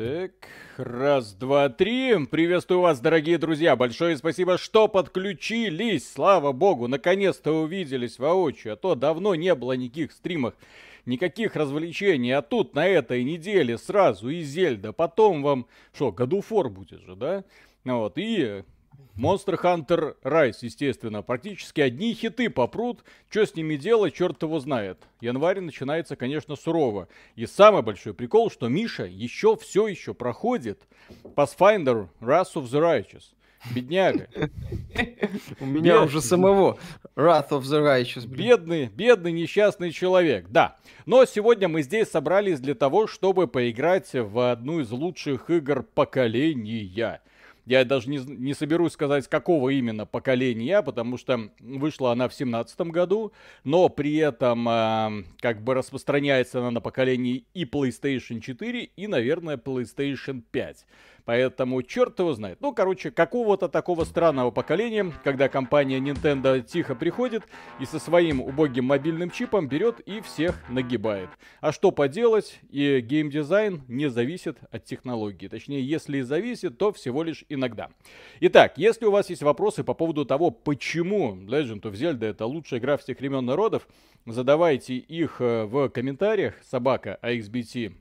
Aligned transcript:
Так, 0.00 0.32
раз, 0.78 1.34
два, 1.34 1.68
три. 1.68 2.24
Приветствую 2.24 2.80
вас, 2.80 3.00
дорогие 3.00 3.36
друзья. 3.36 3.76
Большое 3.76 4.16
спасибо, 4.16 4.56
что 4.56 4.88
подключились. 4.88 6.10
Слава 6.10 6.52
богу, 6.52 6.88
наконец-то 6.88 7.52
увиделись 7.52 8.18
воочию. 8.18 8.72
А 8.72 8.76
то 8.76 8.94
давно 8.94 9.34
не 9.34 9.54
было 9.54 9.72
никаких 9.72 10.12
стримов, 10.12 10.54
никаких 11.04 11.54
развлечений. 11.54 12.30
А 12.30 12.40
тут 12.40 12.74
на 12.74 12.86
этой 12.88 13.22
неделе 13.24 13.76
сразу 13.76 14.30
и 14.30 14.40
Зельда. 14.40 14.94
Потом 14.94 15.42
вам, 15.42 15.66
что, 15.92 16.12
году 16.12 16.40
фор 16.40 16.70
будет 16.70 17.02
же, 17.02 17.14
да? 17.14 17.44
Вот, 17.84 18.14
и 18.16 18.64
Monster 19.16 19.60
Hunter 19.62 20.16
Rise, 20.22 20.58
естественно. 20.62 21.22
Практически 21.22 21.80
одни 21.80 22.14
хиты 22.14 22.50
попрут. 22.50 23.04
Что 23.28 23.46
с 23.46 23.54
ними 23.54 23.76
делать, 23.76 24.14
черт 24.14 24.42
его 24.42 24.60
знает. 24.60 24.98
Январь 25.20 25.60
начинается, 25.60 26.16
конечно, 26.16 26.56
сурово. 26.56 27.08
И 27.36 27.46
самый 27.46 27.82
большой 27.82 28.14
прикол, 28.14 28.50
что 28.50 28.68
Миша 28.68 29.04
еще 29.04 29.56
все 29.56 29.86
еще 29.86 30.14
проходит 30.14 30.80
Pathfinder 31.36 32.08
Wrath 32.20 32.54
of 32.54 32.64
the 32.64 32.80
Righteous. 32.80 33.24
Бедняга. 33.74 34.28
У 35.60 35.66
меня 35.66 36.02
уже 36.02 36.22
самого 36.22 36.78
Wrath 37.14 37.50
of 37.50 37.60
the 37.62 37.84
Righteous. 37.84 38.26
Бедный, 38.26 38.86
бедный, 38.86 39.32
несчастный 39.32 39.92
человек, 39.92 40.46
да. 40.48 40.78
Но 41.04 41.24
сегодня 41.26 41.68
мы 41.68 41.82
здесь 41.82 42.08
собрались 42.08 42.60
для 42.60 42.74
того, 42.74 43.06
чтобы 43.06 43.46
поиграть 43.46 44.10
в 44.14 44.50
одну 44.50 44.80
из 44.80 44.90
лучших 44.90 45.50
игр 45.50 45.82
поколения. 45.82 47.20
Я 47.70 47.84
даже 47.84 48.10
не, 48.10 48.18
не 48.18 48.52
соберусь 48.52 48.94
сказать, 48.94 49.28
какого 49.28 49.68
именно 49.68 50.04
поколения, 50.04 50.82
потому 50.82 51.16
что 51.16 51.50
вышла 51.60 52.10
она 52.10 52.28
в 52.28 52.34
семнадцатом 52.34 52.90
году, 52.90 53.32
но 53.62 53.88
при 53.88 54.16
этом 54.16 54.68
э, 54.68 55.24
как 55.38 55.62
бы 55.62 55.74
распространяется 55.74 56.58
она 56.58 56.72
на 56.72 56.80
поколении 56.80 57.44
и 57.54 57.64
PlayStation 57.64 58.40
4, 58.40 58.82
и, 58.82 59.06
наверное, 59.06 59.56
PlayStation 59.56 60.42
5. 60.50 60.84
Поэтому 61.24 61.82
черт 61.82 62.18
его 62.18 62.32
знает. 62.32 62.58
Ну, 62.60 62.72
короче, 62.72 63.10
какого-то 63.10 63.68
такого 63.68 64.04
странного 64.04 64.50
поколения, 64.50 65.12
когда 65.24 65.48
компания 65.48 65.98
Nintendo 65.98 66.60
тихо 66.62 66.94
приходит 66.94 67.44
и 67.80 67.86
со 67.86 67.98
своим 67.98 68.40
убогим 68.40 68.86
мобильным 68.86 69.30
чипом 69.30 69.68
берет 69.68 70.00
и 70.00 70.20
всех 70.20 70.62
нагибает. 70.68 71.30
А 71.60 71.72
что 71.72 71.90
поделать, 71.90 72.60
и 72.70 73.00
геймдизайн 73.00 73.82
не 73.88 74.08
зависит 74.08 74.58
от 74.70 74.84
технологии. 74.84 75.48
Точнее, 75.48 75.82
если 75.82 76.18
и 76.18 76.22
зависит, 76.22 76.78
то 76.78 76.92
всего 76.92 77.22
лишь 77.22 77.44
иногда. 77.48 77.90
Итак, 78.40 78.74
если 78.76 79.06
у 79.06 79.10
вас 79.10 79.30
есть 79.30 79.42
вопросы 79.42 79.84
по 79.84 79.94
поводу 79.94 80.24
того, 80.24 80.50
почему 80.50 81.34
Legend 81.34 81.82
of 81.82 81.92
Zelda 81.92 82.26
это 82.26 82.46
лучшая 82.46 82.80
игра 82.80 82.96
всех 82.96 83.18
времен 83.20 83.44
народов, 83.44 83.86
задавайте 84.26 84.94
их 84.96 85.40
э, 85.40 85.64
в 85.64 85.88
комментариях 85.88 86.54
собака 86.62 87.18
AXBT 87.22 87.94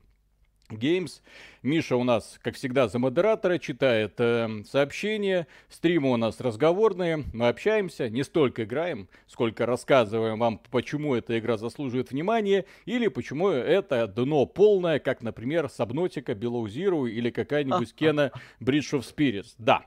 Games. 0.69 1.21
Миша 1.63 1.95
у 1.95 2.03
нас, 2.03 2.39
как 2.41 2.55
всегда, 2.55 2.87
за 2.87 2.99
модератора, 2.99 3.57
читает 3.57 4.13
э, 4.19 4.63
сообщения. 4.69 5.47
Стримы 5.69 6.11
у 6.11 6.17
нас 6.17 6.39
разговорные. 6.39 7.25
Мы 7.33 7.47
общаемся, 7.47 8.09
не 8.09 8.23
столько 8.23 8.63
играем, 8.63 9.09
сколько 9.27 9.65
рассказываем 9.65 10.39
вам, 10.39 10.61
почему 10.71 11.15
эта 11.15 11.37
игра 11.37 11.57
заслуживает 11.57 12.11
внимания, 12.11 12.65
или 12.85 13.07
почему 13.07 13.49
это 13.49 14.07
дно 14.07 14.45
полное, 14.45 14.99
как, 14.99 15.21
например, 15.21 15.69
Сабнотика, 15.69 16.33
Below 16.33 16.65
Zero 16.65 17.09
или 17.09 17.29
какая-нибудь 17.29 17.93
Кена 17.95 18.31
Bridge 18.59 18.93
of 18.93 19.01
Spirits. 19.01 19.53
Да. 19.57 19.85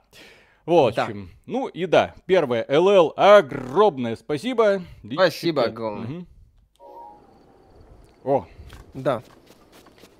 В 0.65 0.75
общем, 0.75 1.27
да. 1.27 1.33
ну 1.47 1.67
и 1.67 1.87
да, 1.87 2.15
первое, 2.25 2.65
ЛЛ, 2.69 3.15
огромное 3.17 4.15
спасибо. 4.15 4.83
Спасибо 5.13 5.65
огромное. 5.65 6.19
Угу. 6.19 6.27
О. 8.25 8.47
Да. 8.95 9.23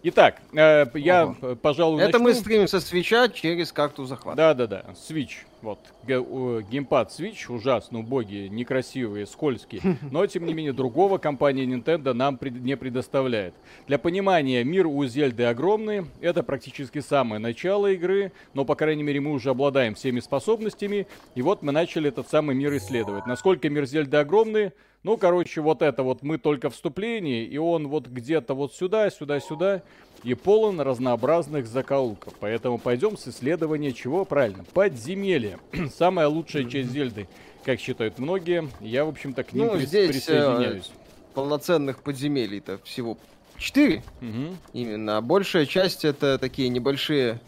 Итак, 0.05 0.41
э, 0.53 0.87
я, 0.95 1.23
ага. 1.23 1.55
пожалуй, 1.55 2.03
Это 2.03 2.19
начну. 2.19 2.25
мы 2.25 2.35
стримим 2.35 2.67
со 2.67 2.81
свеча 2.81 3.29
через 3.29 3.71
карту 3.71 4.05
захвата. 4.05 4.37
Да-да-да, 4.37 4.85
Switch. 4.95 5.45
Вот, 5.61 5.79
геймпад 6.05 7.11
Switch 7.11 7.47
ужасно, 7.49 8.01
убогие, 8.01 8.49
некрасивые, 8.49 9.27
скользкие. 9.27 9.81
Но, 10.11 10.27
тем 10.27 10.45
не 10.45 10.55
менее, 10.55 10.73
другого 10.73 11.19
компания 11.19 11.65
Nintendo 11.67 12.15
нам 12.15 12.37
пред, 12.37 12.55
не 12.55 12.77
предоставляет. 12.77 13.55
Для 13.87 13.97
понимания, 13.99 14.65
мир 14.65 14.89
у 14.89 15.05
Зельды 15.05 15.45
огромный. 15.45 16.07
Это 16.21 16.43
практически 16.43 16.99
самое 16.99 17.39
начало 17.39 17.93
игры. 17.93 18.33
Но, 18.55 18.65
по 18.65 18.75
крайней 18.75 19.05
мере, 19.05 19.21
мы 19.21 19.31
уже 19.31 19.51
обладаем 19.51 19.95
всеми 19.95 20.19
способностями. 20.19 21.07
И 21.37 21.43
вот 21.43 21.63
мы 21.63 21.71
начали 21.71 22.09
этот 22.09 22.29
самый 22.29 22.57
мир 22.57 22.77
исследовать. 22.77 23.27
Насколько 23.27 23.71
мир 23.71 23.87
Зельды 23.87 24.17
огромный, 24.17 24.73
ну, 25.03 25.17
короче, 25.17 25.61
вот 25.61 25.83
это 25.83 26.03
вот 26.03 26.23
мы 26.23 26.39
только 26.39 26.71
вступление, 26.71 27.45
и 27.45 27.59
он 27.59 27.89
вот 27.89 28.07
где-то 28.07 28.55
вот 28.55 28.75
сюда, 28.75 29.11
сюда, 29.11 29.41
сюда, 29.41 29.83
и 30.23 30.35
полон 30.35 30.81
разнообразных 30.81 31.67
закоулков. 31.67 32.35
Поэтому 32.39 32.79
пойдем 32.79 33.17
с 33.17 33.27
исследования 33.27 33.93
чего? 33.93 34.25
Правильно, 34.25 34.65
подземелья. 34.73 35.59
Самая 35.97 36.29
лучшая 36.29 36.65
часть 36.65 36.91
Зельды, 36.91 37.29
как 37.65 37.81
считают 37.81 38.19
многие. 38.19 38.69
Я, 38.81 39.05
в 39.05 39.09
общем-то, 39.09 39.43
к 39.43 39.53
ним 39.53 39.67
ну, 39.67 39.75
прис- 39.75 39.87
здесь, 39.87 40.11
э, 40.11 40.13
присоединяюсь. 40.13 40.91
Э, 40.95 41.35
полноценных 41.35 42.03
подземелий-то 42.03 42.79
всего 42.85 43.19
четыре. 43.59 44.05
Угу. 44.21 44.57
Именно. 44.75 45.19
А 45.19 45.21
большая 45.21 45.67
часть 45.67 46.05
это 46.05 46.39
такие 46.39 46.69
небольшие 46.69 47.41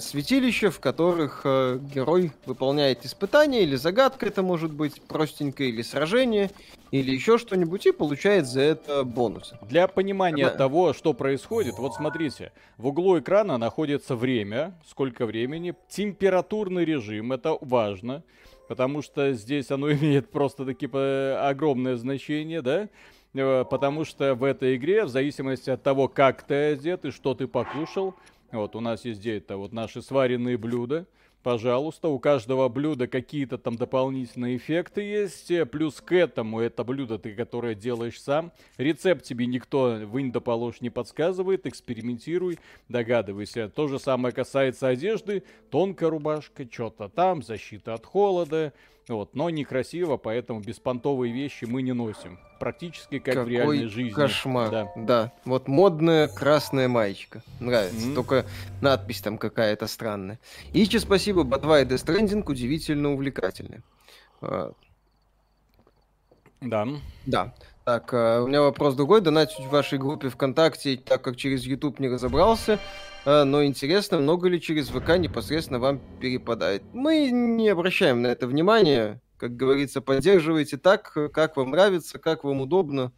святилища, 0.00 0.70
в 0.70 0.78
которых 0.78 1.40
э, 1.44 1.78
герой 1.94 2.32
выполняет 2.44 3.06
испытания 3.06 3.62
или 3.62 3.76
загадка, 3.76 4.26
это 4.26 4.42
может 4.42 4.72
быть 4.72 5.00
простенькое, 5.00 5.70
или 5.70 5.80
сражение, 5.80 6.50
или 6.90 7.10
еще 7.12 7.38
что-нибудь, 7.38 7.86
и 7.86 7.92
получает 7.92 8.46
за 8.46 8.60
это 8.60 9.04
бонусы. 9.04 9.56
Для 9.62 9.88
понимания 9.88 10.50
да. 10.50 10.54
того, 10.54 10.92
что 10.92 11.14
происходит, 11.14 11.78
вот 11.78 11.94
смотрите, 11.94 12.52
в 12.76 12.88
углу 12.88 13.18
экрана 13.18 13.56
находится 13.56 14.16
время, 14.16 14.78
сколько 14.86 15.24
времени, 15.24 15.74
температурный 15.88 16.84
режим, 16.84 17.32
это 17.32 17.56
важно, 17.62 18.22
потому 18.68 19.00
что 19.00 19.32
здесь 19.32 19.70
оно 19.70 19.90
имеет 19.94 20.30
просто-таки 20.30 20.90
огромное 20.92 21.96
значение, 21.96 22.60
да? 22.60 22.88
Э, 23.34 23.64
потому 23.64 24.04
что 24.04 24.34
в 24.34 24.44
этой 24.44 24.76
игре, 24.76 25.04
в 25.04 25.08
зависимости 25.08 25.70
от 25.70 25.82
того, 25.82 26.08
как 26.08 26.42
ты 26.42 26.72
одет 26.72 27.04
и 27.06 27.10
что 27.10 27.34
ты 27.34 27.46
покушал, 27.46 28.14
вот 28.52 28.76
у 28.76 28.80
нас 28.80 29.04
есть 29.04 29.20
где-то 29.20 29.56
вот 29.56 29.72
наши 29.72 30.02
сваренные 30.02 30.56
блюда. 30.56 31.06
Пожалуйста, 31.42 32.08
у 32.08 32.18
каждого 32.18 32.68
блюда 32.68 33.06
какие-то 33.06 33.56
там 33.56 33.76
дополнительные 33.76 34.58
эффекты 34.58 35.00
есть. 35.00 35.50
Плюс 35.70 36.02
к 36.02 36.12
этому 36.12 36.60
это 36.60 36.84
блюдо 36.84 37.18
ты, 37.18 37.34
которое 37.34 37.74
делаешь 37.74 38.20
сам. 38.20 38.52
Рецепт 38.76 39.24
тебе 39.24 39.46
никто 39.46 40.00
вынь 40.04 40.32
да 40.32 40.40
положь 40.40 40.82
не 40.82 40.90
подсказывает. 40.90 41.66
Экспериментируй, 41.66 42.58
догадывайся. 42.90 43.70
То 43.74 43.88
же 43.88 43.98
самое 43.98 44.34
касается 44.34 44.88
одежды. 44.88 45.42
Тонкая 45.70 46.10
рубашка, 46.10 46.68
что-то 46.70 47.08
там, 47.08 47.42
защита 47.42 47.94
от 47.94 48.04
холода. 48.04 48.74
Вот, 49.08 49.34
но 49.34 49.50
некрасиво, 49.50 50.16
поэтому 50.16 50.60
беспонтовые 50.60 51.32
вещи 51.32 51.64
мы 51.64 51.82
не 51.82 51.92
носим. 51.92 52.38
Практически 52.60 53.18
как 53.18 53.34
Какой 53.34 53.44
в 53.44 53.48
реальной 53.48 53.86
жизни. 53.86 54.10
кошмар. 54.10 54.70
Да. 54.70 54.92
да. 54.96 55.32
Вот 55.44 55.66
модная 55.66 56.28
красная 56.28 56.88
маечка. 56.88 57.42
Нравится. 57.58 58.06
Mm-hmm. 58.06 58.14
Только 58.14 58.46
надпись 58.80 59.20
там 59.20 59.38
какая-то 59.38 59.86
странная. 59.86 60.38
Ичи, 60.72 60.98
спасибо, 60.98 61.42
Ботва 61.42 61.80
и 61.80 61.84
Stranding 61.84 62.44
удивительно 62.46 63.12
увлекательны. 63.12 63.82
Да. 66.60 66.86
Да. 67.26 67.54
Так, 67.84 68.12
э, 68.12 68.40
у 68.40 68.46
меня 68.46 68.60
вопрос 68.60 68.94
другой. 68.94 69.22
Донатить 69.22 69.64
в 69.64 69.70
вашей 69.70 69.98
группе 69.98 70.28
ВКонтакте, 70.28 70.96
так 70.96 71.22
как 71.22 71.36
через 71.36 71.64
YouTube 71.64 71.98
не 71.98 72.08
разобрался. 72.08 72.78
Э, 73.24 73.44
но 73.44 73.64
интересно, 73.64 74.18
много 74.18 74.48
ли 74.48 74.60
через 74.60 74.88
ВК 74.88 75.16
непосредственно 75.18 75.78
вам 75.78 76.00
перепадает. 76.20 76.82
Мы 76.92 77.30
не 77.30 77.68
обращаем 77.68 78.22
на 78.22 78.28
это 78.28 78.46
внимания. 78.46 79.20
Как 79.36 79.56
говорится, 79.56 80.00
поддерживайте 80.00 80.76
так, 80.76 81.16
как 81.32 81.56
вам 81.56 81.70
нравится, 81.70 82.18
как 82.18 82.44
вам 82.44 82.60
удобно. 82.60 83.12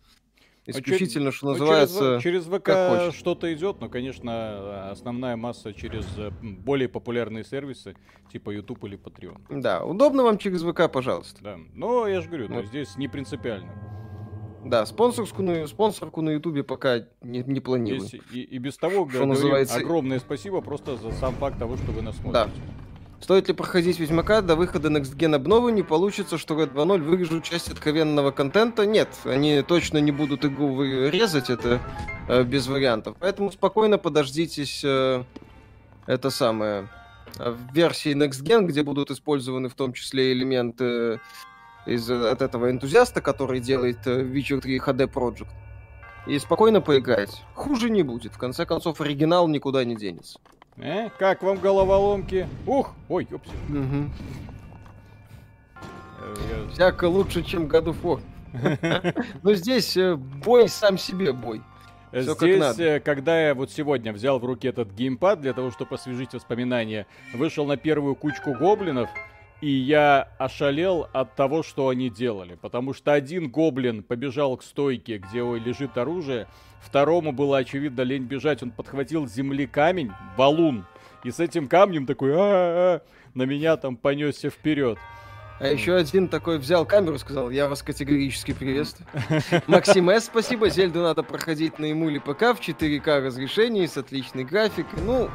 Исключительно, 0.65 1.31
а 1.31 1.33
что 1.33 1.47
ну, 1.47 1.53
называется. 1.53 2.21
Через, 2.23 2.45
через 2.45 2.61
ВК 2.61 3.17
что-то 3.17 3.53
идет, 3.53 3.81
но, 3.81 3.89
конечно, 3.89 4.91
основная 4.91 5.35
масса 5.37 5.73
через 5.73 6.07
э, 6.17 6.31
более 6.41 6.89
популярные 6.89 7.43
сервисы, 7.43 7.97
типа 8.31 8.51
YouTube 8.51 8.85
или 8.85 8.97
Patreon. 8.97 9.61
Да, 9.61 9.85
удобно 9.85 10.23
вам 10.23 10.39
через 10.39 10.63
ВК, 10.63 10.91
пожалуйста. 10.91 11.43
Да. 11.43 11.59
Но 11.75 12.07
я 12.07 12.21
же 12.21 12.29
говорю, 12.29 12.47
вот. 12.47 12.67
здесь 12.67 12.97
не 12.97 13.09
принципиально. 13.09 13.73
Да, 14.65 14.87
спонсорскую, 14.87 15.67
спонсорку 15.67 16.21
на 16.23 16.31
Ютубе 16.31 16.63
пока 16.63 17.01
не, 17.21 17.43
не 17.43 17.61
планирую. 17.61 18.01
Здесь 18.01 18.21
и, 18.33 18.43
и 18.43 18.59
без 18.59 18.77
того, 18.77 19.09
что 19.09 19.27
называется... 19.27 19.77
огромное 19.77 20.21
спасибо 20.21 20.61
просто 20.61 20.97
за 20.97 21.11
сам 21.13 21.35
факт 21.35 21.59
того, 21.59 21.77
что 21.77 21.91
вы 21.93 22.03
нас 22.03 22.17
смотрите. 22.17 22.47
Да. 22.47 22.73
Стоит 23.23 23.47
ли 23.47 23.55
проходить 23.55 24.01
Ведьмака 24.01 24.41
до 24.41 24.57
выхода 24.57 24.89
Next 24.89 25.17
Gen 25.17 25.37
обновы, 25.37 25.71
не 25.71 25.85
получится, 25.85 26.39
что 26.39 26.55
Red 26.61 26.75
2.0 26.75 27.03
вырежут 27.03 27.45
часть 27.45 27.71
откровенного 27.71 28.33
контента? 28.33 28.85
Нет, 28.85 29.11
они 29.25 29.63
точно 29.63 29.99
не 29.99 30.11
будут 30.11 30.45
игру 30.45 30.83
резать, 30.83 31.49
это 31.49 31.81
э, 32.29 32.43
без 32.43 32.67
вариантов. 32.67 33.17
Поэтому 33.21 33.53
спокойно 33.53 33.97
подождитесь 33.97 34.83
э, 34.85 35.23
это 36.07 36.31
самое 36.31 36.89
э, 37.39 37.51
в 37.53 37.73
версии 37.73 38.13
Next 38.13 38.43
Gen, 38.43 38.67
где 38.67 38.83
будут 38.83 39.13
использованы 39.13 39.69
в 39.69 39.75
том 39.75 39.93
числе 39.93 40.33
элементы 40.33 41.21
из, 41.87 42.09
от 42.11 42.43
этого 42.43 42.71
энтузиаста, 42.71 43.21
который 43.21 43.61
делает 43.61 44.07
э, 44.07 44.23
Witcher 44.23 44.61
3 44.61 44.79
HD 44.79 45.13
Project. 45.13 45.49
и 46.27 46.39
спокойно 46.39 46.81
поиграть. 46.81 47.43
Хуже 47.55 47.91
не 47.91 48.03
будет. 48.03 48.35
В 48.35 48.39
конце 48.39 48.67
концов, 48.67 49.01
оригинал 49.01 49.49
никуда 49.49 49.85
не 49.85 49.97
денется. 49.97 50.39
Э, 50.77 51.11
как 51.19 51.43
вам 51.43 51.59
головоломки? 51.59 52.49
Ух, 52.67 52.95
ой, 53.09 53.27
ёпси. 53.31 53.53
Угу. 53.69 54.11
Всяко 56.73 57.07
лучше, 57.07 57.43
чем 57.43 57.67
of 57.67 57.97
War. 58.03 58.21
Но 59.43 59.55
здесь 59.55 59.97
э, 59.97 60.15
бой 60.17 60.69
сам 60.69 60.99
себе 60.99 61.33
бой. 61.33 61.63
Всё 62.13 62.35
Здесь, 62.35 62.79
э, 62.79 63.01
когда 63.01 63.41
я 63.49 63.55
вот 63.55 63.71
сегодня 63.71 64.13
взял 64.13 64.39
в 64.39 64.45
руки 64.45 64.69
этот 64.69 64.93
геймпад 64.93 65.41
для 65.41 65.55
того, 65.55 65.71
чтобы 65.71 65.95
освежить 65.95 66.35
воспоминания, 66.35 67.07
вышел 67.33 67.67
на 67.67 67.79
первую 67.79 68.15
кучку 68.15 68.53
гоблинов, 68.53 69.09
и 69.63 69.71
я 69.71 70.29
ошалел 70.39 71.09
от 71.13 71.37
того, 71.37 71.63
что 71.63 71.89
они 71.89 72.11
делали. 72.11 72.59
Потому 72.61 72.93
что 72.93 73.13
один 73.13 73.49
гоблин 73.49 74.03
побежал 74.03 74.57
к 74.57 74.65
стойке, 74.65 75.19
где 75.19 75.39
лежит 75.39 75.97
оружие, 75.97 76.49
второму 76.81 77.33
было 77.33 77.59
очевидно 77.59 78.03
лень 78.03 78.25
бежать, 78.25 78.63
он 78.63 78.73
подхватил 78.73 79.29
земли 79.29 79.69
камень, 79.69 80.11
валун, 80.37 80.85
и 81.23 81.31
с 81.31 81.39
этим 81.39 81.69
камнем 81.69 82.07
такой 82.07 82.35
а 82.35 82.37
-а 82.37 82.97
-а", 82.97 83.03
на 83.35 83.45
меня 83.45 83.77
там 83.77 83.97
понесся 83.97 84.51
вперед. 84.51 84.99
А 85.61 85.69
еще 85.69 85.95
один 85.95 86.27
такой 86.27 86.59
взял 86.59 86.85
камеру 86.85 87.15
и 87.15 87.19
сказал, 87.19 87.51
я 87.51 87.69
вас 87.69 87.85
категорически 87.85 88.53
приветствую. 88.53 89.09
Максим 89.69 90.11
С, 90.11 90.25
спасибо. 90.25 90.69
Зельду 90.71 91.03
надо 91.03 91.23
проходить 91.23 91.79
на 91.79 91.93
эмуле 91.93 92.19
ПК 92.19 92.57
в 92.57 92.59
4К 92.61 93.21
разрешении 93.21 93.87
с 93.87 93.97
отличной 93.97 94.43
графикой. 94.43 95.01
Ну, 95.05 95.31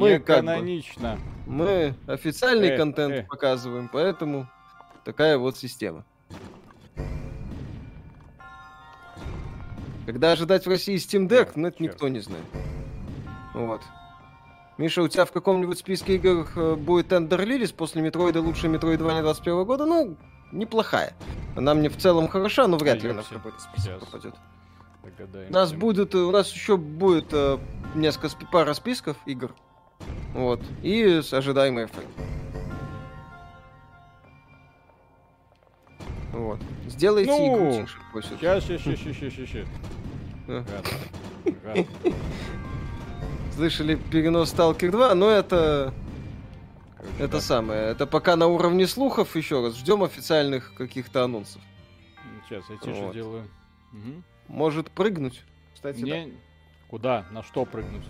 мы 0.00 0.10
Не 0.12 0.18
канонично. 0.18 1.18
Бы, 1.46 1.52
мы 1.52 1.94
официальный 2.06 2.68
э, 2.70 2.76
контент 2.76 3.14
э. 3.14 3.22
показываем, 3.24 3.88
поэтому 3.92 4.48
такая 5.04 5.36
вот 5.36 5.56
система. 5.56 6.04
Когда 10.06 10.32
ожидать 10.32 10.66
в 10.66 10.70
России 10.70 10.96
Steam 10.96 11.28
Deck, 11.28 11.52
ну 11.54 11.68
это 11.68 11.82
никто 11.82 12.08
не 12.08 12.20
знает. 12.20 12.44
Вот. 13.54 13.82
Миша, 14.78 15.02
у 15.02 15.08
тебя 15.08 15.26
в 15.26 15.32
каком-нибудь 15.32 15.78
списке 15.78 16.14
игр 16.14 16.48
э, 16.56 16.74
будет 16.74 17.12
Ender 17.12 17.44
Lilies 17.44 17.70
после 17.70 18.00
Metroid 18.00 18.35
а 18.35 18.40
лучшая 18.40 18.70
Метроидвания 18.70 19.20
21 19.20 19.64
года? 19.64 19.84
Ну, 19.84 20.16
неплохая. 20.52 21.12
Она 21.54 21.74
мне 21.74 21.90
в 21.90 21.98
целом 21.98 22.28
хороша, 22.28 22.66
но 22.66 22.78
вряд 22.78 23.02
ли 23.02 23.10
она 23.10 23.22
в 23.22 23.28
какой-то 23.28 23.60
список 23.60 24.00
попадет. 24.00 24.34
У 25.48 25.52
нас 25.52 25.72
будет, 25.72 26.14
у 26.14 26.30
нас 26.30 26.50
еще 26.50 26.76
будет 26.76 27.32
э, 27.32 27.58
несколько 27.94 28.46
пара 28.46 28.72
списков 28.72 29.16
игр. 29.26 29.54
Вот. 30.34 30.60
И 30.82 31.20
с 31.22 31.32
ожидаемой 31.32 31.86
фейм. 31.86 32.08
Вот. 36.32 36.60
Сделайте 36.86 37.30
ну, 37.30 37.56
игру 37.56 37.82
тише. 37.82 37.98
Сейчас, 38.22 38.64
сейчас, 38.64 38.82
сейчас, 38.82 39.16
сейчас, 39.16 39.32
сейчас. 39.34 39.66
слышали 43.60 43.96
перенос 43.96 44.54
Stalker 44.54 44.90
2, 44.90 45.14
но 45.14 45.28
это... 45.28 45.92
Короче, 46.96 47.14
это 47.18 47.32
да. 47.32 47.40
самое. 47.40 47.80
Это 47.82 48.06
пока 48.06 48.36
на 48.36 48.46
уровне 48.46 48.86
слухов, 48.86 49.36
еще 49.36 49.62
раз. 49.62 49.76
Ждем 49.76 50.02
официальных 50.02 50.74
каких-то 50.74 51.24
анонсов. 51.24 51.60
Сейчас, 52.48 52.64
я 52.70 52.76
тише 52.78 53.02
вот. 53.02 53.14
делаю. 53.14 53.48
Угу. 53.92 54.22
Может 54.48 54.90
прыгнуть? 54.90 55.42
Кстати, 55.74 56.00
да. 56.00 56.30
Куда? 56.88 57.26
На 57.30 57.42
что 57.42 57.66
прыгнуть? 57.66 58.04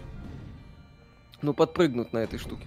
Ну, 1.43 1.55
подпрыгнуть 1.55 2.13
на 2.13 2.19
этой 2.19 2.39
штуке. 2.39 2.67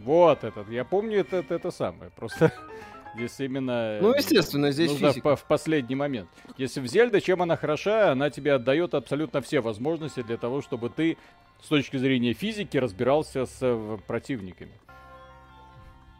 Вот 0.00 0.44
этот. 0.44 0.68
Я 0.68 0.84
помню 0.84 1.20
это, 1.20 1.36
это, 1.36 1.54
это 1.54 1.70
самое. 1.70 2.10
Просто 2.10 2.52
Здесь 3.14 3.40
именно... 3.40 3.98
Ну, 4.00 4.14
естественно, 4.14 4.70
здесь 4.70 4.90
нужно 4.92 5.08
физика. 5.08 5.36
В, 5.36 5.40
в 5.40 5.44
последний 5.44 5.96
момент. 5.96 6.28
Если 6.56 6.80
в 6.80 6.86
Зельда, 6.86 7.20
чем 7.20 7.42
она 7.42 7.56
хороша, 7.56 8.12
она 8.12 8.30
тебе 8.30 8.54
отдает 8.54 8.94
абсолютно 8.94 9.40
все 9.40 9.60
возможности 9.60 10.22
для 10.22 10.36
того, 10.36 10.62
чтобы 10.62 10.88
ты 10.88 11.16
с 11.60 11.66
точки 11.66 11.96
зрения 11.96 12.32
физики 12.32 12.76
разбирался 12.76 13.46
с 13.46 13.58
э, 13.60 13.98
противниками. 14.06 14.72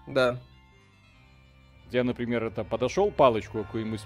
Да. 0.06 0.40
Я, 1.92 2.04
например, 2.04 2.44
это 2.44 2.64
подошел, 2.64 3.10
палочку 3.10 3.62
какую-нибудь, 3.62 4.02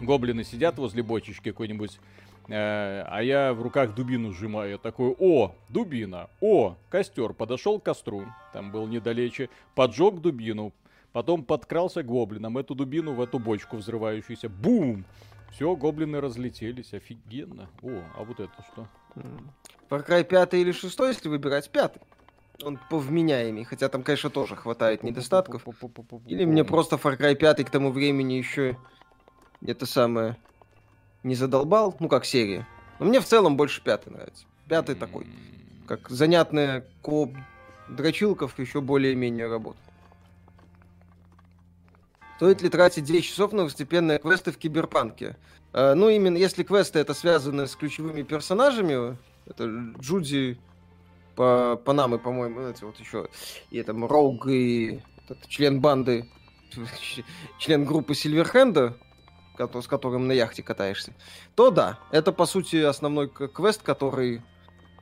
гоблины 0.00 0.44
сидят 0.44 0.76
возле 0.78 1.02
бочечки 1.02 1.50
какой-нибудь, 1.50 1.96
э, 1.96 2.27
а 2.48 3.20
я 3.20 3.52
в 3.52 3.62
руках 3.62 3.94
дубину 3.94 4.32
сжимаю. 4.32 4.72
Я 4.72 4.78
такой, 4.78 5.14
о, 5.18 5.54
дубина, 5.68 6.28
о, 6.40 6.76
костер. 6.88 7.32
Подошел 7.32 7.78
к 7.78 7.84
костру, 7.84 8.24
там 8.52 8.70
был 8.70 8.86
недалече, 8.86 9.50
поджег 9.74 10.20
дубину, 10.20 10.72
потом 11.12 11.44
подкрался 11.44 12.02
к 12.02 12.06
гоблинам, 12.06 12.58
эту 12.58 12.74
дубину 12.74 13.12
в 13.12 13.20
эту 13.20 13.38
бочку 13.38 13.76
взрывающуюся, 13.76 14.48
бум! 14.48 15.04
Все, 15.50 15.74
гоблины 15.76 16.20
разлетелись, 16.20 16.92
офигенно. 16.92 17.68
О, 17.82 18.02
а 18.16 18.24
вот 18.24 18.38
это 18.38 18.52
что? 18.70 18.86
Far 19.88 20.06
Cry 20.06 20.22
5 20.22 20.54
или 20.54 20.72
6, 20.72 20.98
если 21.00 21.28
выбирать 21.28 21.70
5. 21.70 21.94
Он 22.64 22.78
повменяемый, 22.90 23.64
хотя 23.64 23.88
там, 23.88 24.02
конечно, 24.02 24.30
тоже 24.30 24.56
хватает 24.56 25.02
недостатков. 25.02 25.66
Или 26.26 26.44
мне 26.44 26.64
просто 26.64 26.96
Far 26.96 27.18
Cry 27.18 27.34
5 27.34 27.64
к 27.64 27.70
тому 27.70 27.90
времени 27.90 28.34
еще 28.34 28.76
это 29.64 29.86
самое 29.86 30.36
не 31.22 31.34
задолбал, 31.34 31.96
ну 32.00 32.08
как 32.08 32.24
серия. 32.24 32.66
Но 32.98 33.06
мне 33.06 33.20
в 33.20 33.24
целом 33.24 33.56
больше 33.56 33.82
пятый 33.82 34.10
нравится. 34.12 34.44
Пятый 34.68 34.94
такой, 34.94 35.26
как 35.86 36.08
занятная 36.08 36.84
кооп 37.02 37.34
дрочилков 37.88 38.58
еще 38.58 38.80
более-менее 38.80 39.48
работает. 39.48 39.84
Стоит 42.36 42.62
ли 42.62 42.68
тратить 42.68 43.04
10 43.04 43.24
часов 43.24 43.52
на 43.52 43.64
постепенные 43.64 44.18
квесты 44.18 44.52
в 44.52 44.58
Киберпанке? 44.58 45.36
Э, 45.72 45.94
ну, 45.94 46.08
именно 46.08 46.36
если 46.36 46.62
квесты 46.62 46.98
это 47.00 47.14
связаны 47.14 47.66
с 47.66 47.74
ключевыми 47.74 48.22
персонажами, 48.22 49.16
это 49.46 49.64
Джуди, 49.98 50.58
по 51.38 51.80
Панамы, 51.84 52.18
по-моему, 52.18 52.62
эти 52.62 52.82
вот 52.82 52.98
еще, 52.98 53.28
и 53.70 53.80
там 53.84 54.04
Роуг, 54.04 54.48
и 54.48 55.00
этот 55.24 55.48
член 55.48 55.80
банды, 55.80 56.28
член 57.58 57.84
группы 57.84 58.14
Сильверхенда, 58.14 58.96
с 59.66 59.86
которым 59.86 60.28
на 60.28 60.32
яхте 60.32 60.62
катаешься, 60.62 61.14
то 61.54 61.70
да, 61.70 61.98
это, 62.10 62.32
по 62.32 62.46
сути, 62.46 62.76
основной 62.76 63.28
квест, 63.28 63.82
который, 63.82 64.42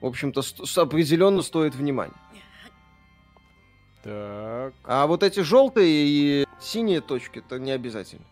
в 0.01 0.07
общем-то, 0.07 0.43
определенно 0.81 1.43
стоит 1.43 1.75
внимания. 1.75 2.15
Так. 4.03 4.75
А 4.85 5.07
вот 5.07 5.23
эти 5.23 5.41
желтые 5.41 5.89
и 5.89 6.47
синие 6.61 7.01
точки, 7.01 7.41
это 7.41 7.59
не 7.59 7.73
обязательно. 7.73 8.25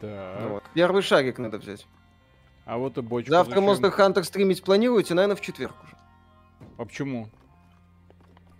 Так. 0.00 0.50
Вот. 0.50 0.64
Первый 0.74 1.02
шарик 1.02 1.38
надо 1.38 1.58
взять. 1.58 1.86
А 2.66 2.76
вот 2.78 2.98
и 2.98 3.00
бочку 3.00 3.30
Завтра 3.30 3.60
зачем? 3.60 3.70
Monster 3.70 3.96
Hunter 3.96 4.22
стримить 4.22 4.62
планируете, 4.62 5.14
наверное, 5.14 5.36
в 5.36 5.40
четверг 5.40 5.74
уже. 5.82 5.96
А 6.78 6.84
почему? 6.84 7.28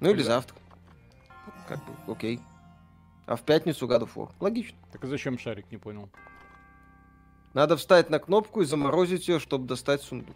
Ну 0.01 0.09
Когда? 0.09 0.11
или 0.11 0.23
завтра. 0.23 0.57
Как 1.69 1.79
бы, 1.85 2.13
окей. 2.13 2.41
А 3.31 3.37
в 3.37 3.43
пятницу 3.43 3.87
God 3.87 4.01
of 4.01 4.15
War. 4.17 4.33
Логично. 4.41 4.77
Так 4.91 5.05
а 5.05 5.07
зачем 5.07 5.39
шарик, 5.39 5.71
не 5.71 5.77
понял? 5.77 6.11
Надо 7.55 7.77
встать 7.77 8.11
на 8.11 8.19
кнопку 8.19 8.61
и 8.61 8.65
заморозить 8.65 9.29
ее, 9.29 9.39
чтобы 9.39 9.69
достать 9.69 10.03
сундук. 10.03 10.35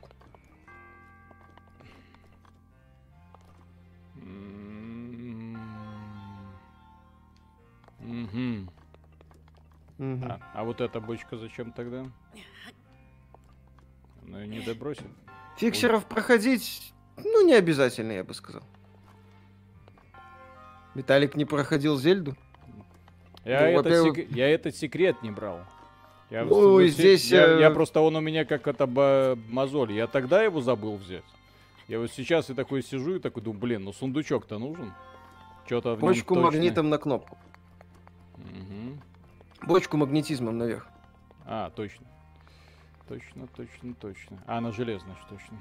Угу. 7.98 8.70
Угу. 9.98 10.24
А, 10.28 10.38
а 10.54 10.62
вот 10.62 10.80
эта 10.80 11.00
бочка 11.00 11.36
зачем 11.36 11.72
тогда? 11.72 12.06
Ну 14.22 14.40
и 14.40 14.46
не 14.46 14.60
добросит. 14.60 15.06
Фиксеров 15.56 16.06
проходить, 16.06 16.94
ну, 17.16 17.44
не 17.44 17.54
обязательно, 17.54 18.12
я 18.12 18.22
бы 18.22 18.34
сказал. 18.34 18.62
Виталик 20.94 21.34
не 21.34 21.44
проходил 21.44 21.98
Зельду? 21.98 22.36
Я, 23.44 23.60
ну, 23.60 23.80
этот, 23.80 24.16
сек... 24.16 24.30
я 24.30 24.48
этот 24.48 24.74
секрет 24.76 25.22
не 25.22 25.30
брал. 25.30 25.60
Я, 26.30 26.44
ну, 26.44 26.78
ну, 26.78 26.86
здесь... 26.86 27.30
Я, 27.30 27.58
я 27.58 27.68
э, 27.68 27.74
просто, 27.74 28.00
он 28.00 28.16
у 28.16 28.20
меня 28.20 28.44
как 28.44 28.66
это 28.66 29.36
мозоль. 29.48 29.92
Я 29.92 30.06
тогда 30.06 30.42
его 30.42 30.60
забыл 30.60 30.96
взять. 30.96 31.24
Я 31.86 32.00
вот 32.00 32.10
сейчас 32.10 32.48
и 32.48 32.54
такой 32.54 32.82
сижу 32.82 33.16
и 33.16 33.18
такой 33.18 33.42
думаю, 33.42 33.60
блин, 33.60 33.84
ну 33.84 33.92
сундучок-то 33.92 34.58
нужен. 34.58 34.92
Что-то 35.66 35.96
Почку 35.96 36.34
магнитом 36.34 36.88
на 36.88 36.98
кнопку. 36.98 37.36
Угу. 38.36 39.66
Бочку 39.66 39.96
магнетизмом 39.96 40.56
наверх. 40.58 40.88
А, 41.46 41.70
точно. 41.70 42.06
Точно, 43.06 43.46
точно, 43.54 43.94
точно. 43.94 44.42
А, 44.46 44.58
она 44.58 44.72
железная, 44.72 45.14
что 45.16 45.36
точно. 45.36 45.58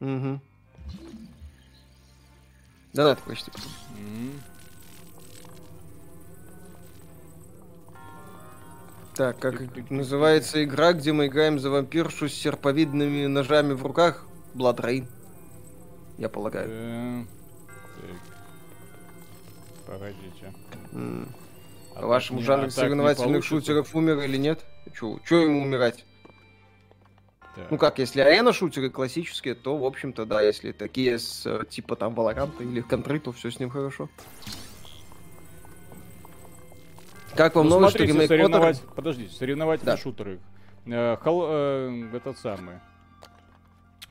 Угу. 0.00 0.40
Да, 2.92 3.14
да, 3.14 3.18
почти. 3.26 3.50
Угу. 3.50 4.57
Так, 9.18 9.40
как 9.40 9.60
называется 9.90 10.62
игра, 10.62 10.92
где 10.92 11.12
мы 11.12 11.26
играем 11.26 11.58
за 11.58 11.70
вампиршу 11.70 12.28
с 12.28 12.34
серповидными 12.34 13.26
ножами 13.26 13.72
в 13.72 13.84
руках? 13.84 14.24
Blood 14.54 14.76
Rain. 14.76 15.06
Я 16.18 16.28
полагаю. 16.28 17.26
Погодите. 19.84 20.54
А 21.96 22.06
Вашему 22.06 22.42
жанру 22.42 22.70
соревновательных 22.70 23.44
шутеров 23.44 23.92
умер 23.96 24.20
или 24.20 24.36
нет? 24.36 24.64
Чего 24.94 25.40
ему 25.40 25.62
умирать? 25.62 26.04
Так. 27.56 27.72
Ну 27.72 27.76
как, 27.76 27.98
если 27.98 28.20
арена 28.20 28.52
шутеры 28.52 28.88
классические, 28.88 29.56
то, 29.56 29.76
в 29.76 29.84
общем-то, 29.84 30.26
да, 30.26 30.42
если 30.42 30.70
такие 30.70 31.18
с 31.18 31.44
э, 31.44 31.64
типа 31.68 31.96
там 31.96 32.14
Valorant 32.14 32.62
или 32.62 32.82
контры, 32.82 33.18
то 33.18 33.32
все 33.32 33.50
с 33.50 33.58
ним 33.58 33.70
хорошо. 33.70 34.08
Как 37.38 37.54
вам 37.54 37.68
ну, 37.68 37.78
новость, 37.78 37.94
что 37.94 38.04
ремейк 38.04 38.26
соревновать... 38.26 38.80
Поттер... 38.80 38.94
Подождите, 38.96 39.32
соревновательные 39.32 39.94
да. 39.94 40.02
шутеры. 40.02 40.40
Э, 40.86 41.16
хол... 41.22 41.44
э, 41.46 42.10
этот 42.12 42.36
самый. 42.36 42.80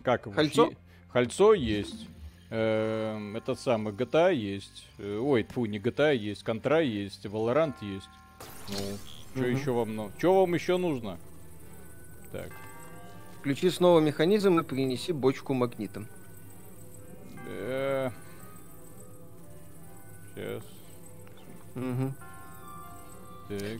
Как 0.02 0.34
Хальцо? 0.34 0.72
Хальцо 1.10 1.54
есть. 1.54 2.08
Э, 2.50 3.34
этот 3.36 3.60
самый 3.60 3.92
GTA 3.92 4.34
есть. 4.34 4.88
Э, 4.98 5.18
ой, 5.18 5.44
фу, 5.44 5.66
не 5.66 5.78
GTA 5.78 6.16
есть. 6.16 6.46
Контра 6.46 6.80
есть. 6.80 7.26
Valorant 7.26 7.76
есть. 7.82 8.10
Ну, 8.70 8.78
что 9.36 9.42
угу. 9.42 9.50
еще 9.50 9.72
вам 9.72 9.94
нужно? 9.94 10.18
Что 10.18 10.40
вам 10.40 10.54
еще 10.54 10.78
нужно? 10.78 11.18
Так. 12.32 12.52
Включи 13.42 13.70
снова 13.70 14.00
механизм 14.00 14.58
и 14.58 14.64
принеси 14.64 15.12
бочку 15.12 15.54
магнитом. 15.54 16.08
Э... 17.46 18.10
Сейчас. 20.34 20.64
Угу. 21.76 22.14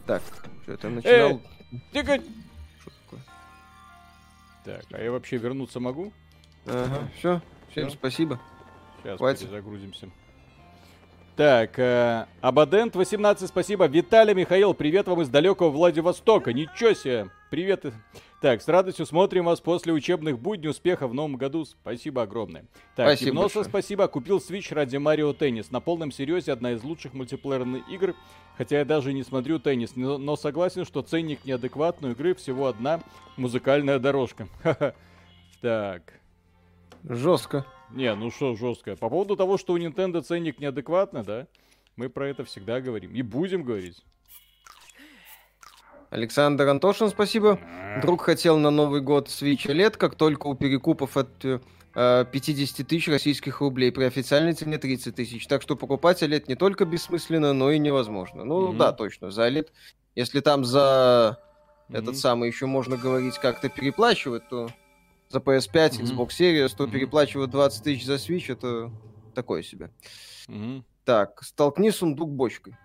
Так. 0.06 0.22
Что 0.64 0.74
это 0.74 0.90
начинал? 0.90 1.42
Э, 1.72 1.78
тихо! 1.92 2.22
Что 2.82 2.92
такое? 3.04 3.22
Так, 4.64 4.86
а 4.92 5.02
я 5.02 5.12
вообще 5.12 5.38
вернуться 5.38 5.80
могу? 5.80 6.14
Ага, 6.66 7.10
все. 7.18 7.42
Всем 7.72 7.88
все? 7.90 7.98
спасибо. 7.98 8.40
Сейчас 9.04 9.18
Хватит. 9.18 9.50
загрузимся. 9.50 10.10
Так, 11.38 11.78
э, 11.78 12.26
Абадент 12.42 12.96
18, 12.96 13.48
спасибо. 13.48 13.86
Виталий 13.86 14.34
Михаил, 14.34 14.74
привет 14.74 15.08
вам 15.08 15.22
из 15.22 15.30
далекого 15.30 15.70
Владивостока. 15.70 16.52
Ничего 16.52 16.94
себе. 16.94 17.30
Привет. 17.52 17.86
Так, 18.42 18.60
с 18.60 18.68
радостью 18.68 19.06
смотрим 19.06 19.46
вас 19.46 19.62
после 19.62 19.94
учебных 19.94 20.40
будней. 20.40 20.70
Успеха 20.70 21.08
в 21.08 21.14
новом 21.14 21.36
году. 21.36 21.64
Спасибо 21.64 22.24
огромное. 22.24 22.66
Так, 22.96 23.10
спасибо 23.10 23.32
Гипноса, 23.34 23.64
спасибо. 23.66 24.08
Купил 24.08 24.40
Switch 24.40 24.74
ради 24.74 24.98
Марио 24.98 25.32
Теннис. 25.32 25.70
На 25.70 25.80
полном 25.80 26.12
серьезе 26.12 26.54
одна 26.54 26.72
из 26.72 26.84
лучших 26.84 27.14
мультиплеерных 27.14 27.88
игр. 27.88 28.16
Хотя 28.58 28.80
я 28.80 28.86
даже 28.86 29.14
не 29.14 29.22
смотрю 29.22 29.60
теннис, 29.60 29.96
но, 29.96 30.18
но 30.18 30.36
согласен, 30.38 30.86
что 30.86 31.04
ценник 31.04 31.46
неадекватной 31.46 32.14
игры 32.14 32.34
всего 32.34 32.66
одна 32.66 33.00
музыкальная 33.38 34.00
дорожка. 34.00 34.48
Так. 35.62 36.14
Жестко. 37.04 37.66
Не, 37.92 38.14
ну 38.16 38.32
что 38.32 38.56
жестко. 38.56 38.96
По 38.96 39.10
поводу 39.10 39.36
того, 39.36 39.58
что 39.58 39.74
у 39.74 39.78
Nintendo 39.78 40.22
ценник 40.22 40.60
неадекватный, 40.60 41.24
да, 41.24 41.48
мы 41.96 42.10
про 42.10 42.28
это 42.28 42.44
всегда 42.44 42.82
говорим. 42.82 43.14
И 43.14 43.22
будем 43.22 43.64
говорить. 43.64 44.04
Александр 46.10 46.68
Антошин, 46.68 47.10
спасибо. 47.10 47.60
Друг 48.02 48.22
хотел 48.22 48.58
на 48.58 48.72
Новый 48.72 49.02
год 49.02 49.28
Switch 49.28 49.72
лет, 49.72 49.98
как 49.98 50.16
только 50.16 50.48
у 50.48 50.56
перекупов 50.56 51.18
от 51.18 51.44
э, 51.44 51.60
50 52.32 52.88
тысяч 52.88 53.08
российских 53.10 53.60
рублей, 53.60 53.92
при 53.92 54.06
официальной 54.06 54.54
цене 54.54 54.78
30 54.78 55.16
тысяч. 55.16 55.48
Так 55.48 55.62
что 55.62 55.76
покупать 55.76 56.24
OLED 56.24 56.46
не 56.48 56.56
только 56.56 56.86
бессмысленно, 56.86 57.54
но 57.54 57.72
и 57.72 57.80
невозможно. 57.80 58.46
Ну 58.46 58.72
mm-hmm. 58.72 58.78
да, 58.78 58.94
точно, 58.94 59.32
за 59.32 59.50
OLED. 59.50 59.68
Если 60.16 60.40
там 60.40 60.64
за 60.64 61.40
mm-hmm. 61.90 61.98
этот 61.98 62.18
самый 62.18 62.48
еще 62.48 62.68
можно 62.68 62.96
говорить 62.96 63.38
как-то 63.40 63.68
переплачивать, 63.68 64.48
то 64.50 64.70
за 65.30 65.40
PS5, 65.40 65.72
mm-hmm. 65.72 66.04
Xbox 66.04 66.30
Series, 66.30 66.76
то 66.76 66.86
mm-hmm. 66.86 66.92
переплачивать 66.92 67.50
20 67.50 67.84
тысяч 67.84 68.06
за 68.06 68.16
Switch, 68.16 68.52
это 68.52 68.92
такое 69.34 69.64
себе. 69.64 69.92
Mm-hmm. 70.48 70.84
Так, 71.06 71.44
столкни 71.44 71.90
сундук 71.90 72.32
бочкой. 72.32 72.76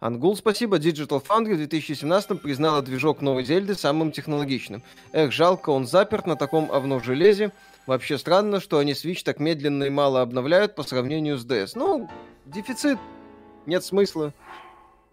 Ангул, 0.00 0.36
спасибо. 0.36 0.76
Digital 0.76 1.24
Foundry 1.26 1.54
в 1.54 1.56
2017 1.56 2.42
признала 2.42 2.82
движок 2.82 3.22
новой 3.22 3.42
Зельды 3.42 3.74
самым 3.74 4.12
технологичным. 4.12 4.82
Эх, 5.12 5.32
жалко, 5.32 5.70
он 5.70 5.86
заперт 5.86 6.26
на 6.26 6.36
таком 6.36 6.70
овно 6.70 7.02
железе. 7.02 7.52
Вообще 7.86 8.18
странно, 8.18 8.60
что 8.60 8.76
они 8.76 8.92
Switch 8.92 9.22
так 9.24 9.40
медленно 9.40 9.84
и 9.84 9.90
мало 9.90 10.20
обновляют 10.20 10.74
по 10.74 10.82
сравнению 10.82 11.38
с 11.38 11.46
DS. 11.46 11.70
Ну, 11.74 12.10
дефицит, 12.44 12.98
нет 13.64 13.82
смысла 13.82 14.34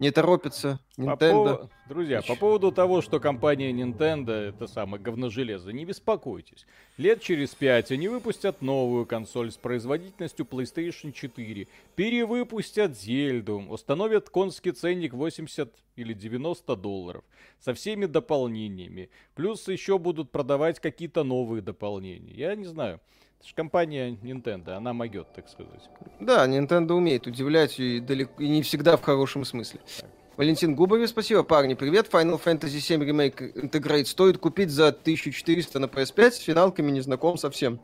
не 0.02 0.10
торопится 0.10 0.80
Nintendo. 0.98 1.16
По 1.44 1.56
пов... 1.56 1.70
Друзья, 1.88 2.22
по 2.22 2.34
поводу 2.34 2.72
того, 2.72 3.02
что 3.02 3.20
компания 3.20 3.70
Nintendo 3.70 4.32
это 4.32 4.66
самое 4.66 5.00
говножелезо, 5.00 5.72
не 5.72 5.84
беспокойтесь. 5.84 6.66
Лет 6.98 7.22
через 7.22 7.54
пять 7.54 7.92
они 7.92 8.08
выпустят 8.08 8.62
новую 8.62 9.06
консоль 9.06 9.52
с 9.52 9.56
производительностью 9.56 10.44
PlayStation 10.44 11.12
4, 11.12 11.68
перевыпустят 11.94 12.98
Зельду, 12.98 13.64
установят 13.68 14.28
конский 14.28 14.72
ценник 14.72 15.14
80 15.14 15.72
или 15.94 16.12
90 16.14 16.76
долларов 16.76 17.22
со 17.60 17.72
всеми 17.72 18.06
дополнениями. 18.06 19.08
Плюс 19.36 19.68
еще 19.68 19.98
будут 19.98 20.32
продавать 20.32 20.80
какие-то 20.80 21.22
новые 21.22 21.62
дополнения. 21.62 22.34
Я 22.34 22.56
не 22.56 22.64
знаю. 22.64 23.00
Это 23.42 23.48
же 23.48 23.54
компания 23.56 24.10
Nintendo, 24.22 24.74
она 24.74 24.92
могет, 24.92 25.32
так 25.32 25.48
сказать. 25.48 25.90
Да, 26.20 26.46
Nintendo 26.46 26.92
умеет 26.92 27.26
удивлять 27.26 27.80
и, 27.80 27.98
далеко, 27.98 28.40
и 28.40 28.48
не 28.48 28.62
всегда 28.62 28.96
в 28.96 29.02
хорошем 29.02 29.44
смысле. 29.44 29.80
Так. 30.00 30.08
Валентин 30.36 30.76
Губарев, 30.76 31.08
спасибо, 31.08 31.42
парни, 31.42 31.74
привет. 31.74 32.08
Final 32.08 32.40
Fantasy 32.40 32.78
VII 32.78 33.00
Remake 33.04 33.52
Integrate 33.54 34.04
стоит 34.04 34.38
купить 34.38 34.70
за 34.70 34.88
1400 34.88 35.80
на 35.80 35.86
PS5, 35.86 36.30
с 36.30 36.38
финалками 36.38 36.92
не 36.92 37.00
знаком 37.00 37.36
совсем. 37.36 37.80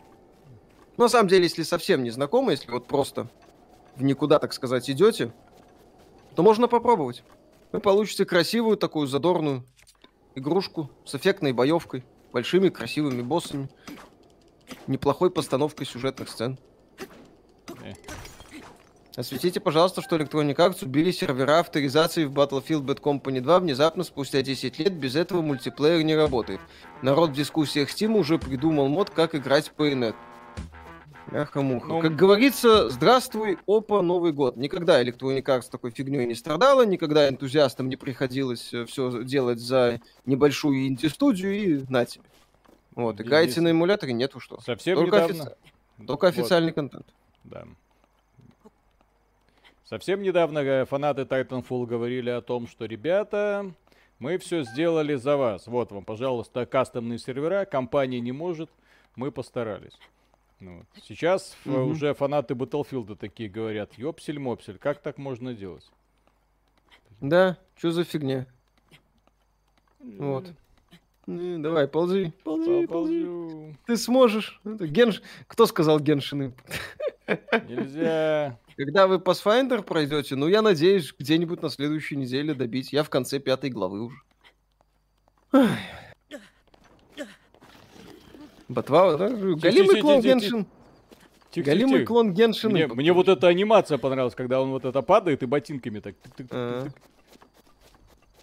Но 0.97 1.07
на 1.07 1.09
самом 1.09 1.29
деле, 1.29 1.43
если 1.43 1.65
совсем 1.65 2.05
не 2.05 2.11
знакомы, 2.11 2.53
если 2.53 2.71
вот 2.71 2.87
просто 2.87 3.29
в 3.97 4.05
никуда, 4.05 4.39
так 4.39 4.53
сказать, 4.53 4.89
идете, 4.89 5.33
то 6.37 6.45
можно 6.45 6.69
попробовать. 6.69 7.25
Вы 7.73 7.81
получите 7.81 8.25
красивую 8.25 8.77
такую 8.77 9.09
задорную 9.09 9.65
игрушку 10.37 10.89
с 11.05 11.17
эффектной 11.17 11.53
боевкой, 11.53 12.05
большими 12.33 12.69
красивыми 12.69 13.23
боссами 13.23 13.69
неплохой 14.87 15.31
постановкой 15.31 15.87
сюжетных 15.87 16.29
сцен. 16.29 16.59
Э. 17.85 17.93
Осветите, 19.19 19.59
пожалуйста, 19.59 20.01
что 20.01 20.15
Electronic 20.15 20.55
Arts 20.55 20.85
убили 20.85 21.11
сервера 21.11 21.59
авторизации 21.59 22.25
в 22.25 22.33
Battlefield 22.33 22.85
Bad 22.85 23.01
Company 23.01 23.41
2 23.41 23.59
внезапно 23.59 24.05
спустя 24.05 24.43
10 24.43 24.79
лет. 24.79 24.93
Без 24.93 25.17
этого 25.17 25.43
мультиплеер 25.43 26.05
не 26.05 26.15
работает. 26.15 26.61
Народ 27.03 27.31
в 27.31 27.33
дискуссиях 27.33 27.89
Steam 27.91 28.17
уже 28.17 28.39
придумал 28.39 28.87
мод, 28.87 29.11
как 29.11 29.35
играть 29.35 29.73
по 29.73 29.93
инет. 29.93 30.15
Мяха-муха. 31.33 31.89
Ну... 31.89 32.01
Как 32.01 32.15
говорится, 32.15 32.89
здравствуй, 32.91 33.59
опа, 33.67 34.03
Новый 34.03 34.33
год. 34.33 34.57
Никогда 34.57 35.03
Electronic 35.03 35.43
Arts 35.43 35.69
такой 35.69 35.91
фигней 35.91 36.25
не 36.25 36.37
страдала, 36.37 36.87
никогда 36.87 37.29
энтузиастам 37.29 37.89
не 37.89 37.97
приходилось 37.97 38.73
э, 38.73 38.87
все 38.87 39.25
делать 39.25 39.59
за 39.59 40.01
небольшую 40.27 40.87
инди-студию 40.87 41.55
и 41.55 41.85
на 41.89 42.05
тебе. 42.05 42.25
Вот, 42.99 43.21
играете 43.21 43.61
на 43.61 43.71
эмуляторе, 43.71 44.13
нету 44.13 44.41
что. 44.41 44.61
Совсем 44.61 44.97
Только, 44.97 45.19
недавно... 45.19 45.45
офици... 45.45 45.57
Только 46.05 46.27
официальный 46.27 46.71
вот. 46.71 46.75
контент. 46.75 47.07
Да. 47.45 47.65
Совсем 49.85 50.21
недавно 50.21 50.59
э, 50.59 50.85
фанаты 50.85 51.23
Titanfall 51.23 51.87
говорили 51.87 52.29
о 52.31 52.41
том, 52.41 52.67
что, 52.67 52.87
ребята, 52.87 53.73
мы 54.19 54.37
все 54.39 54.65
сделали 54.65 55.15
за 55.15 55.37
вас. 55.37 55.69
Вот 55.69 55.93
вам, 55.93 56.05
пожалуйста, 56.05 56.67
кастомные 56.67 57.21
сервера, 57.21 57.67
компания 57.67 58.19
не 58.19 58.33
может, 58.33 58.69
мы 59.15 59.31
постарались. 59.31 59.97
Ну, 60.59 60.79
вот. 60.79 60.87
Сейчас 61.05 61.57
mm-hmm. 61.67 61.85
уже 61.85 62.15
фанаты 62.15 62.55
Battlefield 62.55 63.15
такие 63.15 63.49
говорят, 63.49 63.97
ёпсель-мопсель, 63.97 64.79
как 64.79 64.99
так 64.99 65.19
можно 65.19 65.55
делать? 65.55 65.89
Да, 67.21 67.59
что 67.77 67.93
за 67.93 68.03
фигня? 68.03 68.49
Вот. 70.01 70.53
Ну, 71.29 71.59
давай, 71.59 71.87
ползи, 71.87 72.33
ползи, 72.43 72.87
ползи. 72.87 73.77
Ты 73.87 73.99
сможешь. 73.99 74.63
Это 74.65 74.87
Генш... 74.87 75.21
Кто 75.47 75.67
сказал 75.67 76.01
Геншины? 76.01 76.55
Нельзя. 77.69 78.59
Когда 78.79 79.07
вы 79.07 79.17
Pathfinder 79.17 79.83
пройдете, 79.83 80.37
ну, 80.37 80.49
я 80.49 80.63
надеюсь, 80.63 81.15
где-нибудь 81.19 81.61
на 81.61 81.69
следующей 81.69 82.17
неделе 82.17 82.55
добить. 82.55 82.95
Я 82.95 83.03
в 83.03 83.11
конце 83.11 83.41
пятой 83.41 83.69
главы 83.69 84.05
уже. 84.05 84.17
Ботва, 88.71 89.19
да? 89.19 89.29
Галимый 89.29 90.01
клон 90.01 90.23
Геншин. 90.23 90.67
Галимый 91.55 92.07
клон 92.07 92.33
Геншин. 92.33 92.73
Мне, 92.73 92.87
мне 92.87 93.13
вот 93.13 93.29
эта 93.29 93.49
анимация 93.49 93.99
понравилась, 93.99 94.35
когда 94.35 94.63
он 94.63 94.71
вот 94.71 94.87
это 94.87 95.03
падает 95.03 95.43
и 95.43 95.47
ботинками 95.47 96.01
так. 96.01 96.15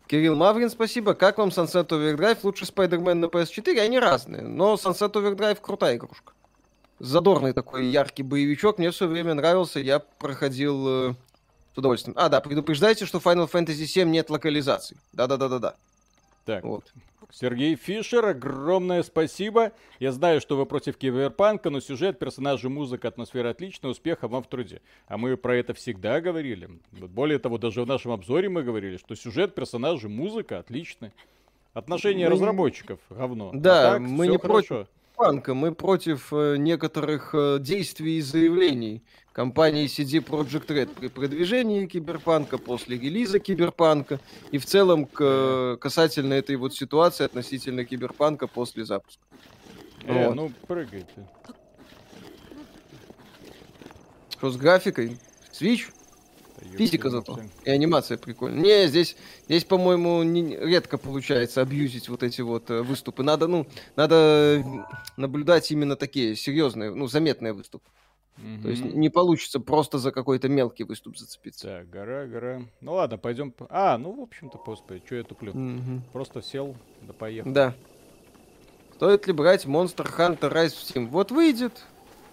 Кирилл 0.08 0.36
Маврин, 0.36 0.70
спасибо. 0.70 1.14
Как 1.16 1.38
вам 1.38 1.50
Sunset 1.50 1.88
Overdrive? 1.88 2.38
Лучше 2.44 2.66
Spider-Man 2.66 3.16
на 3.16 3.26
PS4? 3.26 3.80
Они 3.80 4.00
разные, 4.00 4.44
но 4.44 4.76
Sunset 4.76 5.12
Overdrive 5.14 5.58
крутая 5.60 5.96
игрушка. 5.96 6.34
Задорный 7.00 7.54
такой 7.54 7.88
яркий 7.88 8.24
боевичок. 8.24 8.78
Мне 8.78 8.92
все 8.92 9.08
время 9.08 9.34
нравился. 9.34 9.80
Я 9.80 10.00
проходил 10.00 11.10
э, 11.10 11.14
с 11.74 11.78
удовольствием. 11.78 12.16
А, 12.18 12.30
да, 12.30 12.40
предупреждайте, 12.40 13.06
что 13.06 13.18
Final 13.18 13.50
Fantasy 13.52 13.84
VII 13.84 14.06
нет 14.06 14.30
локализации. 14.30 14.98
Да-да-да-да-да. 15.12 15.76
Так, 16.46 16.64
вот. 16.64 16.86
Сергей 17.32 17.76
Фишер, 17.76 18.26
огромное 18.26 19.04
спасибо. 19.04 19.72
Я 20.00 20.12
знаю, 20.12 20.42
что 20.42 20.58
вы 20.58 20.66
против 20.66 20.98
киберпанка, 20.98 21.70
но 21.70 21.80
сюжет, 21.80 22.20
персонажи, 22.20 22.70
музыка, 22.70 23.08
атмосфера 23.08 23.50
отличная, 23.50 23.92
успеха 23.92 24.28
вам 24.28 24.44
в 24.44 24.48
труде. 24.48 24.82
А 25.08 25.18
мы 25.18 25.36
про 25.38 25.56
это 25.56 25.74
всегда 25.74 26.22
говорили. 26.22 26.70
Более 26.92 27.40
того, 27.40 27.58
даже 27.58 27.82
в 27.82 27.88
нашем 27.88 28.12
обзоре 28.12 28.50
мы 28.50 28.64
говорили, 28.64 28.98
что 28.98 29.16
сюжет, 29.16 29.56
персонажи, 29.56 30.10
музыка 30.10 30.60
отличны. 30.60 31.12
Отношения 31.74 32.26
мы... 32.26 32.32
разработчиков 32.32 33.00
говно. 33.10 33.52
Да, 33.54 33.90
а 33.90 33.94
так, 33.94 34.02
мы 34.02 34.28
не 34.28 34.38
хорошо. 34.38 34.48
против 34.48 34.88
киберпанка, 35.16 35.54
мы 35.54 35.76
против 35.76 36.34
э, 36.34 36.56
некоторых 36.58 37.36
э, 37.36 37.58
действий 37.60 38.18
и 38.18 38.22
заявлений 38.22 39.04
компании 39.36 39.86
CD 39.88 40.24
Projekt 40.24 40.68
Red 40.68 40.96
при 40.98 41.10
продвижении 41.10 41.86
киберпанка, 41.88 42.58
после 42.58 42.98
релиза 42.98 43.40
киберпанка 43.40 44.22
и 44.52 44.58
в 44.58 44.66
целом 44.66 45.06
к, 45.06 45.78
касательно 45.82 46.36
этой 46.36 46.56
вот 46.56 46.74
ситуации 46.74 47.26
относительно 47.26 47.84
киберпанка 47.84 48.48
после 48.48 48.86
запуска. 48.86 49.22
Э, 50.06 50.28
вот. 50.28 50.36
ну 50.36 50.52
прыгай 50.68 51.02
ты. 51.02 51.28
Что 54.30 54.52
с 54.52 54.56
графикой? 54.56 55.18
Switch? 55.52 55.92
Физика 56.78 57.10
зато. 57.10 57.38
И 57.66 57.70
анимация 57.70 58.18
прикольная. 58.18 58.64
Не, 58.64 58.88
здесь, 58.88 59.18
здесь 59.48 59.66
по-моему, 59.66 60.24
не, 60.24 60.56
редко 60.56 60.98
получается 60.98 61.62
абьюзить 61.62 62.08
вот 62.08 62.24
эти 62.24 62.40
вот 62.40 62.70
э, 62.70 62.82
выступы. 62.82 63.22
Надо, 63.24 63.48
ну, 63.48 63.68
надо 63.98 64.64
наблюдать 65.18 65.70
именно 65.72 65.98
такие 65.98 66.38
серьезные, 66.38 66.92
ну, 66.92 67.08
заметные 67.08 67.52
выступы. 67.52 67.90
Угу. 68.38 68.64
То 68.64 68.70
есть 68.70 68.84
не 68.84 69.10
получится 69.10 69.60
просто 69.60 69.98
за 69.98 70.12
какой-то 70.12 70.50
мелкий 70.50 70.84
выступ 70.84 71.18
зацепиться. 71.18 71.68
Так, 71.68 71.90
гора, 71.90 72.26
гора. 72.26 72.62
Ну 72.82 72.94
ладно, 72.94 73.18
пойдем. 73.18 73.54
А, 73.70 73.98
ну, 73.98 74.12
в 74.12 74.22
общем-то, 74.22 74.60
господи, 74.66 75.02
что 75.06 75.16
я 75.16 75.24
туплю? 75.24 75.52
Угу. 75.52 76.02
Просто 76.12 76.42
сел, 76.42 76.76
да 77.02 77.14
поехал. 77.14 77.52
Да. 77.52 77.74
Стоит 78.96 79.28
ли 79.28 79.34
брать 79.34 79.66
Monster 79.66 80.08
Hunter 80.18 80.52
Rise 80.52 80.70
в 80.70 80.84
Steam? 80.84 81.08
Вот 81.08 81.32
выйдет, 81.32 81.84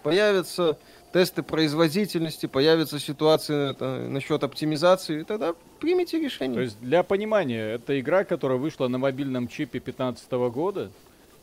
появятся 0.02 0.78
тесты 1.12 1.42
производительности, 1.42 2.46
появятся 2.46 2.98
ситуации 2.98 3.70
это, 3.70 4.08
насчет 4.08 4.42
оптимизации, 4.42 5.20
и 5.20 5.24
тогда 5.24 5.54
примите 5.80 6.18
решение. 6.20 6.54
То 6.54 6.62
есть 6.62 6.80
для 6.80 7.02
понимания, 7.02 7.74
это 7.74 7.98
игра, 8.00 8.24
которая 8.24 8.58
вышла 8.58 8.88
на 8.88 8.98
мобильном 8.98 9.48
чипе 9.48 9.78
2015 9.80 10.32
года, 10.52 10.90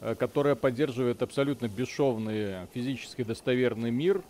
э, 0.02 0.16
которая 0.16 0.56
поддерживает 0.56 1.22
абсолютно 1.22 1.68
бесшовный 1.68 2.68
физически 2.74 3.24
достоверный 3.24 3.92
мир, 3.92 4.24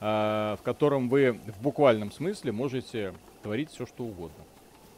в 0.00 0.58
котором 0.64 1.08
вы 1.08 1.38
в 1.58 1.62
буквальном 1.62 2.10
смысле 2.10 2.52
можете 2.52 3.12
творить 3.42 3.70
все, 3.70 3.86
что 3.86 4.04
угодно. 4.04 4.42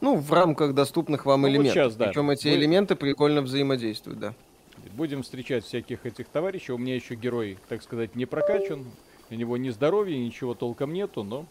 Ну, 0.01 0.15
в 0.15 0.33
рамках 0.33 0.73
доступных 0.73 1.25
вам 1.25 1.43
ну, 1.43 1.47
элементов. 1.49 1.75
Вот 1.75 1.83
сейчас, 1.83 1.95
да. 1.95 2.07
Причем 2.07 2.29
эти 2.29 2.47
Вы... 2.49 2.55
элементы 2.55 2.95
прикольно 2.95 3.41
взаимодействуют, 3.41 4.19
да. 4.19 4.33
Будем 4.93 5.23
встречать 5.23 5.63
всяких 5.63 6.05
этих 6.05 6.27
товарищей. 6.27 6.73
У 6.73 6.77
меня 6.77 6.95
еще 6.95 7.15
герой, 7.15 7.57
так 7.69 7.81
сказать, 7.81 8.15
не 8.15 8.25
прокачан. 8.25 8.85
У 9.29 9.35
него 9.35 9.55
ни 9.55 9.69
здоровья, 9.69 10.17
ничего 10.17 10.55
толком 10.55 10.93
нету, 10.93 11.23
но 11.23 11.45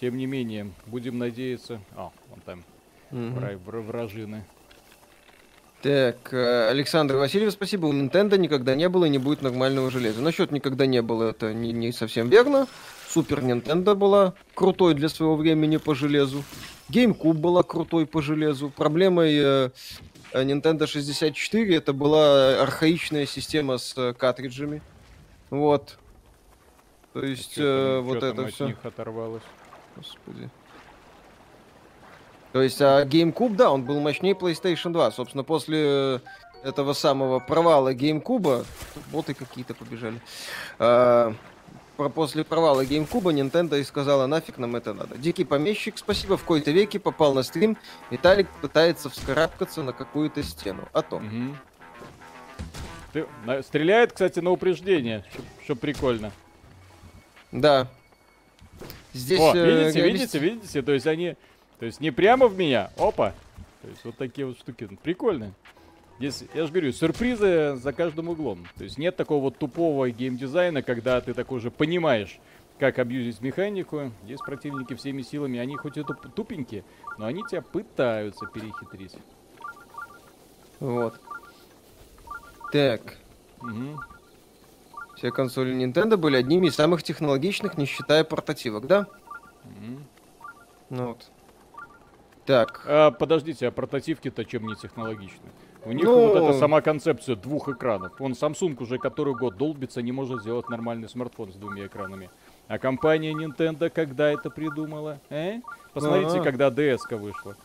тем 0.00 0.16
не 0.16 0.26
менее, 0.26 0.70
будем 0.86 1.18
надеяться... 1.18 1.80
А, 1.94 2.10
вон 2.30 2.40
там 2.44 2.64
угу. 3.12 3.80
вражины. 3.80 4.44
Так, 5.84 6.32
э, 6.32 6.70
Александр 6.70 7.16
Васильев, 7.16 7.52
спасибо. 7.52 7.84
У 7.84 7.92
Nintendo 7.92 8.38
никогда 8.38 8.74
не 8.74 8.88
было 8.88 9.04
и 9.04 9.10
не 9.10 9.18
будет 9.18 9.42
нормального 9.42 9.90
железа. 9.90 10.22
Насчет 10.22 10.50
никогда 10.50 10.86
не 10.86 11.02
было, 11.02 11.28
это 11.28 11.52
не, 11.52 11.72
не 11.72 11.92
совсем 11.92 12.30
верно. 12.30 12.66
Супер 13.06 13.40
Nintendo 13.40 13.94
была 13.94 14.32
крутой 14.54 14.94
для 14.94 15.10
своего 15.10 15.36
времени 15.36 15.76
по 15.76 15.94
железу. 15.94 16.42
GameCube 16.88 17.34
была 17.34 17.62
крутой 17.62 18.06
по 18.06 18.22
железу. 18.22 18.70
Проблемой 18.70 19.36
э, 19.36 19.70
Nintendo 20.32 20.86
64 20.86 21.76
это 21.76 21.92
была 21.92 22.62
архаичная 22.62 23.26
система 23.26 23.76
с 23.76 23.92
э, 23.98 24.14
картриджами. 24.14 24.80
Вот. 25.50 25.98
То 27.12 27.22
есть, 27.22 27.58
э, 27.58 28.00
вот 28.02 28.22
это 28.22 28.46
все. 28.46 28.68
них 28.68 28.78
оторвалось? 28.82 29.42
Господи. 29.96 30.48
То 32.54 32.62
есть, 32.62 32.80
а 32.80 33.04
GameCube, 33.04 33.56
да, 33.56 33.72
он 33.72 33.82
был 33.82 33.98
мощнее 33.98 34.32
PlayStation 34.34 34.92
2. 34.92 35.10
Собственно, 35.10 35.42
после 35.42 35.78
э, 35.82 36.18
этого 36.62 36.92
самого 36.92 37.40
провала 37.40 37.92
GameCube, 37.92 38.64
боты 39.10 39.34
какие-то 39.34 39.74
побежали. 39.74 40.20
А, 40.78 41.34
после 42.14 42.44
провала 42.44 42.84
GameCube 42.84 43.34
Nintendo 43.34 43.76
и 43.76 43.82
сказала, 43.82 44.28
нафиг 44.28 44.58
нам 44.58 44.76
это 44.76 44.94
надо. 44.94 45.18
Дикий 45.18 45.42
помещик, 45.42 45.98
спасибо, 45.98 46.36
в 46.36 46.42
какой-то 46.42 46.70
веке 46.70 47.00
попал 47.00 47.34
на 47.34 47.42
стрим. 47.42 47.76
Виталик 48.12 48.48
пытается 48.62 49.10
вскарабкаться 49.10 49.82
на 49.82 49.92
какую-то 49.92 50.44
стену. 50.44 50.86
А 50.92 51.02
то. 51.02 51.16
Угу. 51.16 51.56
Ты, 53.14 53.26
на, 53.46 53.64
стреляет, 53.64 54.12
кстати, 54.12 54.38
на 54.38 54.52
упреждение, 54.52 55.24
что 55.64 55.74
прикольно. 55.74 56.30
Да. 57.50 57.88
Здесь, 59.12 59.40
О, 59.40 59.56
э, 59.56 59.86
видите, 59.86 60.00
э, 60.00 60.06
видите, 60.06 60.38
видите? 60.38 60.82
То 60.82 60.92
есть 60.92 61.08
они, 61.08 61.36
то 61.78 61.86
есть 61.86 62.00
не 62.00 62.10
прямо 62.10 62.46
в 62.46 62.56
меня, 62.56 62.90
опа. 62.96 63.34
То 63.82 63.88
есть 63.88 64.04
вот 64.04 64.16
такие 64.16 64.46
вот 64.46 64.58
штуки. 64.58 64.88
Прикольно. 65.02 65.52
Здесь, 66.18 66.44
я 66.54 66.64
же 66.66 66.72
говорю, 66.72 66.92
сюрпризы 66.92 67.76
за 67.76 67.92
каждым 67.92 68.28
углом. 68.28 68.66
То 68.78 68.84
есть 68.84 68.98
нет 68.98 69.16
такого 69.16 69.42
вот 69.42 69.58
тупого 69.58 70.08
геймдизайна, 70.10 70.82
когда 70.82 71.20
ты 71.20 71.34
такой 71.34 71.58
уже 71.58 71.70
понимаешь, 71.70 72.38
как 72.78 72.98
абьюзить 72.98 73.40
механику. 73.40 74.12
Есть 74.24 74.44
противники 74.44 74.94
всеми 74.94 75.22
силами, 75.22 75.58
они 75.58 75.76
хоть 75.76 75.96
и 75.96 76.04
тупенькие, 76.34 76.84
но 77.18 77.26
они 77.26 77.42
тебя 77.50 77.62
пытаются 77.62 78.46
перехитрить. 78.46 79.16
Вот. 80.80 81.20
Так. 82.72 83.16
Угу. 83.60 83.98
Все 85.16 85.30
консоли 85.30 85.74
Nintendo 85.74 86.16
были 86.16 86.36
одними 86.36 86.66
из 86.66 86.74
самых 86.74 87.02
технологичных, 87.02 87.78
не 87.78 87.86
считая 87.86 88.24
портативок, 88.24 88.86
да? 88.86 89.06
Mm-hmm. 89.64 89.98
Ну 90.90 91.06
вот. 91.06 91.30
Так. 92.46 92.82
А, 92.86 93.10
подождите, 93.10 93.68
а 93.68 93.70
портативки-то 93.70 94.44
чем 94.44 94.66
не 94.66 94.74
технологичны? 94.74 95.50
У 95.84 95.92
них 95.92 96.04
ну... 96.04 96.28
вот 96.28 96.36
эта 96.36 96.58
сама 96.58 96.80
концепция 96.80 97.36
двух 97.36 97.68
экранов. 97.68 98.20
Он 98.20 98.32
Samsung 98.32 98.80
уже 98.82 98.98
который 98.98 99.34
год 99.34 99.56
долбится, 99.56 100.02
не 100.02 100.12
может 100.12 100.40
сделать 100.40 100.68
нормальный 100.68 101.08
смартфон 101.08 101.52
с 101.52 101.56
двумя 101.56 101.86
экранами. 101.86 102.30
А 102.68 102.78
компания 102.78 103.32
Nintendo 103.32 103.90
когда 103.90 104.30
это 104.30 104.50
придумала? 104.50 105.20
Э? 105.28 105.60
Посмотрите, 105.92 106.36
А-а-а. 106.36 106.42
когда 106.42 106.68
DS 106.68 107.14
вышла. 107.16 107.56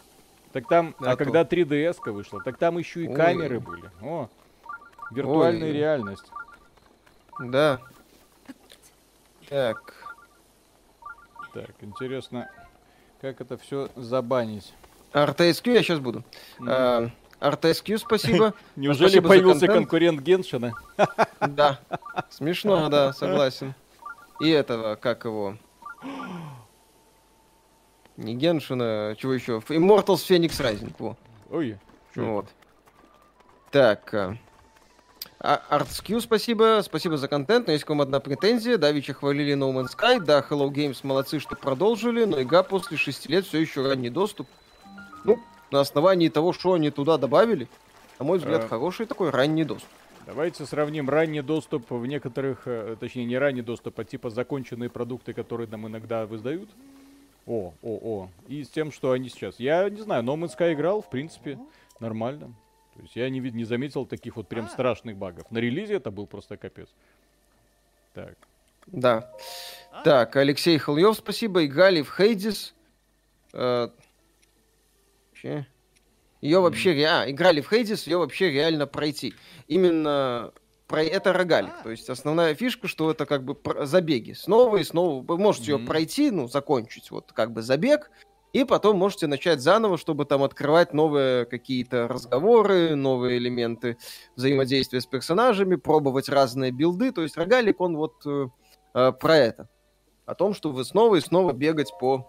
Так 0.52 0.68
там, 0.68 0.96
а, 1.00 1.12
а 1.12 1.16
когда 1.16 1.44
3DS 1.44 2.12
вышла, 2.12 2.42
так 2.44 2.58
там 2.58 2.78
еще 2.78 3.04
и 3.04 3.08
Ой. 3.08 3.16
камеры 3.16 3.60
были. 3.60 3.90
О, 4.02 4.30
виртуальная 5.12 5.68
Ой. 5.68 5.74
реальность. 5.74 6.26
Да. 7.40 7.80
Так. 9.48 9.94
Так, 11.54 11.72
интересно, 11.82 12.50
как 13.22 13.42
это 13.42 13.58
все 13.58 13.90
забанить? 13.96 14.74
RTSQ 15.14 15.74
я 15.74 15.84
сейчас 15.84 16.00
буду. 16.00 16.24
Mm. 16.60 17.12
RTSQ, 17.40 17.98
спасибо. 17.98 18.54
Неужели 18.76 19.08
спасибо 19.08 19.30
появился 19.30 19.68
конкурент 19.68 20.22
Геншина? 20.22 20.74
Да. 21.40 21.80
Смешно, 22.30 22.90
да, 22.90 23.14
согласен. 23.14 23.74
И 24.42 24.50
этого, 24.50 24.96
как 24.96 25.26
его? 25.26 25.58
Не 28.18 28.36
Геншина, 28.36 29.16
чего 29.18 29.34
еще? 29.34 29.62
Immortals 29.70 30.26
Phoenix 30.28 30.60
Rising. 30.60 30.94
Во. 31.00 31.18
Ой. 31.50 31.78
Вот. 32.16 32.48
Так. 33.72 34.38
А, 35.42 35.62
ArtSQ, 35.70 36.20
спасибо. 36.22 36.82
Спасибо 36.84 37.18
за 37.18 37.28
контент. 37.28 37.68
Но 37.68 37.74
есть 37.74 37.86
к 37.86 37.90
вам 37.90 38.02
одна 38.02 38.20
претензия. 38.20 38.78
Давича 38.78 39.14
хвалили 39.14 39.56
No 39.56 39.72
Man's 39.74 39.96
Sky. 39.98 40.20
Да, 40.20 40.46
Hello 40.48 40.70
Games 40.70 41.00
молодцы, 41.04 41.40
что 41.40 41.56
продолжили, 41.56 42.26
но 42.26 42.42
игра 42.42 42.64
после 42.64 42.98
шести 42.98 43.30
лет 43.30 43.46
все 43.46 43.60
еще 43.60 43.88
ранний 43.88 44.10
доступ. 44.10 44.48
Ну, 45.24 45.40
на 45.72 45.80
основании 45.80 46.28
того, 46.30 46.52
что 46.52 46.74
они 46.74 46.92
туда 46.92 47.18
добавили, 47.18 47.68
на 48.20 48.26
мой 48.26 48.38
взгляд, 48.38 48.66
а... 48.66 48.68
хороший 48.68 49.06
такой 49.06 49.30
ранний 49.30 49.64
доступ. 49.64 49.90
Давайте 50.26 50.66
сравним 50.66 51.10
ранний 51.10 51.42
доступ 51.42 51.90
в 51.90 52.06
некоторых, 52.06 52.64
э, 52.66 52.98
точнее 53.00 53.26
не 53.26 53.38
ранний 53.38 53.62
доступ, 53.64 54.00
а 54.00 54.04
типа 54.04 54.30
законченные 54.30 54.90
продукты, 54.90 55.34
которые 55.34 55.68
нам 55.68 55.88
иногда 55.88 56.26
выдают. 56.26 56.70
О, 57.48 57.74
о, 57.82 58.00
о. 58.04 58.30
И 58.48 58.64
с 58.64 58.70
тем, 58.70 58.92
что 58.92 59.12
они 59.12 59.30
сейчас. 59.30 59.60
Я 59.60 59.90
не 59.90 60.02
знаю, 60.02 60.24
No 60.24 60.36
Man's 60.36 60.56
Sky 60.56 60.74
играл, 60.74 61.02
в 61.02 61.10
принципе, 61.10 61.58
нормально. 62.00 62.54
То 62.96 63.02
есть 63.02 63.16
я 63.16 63.30
не, 63.30 63.40
не 63.40 63.64
заметил 63.64 64.06
таких 64.06 64.36
вот 64.36 64.48
прям 64.48 64.66
а. 64.66 64.70
страшных 64.70 65.18
багов. 65.18 65.50
На 65.52 65.60
релизе 65.60 65.96
это 65.96 66.12
был 66.12 66.28
просто 66.28 66.58
капец. 66.58 66.90
Так. 68.14 68.36
Да. 68.88 69.32
А? 69.92 70.04
Так, 70.04 70.36
Алексей 70.36 70.78
Хольев, 70.78 71.16
спасибо. 71.16 71.66
Играли 71.66 72.02
в 72.02 72.12
Хейдис. 72.12 72.74
Э, 73.54 73.90
ее 76.42 76.60
вообще 76.60 76.94
реально... 76.94 77.32
Играли 77.32 77.62
в 77.62 77.70
Хейдис, 77.70 78.08
ее 78.08 78.18
вообще 78.18 78.52
реально 78.52 78.88
пройти. 78.88 79.34
Именно 79.68 80.54
про 80.88 81.04
это 81.04 81.34
рогалик. 81.34 81.74
А. 81.80 81.84
То 81.84 81.92
есть 81.92 82.10
основная 82.10 82.56
фишка, 82.56 82.88
что 82.88 83.12
это 83.12 83.26
как 83.26 83.44
бы 83.44 83.58
забеги. 83.86 84.34
Снова 84.34 84.78
и 84.78 84.84
снова. 84.84 85.24
Вы 85.24 85.38
можете 85.38 85.72
mm-hmm. 85.72 85.80
ее 85.80 85.86
пройти, 85.86 86.32
ну, 86.32 86.48
закончить. 86.48 87.12
Вот 87.12 87.32
как 87.32 87.52
бы 87.52 87.62
забег, 87.62 88.10
и 88.52 88.64
потом 88.64 88.98
можете 88.98 89.28
начать 89.28 89.62
заново, 89.62 89.98
чтобы 89.98 90.26
там 90.26 90.44
открывать 90.44 90.94
новые 90.94 91.46
какие-то 91.46 92.08
разговоры, 92.08 92.96
новые 92.96 93.38
элементы 93.38 93.98
взаимодействия 94.36 95.02
с 95.02 95.06
персонажами, 95.06 95.76
пробовать 95.76 96.30
разные 96.30 96.72
билды. 96.72 97.12
То 97.12 97.22
есть 97.22 97.38
рогалик, 97.38 97.80
он 97.80 97.96
вот 97.96 98.26
э, 98.26 98.48
э, 98.96 99.12
про 99.12 99.38
это. 99.38 99.70
О 100.26 100.36
том, 100.36 100.54
что 100.54 100.72
вы 100.72 100.84
снова 100.84 101.16
и 101.16 101.22
снова 101.22 101.54
бегать 101.54 101.92
по 102.00 102.28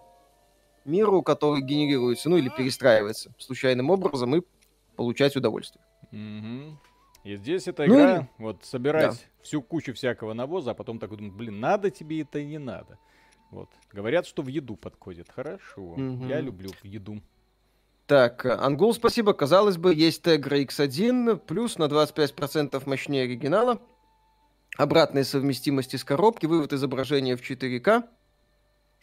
миру, 0.84 1.22
который 1.22 1.62
генерируется, 1.62 2.28
ну 2.28 2.36
или 2.36 2.50
перестраивается 2.50 3.32
случайным 3.38 3.90
образом 3.90 4.36
и 4.36 4.42
получать 4.96 5.36
удовольствие. 5.36 5.84
Угу. 6.12 6.78
И 7.24 7.36
здесь 7.36 7.68
эта 7.68 7.86
ну 7.86 7.94
игра, 7.94 8.16
или... 8.16 8.28
вот 8.38 8.64
собирать 8.64 9.14
да. 9.14 9.42
всю 9.42 9.62
кучу 9.62 9.92
всякого 9.94 10.32
навоза, 10.32 10.72
а 10.72 10.74
потом 10.74 10.98
такой 10.98 11.18
думать, 11.18 11.34
блин, 11.34 11.60
надо 11.60 11.90
тебе 11.90 12.22
это 12.22 12.38
и 12.38 12.46
не 12.46 12.58
надо. 12.58 12.98
Вот. 13.50 13.68
Говорят, 13.92 14.26
что 14.26 14.42
в 14.42 14.46
еду 14.46 14.76
подходит. 14.76 15.28
Хорошо. 15.34 15.82
Угу. 15.82 16.26
Я 16.26 16.40
люблю 16.40 16.70
в 16.70 16.84
еду. 16.84 17.20
Так, 18.06 18.44
Ангул, 18.44 18.92
спасибо. 18.94 19.32
Казалось 19.34 19.76
бы, 19.76 19.94
есть 19.94 20.26
Tegra 20.26 20.64
X1, 20.64 21.36
плюс 21.38 21.78
на 21.78 21.84
25% 21.84 22.82
мощнее 22.86 23.24
оригинала. 23.24 23.80
Обратная 24.76 25.24
совместимость 25.24 25.94
из 25.94 26.04
коробки, 26.04 26.46
вывод 26.46 26.72
изображения 26.72 27.36
в 27.36 27.40
4К. 27.40 28.04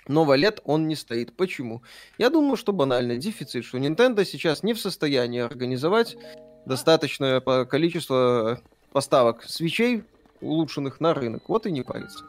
Но 0.08 0.24
в 0.24 0.32
OLED 0.32 0.62
он 0.64 0.88
не 0.88 0.96
стоит. 0.96 1.36
Почему? 1.36 1.84
Я 2.18 2.30
думаю, 2.30 2.56
что 2.56 2.72
банальный 2.72 3.18
дефицит, 3.18 3.66
что 3.66 3.78
Nintendo 3.78 4.24
сейчас 4.24 4.64
не 4.64 4.74
в 4.74 4.80
состоянии 4.80 5.42
организовать 5.42 6.18
достаточное 6.66 7.42
количество 7.66 8.62
поставок 8.92 9.44
Switch 9.44 9.84
ей, 9.84 10.04
улучшенных 10.42 11.00
на 11.00 11.14
рынок. 11.14 11.50
Вот 11.50 11.66
и 11.66 11.72
не 11.72 11.82
парится. 11.82 12.26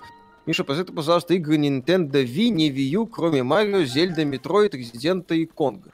Миша, 0.49 0.65
посоветуй, 0.65 0.97
пожалуйста, 0.97 1.35
игры 1.35 1.59
Nintendo 1.59 2.25
Wii, 2.25 2.49
не 2.49 2.71
Wii 2.71 3.03
U, 3.03 3.07
кроме 3.07 3.43
Марио, 3.43 3.85
Zelda, 3.85 4.25
Metroid, 4.25 4.75
Resident 4.75 5.28
а 5.28 5.35
и 5.35 5.45
Конга. 5.45 5.93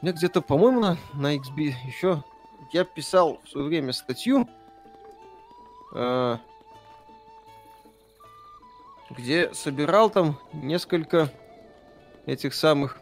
У 0.00 0.06
меня 0.06 0.16
где-то, 0.16 0.40
по-моему, 0.40 0.80
на, 0.80 0.96
на 1.12 1.36
XB 1.36 1.74
еще... 1.86 2.24
Я 2.72 2.84
писал 2.84 3.38
в 3.44 3.50
свое 3.50 3.66
время 3.66 3.92
статью, 3.92 4.48
э, 5.92 6.38
где 9.10 9.52
собирал 9.52 10.08
там 10.08 10.38
несколько 10.54 11.30
этих 12.24 12.54
самых 12.54 12.98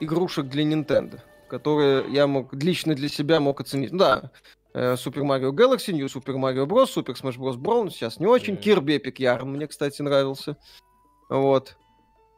игрушек 0.00 0.46
для 0.46 0.64
Nintendo, 0.64 1.20
которые 1.50 2.10
я 2.10 2.26
мог 2.26 2.54
лично 2.54 2.94
для 2.94 3.10
себя 3.10 3.38
мог 3.38 3.60
оценить. 3.60 3.92
Ну 3.92 3.98
да, 3.98 4.30
Super 4.76 5.22
Mario 5.22 5.52
Galaxy, 5.52 5.92
New 5.92 6.06
Super 6.06 6.36
Mario 6.36 6.66
Bros, 6.66 6.90
Super 6.90 7.14
Smash 7.14 7.38
Bros. 7.38 7.56
Brawl, 7.56 7.90
сейчас 7.90 8.20
не 8.20 8.26
очень. 8.26 8.56
Kirby 8.56 9.00
Epic 9.00 9.16
Yarn 9.16 9.46
мне, 9.46 9.66
кстати, 9.66 10.02
нравился. 10.02 10.58
Вот. 11.30 11.76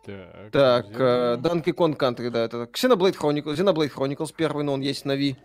Так, 0.05 0.53
так 0.53 0.87
э, 0.93 1.37
Donkey 1.43 1.75
Kong 1.75 1.97
Country, 1.97 2.31
да, 2.31 2.45
это 2.45 2.69
Xenoblade 2.73 3.17
Chronicles, 3.17 3.57
Xenoblade 3.57 3.93
Chronicles 3.93 4.33
первый, 4.35 4.65
но 4.65 4.75
он 4.75 4.81
есть 4.81 5.05
на 5.05 5.17
Wii. 5.17 5.37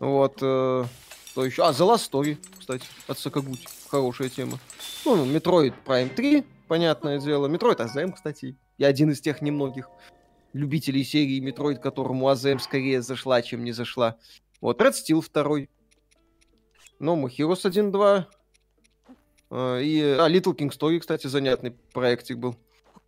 Вот, 0.00 0.38
э, 0.42 0.84
что 1.30 1.44
еще? 1.44 1.64
А, 1.64 1.70
The 1.70 1.86
Last 1.86 2.10
Story, 2.10 2.36
кстати, 2.58 2.84
от 3.06 3.18
Сакагути. 3.18 3.66
Хорошая 3.88 4.28
тема. 4.28 4.58
Ну, 5.04 5.24
Metroid 5.24 5.74
Prime 5.86 6.14
3, 6.14 6.44
понятное 6.66 7.20
дело. 7.20 7.46
Metroid 7.48 7.78
AZM, 7.78 8.12
кстати. 8.12 8.56
Я 8.76 8.88
один 8.88 9.10
из 9.12 9.20
тех 9.20 9.40
немногих 9.40 9.88
любителей 10.52 11.04
серии 11.04 11.40
Metroid, 11.40 11.76
которому 11.76 12.28
AZM 12.30 12.58
скорее 12.58 13.00
зашла, 13.00 13.40
чем 13.40 13.64
не 13.64 13.72
зашла. 13.72 14.16
Вот, 14.60 14.80
Red 14.82 14.92
Steel 14.92 15.24
2. 15.32 15.68
No 17.00 17.22
Heroes 17.24 17.64
1.2. 17.64 18.24
И, 19.82 20.00
а, 20.18 20.28
Little 20.28 20.56
King 20.56 20.70
Story, 20.70 20.98
кстати, 20.98 21.26
занятный 21.28 21.72
проектик 21.92 22.38
был. 22.38 22.56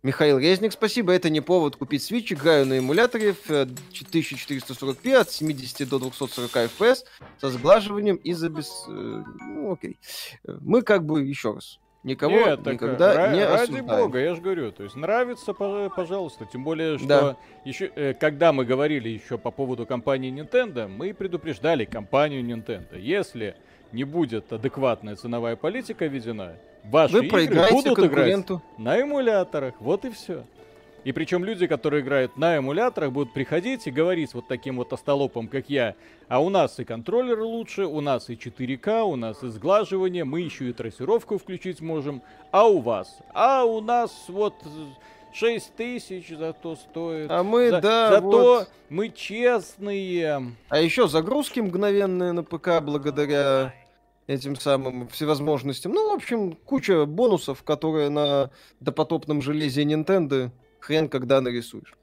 Михаил 0.01 0.39
Резник, 0.39 0.71
спасибо. 0.71 1.11
Это 1.11 1.29
не 1.29 1.41
повод 1.41 1.75
купить 1.75 2.09
Switch. 2.09 2.33
Играю 2.33 2.65
на 2.65 2.79
эмуляторе 2.79 3.33
в 3.33 3.49
1440p 3.49 5.13
от 5.13 5.29
70 5.29 5.89
до 5.89 5.99
240 5.99 6.51
FPS 6.51 6.99
со 7.37 7.49
сглаживанием 7.49 8.15
и 8.15 8.31
за 8.31 8.49
без... 8.49 8.85
Э, 8.87 9.23
ну, 9.41 9.73
окей. 9.73 9.97
Мы 10.45 10.83
как 10.83 11.05
бы, 11.05 11.21
еще 11.23 11.53
раз, 11.53 11.79
никого 12.03 12.37
Нет, 12.37 12.65
никогда 12.65 13.13
так, 13.13 13.33
не 13.33 13.43
ради 13.43 13.63
осуждаем. 13.63 13.85
бога, 13.87 14.19
я 14.19 14.35
же 14.35 14.41
говорю, 14.41 14.71
то 14.71 14.83
есть 14.83 14.95
нравится, 14.95 15.53
пожалуйста, 15.53 16.47
тем 16.49 16.63
более, 16.63 16.97
что 16.97 17.07
да. 17.07 17.37
еще, 17.65 17.91
э, 17.93 18.13
когда 18.13 18.53
мы 18.53 18.63
говорили 18.63 19.09
еще 19.09 19.37
по 19.37 19.51
поводу 19.51 19.85
компании 19.85 20.31
Nintendo, 20.31 20.87
мы 20.87 21.13
предупреждали 21.13 21.83
компанию 21.83 22.41
Nintendo, 22.41 22.97
если 22.97 23.57
не 23.91 24.03
будет 24.03 24.51
адекватная 24.53 25.15
ценовая 25.15 25.55
политика 25.55 26.05
введена, 26.05 26.53
ваши 26.83 27.17
Вы 27.17 27.25
игры 27.25 27.67
будут 27.71 27.99
играть 27.99 28.47
на 28.77 29.01
эмуляторах. 29.01 29.75
Вот 29.79 30.05
и 30.05 30.09
все. 30.09 30.43
И 31.05 31.13
причем 31.13 31.45
люди, 31.45 31.65
которые 31.65 32.01
играют 32.01 32.35
на 32.37 32.57
эмуляторах, 32.57 33.11
будут 33.11 33.33
приходить 33.33 33.87
и 33.87 33.91
говорить 33.91 34.33
вот 34.33 34.47
таким 34.47 34.75
вот 34.75 34.91
остолопом, 34.91 35.47
как 35.47 35.69
я, 35.69 35.95
а 36.27 36.41
у 36.41 36.49
нас 36.49 36.77
и 36.79 36.83
контроллер 36.83 37.39
лучше, 37.39 37.85
у 37.85 38.01
нас 38.01 38.29
и 38.29 38.33
4К, 38.33 39.03
у 39.03 39.15
нас 39.15 39.41
и 39.41 39.47
сглаживание, 39.47 40.25
мы 40.25 40.41
еще 40.41 40.69
и 40.69 40.73
трассировку 40.73 41.37
включить 41.37 41.79
можем, 41.79 42.21
а 42.51 42.67
у 42.67 42.79
вас? 42.79 43.17
А 43.33 43.63
у 43.63 43.79
нас 43.79 44.25
вот 44.27 44.55
6 45.33 45.75
тысяч 45.75 46.29
зато 46.29 46.75
стоит. 46.75 47.29
А 47.29 47.43
мы, 47.43 47.69
за, 47.69 47.81
да, 47.81 48.09
Зато 48.11 48.29
вот. 48.29 48.69
мы 48.89 49.09
честные. 49.09 50.55
А 50.69 50.79
еще 50.79 51.07
загрузки 51.07 51.59
мгновенные 51.59 52.31
на 52.31 52.43
ПК 52.43 52.81
благодаря 52.81 53.73
этим 54.27 54.55
самым 54.55 55.07
всевозможностям. 55.07 55.91
Ну, 55.91 56.11
в 56.11 56.13
общем, 56.13 56.53
куча 56.53 57.05
бонусов, 57.05 57.63
которые 57.63 58.09
на 58.09 58.51
допотопном 58.79 59.41
железе 59.41 59.83
Nintendo 59.83 60.51
хрен 60.79 61.09
когда 61.09 61.41
нарисуешь. 61.41 61.95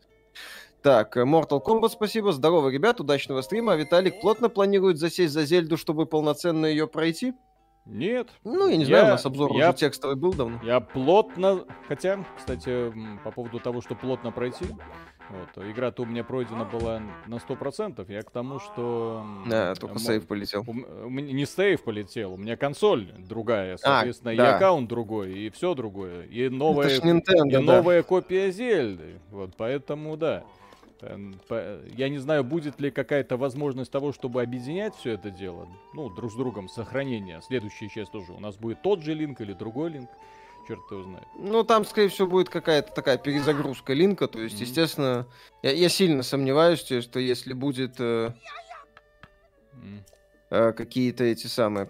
Так, 0.82 1.16
Mortal 1.16 1.62
Kombat, 1.64 1.90
спасибо. 1.90 2.32
Здорово, 2.32 2.68
ребят, 2.68 3.00
удачного 3.00 3.42
стрима. 3.42 3.74
Виталик 3.74 4.20
плотно 4.20 4.48
планирует 4.48 4.98
засесть 4.98 5.32
за 5.32 5.44
Зельду, 5.44 5.76
чтобы 5.76 6.06
полноценно 6.06 6.66
ее 6.66 6.86
пройти? 6.86 7.34
Нет. 7.86 8.30
Ну, 8.44 8.68
я 8.68 8.76
не 8.76 8.84
знаю, 8.84 9.04
у 9.04 9.08
нас 9.08 9.24
обзор 9.24 9.52
я, 9.52 9.68
уже 9.68 9.78
текстовый 9.78 10.16
был 10.16 10.34
давно. 10.34 10.58
Я 10.62 10.80
плотно... 10.80 11.64
Хотя, 11.88 12.24
кстати, 12.36 12.92
по 13.22 13.30
поводу 13.30 13.60
того, 13.60 13.80
что 13.80 13.94
плотно 13.94 14.32
пройти, 14.32 14.66
вот, 15.28 15.64
игра-то 15.64 16.02
у 16.02 16.06
меня 16.06 16.24
пройдена 16.24 16.64
была 16.64 17.00
на 17.26 17.36
100%. 17.36 18.04
Я 18.12 18.22
к 18.22 18.30
тому, 18.30 18.60
что... 18.60 19.24
Да, 19.46 19.74
только 19.74 19.94
мо... 19.94 20.00
сейв 20.00 20.26
полетел. 20.26 20.64
У... 20.66 21.08
Не 21.08 21.46
сейв 21.46 21.82
полетел, 21.82 22.34
у 22.34 22.36
меня 22.36 22.56
консоль 22.56 23.12
другая, 23.18 23.74
а, 23.74 23.78
соответственно, 23.78 24.30
а, 24.32 24.34
и 24.34 24.36
да. 24.36 24.56
аккаунт 24.56 24.88
другой, 24.88 25.32
и 25.32 25.50
все 25.50 25.74
другое. 25.74 26.24
И 26.24 26.48
новая, 26.48 26.88
Nintendo, 27.00 27.48
и 27.48 27.52
да. 27.52 27.60
новая 27.60 28.02
копия 28.02 28.50
Зельды. 28.50 29.20
Вот, 29.30 29.54
поэтому, 29.56 30.16
да. 30.16 30.44
Я 31.02 32.08
не 32.08 32.18
знаю, 32.18 32.44
будет 32.44 32.80
ли 32.80 32.90
какая-то 32.90 33.36
возможность 33.36 33.90
того, 33.90 34.12
чтобы 34.12 34.42
объединять 34.42 34.94
все 34.96 35.12
это 35.12 35.30
дело. 35.30 35.68
Ну, 35.94 36.08
друг 36.08 36.32
с 36.32 36.34
другом, 36.34 36.68
сохранение. 36.68 37.40
Следующая 37.42 37.88
часть 37.88 38.12
тоже. 38.12 38.32
У 38.32 38.40
нас 38.40 38.56
будет 38.56 38.82
тот 38.82 39.02
же 39.02 39.14
линк 39.14 39.40
или 39.40 39.52
другой 39.52 39.90
линк 39.90 40.10
черт 40.66 40.90
его 40.90 41.02
знает. 41.02 41.26
Ну, 41.36 41.64
там, 41.64 41.84
скорее 41.84 42.08
всего, 42.08 42.26
будет 42.26 42.48
какая-то 42.48 42.92
такая 42.92 43.18
перезагрузка 43.18 43.92
линка. 43.92 44.26
То 44.26 44.40
есть, 44.40 44.56
mm-hmm. 44.56 44.64
естественно, 44.64 45.26
я, 45.62 45.72
я 45.72 45.88
сильно 45.88 46.22
сомневаюсь, 46.22 46.80
что 46.80 47.20
если 47.20 47.52
будет 47.52 48.00
э, 48.00 48.32
mm. 49.74 50.00
э, 50.50 50.72
какие-то 50.72 51.24
эти 51.24 51.46
самые 51.46 51.88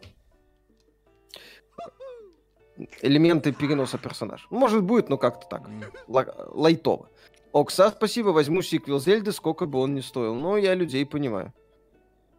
элементы 3.01 3.53
переноса 3.53 3.99
персонажа. 3.99 4.47
Может, 4.51 4.83
будет, 4.83 5.09
но 5.09 5.16
как-то 5.16 5.47
так. 5.49 5.69
Mm. 5.69 5.85
Ла- 6.09 6.35
лайтово. 6.49 7.09
Окса, 7.57 7.90
спасибо, 7.90 8.29
возьму 8.29 8.61
сиквел 8.61 9.01
Зельды, 9.01 9.33
сколько 9.33 9.64
бы 9.64 9.79
он 9.79 9.95
ни 9.95 10.01
стоил. 10.01 10.35
Но 10.35 10.59
я 10.59 10.75
людей 10.75 11.07
понимаю. 11.07 11.55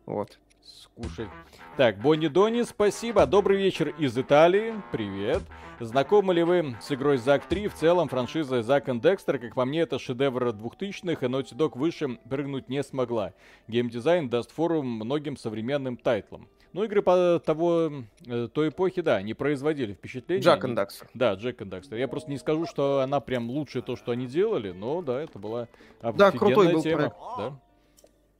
Вот. 0.06 0.38
Скушай. 0.63 1.27
Так, 1.75 1.99
Бонни 1.99 2.27
Дони, 2.27 2.62
спасибо. 2.62 3.25
Добрый 3.25 3.58
вечер 3.58 3.95
из 3.97 4.15
Италии. 4.15 4.75
Привет. 4.91 5.41
Знакомы 5.79 6.33
ли 6.33 6.41
вы 6.41 6.75
с 6.81 6.91
игрой 6.91 7.17
Зак 7.17 7.45
3? 7.45 7.67
В 7.67 7.75
целом, 7.75 8.07
франшиза 8.09 8.63
Зак 8.63 8.89
и 8.89 8.97
Декстер, 8.97 9.37
как 9.37 9.53
по 9.53 9.63
мне, 9.63 9.81
это 9.81 9.99
шедевр 9.99 10.47
2000-х, 10.47 11.23
и 11.23 11.29
Naughty 11.29 11.55
Dog 11.55 11.77
выше 11.77 12.17
прыгнуть 12.27 12.67
не 12.67 12.83
смогла. 12.83 13.33
Геймдизайн 13.67 14.27
даст 14.27 14.51
фору 14.51 14.81
многим 14.81 15.37
современным 15.37 15.95
тайтлам. 15.95 16.47
Ну, 16.73 16.83
игры 16.83 17.03
по 17.03 17.39
того, 17.45 17.91
э, 18.25 18.47
той 18.51 18.69
эпохи, 18.69 19.01
да, 19.01 19.21
не 19.21 19.35
производили 19.35 19.93
впечатления. 19.93 20.41
Джек 20.41 20.65
и 20.65 20.75
Декстер. 20.75 21.09
Да, 21.13 21.33
Джек 21.35 21.61
и 21.61 21.65
Декстер. 21.65 21.97
Я 21.97 22.07
просто 22.07 22.31
не 22.31 22.37
скажу, 22.37 22.65
что 22.65 23.01
она 23.01 23.19
прям 23.19 23.49
лучше 23.49 23.83
то, 23.83 23.95
что 23.95 24.11
они 24.11 24.25
делали, 24.25 24.71
но 24.71 25.03
да, 25.03 25.21
это 25.21 25.37
была 25.37 25.67
да, 26.01 26.31
крутой 26.31 26.73
был 26.73 26.81
тема. 26.81 27.09
Проект. 27.09 27.17
Да. 27.37 27.59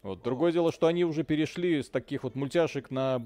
Вот. 0.08 0.24
Другое 0.24 0.54
дело, 0.54 0.72
что 0.72 0.88
они 0.88 1.04
уже 1.04 1.26
перешли 1.26 1.84
с 1.84 1.90
таких 1.90 2.24
вот 2.24 2.34
мультяшек 2.34 2.92
на 2.92 3.22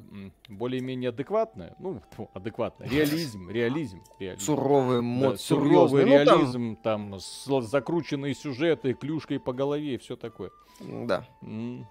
более-менее 0.49 1.09
адекватное. 1.09 1.75
Ну, 1.77 2.01
адекватное. 2.33 2.89
Реализм, 2.89 3.51
реализм, 3.51 4.01
реализм. 4.17 4.43
Суровый 4.43 5.01
мод, 5.01 5.33
да, 5.33 5.37
суровый 5.37 6.05
реализм, 6.05 6.69
ну, 6.69 6.75
там... 6.81 7.11
там 7.11 7.19
с, 7.19 7.45
закрученные 7.69 8.33
сюжеты, 8.33 8.95
клюшкой 8.95 9.39
по 9.39 9.53
голове 9.53 9.93
и 9.93 9.97
все 9.99 10.15
такое. 10.15 10.49
Да. 10.79 11.27
Ну. 11.41 11.85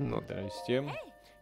Да, 0.00 0.50
с 0.50 0.66
тем. 0.66 0.90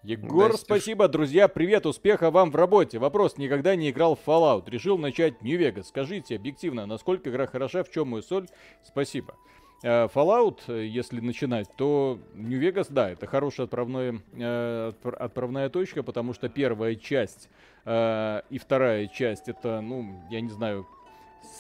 Егор, 0.07 0.53
Да, 0.53 0.57
спасибо, 0.57 1.09
друзья, 1.09 1.49
привет, 1.49 1.85
успеха 1.85 2.31
вам 2.31 2.53
в 2.53 2.55
работе. 2.55 3.01
Вопрос, 3.01 3.39
никогда 3.39 3.75
не 3.75 3.91
играл 3.91 4.15
в 4.15 4.21
Fallout, 4.25 4.71
решил 4.71 4.97
начать 4.99 5.43
New 5.43 5.59
Vegas. 5.59 5.87
Скажите 5.89 6.37
объективно, 6.37 6.87
насколько 6.87 7.29
игра 7.29 7.49
хороша, 7.49 7.83
в 7.83 7.91
чем 7.91 8.15
ее 8.15 8.23
соль? 8.23 8.47
Спасибо. 8.85 9.35
Э, 9.83 10.07
Fallout, 10.07 10.61
э, 10.69 10.87
если 10.87 11.19
начинать, 11.19 11.67
то 11.77 12.21
New 12.35 12.61
Vegas, 12.61 12.87
да, 12.89 13.11
это 13.11 13.27
хорошая 13.27 13.67
отправной, 13.67 14.21
э, 14.33 14.93
отпр- 14.93 15.17
отправная 15.17 15.69
точка, 15.71 16.05
потому 16.05 16.35
что 16.35 16.49
первая 16.49 16.95
часть 16.95 17.49
и 17.85 18.59
вторая 18.61 19.07
часть, 19.07 19.49
это, 19.49 19.81
ну, 19.81 20.21
я 20.29 20.41
не 20.41 20.51
знаю, 20.51 20.89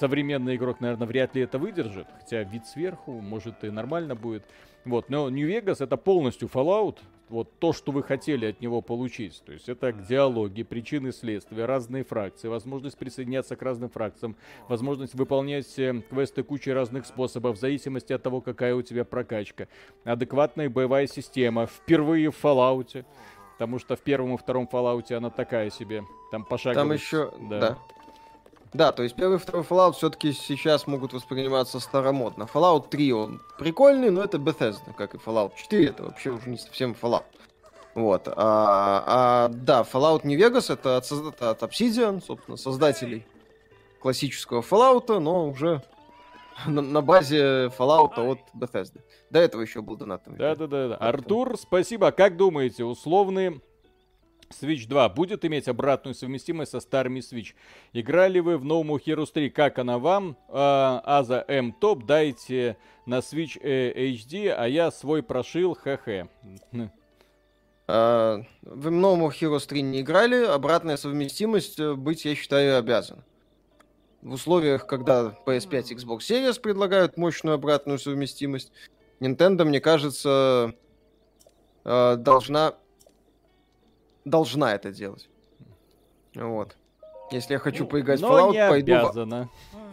современный 0.00 0.56
игрок, 0.56 0.80
наверное, 0.80 1.06
вряд 1.06 1.36
ли 1.36 1.42
это 1.42 1.58
выдержит, 1.58 2.08
хотя 2.18 2.42
вид 2.42 2.66
сверху, 2.66 3.12
может, 3.12 3.62
и 3.62 3.70
нормально 3.70 4.16
будет. 4.16 4.44
Вот, 4.84 5.08
но 5.08 5.30
New 5.30 5.48
Vegas 5.48 5.76
это 5.82 5.96
полностью 5.96 6.48
Fallout, 6.48 6.98
вот 7.28 7.58
то, 7.58 7.72
что 7.72 7.92
вы 7.92 8.02
хотели 8.02 8.46
от 8.46 8.60
него 8.60 8.80
получить. 8.80 9.42
То 9.44 9.52
есть 9.52 9.68
это 9.68 9.92
диалоги, 9.92 10.62
причины 10.62 11.12
следствия, 11.12 11.64
разные 11.64 12.04
фракции, 12.04 12.48
возможность 12.48 12.96
присоединяться 12.96 13.56
к 13.56 13.62
разным 13.62 13.90
фракциям, 13.90 14.36
возможность 14.68 15.14
выполнять 15.14 15.78
э, 15.78 16.02
квесты 16.08 16.42
кучей 16.42 16.72
разных 16.72 17.06
способов, 17.06 17.56
в 17.56 17.60
зависимости 17.60 18.12
от 18.12 18.22
того, 18.22 18.40
какая 18.40 18.74
у 18.74 18.82
тебя 18.82 19.04
прокачка. 19.04 19.68
Адекватная 20.04 20.70
боевая 20.70 21.06
система, 21.06 21.66
впервые 21.66 22.30
в 22.30 22.44
Fallout. 22.44 23.04
Потому 23.58 23.78
что 23.78 23.96
в 23.96 24.00
первом 24.00 24.34
и 24.34 24.36
втором 24.36 24.68
Fallout 24.70 25.12
она 25.14 25.30
такая 25.30 25.70
себе. 25.70 26.04
Там 26.30 26.44
пошагово. 26.44 26.84
Там 26.84 26.92
еще, 26.92 27.32
да. 27.48 27.60
да. 27.60 27.78
Да. 28.76 28.92
то 28.92 29.02
есть 29.02 29.16
первый 29.16 29.36
и 29.36 29.38
второй 29.38 29.62
Fallout 29.62 29.92
все-таки 29.92 30.32
сейчас 30.32 30.86
могут 30.86 31.12
восприниматься 31.12 31.80
старомодно. 31.80 32.48
Fallout 32.52 32.88
3 32.88 33.12
он 33.12 33.42
прикольный, 33.58 34.10
но 34.10 34.22
это 34.22 34.38
Bethesda, 34.38 34.94
как 34.96 35.14
и 35.14 35.18
Fallout 35.18 35.52
4, 35.56 35.86
это 35.86 36.04
вообще 36.04 36.30
уже 36.30 36.48
не 36.48 36.58
совсем 36.58 36.96
Fallout. 37.00 37.24
Вот. 37.94 38.28
А, 38.28 38.34
а, 38.36 39.48
да, 39.48 39.82
Fallout 39.82 40.20
New 40.24 40.38
Vegas 40.38 40.72
это 40.72 40.98
от, 40.98 41.10
это 41.10 41.50
от 41.50 41.62
Obsidian, 41.62 42.22
собственно, 42.22 42.56
создателей 42.56 43.26
классического 44.00 44.60
Fallout, 44.60 45.18
но 45.18 45.48
уже 45.48 45.82
на, 46.66 46.82
на 46.82 47.00
базе 47.00 47.66
Fallout 47.68 48.18
от 48.18 48.38
Bethesda. 48.54 49.00
До 49.30 49.40
этого 49.40 49.62
еще 49.62 49.82
был 49.82 49.96
донатом. 49.96 50.36
Да, 50.36 50.54
да, 50.54 50.66
да, 50.66 50.88
да. 50.88 50.96
Артур, 50.96 51.56
спасибо. 51.58 52.12
Как 52.12 52.36
думаете, 52.36 52.84
условный 52.84 53.60
Switch 54.50 54.86
2 54.88 55.08
будет 55.10 55.44
иметь 55.44 55.68
обратную 55.68 56.14
совместимость 56.14 56.72
со 56.72 56.80
старыми 56.80 57.20
Switch? 57.20 57.54
Играли 57.92 58.40
вы 58.40 58.58
в 58.58 58.64
новому 58.64 58.98
Heroes 58.98 59.30
3? 59.32 59.50
Как 59.50 59.78
она 59.78 59.98
вам? 59.98 60.36
А, 60.48 61.02
Аза 61.04 61.44
М 61.48 61.72
топ 61.72 62.04
дайте 62.04 62.76
на 63.06 63.18
Switch 63.18 63.58
э, 63.60 63.92
HD, 64.12 64.50
а 64.50 64.66
я 64.66 64.90
свой 64.90 65.22
прошил, 65.22 65.74
хе-хе. 65.74 66.28
А, 67.88 68.42
в 68.62 68.90
новому 68.90 69.30
Heroes 69.30 69.66
3 69.66 69.82
не 69.82 70.00
играли, 70.00 70.44
обратная 70.44 70.96
совместимость 70.96 71.78
э, 71.78 71.94
быть, 71.94 72.24
я 72.24 72.34
считаю, 72.34 72.78
обязана. 72.78 73.24
В 74.22 74.32
условиях, 74.32 74.86
когда 74.86 75.36
PS5 75.46 75.86
и 75.90 75.94
Xbox 75.94 76.18
Series 76.18 76.60
предлагают 76.60 77.16
мощную 77.16 77.54
обратную 77.54 77.98
совместимость, 77.98 78.72
Nintendo, 79.20 79.64
мне 79.64 79.80
кажется, 79.80 80.74
э, 81.84 82.16
должна 82.18 82.74
должна 84.26 84.74
это 84.74 84.92
делать. 84.92 85.28
Вот. 86.34 86.76
Если 87.30 87.54
я 87.54 87.58
хочу 87.58 87.84
Ну, 87.84 87.90
поиграть 87.90 88.20
в 88.20 88.24
Fallout, 88.24 88.52
не 88.52 88.68
пойду 88.68 88.94
обязана. 88.94 89.48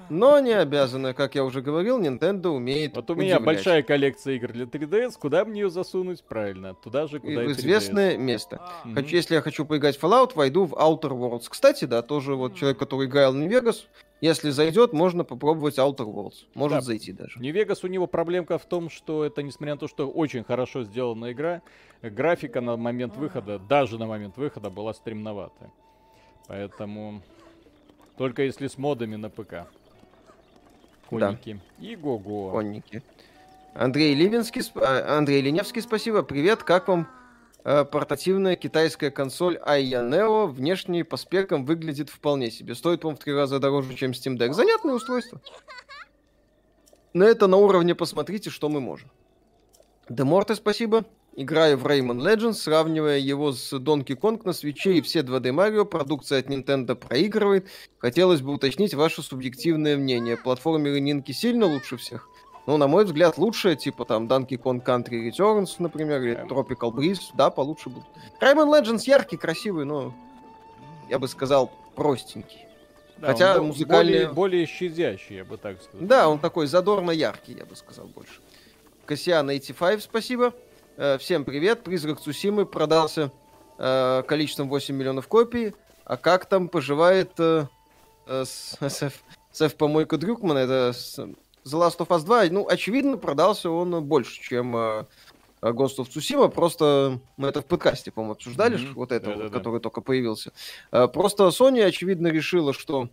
Но 0.10 0.40
не 0.40 0.52
обязана, 0.54 1.14
как 1.14 1.36
я 1.36 1.44
уже 1.44 1.62
говорил, 1.62 2.00
Nintendo 2.00 2.48
умеет 2.50 2.96
Вот 2.96 3.10
у 3.10 3.16
меня 3.16 3.38
удивлять. 3.38 3.46
большая 3.46 3.84
коллекция 3.84 4.36
игр 4.36 4.52
для 4.52 4.66
3DS. 4.66 5.18
Куда 5.20 5.46
мне 5.46 5.62
ее 5.62 5.70
засунуть? 5.70 6.24
Правильно, 6.24 6.74
туда 6.74 7.08
же, 7.08 7.18
И 7.18 7.20
куда 7.20 7.44
и 7.44 7.48
в 7.48 7.52
3DS. 7.52 7.54
известное 7.60 8.18
место. 8.18 8.62
Мгм. 8.86 8.96
Хочу, 8.96 9.16
если 9.16 9.36
я 9.36 9.42
хочу 9.42 9.66
поиграть 9.66 9.98
в 9.98 10.04
Fallout, 10.04 10.32
войду 10.36 10.66
в 10.66 10.74
Outer 10.74 11.12
Worlds. 11.12 11.46
Кстати, 11.50 11.86
да, 11.86 12.02
тоже 12.02 12.36
вот 12.36 12.56
человек, 12.56 12.78
который 12.80 13.08
играл 13.08 13.34
в 13.34 13.38
Vegas, 13.38 13.86
если 14.22 14.52
зайдет, 14.52 14.94
можно 14.94 15.24
попробовать 15.24 15.78
Outer 15.78 16.06
Worlds. 16.06 16.46
Может 16.54 16.78
Да. 16.80 16.82
зайти 16.82 17.12
даже. 17.12 17.40
New 17.40 17.54
Vegas 17.54 17.80
у 17.84 17.88
него 17.88 18.08
проблемка 18.08 18.58
в 18.58 18.66
том, 18.66 18.90
что 18.90 19.26
это, 19.26 19.44
несмотря 19.44 19.74
на 19.76 19.80
то, 19.80 19.88
что 19.88 20.10
очень 20.10 20.44
хорошо 20.44 20.84
сделана 20.84 21.32
игра, 21.32 21.62
графика 22.02 22.62
на 22.62 22.78
момент 22.78 23.18
выхода, 23.18 23.60
даже 23.60 23.98
на 23.98 24.06
момент 24.06 24.38
выхода, 24.38 24.70
была 24.70 24.94
стремноватая. 24.94 25.72
Поэтому 26.48 27.22
только 28.18 28.44
если 28.44 28.68
с 28.68 28.78
модами 28.78 29.16
на 29.16 29.30
ПК. 29.30 29.68
Да. 31.12 31.28
Конники. 31.28 31.60
И 31.80 31.96
го-го. 31.96 32.52
Конники. 32.52 33.04
Андрей 33.74 34.14
Ливинский, 34.14 34.62
а, 34.76 35.18
Андрей 35.18 35.42
Леневский, 35.42 35.82
спасибо. 35.82 36.22
Привет, 36.22 36.64
как 36.64 36.88
вам 36.88 37.08
э, 37.64 37.86
портативная 37.86 38.56
китайская 38.56 39.10
консоль 39.10 39.58
Aya 39.66 40.08
Neo? 40.08 40.48
Внешне 40.48 41.04
по 41.04 41.18
спекам 41.18 41.66
выглядит 41.66 42.10
вполне 42.10 42.52
себе. 42.52 42.76
Стоит, 42.76 43.02
по-моему, 43.02 43.20
в 43.20 43.24
три 43.24 43.34
раза 43.34 43.60
дороже, 43.60 43.96
чем 43.96 44.12
Steam 44.12 44.38
Deck. 44.38 44.54
Занятное 44.54 44.94
устройство. 44.94 45.42
Но 47.14 47.26
это 47.26 47.48
на 47.48 47.58
уровне 47.58 47.96
посмотрите, 47.96 48.50
что 48.50 48.70
мы 48.70 48.80
можем. 48.80 49.10
Деморте, 50.10 50.56
спасибо. 50.56 51.06
Играю 51.36 51.78
в 51.78 51.88
Rayman 51.88 52.20
Legends, 52.20 52.54
сравнивая 52.54 53.18
его 53.18 53.54
с 53.54 53.74
Donkey 53.74 54.16
Kong 54.16 54.42
на 54.46 54.54
свече 54.54 54.94
и 54.94 55.02
все 55.02 55.22
2D 55.22 55.50
Mario, 55.52 55.84
продукция 55.84 56.40
от 56.40 56.46
Nintendo 56.48 56.94
проигрывает. 56.94 57.68
Хотелось 57.98 58.42
бы 58.42 58.54
уточнить 58.54 58.94
ваше 58.94 59.24
субъективное 59.24 59.98
мнение. 59.98 60.38
Платформеры 60.38 61.00
Нинки 61.00 61.32
сильно 61.32 61.66
лучше 61.66 61.98
всех? 61.98 62.30
Ну, 62.68 62.78
на 62.78 62.88
мой 62.88 63.06
взгляд, 63.06 63.40
лучшие, 63.40 63.76
типа 63.76 64.06
там 64.06 64.28
Donkey 64.28 64.60
Kong 64.62 64.86
Country 64.86 65.28
Returns, 65.28 65.70
например, 65.80 66.22
или. 66.22 66.36
Tropical 66.48 66.92
Breeze, 66.92 67.32
да, 67.34 67.50
получше 67.50 67.90
будут. 67.90 68.08
Rayman 68.40 68.70
Legends 68.70 69.04
яркий, 69.08 69.38
красивый, 69.38 69.86
но 69.86 70.14
я 71.10 71.18
бы 71.18 71.28
сказал, 71.28 71.72
простенький. 71.96 72.60
Да, 73.18 73.28
хотя 73.28 73.60
он 73.60 73.68
музыкальные- 73.72 73.88
Более, 74.28 74.30
более 74.34 74.66
щадящий, 74.68 75.38
я 75.38 75.46
бы 75.46 75.58
так 75.58 75.82
сказал. 75.82 76.08
Да, 76.08 76.30
он 76.30 76.38
такой 76.38 76.68
задорно 76.68 77.10
яркий, 77.12 77.54
я 77.54 77.66
бы 77.66 77.76
сказал 77.76 78.06
больше. 78.06 78.40
Кассиан 79.06 79.48
85, 79.48 80.04
спасибо. 80.04 80.54
Э, 80.98 81.18
всем 81.18 81.44
привет. 81.46 81.84
Призрак 81.84 82.20
Цусимы 82.20 82.66
продался 82.66 83.32
э, 83.78 84.24
количеством 84.28 84.70
8 84.70 84.96
миллионов 84.96 85.28
копий. 85.28 85.74
А 86.06 86.18
как 86.18 86.46
там 86.46 86.68
поживает 86.70 87.32
э, 87.40 87.66
с- 88.28 88.78
SF, 88.82 89.14
SF 89.54 89.76
помойка 89.76 90.18
Дрюкмана? 90.18 90.60
Это 90.60 90.94
с- 90.94 91.18
The 91.20 91.32
Last 91.66 91.98
of 91.98 92.08
Us 92.08 92.24
2. 92.24 92.46
Ну, 92.52 92.68
очевидно, 92.68 93.18
продался 93.18 93.70
он 93.70 94.04
больше, 94.04 94.42
чем 94.42 94.76
Ghost 94.76 95.98
of 95.98 96.10
Tsushima. 96.10 96.50
Просто 96.50 97.20
мы 97.38 97.48
это 97.48 97.62
в 97.62 97.66
подкасте, 97.66 98.12
по-моему, 98.12 98.34
обсуждали, 98.34 98.78
ш- 98.78 98.94
вот 98.94 99.12
это, 99.12 99.32
вот, 99.32 99.52
который 99.52 99.80
только 99.80 100.02
появился. 100.02 100.52
Просто 100.92 101.46
Sony, 101.48 101.82
очевидно, 101.82 102.28
решила, 102.28 102.74
что 102.74 103.08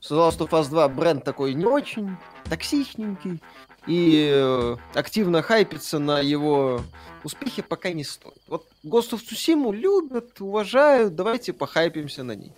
The 0.00 0.10
Last 0.16 0.38
of 0.38 0.50
Us 0.50 0.68
2 0.68 0.88
бренд 0.90 1.24
такой 1.24 1.54
не 1.54 1.64
очень 1.64 2.16
токсичненький, 2.48 3.40
и 3.86 4.30
э, 4.32 4.76
активно 4.94 5.42
хайпиться 5.42 5.98
на 5.98 6.20
его 6.20 6.80
успехи 7.22 7.62
пока 7.62 7.92
не 7.92 8.04
стоит. 8.04 8.40
Вот 8.46 8.66
Ghost 8.84 9.10
of 9.12 9.20
Tsushima 9.20 9.74
любят, 9.74 10.40
уважают, 10.40 11.14
давайте 11.14 11.52
похайпимся 11.52 12.22
на 12.22 12.32
ней. 12.32 12.52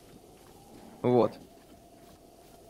Вот. 1.03 1.33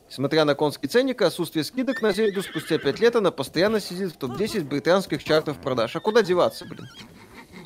Смотря 0.09 0.45
на 0.45 0.55
конский 0.55 0.89
ценник 0.89 1.21
отсутствие 1.23 1.65
скидок 1.65 2.01
на 2.01 2.13
Зельду, 2.13 2.43
спустя 2.43 2.79
5 2.79 3.01
лет 3.01 3.17
она 3.17 3.31
постоянно 3.31 3.81
сидит 3.81 4.13
в 4.13 4.17
топ-10 4.19 4.65
британских 4.65 5.25
чартов 5.25 5.59
продаж. 5.59 5.97
А 5.97 6.01
куда 6.01 6.23
деваться, 6.23 6.65
блин? 6.65 6.87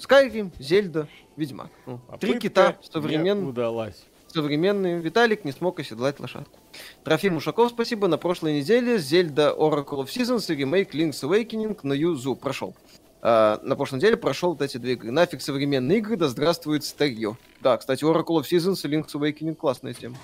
Skyrim, 0.01 0.51
Зельда, 0.59 1.07
Ведьмак. 1.37 1.71
Ну, 1.85 1.99
три 2.19 2.33
Попытка 2.33 2.41
кита 2.41 2.79
не 2.81 2.91
современные 2.91 3.49
удалась. 3.49 4.03
современный 4.29 4.99
Виталик 5.01 5.45
не 5.45 5.53
смог 5.53 5.79
оседлать 5.81 6.19
лошадку. 6.19 6.59
Трофим 7.05 7.37
Ушаков, 7.37 7.71
спасибо. 7.71 8.09
На 8.09 8.19
прошлой 8.19 8.59
неделе 8.59 8.99
Зельда 8.99 9.55
Oracle 9.57 10.03
of 10.03 10.07
Seasons 10.07 10.53
и 10.53 10.57
ремейк 10.57 10.95
Link's 10.95 11.23
Awakening 11.23 11.79
на 11.83 11.93
Юзу 11.93 12.37
прошел. 12.37 12.75
А, 13.23 13.61
на 13.63 13.77
прошлой 13.77 13.97
неделе 13.97 14.17
прошел 14.17 14.51
вот 14.53 14.63
эти 14.63 14.79
две 14.79 14.95
игры. 14.95 15.11
Нафиг 15.11 15.43
современные 15.43 15.99
игры, 15.99 16.17
да 16.17 16.29
здравствует 16.29 16.85
старье. 16.85 17.37
Да, 17.61 17.77
кстати, 17.77 18.05
Oracle 18.05 18.41
of 18.41 18.43
Seasons 18.43 18.81
и 18.85 18.89
Link's 18.89 19.13
Awakening 19.15 19.55
классная 19.55 19.95
тема. 19.95 20.17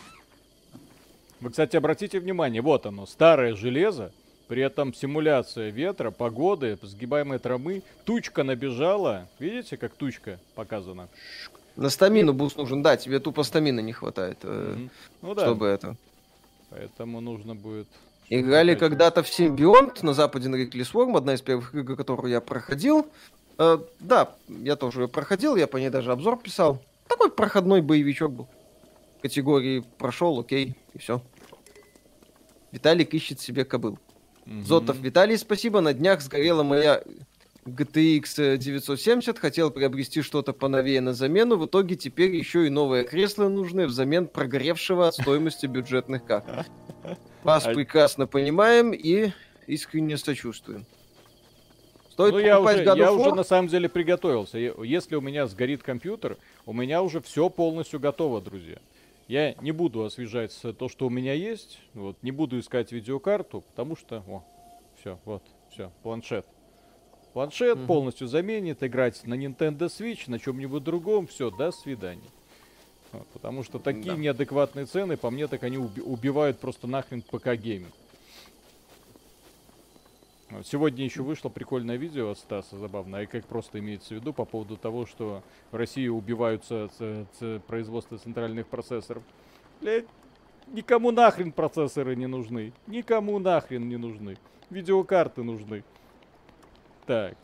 Вы, 1.41 1.51
кстати, 1.51 1.77
обратите 1.77 2.19
внимание, 2.19 2.63
вот 2.63 2.87
оно, 2.87 3.05
старое 3.05 3.55
железо, 3.55 4.11
при 4.49 4.63
этом 4.63 4.95
симуляция 4.95 5.71
ветра, 5.71 6.11
погоды, 6.11 6.79
сгибаемые 6.81 7.39
травы, 7.39 7.83
тучка 8.05 8.43
набежала. 8.43 9.29
Видите, 9.39 9.77
как 9.77 9.93
тучка 9.95 10.39
показана? 10.55 11.09
На 11.77 11.91
стамину 11.91 12.33
boost 12.33 12.57
нужен, 12.57 12.83
да, 12.83 12.97
тебе 12.97 13.19
тупо 13.21 13.43
стамина 13.43 13.81
не 13.81 13.93
хватает, 13.93 14.43
Мгм. 14.43 14.91
Ну 15.21 15.35
да, 15.35 15.45
чтобы 15.45 15.67
это. 15.67 15.97
Поэтому 16.70 17.20
нужно 17.20 17.55
будет... 17.55 17.87
Играли 18.29 18.74
когда-то 18.74 19.22
в 19.22 19.29
Симбионт 19.29 20.02
на 20.02 20.12
западе 20.12 20.48
на 20.48 20.57
Reckless 20.57 20.92
Worm, 20.92 21.16
одна 21.16 21.35
из 21.35 21.42
первых 21.42 21.74
игр, 21.74 21.94
которую 21.96 22.33
я 22.33 22.40
проходил. 22.40 23.07
Э, 23.59 23.79
да, 24.00 24.35
я 24.48 24.74
тоже 24.74 25.02
ее 25.02 25.09
проходил, 25.09 25.55
я 25.55 25.68
по 25.68 25.76
ней 25.76 25.90
даже 25.90 26.11
обзор 26.11 26.38
писал. 26.38 26.83
Такой 27.07 27.31
проходной 27.31 27.83
боевичок 27.83 28.33
был. 28.33 28.48
Категории 29.22 29.85
прошел, 29.98 30.40
окей, 30.40 30.74
и 30.92 30.98
все. 30.98 31.22
Виталик 32.72 33.14
ищет 33.14 33.40
себе 33.40 33.64
кобыл. 33.64 33.98
Мгм. 34.44 34.64
Зотов 34.64 34.96
Виталий, 34.98 35.38
спасибо. 35.38 35.81
На 35.81 35.94
днях 35.94 36.20
сгорела 36.20 36.62
моя 36.62 37.02
GTX 37.66 38.59
970, 38.59 39.38
хотел 39.38 39.70
приобрести 39.70 40.22
что-то 40.22 40.52
поновее 40.52 41.00
на 41.00 41.14
замену, 41.14 41.57
в 41.57 41.66
итоге 41.66 41.96
теперь 41.96 42.35
еще 42.35 42.66
и 42.66 42.70
новое 42.70 43.05
кресло 43.05 43.48
нужны 43.48 43.87
взамен 43.87 44.29
прогоревшего 44.29 45.09
от 45.09 45.14
стоимости 45.14 45.66
бюджетных 45.66 46.24
карт. 46.24 46.46
Вас 47.42 47.66
а 47.66 47.74
прекрасно 47.74 48.26
понимаем 48.26 48.92
и 48.92 49.33
искренне 49.66 50.16
сочувствуем. 50.16 50.87
Стоит 52.11 52.33
ну, 52.33 52.38
я 52.38 52.61
уже, 52.61 52.83
я 52.83 53.12
уже 53.12 53.35
на 53.35 53.44
самом 53.44 53.68
деле 53.68 53.88
приготовился. 53.88 54.59
Если 54.59 55.16
у 55.16 55.20
меня 55.20 55.46
сгорит 55.46 55.83
компьютер, 55.83 56.38
у 56.64 56.72
меня 56.72 57.02
уже 57.02 57.20
все 57.20 57.50
полностью 57.50 58.00
готово, 58.00 58.40
друзья. 58.40 58.79
Я 59.29 59.55
не 59.61 59.72
буду 59.72 60.05
освежать 60.05 60.57
то, 60.79 60.88
что 60.88 61.09
у 61.09 61.11
меня 61.11 61.35
есть. 61.35 61.81
Вот, 61.94 62.16
не 62.22 62.31
буду 62.31 62.59
искать 62.59 62.92
видеокарту, 62.92 63.61
потому 63.61 63.96
что... 63.96 64.24
О, 64.29 64.44
все, 64.98 65.18
вот, 65.24 65.42
все, 65.70 65.92
планшет. 66.02 66.46
Планшет 67.37 67.77
угу. 67.77 67.87
полностью 67.87 68.29
заменит, 68.29 68.83
играть 68.83 69.22
на 69.27 69.35
Nintendo 69.35 69.88
Switch, 69.88 70.22
на 70.29 70.38
чем-нибудь 70.38 70.83
другом, 70.83 71.27
все, 71.27 71.51
до 71.51 71.70
свидания. 71.70 72.31
Потому 73.35 73.62
что 73.62 73.79
такие 73.79 74.12
да. 74.12 74.16
неадекватные 74.16 74.87
цены, 74.87 75.18
по 75.18 75.29
мне, 75.31 75.46
так 75.46 75.62
они 75.62 75.77
уби- 75.77 76.01
убивают 76.01 76.59
просто 76.59 76.87
нахрен 76.87 77.20
ПК-гейминг. 77.20 77.92
Сегодня 80.64 81.05
еще 81.05 81.22
вышло 81.22 81.51
прикольное 81.51 81.96
видео 81.96 82.31
от 82.31 82.38
Стаса, 82.38 82.79
забавно, 82.79 83.16
и 83.16 83.27
как 83.27 83.44
просто 83.44 83.81
имеется 83.81 84.14
в 84.14 84.16
виду 84.16 84.33
по 84.33 84.46
поводу 84.46 84.79
того, 84.79 85.05
что 85.05 85.42
в 85.72 85.77
России 85.77 86.09
убиваются 86.09 86.88
ц- 86.99 87.27
ц- 87.38 87.61
производство 87.66 88.16
центральных 88.16 88.66
процессоров. 88.66 89.22
Блять, 89.83 90.07
никому 90.68 91.11
нахрен 91.11 91.53
процессоры 91.53 92.16
не 92.16 92.29
нужны. 92.29 92.72
Никому 92.87 93.38
нахрен 93.38 93.87
не 93.87 93.99
нужны. 93.99 94.38
Видеокарты 94.70 95.42
нужны. 95.42 95.85
Так. 97.07 97.37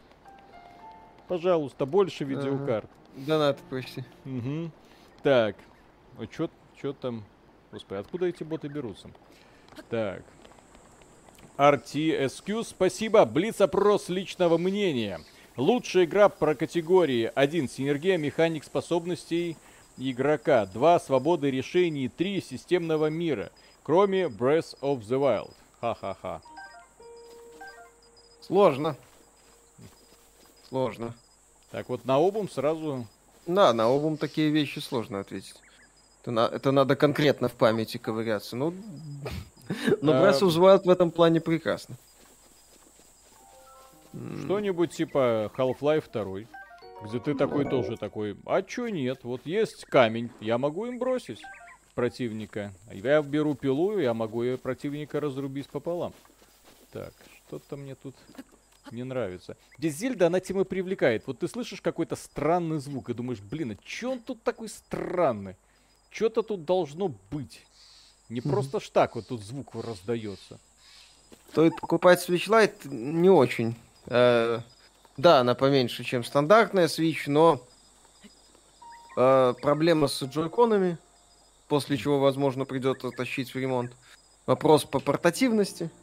Пожалуйста, 1.28 1.86
больше 1.86 2.24
видеокарт. 2.24 2.90
Ага. 3.16 3.26
Донат 3.26 3.58
почти. 3.70 4.04
Угу. 4.24 4.70
Так. 5.22 5.56
А 6.18 6.26
чё, 6.26 6.48
чё 6.80 6.92
там? 6.92 7.24
Господи, 7.70 8.00
откуда 8.00 8.26
эти 8.26 8.42
боты 8.42 8.68
берутся? 8.68 9.08
Так. 9.88 10.22
RTSQ, 11.56 12.64
спасибо. 12.64 13.24
Блиц-опрос 13.24 14.08
личного 14.08 14.58
мнения. 14.58 15.20
Лучшая 15.56 16.04
игра 16.04 16.28
про 16.28 16.54
категории 16.54 17.30
1. 17.34 17.68
Синергия 17.68 18.18
механик 18.18 18.64
способностей 18.64 19.56
игрока. 19.96 20.66
2. 20.66 20.98
Свободы 21.00 21.50
решений. 21.50 22.08
3. 22.08 22.40
Системного 22.40 23.10
мира. 23.10 23.52
Кроме 23.82 24.24
Breath 24.24 24.78
of 24.80 25.00
the 25.00 25.18
Wild. 25.18 25.52
Ха-ха-ха. 25.80 26.40
Сложно. 28.40 28.96
Сложно. 30.72 31.14
Так 31.70 31.90
вот 31.90 32.06
на 32.06 32.16
обум 32.16 32.48
сразу... 32.48 33.06
Да, 33.46 33.74
на 33.74 33.94
обум 33.94 34.16
такие 34.16 34.48
вещи 34.48 34.78
сложно 34.78 35.20
ответить. 35.20 35.54
Это, 36.22 36.30
на, 36.30 36.46
это 36.46 36.72
надо 36.72 36.96
конкретно 36.96 37.48
в 37.48 37.52
памяти 37.52 37.98
ковыряться. 37.98 38.56
Ну, 38.56 38.72
но 40.00 40.12
Breath 40.14 40.40
of 40.40 40.48
the 40.48 40.58
Wild 40.58 40.84
в 40.84 40.88
этом 40.88 41.10
плане 41.10 41.42
прекрасно. 41.42 41.96
Что-нибудь 44.44 44.92
типа 44.92 45.52
Half-Life 45.54 46.04
2, 46.10 46.48
где 47.06 47.20
ты 47.20 47.34
такой 47.34 47.68
тоже 47.68 47.98
такой, 47.98 48.38
а 48.46 48.62
чё 48.62 48.88
нет, 48.88 49.24
вот 49.24 49.42
есть 49.44 49.84
камень, 49.84 50.30
я 50.40 50.56
могу 50.56 50.86
им 50.86 50.98
бросить 50.98 51.42
противника. 51.94 52.72
Я 52.90 53.20
беру 53.20 53.54
пилу, 53.54 53.98
я 53.98 54.14
могу 54.14 54.56
противника 54.56 55.20
разрубить 55.20 55.68
пополам. 55.68 56.14
Так, 56.92 57.12
что-то 57.46 57.76
мне 57.76 57.94
тут 57.94 58.14
не 58.90 59.04
нравится. 59.04 59.56
Здесь 59.78 59.96
Зельда, 59.96 60.26
она 60.26 60.40
тема 60.40 60.64
привлекает. 60.64 61.26
Вот 61.26 61.38
ты 61.38 61.48
слышишь 61.48 61.80
какой-то 61.80 62.16
странный 62.16 62.78
звук 62.78 63.10
и 63.10 63.14
думаешь, 63.14 63.40
блин, 63.40 63.72
а 63.72 63.76
чё 63.84 64.12
он 64.12 64.20
тут 64.20 64.42
такой 64.42 64.68
странный? 64.68 65.56
Что-то 66.10 66.42
тут 66.42 66.64
должно 66.64 67.14
быть. 67.30 67.64
Не 68.28 68.40
просто 68.40 68.80
ж 68.80 68.88
так 68.90 69.14
вот 69.14 69.28
тут 69.28 69.42
звук 69.42 69.74
раздается. 69.74 70.58
Стоит 71.50 71.76
покупать 71.80 72.26
Switch 72.26 72.48
Lite 72.48 72.88
не 72.88 73.30
очень. 73.30 73.76
Э, 74.06 74.60
да, 75.16 75.40
она 75.40 75.54
поменьше, 75.54 76.04
чем 76.04 76.24
стандартная 76.24 76.88
Switch, 76.88 77.24
но 77.26 77.62
э, 79.16 79.54
проблема 79.60 80.08
с 80.08 80.22
джойконами, 80.22 80.98
после 81.68 81.96
чего, 81.96 82.18
возможно, 82.18 82.64
придется 82.64 83.10
тащить 83.10 83.54
в 83.54 83.56
ремонт. 83.58 83.92
Вопрос 84.46 84.84
по 84.84 84.98
портативности– 84.98 85.90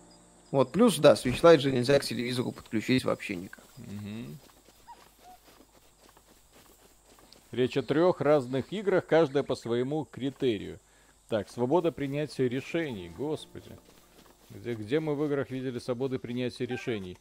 вот, 0.51 0.71
плюс, 0.71 0.97
да, 0.97 1.13
Switch 1.13 1.41
Lite 1.41 1.59
же 1.59 1.71
нельзя 1.71 1.99
к 1.99 2.03
телевизору 2.03 2.51
подключить 2.51 3.03
вообще 3.03 3.35
никак. 3.35 3.65
Угу. 3.77 4.37
Речь 7.51 7.77
о 7.77 7.83
трех 7.83 8.21
разных 8.21 8.71
играх, 8.71 9.05
каждая 9.07 9.43
по 9.43 9.55
своему 9.55 10.05
критерию. 10.05 10.79
Так, 11.29 11.49
свобода 11.49 11.91
принятия 11.91 12.47
решений, 12.47 13.11
господи. 13.15 13.71
Где, 14.49 14.73
где 14.73 14.99
мы 14.99 15.15
в 15.15 15.23
играх 15.25 15.51
видели 15.51 15.77
свободы 15.79 16.17
принятия 16.17 16.65
решений? 16.65 17.17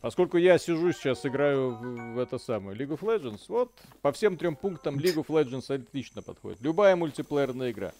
Поскольку 0.00 0.36
я 0.36 0.58
сижу 0.58 0.92
сейчас, 0.92 1.24
играю 1.24 1.70
в, 1.70 2.14
в 2.14 2.18
это 2.18 2.38
самое 2.38 2.76
League 2.78 2.98
of 2.98 3.00
Legends, 3.00 3.40
вот 3.48 3.72
по 4.02 4.12
всем 4.12 4.36
трем 4.36 4.54
пунктам 4.54 4.98
League 4.98 5.14
of 5.14 5.26
Legends 5.28 5.74
отлично 5.74 6.20
подходит. 6.20 6.60
Любая 6.60 6.94
мультиплеерная 6.94 7.70
игра. 7.70 7.92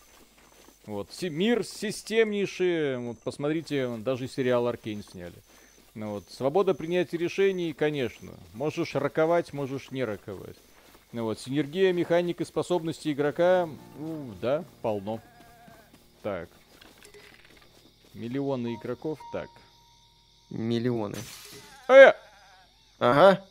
Вот. 0.87 1.09
Мир 1.23 1.65
системнейший. 1.65 2.99
Вот, 2.99 3.19
посмотрите, 3.21 3.97
даже 3.99 4.29
сериал 4.29 4.67
Аркейн 4.67 5.03
сняли. 5.03 5.35
Ну, 5.95 6.11
вот. 6.11 6.25
Свобода 6.31 6.75
принятия 6.75 7.17
решений, 7.17 7.73
конечно. 7.73 8.33
Можешь 8.53 8.95
раковать, 8.95 9.53
можешь 9.53 9.91
не 9.91 10.05
раковать. 10.05 10.57
Ну, 11.13 11.25
вот. 11.25 11.41
Синергия 11.41 11.93
механик 11.93 12.41
и 12.41 12.45
способности 12.45 13.13
игрока, 13.13 13.69
ну, 13.99 14.35
да, 14.43 14.65
полно. 14.83 15.21
Так. 16.23 16.49
Миллионы 18.13 18.75
игроков, 18.75 19.19
так. 19.33 19.49
Миллионы. 20.51 21.17
Э! 21.89 22.13
Ага. 22.99 23.45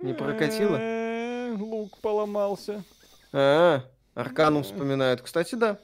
Не 0.00 0.14
прокатило? 0.14 0.76
Э, 0.76 1.54
лук 1.58 1.98
поломался. 1.98 2.82
А, 3.32 3.84
Арканум 4.14 4.62
вспоминают. 4.62 5.20
Кстати, 5.20 5.54
да 5.54 5.78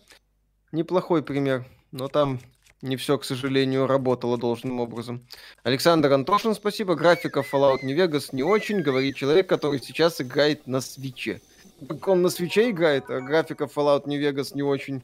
неплохой 0.75 1.23
пример, 1.23 1.65
но 1.93 2.09
там 2.09 2.41
не 2.83 2.97
все, 2.97 3.17
к 3.17 3.25
сожалению, 3.25 3.87
работало 3.87 4.37
должным 4.37 4.81
образом. 4.81 5.23
Александр 5.63 6.13
Антошин, 6.13 6.55
спасибо. 6.55 6.95
Графика 6.95 7.41
Fallout 7.41 7.79
New 7.83 7.97
Vegas 7.97 8.29
не 8.33 8.43
очень, 8.43 8.83
говорит 8.83 9.17
человек, 9.17 9.49
который 9.49 9.81
сейчас 9.81 10.21
играет 10.21 10.67
на 10.67 10.83
свече. 10.83 11.41
Он 12.05 12.21
на 12.21 12.29
свече 12.29 12.71
играет, 12.71 13.09
а 13.09 13.21
графика 13.21 13.65
Fallout 13.65 14.03
New 14.07 14.21
Vegas 14.21 14.55
не 14.55 14.63
очень 14.63 15.03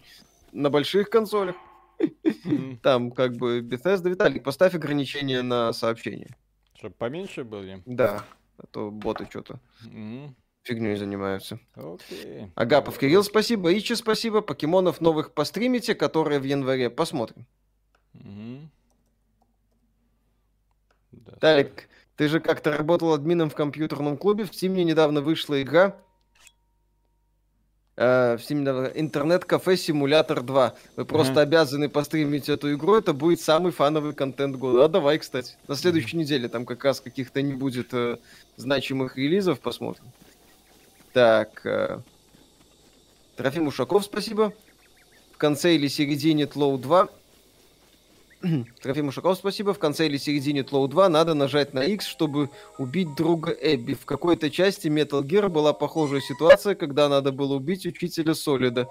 на 0.52 0.68
больших 0.68 1.08
консолях. 1.08 1.56
Там 2.82 3.10
как 3.12 3.36
бы 3.36 3.60
Bethesda. 3.60 4.10
Виталий, 4.10 4.40
поставь 4.40 4.74
ограничения 4.74 5.42
на 5.42 5.72
сообщения. 5.72 6.36
Чтобы 6.74 6.94
поменьше 6.96 7.44
были? 7.44 7.82
Да, 7.86 8.24
а 8.58 8.66
то 8.66 8.90
боты 8.90 9.26
что-то 9.30 9.58
фигней 10.70 10.94
занимаются. 10.94 11.58
Окей. 11.74 12.52
Агапов 12.54 12.98
Кирилл, 12.98 13.24
спасибо. 13.24 13.76
Ичи, 13.76 13.94
спасибо. 13.94 14.40
Покемонов 14.40 15.00
новых 15.00 15.32
постримите, 15.32 15.96
которые 15.96 16.38
в 16.38 16.44
январе. 16.44 16.90
Посмотрим. 16.90 17.44
Угу. 18.14 18.70
Да, 21.12 21.32
Талик, 21.40 21.88
ты 22.16 22.28
же 22.28 22.38
как-то 22.38 22.76
работал 22.76 23.12
админом 23.12 23.50
в 23.50 23.54
компьютерном 23.54 24.16
клубе. 24.16 24.44
В 24.44 24.52
Steam 24.52 24.80
недавно 24.84 25.22
вышла 25.22 25.60
игра 25.60 25.96
э, 27.96 28.36
в 28.36 28.40
Steam 28.40 28.92
интернет-кафе 28.94 29.76
Симулятор 29.76 30.42
2. 30.42 30.74
Вы 30.96 31.04
просто 31.04 31.40
uh 31.40 31.42
обязаны 31.42 31.88
постримить 31.88 32.48
эту 32.48 32.72
игру. 32.74 32.94
Это 32.94 33.12
будет 33.12 33.40
самый 33.40 33.72
фановый 33.72 34.14
контент 34.14 34.54
года. 34.54 34.84
А 34.84 34.88
давай, 34.88 35.18
кстати. 35.18 35.56
На 35.66 35.74
следующей 35.74 36.16
uh 36.16 36.20
неделе 36.20 36.48
там 36.48 36.64
как 36.64 36.84
раз 36.84 37.00
каких-то 37.00 37.42
не 37.42 37.54
будет 37.54 37.92
э, 37.92 38.18
значимых 38.56 39.16
релизов. 39.16 39.58
Посмотрим. 39.58 40.04
Так. 41.12 41.64
Э, 41.64 42.00
Трофим 43.36 43.66
Ушаков, 43.66 44.04
спасибо. 44.04 44.52
В 45.32 45.38
конце 45.38 45.74
или 45.74 45.88
середине 45.88 46.46
Тлоу 46.46 46.78
2. 46.78 47.08
Трофим 48.82 49.08
Ушаков, 49.08 49.38
спасибо. 49.38 49.74
В 49.74 49.78
конце 49.78 50.06
или 50.06 50.16
середине 50.16 50.62
Тлоу 50.62 50.88
2 50.88 51.08
надо 51.08 51.34
нажать 51.34 51.74
на 51.74 51.80
X, 51.80 52.06
чтобы 52.06 52.50
убить 52.78 53.14
друга 53.16 53.50
Эбби. 53.50 53.94
В 53.94 54.04
какой-то 54.04 54.50
части 54.50 54.88
Metal 54.88 55.22
Gear 55.22 55.48
была 55.48 55.72
похожая 55.72 56.20
ситуация, 56.20 56.74
когда 56.74 57.08
надо 57.08 57.32
было 57.32 57.54
убить 57.54 57.86
учителя 57.86 58.34
Солида. 58.34 58.88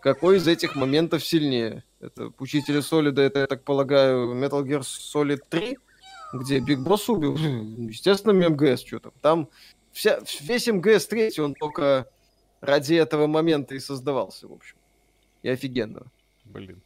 Какой 0.00 0.38
из 0.38 0.48
этих 0.48 0.74
моментов 0.74 1.24
сильнее? 1.24 1.84
Это 2.00 2.32
учителя 2.38 2.82
Солида, 2.82 3.22
это, 3.22 3.38
я 3.40 3.46
так 3.46 3.62
полагаю, 3.62 4.34
Metal 4.34 4.64
Gear 4.64 4.80
Solid 4.80 5.42
3, 5.48 5.78
где 6.34 6.58
Биг 6.58 6.80
Босс 6.80 7.08
убил. 7.08 7.36
Естественно, 7.36 8.32
МГС, 8.32 8.84
что 8.84 8.98
там. 8.98 9.12
Там 9.20 9.48
вся, 9.92 10.20
весь 10.40 10.68
МГС-3, 10.68 11.40
он 11.40 11.54
только 11.54 12.08
ради 12.60 12.94
этого 12.94 13.26
момента 13.26 13.74
и 13.74 13.78
создавался, 13.78 14.48
в 14.48 14.52
общем. 14.52 14.76
И 15.42 15.48
офигенно. 15.48 16.06
Блин. 16.44 16.82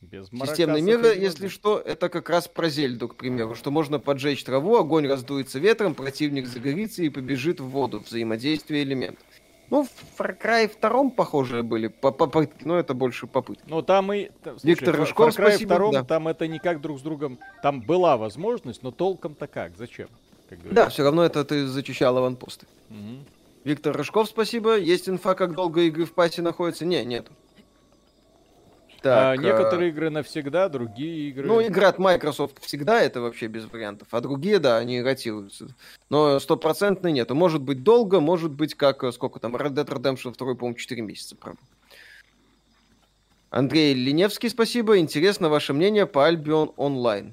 Без 0.00 0.28
Системные 0.28 0.82
меры, 0.82 1.16
если 1.16 1.48
что, 1.48 1.78
это 1.78 2.08
как 2.08 2.30
раз 2.30 2.46
про 2.46 2.68
Зельду, 2.68 3.08
к 3.08 3.16
примеру, 3.16 3.54
что 3.54 3.70
можно 3.70 3.98
поджечь 3.98 4.44
траву, 4.44 4.76
огонь 4.76 5.06
раздуется 5.08 5.58
ветром, 5.58 5.94
противник 5.94 6.46
загорится 6.46 7.02
и 7.02 7.08
побежит 7.08 7.60
в 7.60 7.68
воду, 7.68 8.00
взаимодействие 8.00 8.84
элементов. 8.84 9.24
Ну, 9.68 9.82
в 9.82 10.20
Far 10.20 10.38
Cry 10.40 10.70
2 10.80 11.10
похожие 11.10 11.64
были, 11.64 11.88
попытки, 11.88 12.62
но 12.64 12.78
это 12.78 12.94
больше 12.94 13.26
попытки. 13.26 13.64
Ну, 13.66 13.82
там 13.82 14.12
и... 14.12 14.30
Слушай, 14.44 14.60
Виктор 14.62 14.96
Рыжков, 14.96 15.30
Far 15.30 15.40
Cry 15.40 15.48
спасибо, 15.50 15.76
2, 15.76 15.90
да. 15.90 16.04
там 16.04 16.28
это 16.28 16.46
никак 16.46 16.80
друг 16.80 17.00
с 17.00 17.02
другом... 17.02 17.40
Там 17.62 17.80
была 17.80 18.16
возможность, 18.16 18.84
но 18.84 18.92
толком-то 18.92 19.48
как? 19.48 19.76
Зачем? 19.76 20.08
Как 20.48 20.72
да, 20.72 20.88
все 20.88 21.02
равно 21.02 21.24
это 21.24 21.44
ты 21.44 21.66
зачищал 21.66 22.16
аванпосты. 22.16 22.66
Угу. 22.90 23.24
Виктор 23.64 23.96
Рыжков, 23.96 24.28
спасибо. 24.28 24.78
Есть 24.78 25.08
инфа, 25.08 25.34
как 25.34 25.54
долго 25.54 25.82
игры 25.82 26.04
в 26.04 26.12
пати 26.12 26.40
находятся? 26.40 26.84
Не, 26.84 27.04
нет. 27.04 27.26
Так, 29.02 29.38
а, 29.38 29.42
некоторые 29.42 29.88
а... 29.88 29.92
игры 29.92 30.10
навсегда, 30.10 30.68
другие 30.68 31.28
игры... 31.28 31.46
Ну, 31.46 31.64
игра 31.64 31.88
от 31.88 31.98
Microsoft 31.98 32.64
всегда, 32.64 33.00
это 33.00 33.20
вообще 33.20 33.46
без 33.46 33.64
вариантов. 33.70 34.08
А 34.10 34.20
другие, 34.20 34.58
да, 34.58 34.78
они 34.78 35.02
ротируются. 35.02 35.68
Но 36.10 36.40
стопроцентно 36.40 37.08
нет. 37.08 37.30
Может 37.30 37.62
быть 37.62 37.82
долго, 37.82 38.20
может 38.20 38.52
быть 38.52 38.74
как, 38.74 39.04
э, 39.04 39.12
сколько 39.12 39.38
там, 39.38 39.54
Red 39.54 39.74
Dead 39.74 39.86
Redemption 39.86 40.36
2, 40.36 40.54
по-моему, 40.54 40.74
4 40.74 41.02
месяца, 41.02 41.36
правда. 41.36 41.60
Андрей 43.50 43.94
Леневский, 43.94 44.50
спасибо. 44.50 44.98
Интересно 44.98 45.48
ваше 45.48 45.72
мнение 45.72 46.06
по 46.06 46.30
Albion 46.30 46.74
Online. 46.76 47.32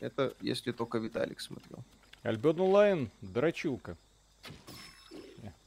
Это 0.00 0.32
если 0.40 0.72
только 0.72 0.98
Виталик 0.98 1.40
смотрел. 1.40 1.78
Albion 2.22 2.56
Online 2.56 3.08
дрочилка. 3.22 3.96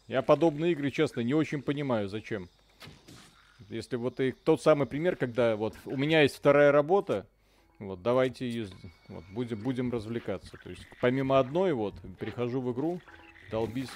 Я 0.08 0.22
подобные 0.22 0.74
игры, 0.74 0.92
честно, 0.92 1.22
не 1.22 1.34
очень 1.34 1.62
понимаю, 1.62 2.10
зачем. 2.10 2.50
Если 3.70 3.96
вот 3.96 4.20
и 4.20 4.32
тот 4.32 4.62
самый 4.62 4.86
пример, 4.86 5.16
когда 5.16 5.56
вот 5.56 5.74
у 5.86 5.98
меня 5.98 6.22
есть 6.22 6.36
вторая 6.36 6.72
работа, 6.72 7.26
вот 7.80 8.02
давайте 8.02 8.48
ее, 8.48 8.68
вот 9.08 9.24
будем 9.32 9.62
будем 9.62 9.92
развлекаться. 9.92 10.58
То 10.64 10.70
есть 10.70 10.86
помимо 11.02 11.40
одной 11.40 11.74
вот 11.74 11.96
перехожу 12.20 12.62
в 12.62 12.72
игру, 12.74 13.02
долбись. 13.50 13.90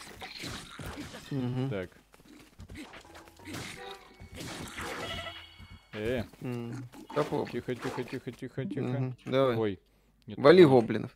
Угу. 1.29 1.69
Так. 1.69 1.89
Э. 5.93 6.23
Mm. 6.41 6.75
Тихо, 7.51 7.75
тихо, 7.75 8.03
тихо, 8.03 8.31
тихо, 8.31 8.65
тихо. 8.65 8.85
Угу. 8.85 9.15
Давай. 9.25 9.57
Ой. 9.57 9.79
Нет, 10.27 10.37
Вали 10.37 10.65
гоблинов. 10.65 11.15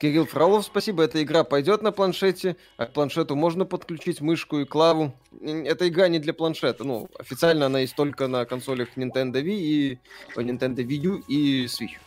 Кирилл 0.00 0.24
Фролов, 0.24 0.64
спасибо. 0.64 1.02
Эта 1.02 1.22
игра 1.22 1.44
пойдет 1.44 1.82
на 1.82 1.92
планшете, 1.92 2.56
а 2.78 2.86
к 2.86 2.94
планшету 2.94 3.36
можно 3.36 3.66
подключить 3.66 4.22
мышку 4.22 4.58
и 4.58 4.64
клаву. 4.64 5.12
Эта 5.42 5.88
игра 5.88 6.08
не 6.08 6.18
для 6.18 6.32
планшета. 6.32 6.84
Ну, 6.84 7.10
официально 7.18 7.66
она 7.66 7.80
есть 7.80 7.94
только 7.94 8.26
на 8.26 8.46
консолях 8.46 8.88
Nintendo 8.96 9.42
Wii 9.42 9.58
и 9.58 9.98
Nintendo 10.36 10.76
Wii 10.76 10.96
U 10.96 11.22
и 11.28 11.66
Switch. 11.66 11.98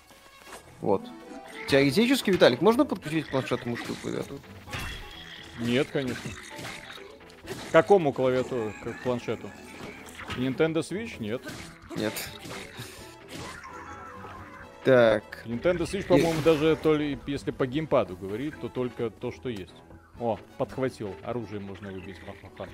Вот. 0.82 1.04
Теоретически, 1.70 2.32
Виталик, 2.32 2.62
можно 2.62 2.84
подключить 2.84 3.28
к 3.28 3.30
планшету 3.30 3.70
мышку 3.70 3.94
и 3.94 3.96
клавиатуру? 3.96 4.41
Нет, 5.60 5.88
конечно. 5.94 6.32
К 7.70 7.72
какому 7.72 8.12
клавиатуру, 8.12 8.74
к 8.84 9.04
планшету? 9.04 9.52
Nintendo 10.36 10.80
Switch? 10.80 11.18
Нет. 11.20 11.44
Нет. 11.96 12.14
Так. 14.84 15.44
Nintendo 15.46 15.84
Switch, 15.84 16.06
по-моему, 16.06 16.40
И... 16.42 16.44
даже 16.44 16.76
то 16.76 16.96
ли, 16.96 17.18
если 17.26 17.52
по 17.52 17.66
геймпаду 17.66 18.18
говорит, 18.18 18.56
то 18.60 18.68
только 18.68 19.10
то, 19.10 19.32
что 19.32 19.50
есть. 19.50 19.74
О, 20.20 20.38
подхватил. 20.58 21.16
Оружие 21.24 21.60
можно 21.60 21.92
выбить. 21.92 22.18
Ха-ха-ха. 22.20 22.70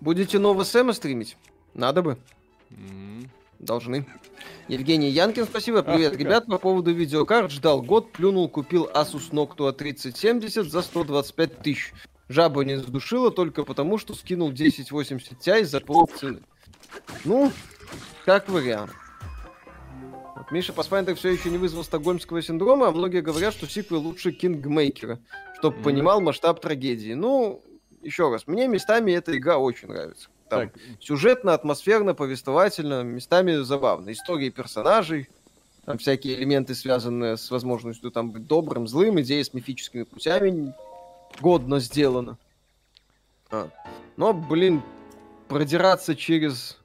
Будете 0.00 0.38
новый 0.38 0.64
Сэма 0.64 0.92
стримить? 0.94 1.36
Надо 1.74 2.02
бы. 2.02 2.18
Mm-hmm. 2.70 3.28
Должны. 3.60 4.06
Евгений 4.66 5.10
Янкин, 5.10 5.44
спасибо. 5.44 5.82
Привет, 5.82 6.14
Ах, 6.14 6.18
ребят. 6.18 6.46
По 6.46 6.58
поводу 6.58 6.92
видеокарт 6.92 7.52
ждал 7.52 7.82
год, 7.82 8.10
плюнул, 8.12 8.48
купил 8.48 8.90
Asus 8.92 9.30
Noctua 9.30 9.72
3070 9.72 10.66
за 10.66 10.82
125 10.82 11.58
тысяч. 11.58 11.92
Жаба 12.28 12.64
не 12.64 12.76
задушила 12.76 13.30
только 13.30 13.62
потому, 13.62 13.98
что 13.98 14.14
скинул 14.14 14.48
1080 14.48 15.38
Ti 15.38 15.64
за 15.64 15.80
пол 15.80 16.06
цены. 16.06 16.40
Ну, 17.24 17.52
как 18.24 18.48
вариант. 18.48 18.92
Вот 20.42 20.50
Миша 20.50 20.72
Pathfinder 20.72 21.14
все 21.14 21.28
еще 21.28 21.50
не 21.50 21.56
вызвал 21.56 21.84
стокгольмского 21.84 22.42
синдрома, 22.42 22.88
а 22.88 22.90
многие 22.90 23.20
говорят, 23.20 23.54
что 23.54 23.68
сиквел 23.68 24.00
лучше 24.00 24.32
Kingmaker 24.32 25.04
а, 25.04 25.20
чтобы 25.58 25.76
mm-hmm. 25.76 25.82
понимал 25.84 26.20
масштаб 26.20 26.60
трагедии. 26.60 27.12
Ну, 27.12 27.62
еще 28.02 28.28
раз, 28.28 28.48
мне 28.48 28.66
местами 28.66 29.12
эта 29.12 29.38
игра 29.38 29.58
очень 29.58 29.86
нравится. 29.86 30.30
Там 30.48 30.70
так. 30.70 30.80
сюжетно, 30.98 31.54
атмосферно, 31.54 32.14
повествовательно, 32.14 33.04
местами 33.04 33.62
забавно. 33.62 34.10
Истории 34.10 34.50
персонажей, 34.50 35.28
там 35.84 35.98
всякие 35.98 36.34
элементы, 36.34 36.74
связанные 36.74 37.36
с 37.36 37.48
возможностью 37.52 38.10
там 38.10 38.32
быть 38.32 38.48
добрым, 38.48 38.88
злым, 38.88 39.20
идеи 39.20 39.44
с 39.44 39.54
мифическими 39.54 40.02
путями 40.02 40.74
годно 41.40 41.78
сделано. 41.78 42.36
А. 43.48 43.68
Но, 44.16 44.32
блин, 44.32 44.82
продираться 45.46 46.16
через 46.16 46.81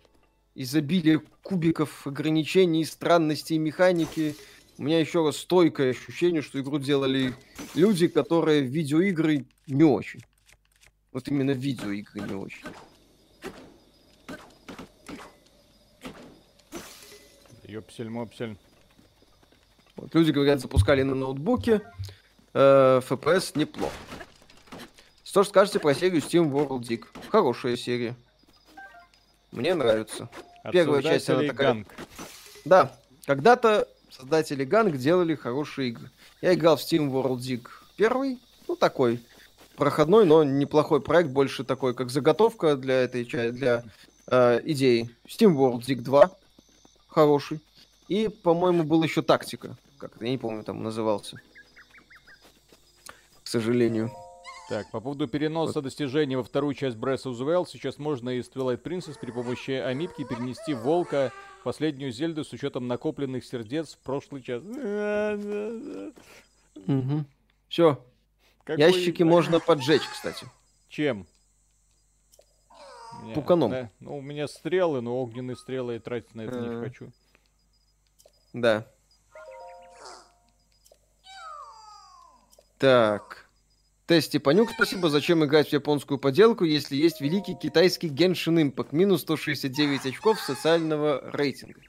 изобилие 0.57 1.21
кубиков, 1.43 2.07
ограничений, 2.07 2.83
странностей 2.83 3.59
механики. 3.59 4.35
У 4.79 4.83
меня 4.83 4.99
еще 4.99 5.23
раз 5.23 5.37
стойкое 5.37 5.91
ощущение, 5.91 6.41
что 6.41 6.59
игру 6.59 6.79
делали 6.79 7.35
люди, 7.75 8.07
которые 8.07 8.63
в 8.63 8.65
видеоигры 8.65 9.45
не 9.67 9.83
очень. 9.83 10.21
Вот 11.11 11.27
именно 11.27 11.53
в 11.53 11.57
видеоигры 11.57 12.21
не 12.21 12.33
очень. 12.33 12.65
Ёпсель-мопсель. 17.63 18.57
Вот 19.95 20.13
люди, 20.15 20.31
говорят, 20.31 20.59
запускали 20.59 21.03
на 21.03 21.13
ноутбуке. 21.13 21.81
Э, 22.53 22.99
FPS 23.07 23.57
неплохо. 23.57 23.93
Что 25.23 25.43
ж 25.43 25.47
скажете 25.49 25.79
про 25.79 25.93
серию 25.93 26.21
Steam 26.21 26.51
World 26.51 26.81
Dig? 26.81 27.05
Хорошая 27.29 27.75
серия. 27.77 28.15
Мне 29.51 29.73
нравится. 29.73 30.29
От 30.63 30.73
Первая 30.73 31.01
часть 31.01 31.29
она 31.29 31.43
такая... 31.43 31.73
Ганг. 31.73 31.87
Да, 32.65 32.91
когда-то 33.25 33.87
создатели 34.09 34.63
Ганг 34.63 34.97
делали 34.97 35.35
хорошие 35.35 35.89
игры. 35.89 36.09
Я 36.41 36.53
играл 36.53 36.77
в 36.77 36.81
Steam 36.81 37.09
World 37.09 37.37
Dig 37.39 37.67
первый, 37.95 38.39
ну 38.67 38.75
такой 38.75 39.23
проходной, 39.75 40.25
но 40.25 40.43
неплохой 40.43 41.01
проект, 41.01 41.29
больше 41.29 41.63
такой, 41.63 41.93
как 41.93 42.09
заготовка 42.09 42.75
для 42.75 43.03
этой 43.03 43.23
для 43.51 43.83
э, 44.27 44.59
идеи. 44.65 45.09
Steam 45.27 45.55
World 45.55 45.81
Dig 45.81 46.01
2 46.01 46.31
хороший. 47.07 47.61
И, 48.07 48.27
по-моему, 48.27 48.83
был 48.83 49.03
еще 49.03 49.21
тактика. 49.21 49.75
Как 49.97 50.15
это, 50.15 50.25
я 50.25 50.31
не 50.31 50.37
помню, 50.37 50.63
там 50.63 50.83
назывался. 50.83 51.37
К 53.43 53.47
сожалению. 53.47 54.11
Так, 54.69 54.91
по 54.91 54.99
поводу 54.99 55.27
переноса 55.27 55.75
вот. 55.75 55.85
достижений 55.85 56.35
во 56.35 56.43
вторую 56.43 56.73
часть 56.73 56.97
Breath 56.97 57.23
of 57.23 57.33
the 57.33 57.45
Wild, 57.45 57.67
сейчас 57.69 57.97
можно 57.97 58.31
из 58.31 58.49
Twilight 58.49 58.83
Princess 58.83 59.17
при 59.19 59.31
помощи 59.31 59.71
амипки 59.71 60.25
перенести 60.25 60.73
волка 60.73 61.31
в 61.61 61.63
последнюю 61.63 62.11
Зельду 62.11 62.43
с 62.43 62.51
учетом 62.51 62.87
накопленных 62.87 63.45
сердец 63.45 63.93
в 63.93 63.99
прошлый 63.99 64.41
час. 64.41 64.61
Угу. 66.85 67.25
Все. 67.69 68.03
Какой... 68.65 68.83
Ящики 68.83 69.23
можно 69.23 69.61
поджечь, 69.61 70.05
кстати. 70.05 70.45
Чем? 70.89 71.25
Туканом. 73.33 73.71
Да, 73.71 73.89
ну, 74.01 74.17
у 74.17 74.21
меня 74.21 74.47
стрелы, 74.49 75.01
но 75.01 75.21
огненные 75.21 75.55
стрелы 75.55 75.93
я 75.93 75.99
тратить 76.01 76.35
на 76.35 76.41
это 76.41 76.59
не 76.59 76.81
хочу. 76.81 77.11
Да. 78.51 78.85
Так. 82.77 83.46
Тест 84.07 84.27
Степанюк, 84.27 84.71
спасибо. 84.71 85.09
Зачем 85.09 85.43
играть 85.43 85.67
в 85.67 85.73
японскую 85.73 86.17
поделку, 86.17 86.63
если 86.63 86.95
есть 86.95 87.19
великий 87.19 87.55
китайский 87.55 88.07
Genshin 88.07 88.71
Impact? 88.71 88.87
Минус 88.91 89.21
169 89.23 90.05
очков 90.05 90.39
социального 90.39 91.29
рейтинга. 91.33 91.81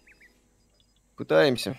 Пытаемся. 1.15 1.79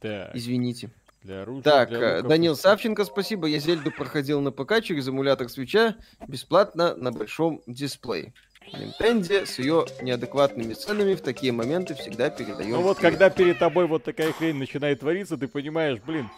Так. 0.00 0.34
Извините. 0.34 0.90
Для 1.22 1.42
оружия, 1.42 1.62
так, 1.62 1.88
для 1.90 2.16
луков... 2.16 2.28
Данил 2.28 2.56
Савченко, 2.56 3.04
спасибо. 3.04 3.46
Я 3.46 3.60
Зельду 3.60 3.92
проходил 3.92 4.40
на 4.40 4.50
ПК 4.50 4.82
через 4.82 5.06
эмулятор 5.06 5.48
свеча 5.48 5.94
бесплатно 6.26 6.96
на 6.96 7.12
большом 7.12 7.62
дисплее. 7.68 8.32
Nintendo 8.72 9.46
с 9.46 9.60
ее 9.60 9.86
неадекватными 10.02 10.74
ценами 10.74 11.14
в 11.14 11.20
такие 11.20 11.52
моменты 11.52 11.94
всегда 11.94 12.28
передает. 12.28 12.70
Ну 12.70 12.82
вот, 12.82 12.98
когда 12.98 13.30
перед 13.30 13.60
тобой 13.60 13.86
вот 13.86 14.02
такая 14.02 14.32
хрень 14.32 14.56
начинает 14.56 14.98
твориться, 14.98 15.36
ты 15.36 15.46
понимаешь, 15.46 16.00
блин, 16.00 16.28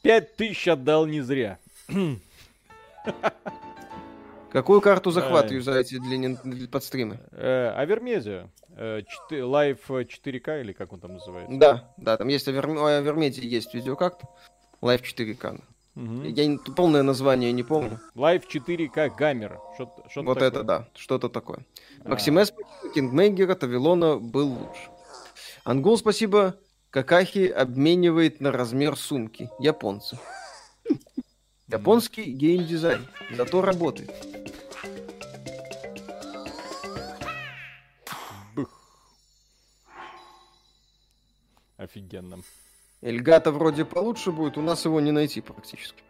пять 0.00 0.36
тысяч 0.36 0.68
отдал 0.68 1.04
не 1.04 1.20
зря. 1.20 1.58
Какую 4.50 4.80
карту 4.80 5.10
захват 5.10 5.50
юзаете 5.50 5.98
для, 5.98 6.68
подстримы? 6.68 7.20
Э, 7.32 7.70
Авермезия. 7.76 8.50
Э, 8.76 9.02
Live 9.30 9.80
4К 9.88 10.60
или 10.60 10.72
как 10.72 10.92
он 10.92 11.00
там 11.00 11.14
называется? 11.14 11.58
Да, 11.58 11.92
да, 11.96 12.16
там 12.16 12.28
есть 12.28 12.48
Авермедия, 12.48 13.42
есть 13.42 13.74
видеокарта. 13.74 14.26
Live 14.80 15.02
4К. 15.02 15.60
Угу. 15.96 16.22
Я 16.22 16.58
полное 16.76 17.02
название 17.02 17.52
не 17.52 17.64
помню. 17.64 18.00
Live 18.14 18.44
4К 18.48 19.16
Гаммер. 19.16 19.58
Что 19.74 20.22
вот 20.22 20.34
такое? 20.34 20.48
это 20.48 20.62
да, 20.62 20.88
что-то 20.94 21.28
такое. 21.28 21.66
А. 22.04 22.10
Максимес, 22.10 22.54
Кингмейгера, 22.94 23.54
Тавилона 23.54 24.16
был 24.16 24.48
лучше. 24.48 24.88
Ангул, 25.64 25.98
спасибо. 25.98 26.54
Какахи 26.90 27.48
обменивает 27.48 28.40
на 28.40 28.52
размер 28.52 28.96
сумки. 28.96 29.50
Японцы. 29.58 30.18
Японский 31.68 32.32
геймдизайн. 32.32 33.06
Зато 33.30 33.60
работает. 33.60 34.10
Бых. 38.54 38.68
Офигенно. 41.76 42.38
Эльгата 43.02 43.52
вроде 43.52 43.84
получше 43.84 44.32
будет, 44.32 44.56
у 44.58 44.62
нас 44.62 44.84
его 44.84 45.00
не 45.00 45.12
найти 45.12 45.40
практически. 45.40 46.02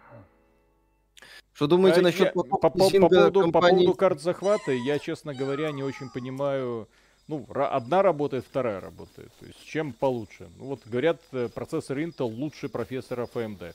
Что 1.52 1.66
думаете 1.66 2.00
А 2.00 2.02
насчет 2.04 2.26
я- 2.26 2.32
по, 2.32 2.44
по- 2.44 2.56
по 2.56 2.70
поводу, 2.70 3.50
по 3.50 3.60
поводу 3.60 3.94
карт 3.94 4.20
захвата, 4.20 4.70
я, 4.70 4.98
честно 5.00 5.34
говоря, 5.34 5.72
не 5.72 5.82
очень 5.82 6.08
понимаю. 6.08 6.88
Ну, 7.26 7.46
одна 7.52 8.00
работает, 8.02 8.46
вторая 8.48 8.80
работает. 8.80 9.30
То 9.40 9.44
есть, 9.46 9.62
чем 9.66 9.92
получше? 9.92 10.48
Ну, 10.56 10.66
вот 10.66 10.86
говорят, 10.86 11.20
э, 11.32 11.48
процессор 11.52 11.98
Intel 11.98 12.32
лучше 12.32 12.68
процессоров 12.68 13.30
AMD. 13.36 13.74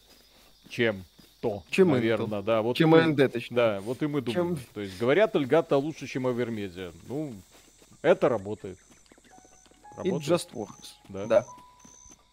Чем 0.70 1.04
то, 1.44 1.64
Чем 1.70 1.90
Intel. 1.90 1.92
наверное, 1.96 2.42
да. 2.42 2.62
Вот 2.62 2.78
Чем 2.78 2.96
и 2.96 3.00
мы- 3.02 3.04
AMD, 3.12 3.28
точнее. 3.28 3.56
Да, 3.58 3.82
вот 3.82 4.02
и 4.02 4.08
мы 4.08 4.22
думаем. 4.22 4.56
Чем- 4.56 4.66
То 4.74 4.80
есть, 4.82 4.98
говорят, 4.98 5.36
Эльгата 5.36 5.76
лучше, 5.78 6.08
чем 6.08 6.26
Avermedia. 6.26 6.94
Ну, 7.10 7.34
это 8.02 8.30
работает. 8.30 8.78
И 10.04 10.10
Работает, 10.10 10.24
Just 10.24 10.54
Works. 10.54 10.94
да. 11.10 11.26
Да. 11.28 11.46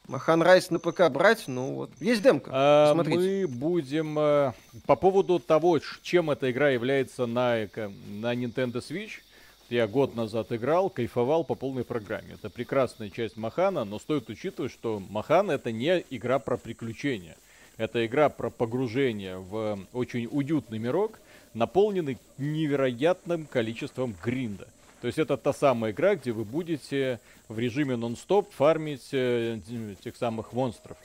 Махан 0.09 0.43
Райс 0.43 0.71
на 0.71 0.79
ПК 0.79 1.09
брать, 1.11 1.45
ну 1.47 1.75
вот. 1.75 1.91
Есть 2.01 2.23
демка. 2.23 2.51
А, 2.53 2.93
Смотрите. 2.95 3.19
мы 3.19 3.47
будем 3.47 4.19
э, 4.19 4.53
по 4.87 4.97
поводу 4.97 5.39
того, 5.39 5.79
чем 6.03 6.31
эта 6.31 6.51
игра 6.51 6.71
является 6.71 7.27
на, 7.27 7.69
на 8.09 8.35
Nintendo 8.35 8.77
Switch. 8.81 9.21
Я 9.69 9.87
год 9.87 10.17
назад 10.17 10.51
играл, 10.51 10.91
кайфовал 10.91 11.45
по 11.45 11.55
полной 11.55 11.85
программе. 11.85 12.35
Это 12.35 12.51
прекрасная 12.51 13.09
часть 13.11 13.37
Махана, 13.37 13.85
но 13.85 14.01
стоит 14.01 14.29
учитывать, 14.29 14.73
что 14.73 15.01
Махан 15.11 15.49
это 15.51 15.71
не 15.71 16.05
игра 16.11 16.41
про 16.41 16.57
приключения. 16.57 17.37
Это 17.81 18.05
игра 18.05 18.29
про 18.29 18.51
погружение 18.51 19.39
в 19.39 19.79
очень 19.95 20.29
уютный 20.31 20.79
мирок, 20.79 21.19
наполненный 21.55 22.19
невероятным 22.37 23.47
количеством 23.47 24.15
гринда. 24.23 24.69
То 25.01 25.07
есть 25.07 25.19
это 25.19 25.39
та 25.39 25.55
самая 25.55 25.93
игра, 25.93 26.15
где 26.15 26.33
вы 26.33 26.45
будете 26.45 27.21
в 27.49 27.59
режиме 27.59 27.97
нон-стоп 27.97 28.53
фармить 28.53 29.09
э, 29.13 29.61
тех 30.05 30.15
самых 30.17 30.53
монстров. 30.53 30.99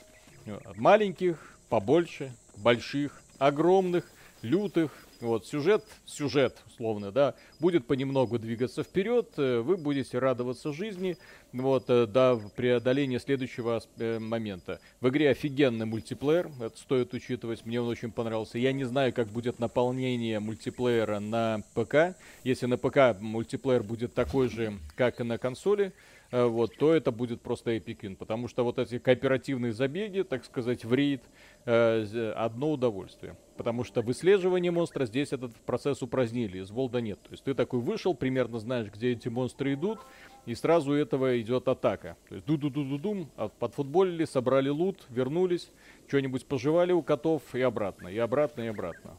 Маленьких, 0.74 1.56
побольше, 1.70 2.30
больших, 2.58 3.22
огромных, 3.38 4.04
лютых. 4.42 4.90
Вот, 5.20 5.46
сюжет, 5.46 5.84
сюжет, 6.04 6.62
условно, 6.66 7.10
да, 7.10 7.34
будет 7.58 7.86
понемногу 7.86 8.38
двигаться 8.38 8.82
вперед, 8.82 9.30
э, 9.38 9.60
вы 9.60 9.76
будете 9.76 10.18
радоваться 10.18 10.72
жизни, 10.72 11.16
вот, 11.52 11.84
э, 11.88 12.06
до 12.06 12.40
преодоления 12.54 13.18
следующего 13.18 13.82
э, 13.98 14.18
момента. 14.18 14.78
В 15.00 15.08
игре 15.08 15.30
офигенный 15.30 15.86
мультиплеер, 15.86 16.50
это 16.60 16.76
стоит 16.76 17.14
учитывать, 17.14 17.64
мне 17.64 17.80
он 17.80 17.88
очень 17.88 18.12
понравился. 18.12 18.58
Я 18.58 18.72
не 18.72 18.84
знаю, 18.84 19.12
как 19.14 19.28
будет 19.28 19.58
наполнение 19.58 20.38
мультиплеера 20.38 21.18
на 21.18 21.62
ПК. 21.74 22.16
Если 22.44 22.66
на 22.66 22.76
ПК 22.76 23.18
мультиплеер 23.18 23.82
будет 23.82 24.12
такой 24.12 24.48
же, 24.48 24.78
как 24.96 25.20
и 25.20 25.24
на 25.24 25.38
консоли, 25.38 25.92
вот, 26.30 26.76
то 26.76 26.94
это 26.94 27.12
будет 27.12 27.40
просто 27.40 27.76
Win, 27.76 28.16
потому 28.16 28.48
что 28.48 28.64
вот 28.64 28.78
эти 28.78 28.98
кооперативные 28.98 29.72
забеги, 29.72 30.22
так 30.22 30.44
сказать, 30.44 30.84
в 30.84 30.92
рейд, 30.92 31.22
э, 31.64 32.32
одно 32.36 32.72
удовольствие. 32.72 33.36
Потому 33.56 33.84
что 33.84 34.02
выслеживание 34.02 34.70
монстра 34.70 35.06
здесь 35.06 35.32
этот 35.32 35.54
процесс 35.54 36.02
упразднили, 36.02 36.58
из 36.58 36.70
Волда 36.70 37.00
нет. 37.00 37.20
То 37.22 37.30
есть 37.30 37.44
ты 37.44 37.54
такой 37.54 37.80
вышел, 37.80 38.14
примерно 38.14 38.58
знаешь, 38.58 38.88
где 38.92 39.12
эти 39.12 39.28
монстры 39.28 39.74
идут, 39.74 40.00
и 40.46 40.54
сразу 40.54 40.92
этого 40.92 41.40
идет 41.40 41.68
атака. 41.68 42.16
То 42.28 42.34
есть 42.36 42.46
ду-ду-ду-ду-дум, 42.46 43.30
подфутболили, 43.58 44.24
собрали 44.24 44.68
лут, 44.68 45.06
вернулись, 45.08 45.70
что-нибудь 46.08 46.46
пожевали 46.46 46.92
у 46.92 47.02
котов 47.02 47.42
и 47.54 47.60
обратно, 47.60 48.08
и 48.08 48.18
обратно, 48.18 48.62
и 48.62 48.66
обратно. 48.68 49.16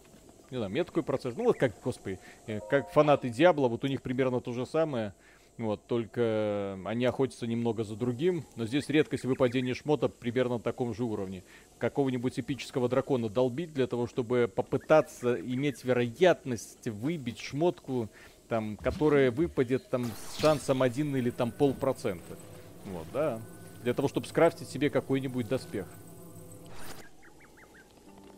Не 0.50 0.58
знаю, 0.58 0.72
мне 0.72 0.86
процесс, 0.86 1.36
ну 1.36 1.44
вот 1.44 1.58
как, 1.58 1.74
господи, 1.84 2.20
э, 2.46 2.62
как 2.70 2.90
фанаты 2.92 3.30
Диабло, 3.30 3.68
вот 3.68 3.84
у 3.84 3.88
них 3.88 4.02
примерно 4.02 4.40
то 4.40 4.54
же 4.54 4.66
самое. 4.66 5.14
Вот, 5.58 5.84
только 5.88 6.80
они 6.86 7.06
охотятся 7.06 7.48
немного 7.48 7.84
за 7.84 7.96
другим, 7.96 8.46
но 8.56 8.68
здесь 8.68 8.90
редкость 8.90 9.26
выпадения 9.26 9.74
шмота 9.74 10.08
примерно 10.08 10.58
на 10.58 10.60
таком 10.60 10.94
же 10.94 11.04
уровне. 11.04 11.44
Какого-нибудь 11.80 12.40
эпического 12.40 12.88
дракона 12.88 13.28
долбить 13.28 13.74
для 13.74 13.88
того, 13.88 14.06
чтобы 14.06 14.52
попытаться 14.54 15.34
иметь 15.40 15.84
вероятность 15.84 16.88
выбить 16.88 17.40
шмотку, 17.40 18.08
там, 18.48 18.78
которая 18.78 19.32
выпадет 19.32 19.90
там 19.90 20.06
с 20.06 20.40
шансом 20.40 20.84
один 20.84 21.16
или 21.16 21.32
там 21.32 21.52
полпроцента. 21.52 22.38
Вот, 22.86 23.08
да. 23.12 23.42
Для 23.84 23.96
того, 23.96 24.08
чтобы 24.08 24.28
скрафтить 24.28 24.70
себе 24.70 24.92
какой-нибудь 24.92 25.48
доспех. 25.48 25.88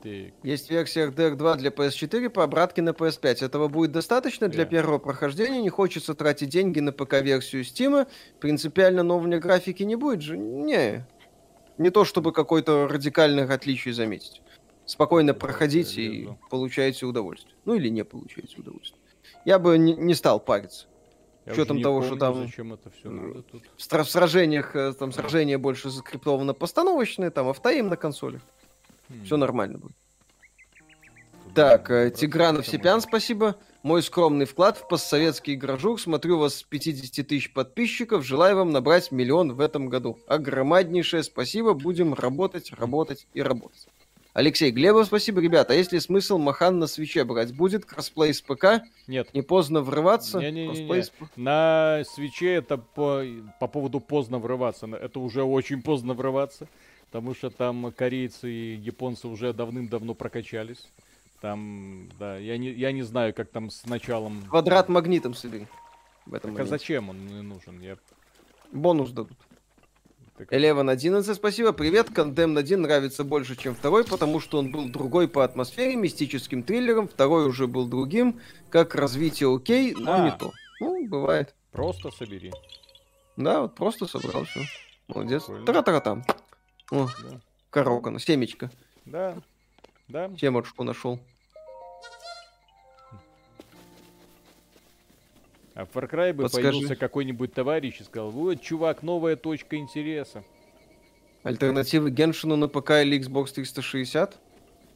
Так, 0.01 0.33
Есть 0.43 0.69
версия 0.69 1.07
RDR 1.07 1.35
2 1.35 1.55
для 1.55 1.69
PS4 1.71 2.29
по 2.29 2.43
обратке 2.43 2.81
на 2.81 2.89
PS5. 2.91 3.43
Этого 3.45 3.67
будет 3.67 3.91
достаточно 3.91 4.47
для 4.47 4.63
Да. 4.65 4.69
первого 4.69 4.97
прохождения. 4.97 5.61
Не 5.61 5.69
хочется 5.69 6.13
тратить 6.15 6.49
деньги 6.49 6.79
на 6.79 6.91
ПК-версию 6.91 7.63
Steam. 7.63 8.07
Принципиально 8.39 9.03
нового 9.03 9.37
графики 9.39 9.83
не 9.83 9.95
будет 9.95 10.21
же. 10.21 10.37
Не. 10.37 11.05
Не 11.77 11.89
то 11.89 12.05
чтобы 12.05 12.31
какой-то 12.31 12.87
радикальных 12.87 13.49
отличий 13.51 13.91
заметить. 13.91 14.41
Спокойно 14.85 15.33
Да, 15.33 15.39
проходите 15.39 16.01
и 16.01 16.29
получаете 16.49 17.05
удовольствие. 17.05 17.55
Ну 17.65 17.75
или 17.75 17.89
не 17.89 18.03
получаете 18.03 18.57
удовольствие. 18.57 18.99
Я 19.45 19.59
бы 19.59 19.77
не, 19.77 19.93
не 19.95 20.13
стал 20.15 20.39
париться. 20.39 20.87
я 21.45 21.53
учетом 21.53 21.77
не 21.77 21.83
того, 21.83 22.01
что 22.01 22.15
помню, 22.17 22.19
там- 22.19 22.45
Зачем 22.47 22.73
это 22.73 22.89
все 22.89 23.07
э, 23.09 23.11
надо 23.11 23.41
тут? 23.43 23.63
В, 23.77 24.03
сражениях, 24.09 24.75
э, 24.75 24.93
там 24.93 25.11
сражения 25.11 25.57
больше 25.57 25.89
заскриптовано 25.89 26.53
постановочные, 26.53 27.29
там 27.29 27.47
автоим 27.47 27.87
на 27.89 27.97
консоли. 27.97 28.41
Хм, 29.10 29.26
Все 29.26 29.38
нормально 29.38 29.80
будет. 29.80 29.95
Так, 31.55 31.89
э, 31.89 32.05
не 32.05 32.12
Тигранов 32.12 32.68
можно. 32.74 32.99
спасибо. 33.01 33.55
Мой 33.82 34.03
скромный 34.03 34.45
вклад 34.45 34.78
в 34.78 34.88
постсоветский 34.88 35.55
игрожур. 35.55 35.99
Смотрю 35.99 36.38
вас 36.38 36.55
с 36.55 36.64
50 36.64 37.24
тысяч 37.24 37.51
подписчиков. 37.53 38.26
Желаю 38.26 38.57
вам 38.57 38.72
набрать 38.72 39.12
миллион 39.12 39.53
в 39.53 39.62
этом 39.62 39.89
году. 39.89 40.20
Огромнейшее 40.28 41.24
спасибо. 41.24 41.74
Будем 41.74 42.14
работать, 42.14 42.72
работать 42.74 43.26
и 43.34 43.41
работать. 43.41 43.88
Алексей 44.34 44.70
Глебов, 44.72 45.07
спасибо. 45.07 45.41
Ребята, 45.41 45.74
а 45.74 45.76
есть 45.76 45.91
ли 45.91 45.99
смысл 45.99 46.38
Монхан 46.38 46.77
на 46.78 46.86
Switch 46.88 47.18
е 47.18 47.23
брать? 47.24 47.53
Будет 47.55 47.86
кроссплей 47.86 48.34
с 48.34 48.41
ПК? 48.41 48.84
Нет, 49.07 49.34
Не 49.34 49.41
поздно 49.41 49.82
врываться? 49.82 50.39
Не-не-не-не. 50.39 50.68
Кроссплей 50.76 51.03
с 51.03 51.10
П- 51.10 51.26
На 51.36 52.03
Switch 52.05 52.47
е 52.47 52.53
это 52.53 52.78
по, 52.78 53.24
по 53.60 53.68
поводу 53.68 53.99
поздно 54.01 54.38
врываться. 54.38 54.86
Это 54.88 55.20
уже 55.20 55.41
очень 55.43 55.82
поздно 55.82 56.14
врываться. 56.14 56.68
Потому 57.12 57.34
что 57.34 57.49
там 57.49 57.91
корейцы 57.91 58.51
и 58.51 58.76
японцы 58.76 59.28
уже 59.28 59.51
давным-давно 59.51 60.14
прокачались. 60.14 60.88
Там, 61.41 62.07
да, 62.20 62.38
я 62.38 62.57
не, 62.57 62.70
я 62.70 62.91
не 62.91 63.01
знаю, 63.01 63.34
как 63.34 63.49
там 63.49 63.72
с 63.72 63.86
началом... 63.86 64.43
Квадрат 64.49 64.89
магнитом 64.89 65.34
собери. 65.34 65.68
В 66.28 66.36
этом 66.36 66.53
Так 66.55 66.66
а 66.66 66.70
зачем 66.70 67.10
он 67.10 67.26
не 67.28 67.41
нужен? 67.41 67.82
Я... 67.82 67.97
Бонус 68.72 69.10
дадут. 69.10 69.38
так- 70.38 70.51
Eleven 70.53 70.91
11, 70.91 71.36
спасибо. 71.36 71.72
Привет. 71.72 72.10
Condemned 72.10 72.60
1 72.60 72.82
нравится 72.82 73.24
больше, 73.24 73.55
чем 73.55 73.74
второй, 73.74 74.03
потому 74.05 74.39
что 74.39 74.60
он 74.60 74.72
был 74.72 74.88
другой 74.89 75.28
по 75.28 75.43
атмосфере, 75.43 75.95
мистическим 75.95 76.62
триллером. 76.62 77.07
Второй 77.07 77.47
уже 77.47 77.66
был 77.66 77.88
другим. 77.88 78.39
Как 78.70 78.93
развитие 78.93 79.51
окей, 79.55 79.95
но 79.97 80.14
А. 80.14 80.26
не 80.26 80.38
то. 80.38 80.51
Ну, 80.80 81.07
бывает. 81.07 81.55
Просто 81.72 82.12
собери. 82.12 82.51
Да, 83.36 83.62
вот 83.62 83.74
просто 83.76 84.05
собрал 84.05 84.43
все. 84.43 84.60
Молодец. 85.07 85.45
Прикольно. 85.45 85.66
О, 86.91 87.07
Да, 87.23 87.39
коробка, 87.69 88.09
ну, 88.09 88.19
семечко. 88.19 88.71
да. 89.05 89.37
да. 90.07 90.29
Семечку 90.39 90.83
нашел. 90.83 91.19
А 95.75 95.85
в 95.85 95.89
Far 95.95 96.09
Cry 96.09 96.33
бы 96.33 96.43
Подскажи. 96.43 96.69
появился 96.71 96.95
какой-нибудь 96.95 97.53
товарищ 97.53 98.01
и 98.01 98.03
сказал, 98.03 98.31
вот, 98.31 98.61
чувак, 98.61 99.01
новая 99.03 99.35
точка 99.35 99.77
интереса. 99.77 100.43
Альтернативы 101.43 102.09
Геншину 102.11 102.57
на 102.57 102.67
ПК 102.67 102.91
или 103.01 103.17
Xbox 103.17 103.53
360? 103.53 104.37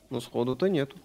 Ну, 0.09 0.19
сходу-то 0.19 0.67
нету. 0.67 0.97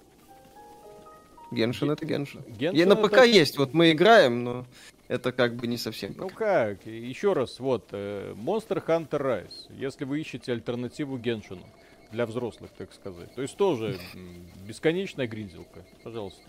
Геншин 1.53 1.89
Ге- 1.89 1.93
это 1.95 2.05
Геншин. 2.07 2.41
Genshin 2.41 2.75
И 2.75 2.85
на 2.85 2.95
это- 2.95 3.09
ПК 3.09 3.25
есть, 3.25 3.57
вот 3.57 3.73
мы 3.73 3.93
играем, 3.93 4.43
но 4.43 4.67
это 5.09 5.33
как 5.33 5.57
бы 5.57 5.67
не 5.67 5.77
совсем. 5.77 6.15
Ну 6.17 6.29
как, 6.29 6.87
еще 6.87 7.33
раз, 7.33 7.59
вот, 7.61 7.89
э, 7.93 8.35
Monster 8.37 8.85
Hunter 8.85 9.09
Rise, 9.21 9.67
если 9.71 10.05
вы 10.05 10.21
ищете 10.21 10.53
альтернативу 10.53 11.19
Геншину, 11.19 11.67
для 12.13 12.25
взрослых, 12.25 12.71
так 12.79 12.93
сказать, 12.95 13.35
то 13.35 13.43
есть 13.43 13.57
тоже 13.57 13.99
бесконечная 14.67 15.27
гринзилка, 15.27 15.85
пожалуйста. 16.03 16.43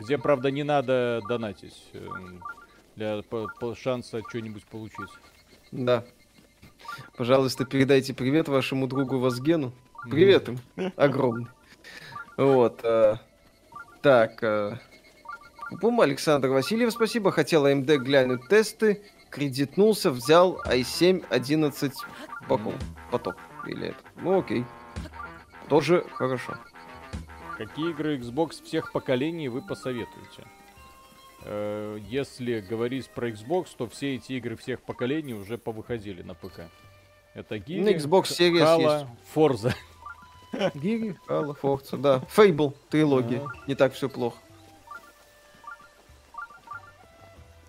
Где, 0.00 0.18
правда, 0.18 0.50
не 0.50 0.62
надо 0.64 1.20
донатить 1.28 1.80
э, 1.92 2.06
для 2.96 3.22
по- 3.22 3.48
по- 3.60 3.74
шанса 3.74 4.20
что-нибудь 4.28 4.64
получить. 4.64 5.10
Да. 5.72 6.04
Пожалуйста, 7.16 7.64
передайте 7.64 8.14
привет 8.14 8.48
вашему 8.48 8.86
другу 8.86 9.18
Вазгену. 9.18 9.72
Привет 10.10 10.48
им. 10.48 10.92
Огромный. 10.96 11.46
Вот. 12.36 12.80
э, 12.84 13.16
Так. 14.02 14.42
э, 14.42 14.78
Пум 15.78 16.00
Александр 16.00 16.48
Васильев, 16.48 16.92
спасибо. 16.92 17.30
Хотел 17.30 17.66
AMD 17.66 17.96
глянуть 17.98 18.48
тесты. 18.48 19.02
кредитнулся, 19.30 20.10
взял 20.10 20.60
i7 20.66 21.24
11 21.30 21.92
поток. 22.48 22.74
поток. 23.10 23.36
Или 23.66 23.88
это. 23.88 23.98
Ну 24.16 24.40
окей. 24.40 24.64
Тоже 25.68 26.04
хорошо. 26.14 26.56
Какие 27.56 27.90
игры 27.90 28.16
Xbox 28.18 28.62
всех 28.64 28.90
поколений 28.90 29.48
вы 29.48 29.62
посоветуете? 29.62 30.44
Э, 31.44 31.98
если 32.08 32.60
говорить 32.60 33.08
про 33.10 33.28
Xbox, 33.28 33.68
то 33.76 33.86
все 33.86 34.16
эти 34.16 34.32
игры 34.32 34.56
всех 34.56 34.80
поколений 34.80 35.34
уже 35.34 35.58
повыходили 35.58 36.22
на 36.22 36.34
ПК. 36.34 36.62
Это 37.34 37.58
Гири, 37.58 37.82
На 37.82 37.90
Xbox 37.90 38.24
Series 38.24 38.60
Halo, 38.60 39.00
есть. 39.00 39.06
Forza. 39.34 39.74
Гири, 40.74 41.16
Halo, 41.28 41.56
Forza, 41.60 41.96
да. 41.96 42.22
Fable, 42.34 42.74
трилогия. 42.88 43.42
Не 43.68 43.74
так 43.74 43.92
все 43.92 44.08
плохо. 44.08 44.36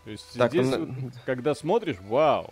То 0.04 0.12
есть 0.12 0.38
Так, 0.38 0.52
здесь, 0.52 0.68
ну, 0.68 0.86
вот, 0.86 1.14
когда 1.26 1.54
смотришь, 1.56 1.98
вау. 2.02 2.46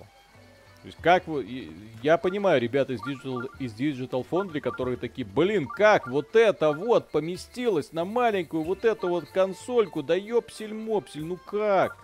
То 0.82 0.86
есть 0.86 0.98
как 1.02 1.28
вы... 1.28 1.72
Я 2.02 2.18
понимаю, 2.18 2.62
ребята 2.62 2.94
из 2.94 3.02
Digital, 3.02 3.50
из 3.60 3.74
Digital 3.74 4.26
Foundry, 4.30 4.62
которые 4.62 4.96
такие, 4.96 5.28
блин, 5.28 5.68
как 5.68 6.08
вот 6.08 6.36
это 6.36 6.72
вот 6.72 7.10
поместилось 7.10 7.92
на 7.92 8.06
маленькую 8.06 8.64
вот 8.64 8.86
эту 8.86 9.10
вот 9.10 9.26
консольку, 9.26 10.04
да 10.04 10.16
ёпсель-мопсель, 10.16 11.26
ну 11.26 11.38
как? 11.38 11.98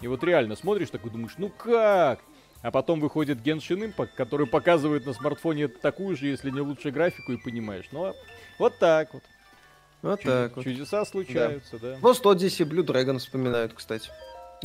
И 0.00 0.08
вот 0.08 0.24
реально 0.24 0.56
смотришь 0.56 0.90
такой, 0.90 1.10
думаешь, 1.10 1.34
ну 1.36 1.50
как? 1.50 2.20
А 2.62 2.70
потом 2.70 3.00
выходит 3.00 3.38
Genshin 3.38 3.92
Impact, 3.92 4.10
который 4.16 4.46
показывает 4.46 5.04
на 5.04 5.12
смартфоне 5.12 5.68
такую 5.68 6.16
же, 6.16 6.28
если 6.28 6.50
не 6.50 6.60
лучше 6.60 6.90
графику, 6.90 7.32
и 7.32 7.36
понимаешь. 7.36 7.88
Ну, 7.92 8.14
вот 8.58 8.78
так 8.78 9.12
вот. 9.12 9.22
Вот 10.00 10.20
Чуд- 10.20 10.24
так 10.24 10.56
вот. 10.56 10.64
Чудеса 10.64 11.04
случаются, 11.04 11.78
да. 11.78 11.96
Вот 12.00 12.20
Odyssey 12.24 12.64
Blue 12.64 12.84
Dragon 12.84 13.18
вспоминают, 13.18 13.72
кстати. 13.74 14.10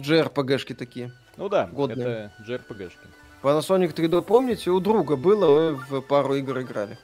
JRPG-шки 0.01 0.73
такие. 0.73 1.11
Ну 1.37 1.49
да, 1.49 1.67
годные. 1.67 2.31
это 2.37 2.43
JRPG-шки. 2.47 3.07
Panasonic 3.43 3.93
3D, 3.93 4.21
помните, 4.23 4.71
у 4.71 4.79
друга 4.79 5.15
было, 5.15 5.71
мы 5.71 5.99
в 5.99 6.01
пару 6.01 6.35
игр 6.35 6.59
играли. 6.61 6.97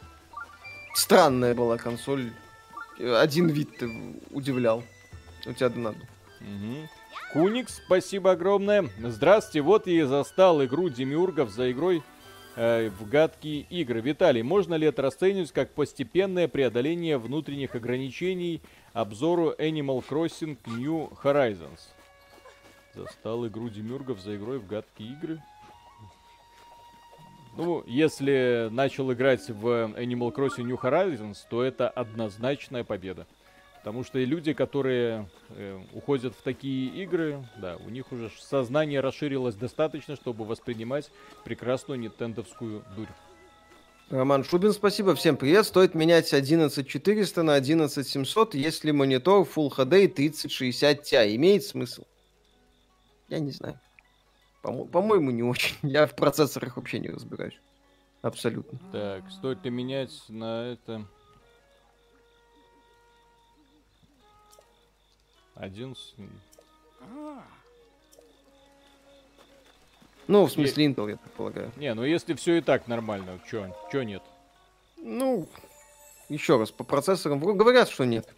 Странная 0.93 1.53
была 1.53 1.77
консоль. 1.77 2.31
Один 2.99 3.47
вид 3.47 3.77
ты 3.77 4.15
удивлял. 4.31 4.83
У 5.45 5.53
тебя 5.53 5.69
надо. 5.69 5.97
Мгм. 6.39 6.89
Куникс, 7.33 7.81
спасибо 7.85 8.31
огромное. 8.31 8.89
Здравствуйте, 8.99 9.61
вот 9.61 9.87
я 9.87 10.01
и 10.01 10.01
застал 10.03 10.63
игру 10.65 10.89
Демиургов 10.89 11.49
за 11.49 11.71
игрой 11.71 12.03
э, 12.55 12.89
в 12.89 13.09
гадкие 13.09 13.61
игры. 13.69 14.01
Виталий, 14.01 14.43
можно 14.43 14.75
ли 14.75 14.87
это 14.87 15.01
расценивать 15.01 15.51
как 15.51 15.71
постепенное 15.71 16.47
преодоление 16.47 17.17
внутренних 17.17 17.75
ограничений 17.75 18.61
обзору 18.93 19.53
Animal 19.57 20.03
Crossing 20.07 20.57
New 20.65 21.11
Horizons? 21.23 21.92
Застал 22.95 23.47
игру 23.47 23.69
Демиургов 23.69 24.19
за 24.19 24.35
игрой 24.35 24.59
в 24.59 24.67
гадкие 24.67 25.13
игры. 25.13 25.41
Ну, 27.55 27.83
если 27.85 28.67
начал 28.71 29.11
играть 29.13 29.47
в 29.49 29.93
Animal 29.95 30.33
Crossing 30.33 30.63
New 30.63 30.77
Horizons, 30.77 31.37
то 31.49 31.63
это 31.63 31.89
однозначная 31.89 32.83
победа. 32.83 33.27
Потому 33.83 34.03
что 34.03 34.17
и 34.17 34.25
люди, 34.25 34.53
которые 34.53 35.29
э, 35.49 35.79
уходят 35.93 36.33
в 36.35 36.41
такие 36.41 36.87
игры, 37.03 37.45
да, 37.57 37.75
у 37.85 37.89
них 37.89 38.11
уже 38.11 38.31
сознание 38.39 39.01
расширилось 39.01 39.55
достаточно, 39.55 40.15
чтобы 40.15 40.45
воспринимать 40.45 41.11
прекрасную 41.43 41.99
нинтендовскую 41.99 42.83
дурь. 42.95 43.09
Роман 44.09 44.43
Шубин, 44.43 44.71
спасибо. 44.71 45.15
Всем 45.15 45.35
привет. 45.35 45.65
Стоит 45.65 45.95
менять 45.95 46.33
11400 46.33 47.43
на 47.43 47.55
11700, 47.55 48.55
если 48.55 48.91
монитор 48.91 49.45
Full 49.53 49.69
HD 49.69 50.05
и 50.05 50.07
3060 50.07 51.01
Ti. 51.01 51.35
Имеет 51.35 51.63
смысл? 51.63 52.03
Я 53.34 53.39
не 53.39 53.49
знаю. 53.49 53.79
По- 54.61 54.86
По-моему, 54.86 55.31
не 55.31 55.41
очень. 55.41 55.75
Я 55.81 56.05
в 56.05 56.15
процессорах 56.15 56.77
вообще 56.77 56.99
не 56.99 57.09
разбираюсь. 57.09 57.59
Абсолютно. 58.21 58.77
Так, 58.91 59.23
стоит 59.31 59.63
ли 59.65 59.71
менять 59.71 60.11
на 60.29 60.73
это... 60.73 61.03
Один... 65.55 65.95
с- 65.95 66.13
Ну, 70.27 70.45
в 70.45 70.51
смысле 70.51 70.86
Intel, 70.86 71.09
я 71.09 71.15
так 71.17 71.31
полагаю. 71.34 71.71
Не, 71.75 71.91
ну 71.95 72.03
если 72.03 72.36
все 72.36 72.57
и 72.57 72.61
так 72.61 72.88
нормально, 72.88 73.39
чё, 73.49 73.75
чё 73.91 74.03
нет? 74.03 74.21
Ну, 74.97 75.47
еще 76.29 76.59
раз, 76.59 76.69
по 76.71 76.84
процессорам 76.84 77.39
говорят, 77.39 77.89
что 77.89 78.05
нет. 78.05 78.31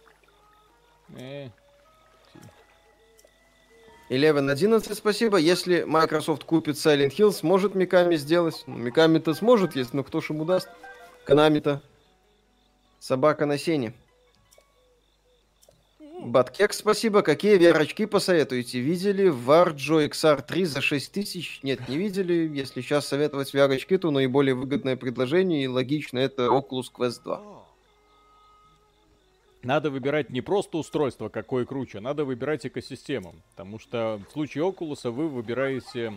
Э, 1.16 1.50
11.11, 4.08 4.94
спасибо. 4.94 5.36
Если 5.36 5.82
Microsoft 5.82 6.44
купит 6.44 6.76
Silent 6.76 7.10
Hill, 7.10 7.32
сможет 7.32 7.74
Миками 7.74 8.16
сделать. 8.16 8.62
Ну, 8.66 8.76
Миками-то 8.76 9.34
сможет, 9.34 9.74
если, 9.74 9.96
но 9.96 10.04
кто 10.04 10.20
ж 10.20 10.30
ему 10.30 10.44
даст? 10.44 10.68
Канами-то. 11.24 11.82
Собака 13.00 13.46
на 13.46 13.58
сене. 13.58 13.94
Баткек, 16.20 16.72
спасибо. 16.72 17.22
Какие 17.22 17.58
VR-очки 17.58 18.06
посоветуете? 18.06 18.80
Видели 18.80 19.28
Warjo 19.28 20.08
XR3 20.08 20.64
за 20.64 20.80
6000? 20.80 21.60
Нет, 21.62 21.88
не 21.88 21.96
видели. 21.96 22.50
Если 22.54 22.80
сейчас 22.80 23.06
советовать 23.06 23.52
VR-очки, 23.54 23.96
то 23.96 24.10
наиболее 24.10 24.54
выгодное 24.54 24.96
предложение 24.96 25.64
и 25.64 25.68
логично 25.68 26.18
это 26.18 26.44
Oculus 26.44 26.86
Quest 26.96 27.22
2. 27.24 27.55
Надо 29.62 29.90
выбирать 29.90 30.30
не 30.30 30.40
просто 30.40 30.78
устройство, 30.78 31.28
какое 31.28 31.64
круче, 31.64 32.00
надо 32.00 32.24
выбирать 32.24 32.66
экосистему. 32.66 33.34
Потому 33.50 33.78
что 33.78 34.20
в 34.28 34.32
случае 34.32 34.64
Oculus 34.64 35.10
вы 35.10 35.28
выбираете 35.28 36.14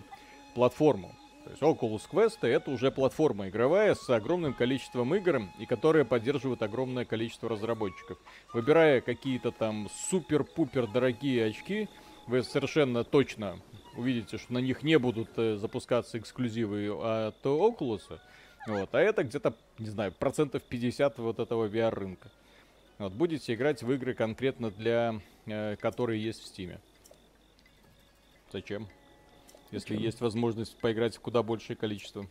платформу. 0.55 1.15
То 1.45 1.49
есть 1.51 1.61
Oculus 1.61 2.01
Quest 2.11 2.47
это 2.47 2.69
уже 2.69 2.91
платформа 2.91 3.49
игровая 3.49 3.95
с 3.95 4.09
огромным 4.09 4.53
количеством 4.53 5.15
игр, 5.15 5.41
и 5.57 5.65
которая 5.65 6.05
поддерживает 6.05 6.61
огромное 6.61 7.05
количество 7.05 7.49
разработчиков. 7.49 8.17
Выбирая 8.53 9.01
какие-то 9.01 9.51
там 9.51 9.89
супер-пупер 10.09 10.87
дорогие 10.87 11.45
очки, 11.45 11.87
вы 12.27 12.43
совершенно 12.43 13.03
точно 13.03 13.59
увидите, 13.95 14.37
что 14.37 14.53
на 14.53 14.59
них 14.59 14.83
не 14.83 14.99
будут 14.99 15.29
э, 15.37 15.55
запускаться 15.55 16.19
эксклюзивы 16.19 16.87
от 16.89 17.43
Oculus. 17.43 18.19
Вот, 18.67 18.93
а 18.93 18.99
это 18.99 19.23
где-то, 19.23 19.55
не 19.79 19.89
знаю, 19.89 20.11
процентов 20.11 20.61
50 20.63 21.17
вот 21.17 21.39
этого 21.39 21.67
VR-рынка. 21.67 22.29
Вот, 22.99 23.13
будете 23.13 23.53
играть 23.53 23.81
в 23.81 23.91
игры 23.93 24.13
конкретно 24.13 24.71
для, 24.71 25.21
э, 25.45 25.77
которые 25.77 26.21
есть 26.21 26.41
в 26.41 26.45
Стиме. 26.45 26.81
Зачем? 28.51 28.87
Если 29.71 29.93
Зачем? 29.93 30.03
есть 30.03 30.19
возможность 30.19 30.77
поиграть 30.77 31.15
в 31.15 31.21
куда 31.21 31.41
большее 31.41 31.77
количество. 31.77 32.27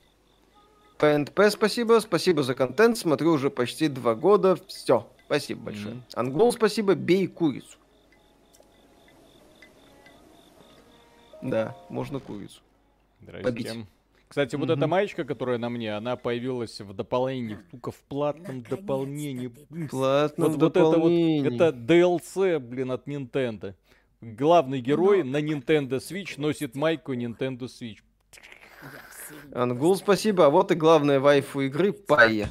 ПНП, 0.98 1.40
спасибо. 1.50 2.00
Спасибо 2.00 2.42
за 2.42 2.54
контент. 2.54 2.98
Смотрю 2.98 3.32
уже 3.32 3.50
почти 3.50 3.88
два 3.88 4.14
года. 4.14 4.56
Все. 4.66 5.10
Спасибо 5.24 5.62
большое. 5.62 5.94
Мгм. 5.94 6.04
Ангол, 6.14 6.52
спасибо. 6.52 6.94
Бей 6.94 7.26
курицу. 7.28 7.78
Да, 11.40 11.76
можно 11.88 12.18
курицу. 12.18 12.60
Здрасте. 13.20 13.44
Побить. 13.44 13.86
Кстати, 14.28 14.56
вот 14.56 14.68
эта 14.68 14.86
маечка, 14.86 15.24
которая 15.24 15.58
на 15.58 15.70
мне, 15.70 15.94
она 15.94 16.16
появилась 16.16 16.80
в 16.80 16.92
дополнении, 16.92 17.58
только 17.70 17.90
в 17.90 17.96
платном 18.02 18.62
дополнении. 18.62 19.50
М, 19.70 19.88
Платно 19.88 20.48
Вот, 20.48 20.60
вот 20.60 20.76
это 20.76 20.84
вот, 20.98 21.10
это 21.10 21.68
DLC, 21.76 22.58
блин, 22.58 22.90
от 22.92 23.08
Nintendo. 23.08 23.74
Главный 24.20 24.80
герой 24.80 25.22
на 25.22 25.40
Nintendo 25.40 25.98
Switch 25.98 26.34
носит 26.36 26.74
майку 26.74 27.14
Nintendo 27.14 27.60
Switch. 27.60 27.98
Ангул, 29.52 29.96
спасибо. 29.96 30.46
А 30.46 30.50
вот 30.50 30.72
и 30.72 30.74
главная 30.74 31.20
вайфу 31.20 31.60
игры 31.62 31.92
Пайя. 31.92 32.48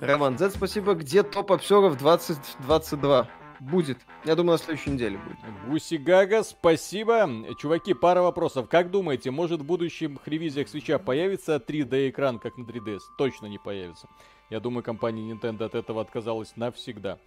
Роман 0.00 0.38
Z, 0.38 0.50
спасибо. 0.50 0.94
Где 0.94 1.22
топ 1.22 1.52
обсеров 1.52 1.98
2022? 1.98 3.28
Будет. 3.70 3.98
Я 4.26 4.36
думаю, 4.36 4.52
на 4.52 4.58
следующей 4.58 4.90
неделе 4.90 5.16
будет. 5.16 5.38
Гуси 5.66 5.94
Гага, 5.94 6.42
спасибо. 6.42 7.26
Чуваки, 7.58 7.94
пара 7.94 8.20
вопросов. 8.20 8.68
Как 8.68 8.90
думаете, 8.90 9.30
может 9.30 9.62
в 9.62 9.64
будущем 9.64 10.20
ревизиях 10.26 10.68
свеча 10.68 10.98
появится 10.98 11.56
3D 11.56 12.10
экран, 12.10 12.38
как 12.38 12.58
на 12.58 12.64
3DS? 12.64 13.00
Точно 13.16 13.46
не 13.46 13.58
появится. 13.58 14.06
Я 14.50 14.60
думаю, 14.60 14.82
компания 14.82 15.32
Nintendo 15.32 15.64
от 15.64 15.74
этого 15.74 16.02
отказалась 16.02 16.54
навсегда. 16.56 17.18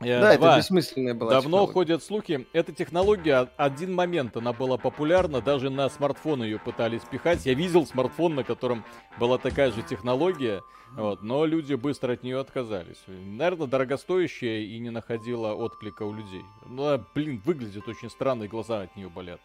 Э, 0.00 0.20
Да, 0.20 0.36
два. 0.36 0.50
это 0.52 0.58
бессмысленная 0.58 1.14
была 1.14 1.30
Давно 1.30 1.48
технология. 1.48 1.72
ходят 1.72 2.02
слухи. 2.04 2.46
Эта 2.52 2.72
технология, 2.72 3.48
один 3.56 3.94
момент 3.94 4.36
она 4.36 4.52
была 4.52 4.76
популярна, 4.76 5.40
даже 5.40 5.70
на 5.70 5.88
смартфон 5.88 6.42
ее 6.44 6.58
пытались 6.58 7.02
пихать. 7.02 7.44
Я 7.46 7.54
видел 7.54 7.84
смартфон, 7.84 8.36
на 8.36 8.44
котором 8.44 8.84
была 9.18 9.38
такая 9.38 9.72
же 9.72 9.82
технология, 9.82 10.62
вот, 10.92 11.22
но 11.22 11.44
люди 11.44 11.74
быстро 11.74 12.12
от 12.12 12.22
нее 12.22 12.38
отказались. 12.38 13.02
Наверное, 13.08 13.66
дорогостоящая 13.66 14.60
и 14.60 14.78
не 14.78 14.90
находила 14.90 15.52
отклика 15.54 16.04
у 16.04 16.12
людей. 16.14 16.42
Ну, 16.66 16.84
а, 16.84 17.04
блин, 17.14 17.42
выглядит 17.44 17.88
очень 17.88 18.08
странно, 18.08 18.44
и 18.44 18.48
глаза 18.48 18.82
от 18.82 18.94
нее 18.96 19.08
болят. 19.08 19.40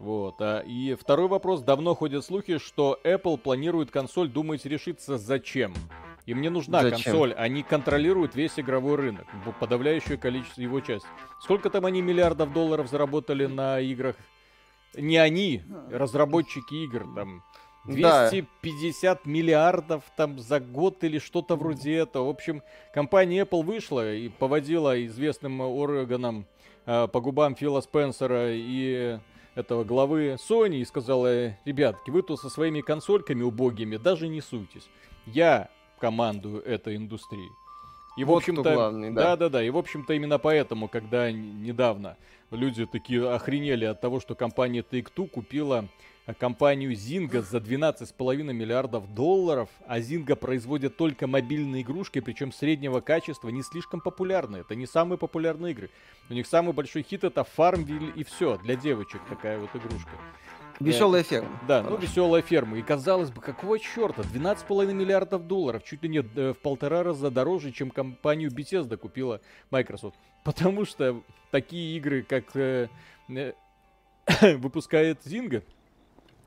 Вот. 0.00 0.34
А, 0.40 0.60
и 0.60 0.94
второй 0.94 1.28
вопрос. 1.28 1.60
Давно 1.62 1.94
ходят 1.94 2.24
слухи, 2.24 2.58
что 2.58 2.98
Apple 3.04 3.38
планирует 3.38 3.90
консоль, 3.92 4.28
думаете, 4.28 4.68
решиться 4.68 5.16
зачем? 5.16 5.74
Им 6.26 6.40
не 6.40 6.48
нужна 6.48 6.82
Зачем? 6.82 7.02
консоль, 7.02 7.32
они 7.34 7.62
контролируют 7.62 8.34
весь 8.34 8.58
игровой 8.58 8.96
рынок, 8.96 9.26
подавляющее 9.58 10.16
количество 10.16 10.60
его 10.60 10.80
часть. 10.80 11.06
Сколько 11.40 11.70
там 11.70 11.86
они 11.86 12.02
миллиардов 12.02 12.52
долларов 12.52 12.88
заработали 12.88 13.46
на 13.46 13.80
играх? 13.80 14.16
Не 14.94 15.18
они, 15.18 15.62
разработчики 15.90 16.84
игр, 16.84 17.06
там 17.14 17.42
250 17.86 19.20
да. 19.24 19.30
миллиардов 19.30 20.04
там 20.16 20.38
за 20.38 20.60
год 20.60 21.02
или 21.04 21.18
что-то 21.18 21.56
вроде 21.56 21.96
этого. 21.96 22.26
В 22.26 22.30
общем, 22.30 22.62
компания 22.92 23.42
Apple 23.42 23.62
вышла 23.62 24.14
и 24.14 24.28
поводила 24.28 25.04
известным 25.06 25.60
органам 25.60 26.46
э, 26.86 27.08
по 27.08 27.20
губам 27.20 27.54
Фила 27.54 27.80
Спенсера 27.80 28.52
и 28.52 29.18
этого 29.54 29.84
главы 29.84 30.36
Sony 30.48 30.76
и 30.76 30.84
сказала, 30.84 31.56
ребятки, 31.64 32.10
вы 32.10 32.22
тут 32.22 32.40
со 32.40 32.50
своими 32.50 32.80
консольками 32.80 33.42
убогими 33.42 33.96
даже 33.96 34.28
не 34.28 34.40
суйтесь. 34.40 34.88
Я 35.26 35.70
командую 36.00 36.62
этой 36.62 36.96
индустрией. 36.96 37.50
И, 38.16 38.24
вот 38.24 38.34
в 38.34 38.36
общем-то, 38.38 38.90
да. 39.12 39.36
да, 39.36 39.48
да, 39.48 39.62
И, 39.62 39.70
в 39.70 39.78
общем-то, 39.78 40.12
именно 40.14 40.38
поэтому, 40.38 40.88
когда 40.88 41.30
недавно 41.30 42.16
люди 42.50 42.84
такие 42.86 43.30
охренели 43.30 43.84
от 43.84 44.00
того, 44.00 44.20
что 44.20 44.34
компания 44.34 44.82
Take-Two 44.82 45.28
купила 45.28 45.86
компанию 46.38 46.92
Zynga 46.92 47.42
за 47.42 47.58
12,5 47.58 48.52
миллиардов 48.52 49.14
долларов, 49.14 49.68
а 49.86 49.98
Zynga 49.98 50.36
производит 50.36 50.96
только 50.96 51.26
мобильные 51.26 51.82
игрушки, 51.82 52.20
причем 52.20 52.52
среднего 52.52 53.00
качества, 53.00 53.48
не 53.48 53.62
слишком 53.62 54.00
популярные. 54.00 54.62
Это 54.62 54.74
не 54.74 54.86
самые 54.86 55.18
популярные 55.18 55.72
игры. 55.72 55.90
У 56.28 56.34
них 56.34 56.46
самый 56.46 56.72
большой 56.72 57.02
хит 57.02 57.24
это 57.24 57.46
Farmville 57.56 58.12
и 58.14 58.24
все, 58.24 58.58
для 58.58 58.76
девочек 58.76 59.20
такая 59.28 59.58
вот 59.58 59.70
игрушка. 59.74 60.10
Веселая 60.80 61.22
ферма. 61.22 61.60
Да, 61.68 61.82
ну 61.82 61.96
веселая 61.98 62.40
ферма. 62.40 62.78
И 62.78 62.82
казалось 62.82 63.30
бы, 63.30 63.42
какого 63.42 63.78
черта? 63.78 64.22
12,5 64.22 64.92
миллиардов 64.94 65.46
долларов. 65.46 65.84
Чуть 65.84 66.02
ли 66.02 66.08
не 66.08 66.18
э, 66.18 66.54
в 66.54 66.58
полтора 66.58 67.02
раза 67.02 67.30
дороже, 67.30 67.70
чем 67.70 67.90
компанию 67.90 68.50
Bethesda 68.50 68.96
купила 68.96 69.42
Microsoft. 69.70 70.16
Потому 70.42 70.86
что 70.86 71.22
такие 71.50 71.96
игры, 71.98 72.22
как 72.22 72.56
э, 72.56 72.88
э, 73.28 73.52
выпускает 74.56 75.20
Zynga, 75.26 75.62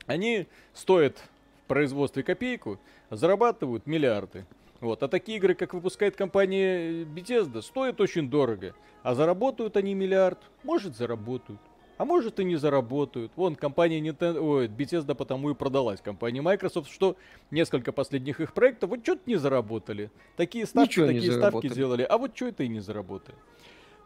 они 0.06 0.48
стоят 0.72 1.18
в 1.64 1.68
производстве 1.68 2.24
копейку, 2.24 2.80
зарабатывают 3.10 3.86
миллиарды. 3.86 4.46
Вот. 4.80 5.02
А 5.04 5.08
такие 5.08 5.38
игры, 5.38 5.54
как 5.54 5.74
выпускает 5.74 6.16
компания 6.16 7.04
Bethesda, 7.04 7.62
стоят 7.62 8.00
очень 8.00 8.28
дорого. 8.28 8.74
А 9.04 9.14
заработают 9.14 9.76
они 9.76 9.94
миллиард. 9.94 10.38
Может, 10.64 10.96
заработают. 10.96 11.60
А 11.96 12.04
может 12.04 12.40
и 12.40 12.44
не 12.44 12.56
заработают. 12.56 13.32
Вон, 13.36 13.54
компания 13.54 14.00
Nintendo, 14.00 14.38
ой, 14.38 14.66
Bethesda 14.66 15.14
потому 15.14 15.50
и 15.50 15.54
продалась 15.54 16.00
компании 16.00 16.40
Microsoft, 16.40 16.90
что 16.90 17.16
несколько 17.50 17.92
последних 17.92 18.40
их 18.40 18.52
проектов 18.52 18.90
вот 18.90 19.02
что-то 19.02 19.22
не 19.26 19.36
заработали. 19.36 20.10
Такие 20.36 20.66
ставки, 20.66 20.90
Ничего 20.90 21.06
такие 21.06 21.32
ставки 21.32 21.68
сделали, 21.68 22.02
а 22.02 22.18
вот 22.18 22.36
что 22.36 22.46
это 22.46 22.64
и 22.64 22.68
не 22.68 22.80
заработали. 22.80 23.36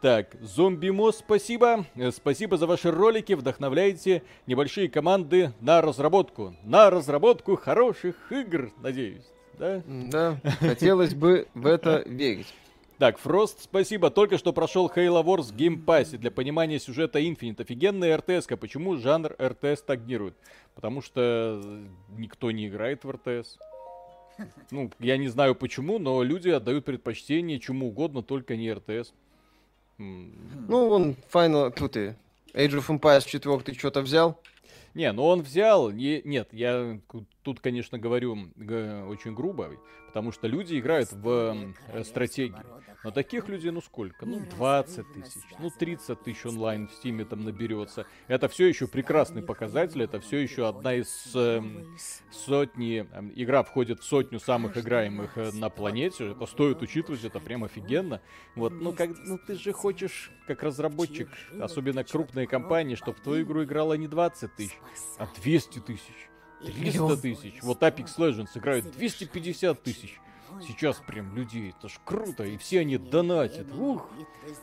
Так, 0.01 0.37
Зомби 0.39 0.91
Мос, 0.91 1.17
спасибо. 1.17 1.85
Э, 1.95 2.11
спасибо 2.11 2.57
за 2.57 2.67
ваши 2.67 2.89
ролики. 2.89 3.33
Вдохновляете 3.33 4.23
небольшие 4.47 4.87
команды 4.87 5.51
на 5.59 5.81
разработку. 5.81 6.55
На 6.63 6.89
разработку 6.89 7.57
хороших 7.57 8.31
игр, 8.31 8.71
надеюсь. 8.81 9.25
Да? 9.57 9.81
Да, 9.85 10.39
хотелось 10.61 11.13
бы 11.13 11.47
в 11.53 11.65
это 11.65 12.03
верить. 12.05 12.47
Так, 12.99 13.17
Фрост, 13.17 13.63
спасибо. 13.63 14.09
Только 14.11 14.37
что 14.37 14.51
прошел 14.51 14.91
Halo 14.93 15.23
Wars 15.23 15.55
Game 15.55 15.81
Pass. 15.85 16.17
Для 16.17 16.29
понимания 16.31 16.79
сюжета 16.79 17.19
Infinite. 17.19 17.61
Офигенная 17.61 18.17
РТС. 18.17 18.45
-ка. 18.45 18.57
Почему 18.57 18.97
жанр 18.97 19.37
РТС 19.41 19.79
стагнирует? 19.79 20.35
Потому 20.75 21.01
что 21.01 21.61
никто 22.17 22.51
не 22.51 22.67
играет 22.67 23.05
в 23.05 23.11
РТС. 23.11 23.57
Ну, 24.71 24.91
я 24.99 25.15
не 25.15 25.29
знаю 25.29 25.55
почему, 25.55 25.97
но 25.97 26.21
люди 26.23 26.49
отдают 26.49 26.83
предпочтение 26.83 27.59
чему 27.59 27.87
угодно, 27.87 28.21
только 28.21 28.57
не 28.57 28.73
РТС. 28.73 29.13
Ну, 29.97 30.89
он 30.89 31.15
Final... 31.31 31.71
Тут 31.71 31.95
и 31.95 32.15
Age 32.53 32.79
of 32.79 32.87
Empires 32.87 33.25
4 33.25 33.77
что-то 33.77 34.01
взял. 34.01 34.41
Не, 34.93 35.13
ну 35.13 35.23
он 35.23 35.41
взял... 35.41 35.89
Не, 35.89 36.21
нет, 36.25 36.49
я 36.51 36.99
тут, 37.53 37.61
конечно, 37.61 37.97
говорю 37.97 38.51
очень 39.07 39.33
грубо, 39.33 39.71
потому 40.07 40.31
что 40.31 40.47
люди 40.47 40.79
играют 40.79 41.11
в 41.11 41.73
э, 41.93 42.03
стратегию. 42.03 42.63
Но 43.03 43.11
таких 43.11 43.47
людей, 43.47 43.71
ну 43.71 43.81
сколько? 43.81 44.25
Ну, 44.25 44.41
20 44.57 45.13
тысяч, 45.13 45.41
ну, 45.59 45.69
30 45.69 46.21
тысяч 46.21 46.45
онлайн 46.45 46.87
в 46.87 46.93
Стиме 46.93 47.25
там 47.25 47.43
наберется. 47.43 48.05
Это 48.27 48.47
все 48.49 48.67
еще 48.67 48.87
прекрасный 48.87 49.41
показатель, 49.41 50.03
это 50.03 50.19
все 50.19 50.37
еще 50.37 50.67
одна 50.67 50.95
из 50.95 51.31
э, 51.33 51.61
сотни... 52.31 53.07
Э, 53.11 53.21
игра 53.35 53.63
входит 53.63 54.01
в 54.01 54.03
сотню 54.03 54.39
самых 54.39 54.77
играемых 54.77 55.37
э, 55.37 55.51
на 55.53 55.69
планете. 55.69 56.31
Это 56.31 56.45
стоит 56.45 56.81
учитывать, 56.83 57.23
это 57.23 57.39
прям 57.39 57.63
офигенно. 57.63 58.21
Вот, 58.55 58.73
ну, 58.73 58.93
как, 58.93 59.11
ну 59.25 59.39
ты 59.39 59.55
же 59.55 59.71
хочешь, 59.71 60.29
как 60.45 60.61
разработчик, 60.61 61.29
особенно 61.59 62.03
крупные 62.03 62.45
компании, 62.45 62.95
чтобы 62.95 63.17
в 63.17 63.21
твою 63.21 63.43
игру 63.43 63.63
играло 63.63 63.93
не 63.93 64.07
20 64.07 64.55
тысяч, 64.55 64.77
а 65.17 65.27
200 65.41 65.79
тысяч. 65.79 66.28
300 66.65 67.17
тысяч. 67.17 67.61
Вот 67.61 67.81
Apex 67.81 68.17
Legends 68.17 68.49
играют 68.55 68.91
250 68.91 69.81
тысяч. 69.81 70.19
Сейчас 70.67 70.97
прям 71.05 71.35
людей, 71.35 71.73
это 71.77 71.87
ж 71.87 71.93
круто, 72.03 72.43
и 72.43 72.57
все 72.57 72.81
они 72.81 72.97
донатят. 72.97 73.67
Ух! 73.73 74.09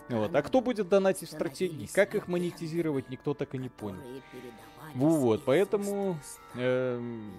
Вот. 0.08 0.34
А 0.34 0.42
кто 0.42 0.60
будет 0.60 0.88
донатить 0.88 1.28
в 1.28 1.32
стратегии? 1.32 1.88
Как 1.92 2.14
их 2.14 2.28
монетизировать, 2.28 3.08
никто 3.08 3.34
так 3.34 3.54
и 3.54 3.58
не 3.58 3.68
понял. 3.68 4.02
Вот, 4.94 5.44
поэтому... 5.44 6.18
Эм... 6.54 7.32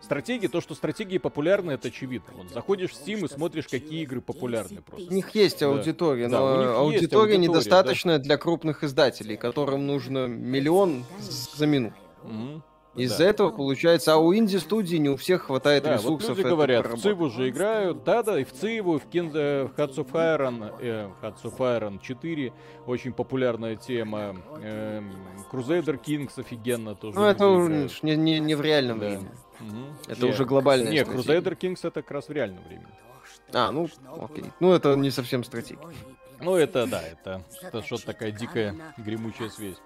Стратегии, 0.00 0.46
то, 0.46 0.60
что 0.60 0.76
стратегии 0.76 1.18
популярны, 1.18 1.72
это 1.72 1.88
очевидно. 1.88 2.32
Вот 2.36 2.50
заходишь 2.50 2.90
в 2.90 2.94
Steam 2.94 3.24
и 3.24 3.28
смотришь, 3.28 3.66
какие 3.66 4.02
игры 4.02 4.20
популярны 4.20 4.80
просто. 4.80 5.10
У 5.10 5.12
них 5.12 5.30
есть 5.34 5.62
аудитория, 5.64 6.28
да. 6.28 6.38
но 6.38 6.46
да, 6.46 6.52
аудитория, 6.52 6.76
аудитория 6.76 7.38
недостаточная 7.38 8.18
да. 8.18 8.24
для 8.24 8.36
крупных 8.36 8.84
издателей, 8.84 9.36
которым 9.36 9.86
нужно 9.88 10.26
миллион 10.28 11.04
за 11.18 11.66
минуту. 11.66 11.96
Угу. 12.22 12.62
Из-за 12.96 13.18
да. 13.18 13.24
этого 13.24 13.50
получается, 13.50 14.14
а 14.14 14.16
у 14.16 14.34
инди-студии 14.34 14.96
не 14.96 15.08
у 15.08 15.16
всех 15.16 15.44
хватает 15.44 15.84
да, 15.84 15.94
ресурсов. 15.94 16.30
Вот 16.30 16.38
люди 16.38 16.48
говорят, 16.48 16.86
в 16.86 16.98
Циву 16.98 17.30
же 17.30 17.48
играют, 17.48 18.04
да-да, 18.04 18.40
и 18.40 18.44
в 18.44 18.52
Циву, 18.52 18.96
и 18.96 18.98
в, 18.98 19.06
Kind, 19.06 19.32
э, 19.34 19.64
в 19.66 19.78
Hearts 19.78 19.96
of 19.96 20.12
Iron, 20.12 20.74
э, 20.80 21.10
Hearts 21.22 21.42
of 21.44 21.56
Iron 21.58 22.00
4, 22.00 22.52
очень 22.86 23.12
популярная 23.12 23.76
тема. 23.76 24.36
Э, 24.62 25.02
Crusader 25.52 26.00
Kings 26.02 26.32
офигенно 26.36 26.94
тоже. 26.94 27.18
Ну, 27.18 27.24
это 27.24 27.44
не, 28.02 28.16
не, 28.16 28.40
не 28.40 28.54
в 28.54 28.60
реальном 28.60 28.98
да. 28.98 29.06
времени. 29.06 29.30
Угу. 29.60 30.12
Это 30.12 30.22
Нет, 30.22 30.34
уже 30.34 30.44
глобальная 30.44 30.92
Нет, 30.92 31.08
Crusader 31.08 31.56
Kings 31.58 31.78
это 31.82 32.02
как 32.02 32.10
раз 32.10 32.28
в 32.28 32.32
реальном 32.32 32.62
времени. 32.64 32.88
А, 33.52 33.70
ну, 33.70 33.88
окей. 34.20 34.44
Ну, 34.60 34.72
это 34.72 34.94
не 34.96 35.10
совсем 35.10 35.44
стратегия. 35.44 35.80
Ну, 36.40 36.54
это, 36.54 36.86
да, 36.86 37.02
это, 37.02 37.44
это 37.62 37.82
что-то 37.82 38.06
такая 38.06 38.30
дикая 38.30 38.74
гремучая 38.98 39.48
связь. 39.48 39.76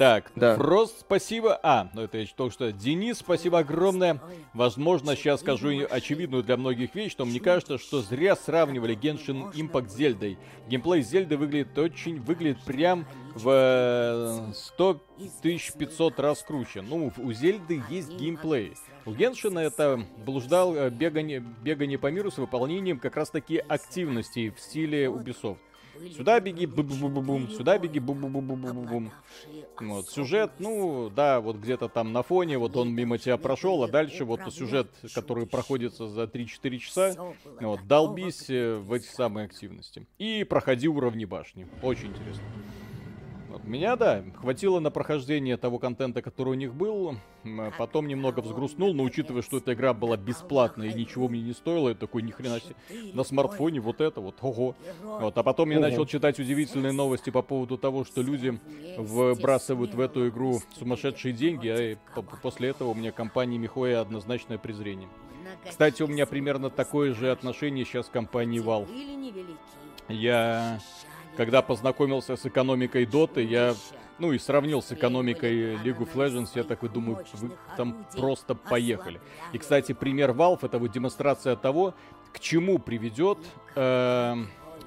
Так, 0.00 0.32
да. 0.34 0.56
Фрост, 0.56 1.00
спасибо. 1.00 1.60
А, 1.62 1.90
ну 1.92 2.00
это 2.00 2.16
я 2.16 2.26
только 2.34 2.54
что. 2.54 2.72
Денис, 2.72 3.18
спасибо 3.18 3.58
огромное. 3.58 4.18
Возможно, 4.54 5.14
сейчас 5.14 5.40
скажу 5.40 5.68
очевидную 5.90 6.42
для 6.42 6.56
многих 6.56 6.94
вещь, 6.94 7.14
но 7.18 7.26
мне 7.26 7.38
кажется, 7.38 7.76
что 7.76 8.00
зря 8.00 8.34
сравнивали 8.34 8.96
Genshin 8.96 9.52
Impact 9.52 9.90
с 9.90 9.96
Зельдой. 9.96 10.38
Геймплей 10.68 11.02
Зельды 11.02 11.36
выглядит 11.36 11.76
очень, 11.76 12.18
выглядит 12.18 12.62
прям 12.62 13.06
в 13.34 14.52
100 14.54 15.00
500 15.42 16.18
раз 16.18 16.42
круче. 16.44 16.80
Ну, 16.80 17.12
у 17.18 17.32
Зельды 17.32 17.82
есть 17.90 18.10
геймплей. 18.10 18.72
У 19.04 19.12
Геншина 19.12 19.58
это 19.58 20.02
блуждал 20.24 20.74
э, 20.76 20.88
бегание, 20.88 21.40
бегание 21.40 21.98
по 21.98 22.10
миру 22.10 22.30
с 22.30 22.38
выполнением 22.38 22.98
как 22.98 23.16
раз 23.16 23.30
таки 23.30 23.58
активностей 23.58 24.50
в 24.50 24.60
стиле 24.60 25.06
Ubisoft. 25.06 25.58
Сюда 26.16 26.40
беги, 26.40 26.66
бу 26.66 26.82
бу 26.82 27.08
бу 27.08 27.20
бум 27.20 27.48
сюда 27.50 27.78
беги, 27.78 27.98
бу 27.98 28.14
бу 28.14 28.28
бу 28.28 28.40
бу 28.40 28.56
бу 28.56 28.82
бум 28.82 29.12
Вот, 29.80 30.08
сюжет, 30.08 30.52
ну, 30.58 31.10
да, 31.10 31.40
вот 31.40 31.56
где-то 31.56 31.88
там 31.88 32.12
на 32.12 32.22
фоне, 32.22 32.58
вот 32.58 32.76
он 32.76 32.92
мимо 32.92 33.18
тебя 33.18 33.36
прошел, 33.36 33.82
а 33.82 33.88
дальше 33.88 34.24
вот 34.24 34.40
сюжет, 34.52 34.88
который 35.14 35.46
проходится 35.46 36.08
за 36.08 36.24
3-4 36.24 36.78
часа, 36.78 37.16
вот, 37.60 37.86
долбись 37.86 38.50
э, 38.50 38.76
в 38.76 38.92
эти 38.92 39.06
самые 39.06 39.46
активности. 39.46 40.06
И 40.18 40.44
проходи 40.44 40.88
уровни 40.88 41.24
башни. 41.24 41.66
Очень 41.82 42.08
интересно. 42.08 42.44
Меня, 43.64 43.96
да, 43.96 44.24
хватило 44.36 44.80
на 44.80 44.90
прохождение 44.90 45.56
того 45.56 45.78
контента, 45.78 46.22
который 46.22 46.50
у 46.50 46.54
них 46.54 46.74
был. 46.74 47.16
Потом 47.78 48.06
немного 48.06 48.40
взгрустнул, 48.40 48.92
но 48.94 49.02
учитывая, 49.02 49.42
что 49.42 49.58
эта 49.58 49.72
игра 49.72 49.94
была 49.94 50.16
бесплатная 50.16 50.88
и 50.88 50.94
ничего 50.94 51.28
мне 51.28 51.40
не 51.40 51.52
стоила, 51.52 51.88
я 51.90 51.94
такой, 51.94 52.22
ни 52.22 52.30
хрена 52.30 52.60
себе, 52.60 52.74
на 53.14 53.24
смартфоне 53.24 53.80
вот 53.80 54.00
это 54.00 54.20
вот, 54.20 54.36
ого. 54.40 54.74
Вот, 55.02 55.36
а 55.36 55.42
потом 55.42 55.70
я 55.70 55.80
начал 55.80 56.06
читать 56.06 56.38
удивительные 56.38 56.92
новости 56.92 57.30
по 57.30 57.42
поводу 57.42 57.78
того, 57.78 58.04
что 58.04 58.22
люди 58.22 58.58
вбрасывают 58.98 59.94
в 59.94 60.00
эту 60.00 60.28
игру 60.28 60.60
сумасшедшие 60.78 61.32
деньги, 61.32 61.96
а 62.14 62.22
после 62.22 62.68
этого 62.70 62.90
у 62.90 62.94
меня 62.94 63.10
компания 63.10 63.58
Михоя 63.58 64.00
однозначное 64.00 64.58
презрение. 64.58 65.08
Кстати, 65.68 66.02
у 66.02 66.06
меня 66.06 66.26
примерно 66.26 66.70
такое 66.70 67.12
же 67.14 67.30
отношение 67.30 67.84
сейчас 67.84 68.06
к 68.06 68.12
компании 68.12 68.62
Valve. 68.62 68.88
Я 70.08 70.80
когда 71.36 71.62
познакомился 71.62 72.36
с 72.36 72.46
экономикой 72.46 73.06
Доты, 73.06 73.42
я, 73.42 73.74
ну 74.18 74.32
и 74.32 74.38
сравнил 74.38 74.82
с 74.82 74.92
экономикой 74.92 75.76
League 75.76 75.98
of 75.98 76.14
Legends, 76.14 76.50
я 76.54 76.64
такой 76.64 76.88
думаю, 76.88 77.24
вы 77.34 77.50
там 77.76 78.06
просто 78.12 78.54
поехали. 78.54 79.20
И, 79.52 79.58
кстати, 79.58 79.92
пример 79.92 80.30
Valve, 80.30 80.60
это 80.62 80.78
вот 80.78 80.92
демонстрация 80.92 81.56
того, 81.56 81.94
к 82.32 82.40
чему 82.40 82.78
приведет 82.78 83.38
э, 83.74 84.36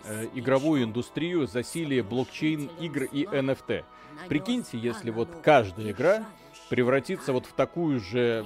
э, 0.05 0.27
игровую 0.33 0.83
индустрию 0.83 1.47
засилие 1.47 2.03
блокчейн 2.03 2.69
игр 2.79 3.03
и 3.03 3.25
NFT. 3.25 3.83
Прикиньте, 4.29 4.77
если 4.77 5.11
вот 5.11 5.29
каждая 5.43 5.91
игра 5.91 6.25
превратится 6.69 7.33
вот 7.33 7.45
в 7.45 7.53
такую 7.53 7.99
же 7.99 8.45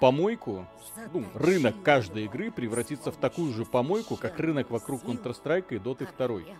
помойку, 0.00 0.66
ну, 1.12 1.24
рынок 1.34 1.76
каждой 1.82 2.24
игры 2.24 2.50
превратится 2.50 3.10
в 3.10 3.16
такую 3.16 3.52
же 3.52 3.64
помойку, 3.64 4.16
как 4.16 4.38
рынок 4.38 4.70
вокруг 4.70 5.04
Counter-Strike 5.04 5.66
и 5.70 5.76
Dota 5.76 6.08
2. 6.18 6.54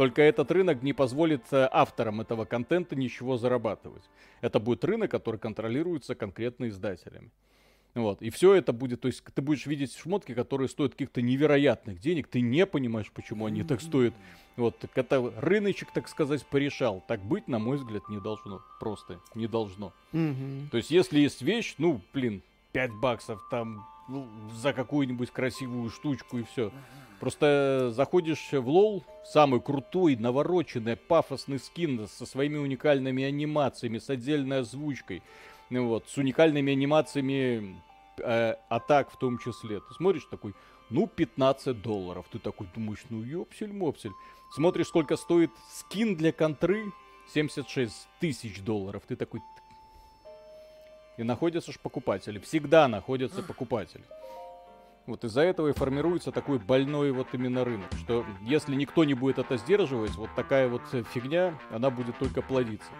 Только 0.00 0.22
этот 0.22 0.50
рынок 0.50 0.82
не 0.82 0.94
позволит 0.94 1.42
э, 1.50 1.68
авторам 1.70 2.22
этого 2.22 2.46
контента 2.46 2.96
ничего 2.96 3.36
зарабатывать. 3.36 4.02
Это 4.40 4.58
будет 4.58 4.82
рынок, 4.82 5.10
который 5.10 5.38
контролируется 5.38 6.14
конкретно 6.14 6.70
издателями. 6.70 7.30
Вот. 7.94 8.22
И 8.22 8.30
все 8.30 8.54
это 8.54 8.72
будет, 8.72 9.02
то 9.02 9.08
есть 9.08 9.22
ты 9.22 9.42
будешь 9.42 9.66
видеть 9.66 9.94
шмотки, 9.94 10.32
которые 10.32 10.70
стоят 10.70 10.92
каких-то 10.92 11.20
невероятных 11.20 12.00
денег, 12.00 12.28
ты 12.28 12.40
не 12.40 12.64
понимаешь, 12.64 13.12
почему 13.12 13.44
они 13.44 13.62
так 13.62 13.82
стоят. 13.82 14.14
Вот, 14.56 14.78
так 14.78 14.96
это 14.96 15.34
рыночек, 15.36 15.92
так 15.92 16.08
сказать, 16.08 16.46
порешал. 16.46 17.04
Так 17.06 17.20
быть, 17.20 17.46
на 17.46 17.58
мой 17.58 17.76
взгляд, 17.76 18.08
не 18.08 18.20
должно. 18.20 18.62
Просто 18.78 19.20
не 19.34 19.48
должно. 19.48 19.92
То 20.12 20.78
есть, 20.78 20.90
если 20.90 21.20
есть 21.20 21.42
вещь, 21.42 21.74
ну, 21.76 22.00
блин, 22.14 22.40
5 22.72 22.90
баксов 23.02 23.42
там 23.50 23.86
ну, 24.10 24.28
за 24.54 24.72
какую-нибудь 24.72 25.30
красивую 25.30 25.90
штучку 25.90 26.38
и 26.38 26.42
все. 26.42 26.72
Просто 27.20 27.90
заходишь 27.92 28.48
в 28.52 28.68
лол, 28.68 29.04
самый 29.24 29.60
крутой, 29.60 30.16
навороченный, 30.16 30.96
пафосный 30.96 31.58
скин 31.58 32.08
со 32.08 32.24
своими 32.24 32.56
уникальными 32.56 33.22
анимациями, 33.22 33.98
с 33.98 34.08
отдельной 34.08 34.60
озвучкой, 34.60 35.22
ну 35.68 35.88
вот, 35.88 36.08
с 36.08 36.16
уникальными 36.16 36.72
анимациями 36.72 37.80
э, 38.18 38.54
атак 38.68 39.10
в 39.10 39.18
том 39.18 39.38
числе. 39.38 39.80
Ты 39.80 39.94
смотришь 39.94 40.24
такой, 40.30 40.54
ну, 40.88 41.06
15 41.06 41.80
долларов. 41.80 42.26
Ты 42.32 42.38
такой 42.38 42.66
думаешь, 42.74 43.04
ну, 43.10 43.22
ёпсель-мопсель. 43.22 44.12
Смотришь, 44.52 44.88
сколько 44.88 45.16
стоит 45.16 45.50
скин 45.70 46.16
для 46.16 46.32
контры, 46.32 46.92
76 47.32 48.08
тысяч 48.18 48.60
долларов. 48.62 49.02
Ты 49.06 49.14
такой, 49.14 49.40
и 51.20 51.22
находятся 51.22 51.70
же 51.70 51.78
покупатели. 51.78 52.38
Всегда 52.38 52.88
находятся 52.88 53.42
покупатели. 53.42 54.02
Вот 55.06 55.24
из-за 55.24 55.42
этого 55.42 55.68
и 55.68 55.72
формируется 55.72 56.32
такой 56.32 56.58
больной 56.58 57.12
вот 57.12 57.28
именно 57.32 57.64
рынок, 57.64 57.90
что 58.02 58.24
если 58.42 58.74
никто 58.74 59.04
не 59.04 59.14
будет 59.14 59.38
это 59.38 59.56
сдерживать, 59.56 60.12
вот 60.12 60.30
такая 60.34 60.68
вот 60.68 60.82
фигня, 61.12 61.58
она 61.70 61.90
будет 61.90 62.18
только 62.18 62.42
плодиться. 62.42 62.90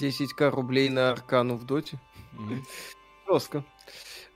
10к 0.00 0.50
рублей 0.50 0.88
на 0.90 1.10
аркану 1.10 1.56
в 1.56 1.64
доте. 1.64 1.98
Mm-hmm. 2.34 2.62
Жестко. 3.28 3.64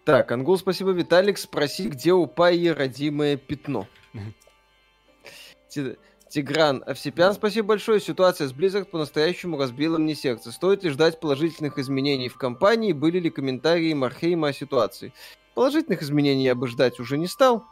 Так, 0.04 0.32
Ангул, 0.32 0.58
спасибо. 0.58 0.90
Виталик, 0.90 1.38
спроси, 1.38 1.88
где 1.88 2.12
у 2.12 2.26
Пайи 2.26 2.68
родимое 2.68 3.36
пятно. 3.36 3.86
Тигран 6.32 6.82
Овсепян, 6.86 7.34
спасибо 7.34 7.68
большое. 7.68 8.00
Ситуация 8.00 8.48
с 8.48 8.54
Blizzard 8.54 8.86
по-настоящему 8.86 9.58
разбила 9.58 9.98
мне 9.98 10.14
сердце. 10.14 10.50
Стоит 10.50 10.82
ли 10.82 10.88
ждать 10.88 11.20
положительных 11.20 11.78
изменений 11.78 12.30
в 12.30 12.38
компании? 12.38 12.94
Были 12.94 13.18
ли 13.18 13.28
комментарии 13.28 13.92
Мархейма 13.92 14.48
о 14.48 14.52
ситуации? 14.54 15.12
Положительных 15.54 16.02
изменений 16.02 16.44
я 16.44 16.54
бы 16.54 16.68
ждать 16.68 16.98
уже 17.00 17.18
не 17.18 17.26
стал. 17.26 17.66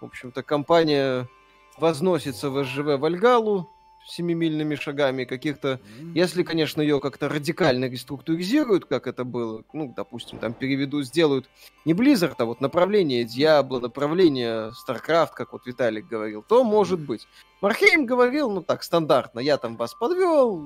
В 0.00 0.06
общем-то, 0.06 0.42
компания 0.42 1.28
возносится 1.76 2.48
в 2.48 2.64
СЖВ 2.64 2.98
Вальгалу 2.98 3.68
семимильными 4.06 4.74
шагами 4.74 5.24
каких-то, 5.24 5.80
если, 6.14 6.42
конечно, 6.42 6.82
ее 6.82 7.00
как-то 7.00 7.28
радикально 7.28 7.86
реструктуризируют, 7.86 8.86
как 8.86 9.06
это 9.06 9.24
было, 9.24 9.62
ну, 9.72 9.92
допустим, 9.96 10.38
там 10.38 10.54
переведут, 10.54 11.06
сделают 11.06 11.48
не 11.84 11.92
Blizzard, 11.92 12.34
а 12.38 12.44
вот 12.44 12.60
направление 12.60 13.24
Diablo, 13.24 13.80
направление 13.80 14.72
StarCraft, 14.86 15.30
как 15.34 15.52
вот 15.52 15.66
Виталик 15.66 16.06
говорил, 16.06 16.42
то 16.42 16.64
может 16.64 17.00
быть. 17.00 17.26
Мархейм 17.60 18.06
говорил, 18.06 18.50
ну 18.50 18.62
так, 18.62 18.82
стандартно, 18.82 19.40
я 19.40 19.58
там 19.58 19.76
вас 19.76 19.94
подвел, 19.94 20.62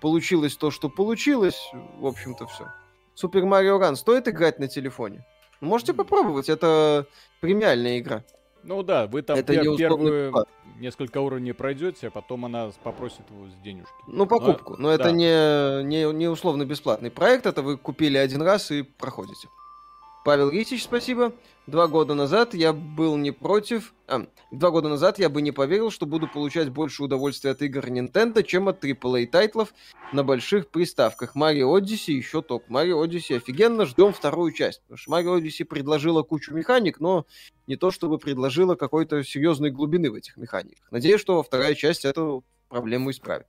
получилось 0.00 0.56
то, 0.56 0.70
что 0.70 0.88
получилось, 0.88 1.70
в 1.98 2.06
общем-то, 2.06 2.46
все. 2.46 2.66
Супер 3.14 3.44
Марио 3.44 3.78
Ран 3.78 3.96
стоит 3.96 4.28
играть 4.28 4.58
на 4.58 4.68
телефоне? 4.68 5.24
Можете 5.60 5.94
попробовать, 5.94 6.48
это 6.48 7.06
премиальная 7.40 7.98
игра. 7.98 8.24
Ну 8.62 8.82
да, 8.82 9.06
вы 9.06 9.22
там 9.22 9.38
это 9.38 9.54
пер- 9.54 9.76
первую. 9.76 10.46
Несколько 10.80 11.20
уровней 11.20 11.52
пройдете, 11.52 12.08
а 12.08 12.10
потом 12.10 12.44
она 12.44 12.70
попросит 12.82 13.22
его 13.30 13.48
с 13.48 13.54
денежки. 13.64 13.92
Ну, 14.06 14.26
покупку. 14.26 14.74
Но, 14.76 14.90
Но 14.90 14.96
да. 14.96 15.04
это 15.04 15.12
не, 15.12 15.84
не, 15.84 16.12
не 16.12 16.28
условно 16.28 16.64
бесплатный 16.64 17.10
проект, 17.10 17.46
это 17.46 17.62
вы 17.62 17.76
купили 17.76 18.16
один 18.16 18.42
раз 18.42 18.70
и 18.70 18.82
проходите. 18.82 19.48
Павел 20.26 20.50
Ритич, 20.50 20.82
спасибо. 20.82 21.32
Два 21.68 21.86
года 21.86 22.14
назад 22.14 22.52
я 22.52 22.72
был 22.72 23.16
не 23.16 23.30
против... 23.30 23.94
А, 24.08 24.26
два 24.50 24.72
года 24.72 24.88
назад 24.88 25.20
я 25.20 25.28
бы 25.28 25.40
не 25.40 25.52
поверил, 25.52 25.92
что 25.92 26.04
буду 26.04 26.26
получать 26.26 26.68
больше 26.70 27.04
удовольствия 27.04 27.52
от 27.52 27.62
игр 27.62 27.86
Nintendo, 27.86 28.42
чем 28.42 28.66
от 28.66 28.84
AAA 28.84 29.28
тайтлов 29.28 29.72
на 30.12 30.24
больших 30.24 30.70
приставках. 30.70 31.36
Mario 31.36 31.78
Odyssey 31.78 32.14
еще 32.14 32.42
топ. 32.42 32.68
Mario 32.68 33.06
Odyssey 33.06 33.36
офигенно, 33.36 33.86
ждем 33.86 34.12
вторую 34.12 34.50
часть. 34.50 34.82
Потому 34.88 34.98
что 34.98 35.12
Mario 35.12 35.40
Odyssey 35.40 35.64
предложила 35.64 36.24
кучу 36.24 36.52
механик, 36.52 36.98
но 36.98 37.24
не 37.68 37.76
то 37.76 37.92
чтобы 37.92 38.18
предложила 38.18 38.74
какой-то 38.74 39.22
серьезной 39.22 39.70
глубины 39.70 40.10
в 40.10 40.14
этих 40.16 40.36
механиках. 40.36 40.90
Надеюсь, 40.90 41.20
что 41.20 41.40
вторая 41.44 41.76
часть 41.76 42.04
эту 42.04 42.42
проблему 42.68 43.12
исправит. 43.12 43.46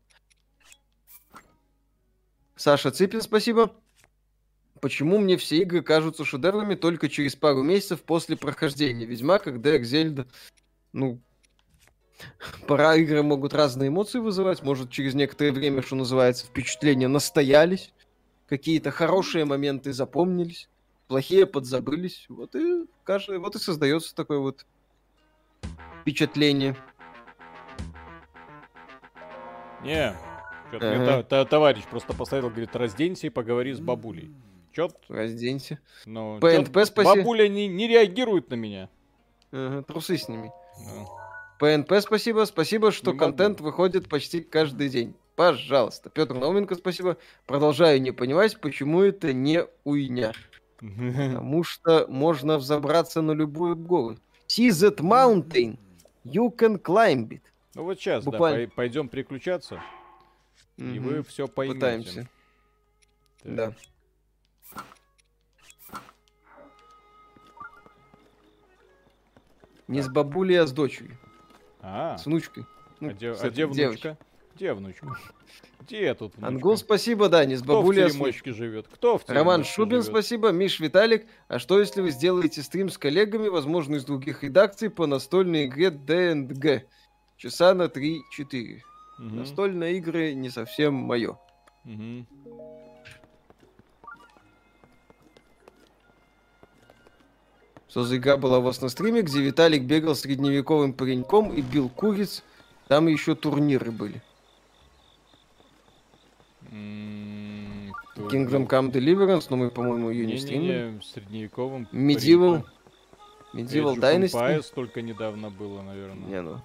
Саша 2.55 2.91
Ципин, 2.91 3.23
спасибо. 3.23 3.73
Почему 4.81 5.17
мне 5.17 5.37
все 5.37 5.59
игры 5.59 5.81
кажутся 5.81 6.25
шедеврами 6.25 6.75
только 6.75 7.09
через 7.09 7.35
пару 7.35 7.63
месяцев 7.63 8.01
после 8.03 8.37
прохождения 8.37 9.05
Ведьмака, 9.05 9.51
Дерек 9.51 9.83
Зельда? 9.83 10.27
Ну, 10.93 11.19
пора 12.67 12.95
игры 12.95 13.23
могут 13.23 13.53
разные 13.53 13.89
эмоции 13.89 14.19
вызывать. 14.19 14.63
Может, 14.63 14.91
через 14.91 15.13
некоторое 15.13 15.51
время, 15.51 15.81
что 15.81 15.95
называется, 15.95 16.45
впечатления 16.45 17.07
настоялись. 17.07 17.93
Какие-то 18.47 18.91
хорошие 18.91 19.45
моменты 19.45 19.93
запомнились. 19.93 20.69
Плохие 21.07 21.45
подзабылись. 21.45 22.25
Вот 22.29 22.55
и, 22.55 22.85
каждый, 23.03 23.39
вот 23.39 23.55
и 23.55 23.59
создается 23.59 24.15
такое 24.15 24.39
вот 24.39 24.65
впечатление. 26.01 26.75
Не, 29.83 30.15
что-то 30.69 31.19
ага. 31.19 31.45
товарищ 31.45 31.83
просто 31.89 32.13
посоветовал, 32.13 32.51
говорит, 32.51 32.75
разденься 32.75 33.27
и 33.27 33.29
поговори 33.29 33.73
с 33.73 33.79
бабулей. 33.79 34.33
Чё? 34.77 34.89
Разденься. 35.09 35.79
Ну, 36.05 36.39
ПНП 36.39 36.85
спаси. 36.85 37.17
Бабуля 37.17 37.47
не, 37.47 37.67
не 37.67 37.87
реагирует 37.87 38.51
на 38.51 38.53
меня. 38.53 38.89
Ага, 39.51 39.81
трусы 39.81 40.17
сними. 40.17 40.51
Ну. 40.79 41.07
ПНП 41.57 41.93
спасибо. 41.99 42.45
Спасибо, 42.45 42.91
что 42.91 43.11
не 43.11 43.17
контент 43.17 43.59
могу. 43.59 43.71
выходит 43.71 44.07
почти 44.07 44.41
каждый 44.41 44.89
день. 44.89 45.15
Пожалуйста. 45.35 46.11
Петр 46.11 46.35
Науменко, 46.35 46.75
спасибо. 46.75 47.17
Продолжаю 47.47 47.99
не 47.99 48.11
понимать, 48.11 48.61
почему 48.61 49.01
это 49.01 49.33
не 49.33 49.65
уйня. 49.83 50.33
Потому 50.79 51.63
что 51.63 52.05
можно 52.07 52.59
взобраться 52.59 53.23
на 53.23 53.31
любую 53.31 53.75
гору. 53.77 54.19
See 54.47 54.69
that 54.69 54.97
mountain. 54.97 55.79
You 56.23 56.55
can 56.55 56.79
climb 56.79 57.29
it. 57.29 57.41
Ну 57.73 57.83
вот 57.83 57.99
сейчас, 57.99 58.23
Буквально. 58.23 58.67
да, 58.67 58.71
пойдем 58.75 59.09
переключаться. 59.09 59.81
И 60.77 60.99
вы 60.99 61.23
все 61.23 61.47
поймете. 61.47 61.79
Пытаемся. 61.79 62.29
Так. 63.41 63.55
Да. 63.55 63.75
Не 69.87 70.01
с 70.01 70.09
бабулей, 70.09 70.59
а 70.59 70.67
с 70.67 70.71
дочерью. 70.71 71.17
А, 71.81 72.17
с 72.17 72.25
внучкой. 72.25 72.65
Ну, 72.99 73.09
а, 73.09 73.13
де, 73.13 73.31
а 73.31 73.49
где 73.49 73.65
внучка? 73.65 74.17
Где 74.55 74.73
внучка? 74.73 75.07
Где 75.81 76.13
тут 76.13 76.35
внучка? 76.35 76.47
Ангул, 76.47 76.77
спасибо, 76.77 77.29
да, 77.29 77.45
не 77.45 77.55
с 77.55 77.61
бабулей, 77.61 78.05
а 78.05 78.09
с 78.09 78.55
живет? 78.55 78.87
Кто 78.91 79.17
в 79.17 79.23
Роман 79.27 79.63
Шубин, 79.63 80.01
живет? 80.01 80.05
спасибо. 80.05 80.51
Миш 80.51 80.79
Виталик. 80.79 81.25
А 81.47 81.59
что, 81.59 81.79
если 81.79 82.01
вы 82.01 82.11
сделаете 82.11 82.61
стрим 82.63 82.89
с 82.89 82.97
коллегами, 82.97 83.47
возможно, 83.47 83.95
из 83.95 84.05
других 84.05 84.43
редакций, 84.43 84.89
по 84.89 85.05
настольной 85.05 85.65
игре 85.65 85.91
D&G? 85.91 86.83
Часа 87.37 87.73
на 87.75 87.83
3-4. 87.83 88.79
Угу. 89.19 89.35
Настольные 89.35 89.97
игры 89.97 90.33
не 90.33 90.49
совсем 90.49 90.95
мое. 90.95 91.37
Угу. 91.85 92.25
Что 97.97 98.03
за 98.03 98.17
игра 98.17 98.37
была 98.37 98.59
у 98.59 98.61
вас 98.61 98.79
на 98.81 98.89
стриме, 98.89 99.23
где 99.23 99.41
Виталик 99.41 99.81
бегал 99.81 100.13
средневековым 100.13 100.93
пареньком 100.93 101.51
и 101.51 101.61
бил 101.61 101.89
куриц? 101.89 102.43
Там 102.87 103.07
еще 103.07 103.33
турниры 103.33 103.89
были. 103.89 104.21
Kingdom 108.15 108.67
Come 108.67 108.91
Deliverance, 108.91 109.47
но 109.49 109.57
мы, 109.57 109.71
по-моему, 109.71 110.11
ее 110.11 110.27
не, 110.27 110.33
не 110.33 110.37
стримили. 110.37 110.91
Не, 110.91 111.01
средневековым 111.01 111.87
Medieval. 111.91 112.63
Medieval 113.55 113.95
Dynasty. 113.95 114.31
Empires 114.31 114.71
только 114.75 115.01
недавно 115.01 115.49
было, 115.49 115.81
наверное. 115.81 116.29
Не, 116.29 116.41
ну. 116.43 116.61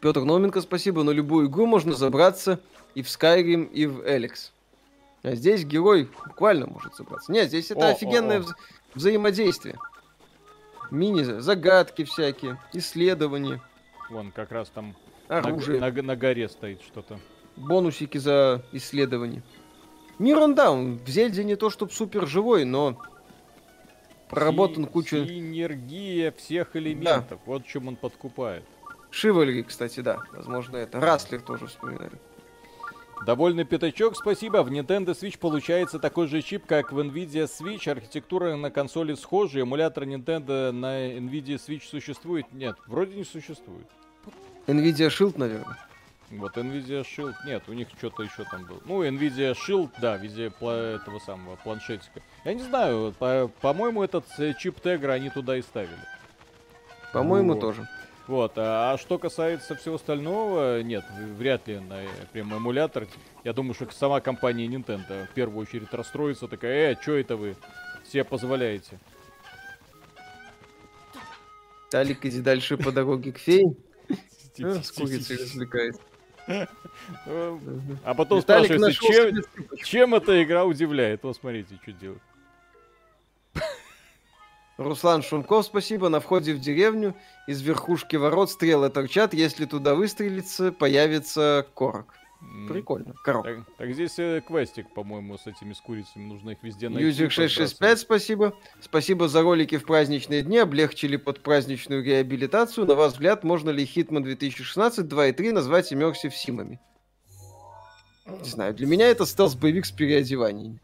Петр 0.00 0.20
Номенко, 0.20 0.60
спасибо. 0.60 1.02
На 1.02 1.10
любую 1.10 1.48
игру 1.48 1.66
можно 1.66 1.94
забраться 1.94 2.60
и 2.94 3.02
в 3.02 3.06
Skyrim, 3.06 3.68
и 3.72 3.86
в 3.86 4.08
Эликс. 4.08 4.52
А 5.22 5.34
здесь 5.34 5.64
герой 5.64 6.08
буквально 6.26 6.66
может 6.66 6.94
собраться. 6.94 7.30
Нет, 7.30 7.48
здесь 7.48 7.70
это 7.70 7.88
О, 7.88 7.90
офигенное 7.90 8.38
о, 8.38 8.40
о. 8.40 8.42
вза- 8.44 8.54
взаимодействие. 8.94 9.76
Мини-загадки 10.90 12.04
всякие, 12.04 12.58
исследования, 12.72 13.60
Вон 14.08 14.32
как 14.32 14.50
раз 14.50 14.68
там 14.70 14.96
на, 15.28 15.38
оружие, 15.38 15.78
на- 15.80 16.02
на 16.02 16.16
горе 16.16 16.48
стоит 16.48 16.82
что-то. 16.82 17.20
бонусики 17.56 18.18
за 18.18 18.64
исследование. 18.72 19.42
Мир 20.18 20.38
он, 20.38 20.54
да, 20.54 20.70
он 20.72 20.98
в 20.98 21.08
Зельде 21.08 21.44
не 21.44 21.54
то 21.56 21.70
чтобы 21.70 21.92
супер 21.92 22.26
живой, 22.26 22.64
но 22.64 23.00
проработан 24.28 24.84
Си- 24.84 24.90
куча... 24.90 25.26
Синергия 25.26 26.32
всех 26.32 26.74
элементов. 26.74 27.40
Вот 27.46 27.64
чем 27.66 27.86
он 27.88 27.96
подкупает. 27.96 28.64
Шивальри, 29.10 29.62
кстати, 29.62 30.00
да, 30.00 30.18
возможно 30.32 30.76
это. 30.76 30.98
Раслер 31.00 31.40
тоже 31.40 31.66
вспоминали. 31.68 32.12
Довольный 33.26 33.64
пятачок, 33.64 34.16
спасибо. 34.16 34.62
В 34.62 34.70
Nintendo 34.72 35.08
Switch 35.08 35.38
получается 35.38 35.98
такой 35.98 36.26
же 36.26 36.40
чип, 36.40 36.64
как 36.66 36.90
в 36.92 36.98
Nvidia 37.00 37.46
Switch. 37.46 37.88
Архитектура 37.90 38.56
на 38.56 38.70
консоли 38.70 39.14
схожа. 39.14 39.60
Эмулятор 39.60 40.04
Nintendo 40.04 40.72
на 40.72 41.08
Nvidia 41.18 41.56
Switch 41.56 41.82
существует? 41.88 42.46
Нет, 42.52 42.76
вроде 42.86 43.16
не 43.16 43.24
существует. 43.24 43.86
Nvidia 44.66 45.08
Shield, 45.08 45.34
наверное. 45.36 45.76
Вот 46.30 46.56
Nvidia 46.56 47.02
Shield, 47.04 47.34
нет, 47.44 47.64
у 47.66 47.72
них 47.72 47.88
что-то 47.98 48.22
еще 48.22 48.44
там 48.50 48.64
было. 48.64 48.80
Ну, 48.86 49.04
Nvidia 49.04 49.54
Shield, 49.54 49.90
да, 50.00 50.16
в 50.16 50.22
виде 50.22 50.46
этого 50.46 51.18
самого 51.18 51.56
планшетика. 51.56 52.22
Я 52.44 52.54
не 52.54 52.62
знаю, 52.62 53.12
по- 53.18 53.50
по-моему, 53.60 54.02
этот 54.02 54.24
э, 54.38 54.54
чип 54.58 54.78
Tegra 54.78 55.10
они 55.10 55.28
туда 55.28 55.56
и 55.56 55.62
ставили. 55.62 55.98
По-моему, 57.12 57.54
Вот. 57.54 57.60
тоже. 57.60 57.88
Вот, 58.30 58.52
а, 58.58 58.92
а 58.92 58.96
что 58.98 59.18
касается 59.18 59.74
всего 59.74 59.96
остального, 59.96 60.82
нет, 60.82 61.04
вряд 61.36 61.66
ли 61.66 61.80
на 61.80 62.04
э, 62.04 62.08
прям 62.32 62.54
эмулятор. 62.54 63.08
Я 63.42 63.52
думаю, 63.52 63.74
что 63.74 63.90
сама 63.90 64.20
компания 64.20 64.68
Nintendo 64.68 65.26
в 65.26 65.34
первую 65.34 65.62
очередь 65.62 65.92
расстроится, 65.92 66.46
такая, 66.46 66.92
э, 66.92 66.96
что 67.02 67.16
это 67.18 67.34
вы 67.34 67.56
себе 68.06 68.22
позволяете? 68.22 69.00
Талик, 71.90 72.24
иди 72.24 72.40
дальше 72.40 72.76
по 72.76 72.92
дороге 72.92 73.32
к 73.32 73.38
фее. 73.38 73.74
А, 74.62 74.80
С 74.80 74.92
курицей 74.92 75.36
развлекается. 75.36 76.00
Э, 76.46 76.66
А 78.04 78.14
потом 78.14 78.42
спрашивается, 78.42 78.92
чем, 78.92 79.42
чем 79.82 80.14
эта 80.14 80.40
игра 80.40 80.64
удивляет? 80.64 81.24
Вот 81.24 81.36
смотрите, 81.36 81.80
что 81.82 81.90
делает. 81.90 82.22
Руслан 84.80 85.22
Шумков, 85.22 85.66
спасибо. 85.66 86.08
На 86.08 86.20
входе 86.20 86.54
в 86.54 86.58
деревню 86.58 87.14
из 87.46 87.60
верхушки 87.60 88.16
ворот 88.16 88.50
стрелы 88.50 88.88
торчат. 88.88 89.34
Если 89.34 89.66
туда 89.66 89.94
выстрелиться, 89.94 90.72
появится 90.72 91.66
корок. 91.74 92.14
Прикольно. 92.66 93.12
Корок. 93.22 93.44
Так, 93.44 93.58
так 93.76 93.92
здесь 93.92 94.18
э, 94.18 94.40
квестик, 94.40 94.88
по-моему, 94.94 95.36
с 95.36 95.46
этими 95.46 95.74
с 95.74 95.80
курицами. 95.82 96.24
Нужно 96.24 96.50
их 96.50 96.62
везде 96.62 96.88
найти. 96.88 97.04
Юзик 97.04 97.30
665, 97.30 97.98
спасибо. 97.98 98.54
Спасибо 98.80 99.28
за 99.28 99.42
ролики 99.42 99.76
в 99.76 99.84
праздничные 99.84 100.40
дни. 100.40 100.56
Облегчили 100.56 101.16
под 101.18 101.40
праздничную 101.40 102.02
реабилитацию. 102.02 102.86
На 102.86 102.94
ваш 102.94 103.12
взгляд, 103.12 103.44
можно 103.44 103.68
ли 103.68 103.84
Hitman 103.84 104.22
2016 104.22 105.06
2 105.06 105.26
и 105.26 105.32
3 105.32 105.52
назвать 105.52 105.92
Immersive 105.92 106.30
Симами? 106.30 106.80
Не 108.24 108.48
знаю, 108.48 108.72
для 108.72 108.86
меня 108.86 109.08
это 109.08 109.26
стелс-боевик 109.26 109.84
с 109.84 109.90
переодеванием. 109.90 110.80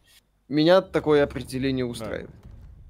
Меня 0.51 0.83
такое 0.83 1.23
определение 1.25 1.87
устраивает. 1.87 2.31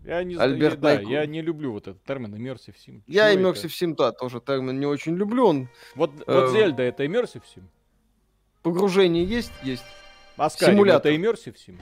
Я 0.07 0.22
не 0.22 0.36
Альберт 0.36 0.78
знаю, 0.78 1.04
да, 1.04 1.11
я 1.11 1.26
не 1.26 1.42
люблю 1.42 1.72
вот 1.72 1.88
этот 1.88 2.02
термин 2.04 2.32
Immersive 2.34 2.74
Sim. 2.86 3.02
Я 3.09 3.30
это? 3.30 3.40
Immersive 3.40 3.70
Sim, 3.70 3.94
да, 3.96 4.12
тоже 4.12 4.40
термин 4.40 4.78
не 4.78 4.86
очень 4.86 5.16
люблю. 5.16 5.46
Он 5.46 5.68
Вот, 5.96 6.11
Э, 6.26 6.40
вот 6.42 6.50
Зельда 6.52 6.84
это 6.84 7.04
Immersive 7.04 7.42
Sim? 7.54 7.64
погружение 8.62 9.24
есть, 9.24 9.52
есть. 9.62 9.84
А 10.36 10.46
Skyrim 10.48 10.66
симулятор. 10.72 11.12
это 11.12 11.20
Immersive 11.20 11.57
Sim? 11.57 11.80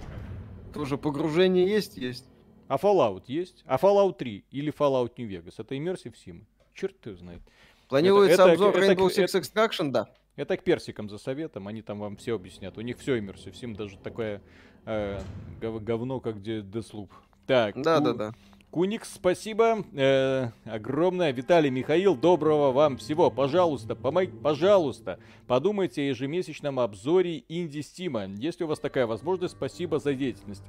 Тоже 0.73 0.97
погружение 0.99 1.67
есть, 1.69 1.97
есть. 1.97 2.25
А 2.69 2.77
Fallout 2.77 3.25
есть? 3.27 3.63
А 3.67 3.77
Fallout 3.77 4.17
3 4.17 4.45
или 4.51 4.73
Fallout 4.73 5.13
New 5.19 5.29
Vegas 5.29 5.55
это 5.59 5.75
Immersive 5.75 6.15
Sim? 6.15 6.45
Черт 6.73 7.05
его 7.07 7.17
знает. 7.17 7.43
Планируется 7.89 8.43
это- 8.43 8.53
обзор 8.53 8.77
это- 8.77 8.93
Rainbow 8.93 9.11
это- 9.11 9.23
Six 9.25 9.41
Extraction, 9.43 9.91
да. 9.91 10.09
Это 10.37 10.57
к 10.57 10.65
персикам 10.65 11.09
за 11.11 11.19
советом, 11.19 11.69
они 11.69 11.83
там 11.83 12.01
вам 12.01 12.17
все 12.17 12.35
объяснят. 12.35 12.77
У 12.77 12.81
них 12.81 12.99
все 12.99 13.17
Immersive 13.19 13.53
Sim, 13.53 13.77
даже 13.77 13.99
такое 13.99 14.41
э, 14.87 15.21
гов- 15.61 15.83
говно, 15.85 16.21
как 16.21 16.39
где 16.39 16.61
Deathloop. 16.61 17.11
Так, 17.47 17.81
Да, 17.81 17.99
Ку- 17.99 18.05
да, 18.05 18.13
да. 18.13 18.33
Куникс, 18.71 19.13
спасибо. 19.15 19.85
Э, 19.93 20.49
огромное. 20.65 21.33
Виталий 21.33 21.71
Михаил, 21.71 22.17
доброго 22.17 22.73
вам 22.73 22.97
всего. 22.97 23.31
Пожалуйста, 23.31 23.95
помог... 23.95 24.25
пожалуйста, 24.43 25.21
подумайте 25.47 26.03
о 26.03 26.05
ежемесячном 26.07 26.81
обзоре 26.81 27.45
инди 27.49 27.83
Стима. 27.83 28.27
Если 28.27 28.65
у 28.65 28.67
вас 28.67 28.81
такая 28.81 29.07
возможность, 29.07 29.55
спасибо 29.55 30.01
за 30.01 30.15
деятельность. 30.15 30.65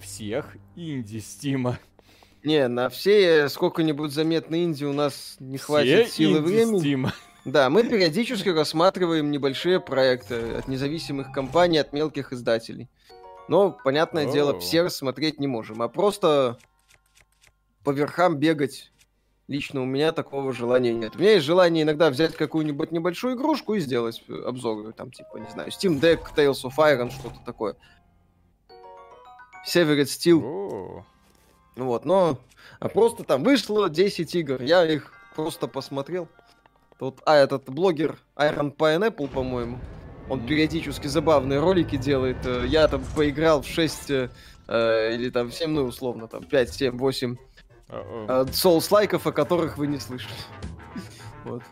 Всех 0.00 0.56
инди 0.74 1.18
Стима. 1.18 1.78
Не, 2.42 2.66
на 2.68 2.88
все 2.88 3.50
сколько-нибудь 3.50 4.12
заметной 4.12 4.60
Индии 4.62 4.86
у 4.86 4.94
нас 4.94 5.36
не 5.40 5.58
хватит 5.58 6.06
Все 6.06 6.16
силы 6.24 6.38
инди 6.38 6.46
времени. 6.46 6.78
Стима. 6.78 7.12
Да, 7.44 7.68
мы 7.68 7.82
периодически 7.84 8.48
рассматриваем 8.48 9.30
небольшие 9.30 9.80
проекты 9.80 10.54
от 10.54 10.68
независимых 10.68 11.32
компаний, 11.32 11.76
от 11.78 11.92
мелких 11.92 12.32
издателей. 12.32 12.88
Но, 13.50 13.72
понятное 13.72 14.28
О. 14.28 14.32
дело, 14.32 14.60
все 14.60 14.82
рассмотреть 14.82 15.40
не 15.40 15.48
можем. 15.48 15.82
А 15.82 15.88
просто 15.88 16.56
по 17.82 17.90
верхам 17.90 18.36
бегать 18.36 18.92
лично 19.48 19.82
у 19.82 19.84
меня 19.84 20.12
такого 20.12 20.52
желания 20.52 20.92
нет. 20.92 21.16
У 21.16 21.18
меня 21.18 21.32
есть 21.32 21.46
желание 21.46 21.82
иногда 21.82 22.10
взять 22.10 22.36
какую-нибудь 22.36 22.92
небольшую 22.92 23.34
игрушку 23.34 23.74
и 23.74 23.80
сделать 23.80 24.22
обзор. 24.28 24.92
Там, 24.92 25.10
типа, 25.10 25.38
не 25.38 25.50
знаю, 25.50 25.70
Steam 25.70 26.00
Deck, 26.00 26.20
Tales 26.36 26.62
of 26.62 26.76
Iron, 26.76 27.10
что-то 27.10 27.40
такое. 27.44 27.74
Severed 29.66 30.04
Steel. 30.04 30.38
Ну 31.74 31.84
Вот, 31.86 32.04
но 32.04 32.38
а 32.78 32.88
просто 32.88 33.24
там 33.24 33.42
вышло 33.42 33.90
10 33.90 34.32
игр, 34.36 34.62
я 34.62 34.84
их 34.84 35.12
просто 35.34 35.66
посмотрел. 35.66 36.28
Тут, 37.00 37.18
а, 37.26 37.34
этот 37.34 37.68
блогер 37.68 38.16
Iron 38.36 38.72
Pineapple, 38.72 39.26
по-моему, 39.26 39.80
он 40.30 40.46
периодически 40.46 41.08
забавные 41.08 41.58
ролики 41.60 41.96
делает. 41.96 42.38
э, 42.46 42.64
Я 42.68 42.86
там 42.88 43.02
поиграл 43.16 43.62
в 43.62 43.66
6 43.66 44.10
э, 44.10 44.30
э, 44.68 45.14
или 45.14 45.28
там 45.28 45.50
7, 45.50 45.70
ну, 45.70 45.82
условно, 45.82 46.28
там 46.28 46.44
5, 46.44 46.72
7, 46.72 46.96
8 46.96 47.36
о, 47.88 48.42
о. 48.42 48.46
соус-лайков, 48.52 49.26
о 49.26 49.32
которых 49.32 49.76
вы 49.76 49.88
не 49.88 49.98
слышали. 49.98 50.34
Вот. 51.44 51.62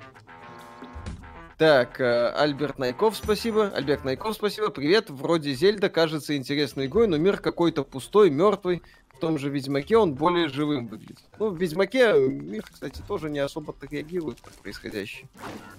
Так, 1.59 2.01
э, 2.01 2.29
Альберт 2.37 2.79
Найков, 2.79 3.17
спасибо. 3.17 3.73
Альберт 3.75 4.05
Найков, 4.05 4.37
спасибо. 4.37 4.71
Привет. 4.71 5.11
Вроде 5.11 5.53
Зельда 5.55 5.89
кажется 5.89 6.37
интересной 6.37 6.87
игрой, 6.87 7.09
но 7.09 7.17
мир 7.17 7.39
какой-то 7.39 7.83
пустой, 7.83 8.31
мертвый. 8.31 8.81
В 9.13 9.19
том 9.19 9.41
же 9.41 9.51
Ведьмаке 9.51 9.97
он 9.97 10.15
более 10.15 10.49
живым 10.49 10.87
выглядит. 10.87 11.19
Ну, 11.41 11.49
в 11.49 11.61
Ведьмаке 11.61 12.13
э, 12.13 12.29
мир, 12.29 12.65
кстати, 12.71 13.03
тоже 13.09 13.29
не 13.29 13.41
особо-то 13.41 13.89
реагирует 13.89 14.39
на 14.47 14.53
происходящее. 14.63 15.29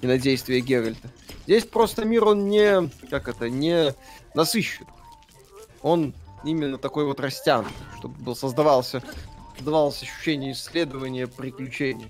И 0.02 0.08
на 0.08 0.18
действия 0.18 0.60
Геральта. 0.60 1.10
Здесь 1.46 1.64
просто 1.64 2.04
мир, 2.04 2.26
он 2.26 2.50
не, 2.50 2.90
как 3.10 3.30
это, 3.30 3.50
не 3.50 3.96
насыщен. 4.36 4.86
Он 5.82 6.14
именно 6.44 6.78
такой 6.78 7.06
вот 7.06 7.22
растянутый, 7.22 7.72
чтобы 8.00 8.22
был, 8.22 8.36
создавался, 8.36 9.02
создавалось 9.56 10.04
ощущение 10.04 10.52
исследования, 10.52 11.28
приключений. 11.28 12.10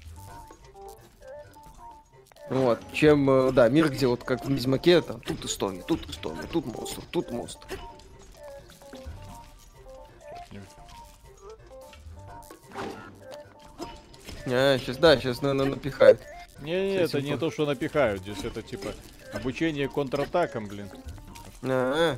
Вот, 2.49 2.79
чем, 2.93 3.29
э, 3.29 3.51
да, 3.51 3.69
мир, 3.69 3.89
где 3.89 4.07
вот 4.07 4.23
как 4.23 4.43
в 4.43 4.49
Ведьмаке, 4.49 5.01
там, 5.01 5.19
тут 5.21 5.45
история, 5.45 5.83
тут 5.83 6.09
история, 6.09 6.41
тут 6.51 6.65
монстр, 6.65 7.03
тут 7.11 7.31
монстр. 7.31 7.67
А, 14.47 14.77
сейчас, 14.79 14.97
да, 14.97 15.17
сейчас, 15.17 15.41
наверное, 15.41 15.75
напихают. 15.75 16.19
Не, 16.61 16.71
не, 16.91 16.95
это 16.95 17.21
не 17.21 17.37
то, 17.37 17.51
что 17.51 17.65
напихают. 17.65 18.21
Здесь 18.21 18.43
это 18.43 18.61
типа 18.61 18.89
обучение 19.33 19.87
контратакам, 19.87 20.67
блин. 20.67 20.89
А-а. 21.63 22.17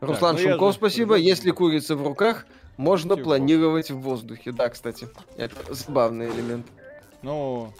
Руслан 0.00 0.36
ну 0.36 0.42
я 0.42 0.50
Шумков, 0.50 0.72
же- 0.72 0.78
спасибо. 0.78 1.16
Если 1.16 1.50
курица 1.50 1.96
в 1.96 2.06
руках, 2.06 2.46
можно 2.76 3.14
Типа. 3.16 3.24
планировать 3.24 3.90
в 3.90 3.98
воздухе. 3.98 4.52
Да, 4.52 4.68
кстати, 4.68 5.08
это 5.36 5.74
забавный 5.74 6.26
элемент. 6.30 6.66
Ну, 7.22 7.72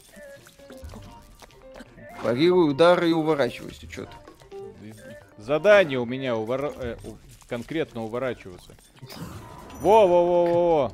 Парирую 2.22 2.68
удары 2.68 3.10
и 3.10 3.12
уворачивайся, 3.12 3.90
что-то. 3.90 4.10
задание 5.38 6.00
у 6.00 6.06
меня 6.06 6.34
увора- 6.34 6.74
э, 6.76 6.96
у- 7.04 7.16
конкретно 7.48 8.02
уворачиваться. 8.04 8.74
Во-во-во-во-во. 9.80 10.92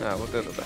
А, 0.00 0.16
вот 0.16 0.34
это 0.34 0.50
да. 0.56 0.64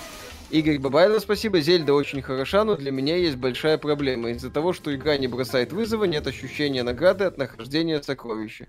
Игорь 0.50 0.78
Бабайло, 0.80 1.20
спасибо. 1.20 1.60
Зельда 1.60 1.94
очень 1.94 2.22
хороша, 2.22 2.64
но 2.64 2.74
для 2.76 2.90
меня 2.90 3.16
есть 3.16 3.36
большая 3.36 3.78
проблема. 3.78 4.30
Из-за 4.30 4.50
того, 4.50 4.72
что 4.72 4.92
игра 4.94 5.16
не 5.16 5.28
бросает 5.28 5.72
вызова, 5.72 6.04
нет 6.04 6.26
ощущения 6.26 6.82
награды 6.82 7.24
от 7.24 7.38
нахождения 7.38 8.02
сокровища. 8.02 8.66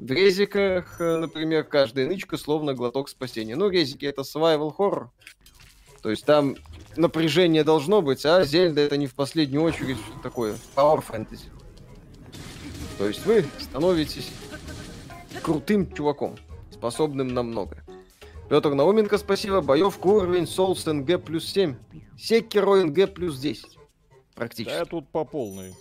В 0.00 0.10
резиках, 0.10 1.00
э, 1.00 1.18
например, 1.18 1.62
каждая 1.64 2.08
нычка 2.08 2.36
словно 2.38 2.74
глоток 2.74 3.08
спасения. 3.08 3.54
Ну, 3.54 3.68
резики 3.68 4.06
это 4.06 4.22
survival 4.22 4.74
horror. 4.76 5.08
То 6.02 6.10
есть 6.10 6.24
там 6.24 6.56
напряжение 6.96 7.64
должно 7.64 8.02
быть, 8.02 8.24
а 8.24 8.44
Зельда 8.44 8.82
это 8.82 8.96
не 8.96 9.06
в 9.06 9.14
последнюю 9.14 9.62
очередь 9.62 9.98
такое 10.22 10.56
power 10.74 11.02
fantasy. 11.06 11.48
То 12.98 13.08
есть 13.08 13.24
вы 13.24 13.44
становитесь 13.58 14.30
крутым 15.42 15.92
чуваком, 15.92 16.36
способным 16.72 17.28
на 17.28 17.42
многое. 17.42 17.84
Петр 18.48 18.74
Науменко, 18.74 19.16
спасибо. 19.16 19.60
Боевка 19.60 20.06
уровень 20.06 20.44
Souls 20.44 20.90
НГ 20.92 21.24
плюс 21.24 21.46
7. 21.46 21.76
Секеро 22.18 22.84
НГ 22.84 23.14
плюс 23.14 23.38
10. 23.38 23.78
Практически. 24.34 24.74
Да, 24.76 24.84
тут 24.84 25.08
по 25.08 25.24
полной. 25.24 25.74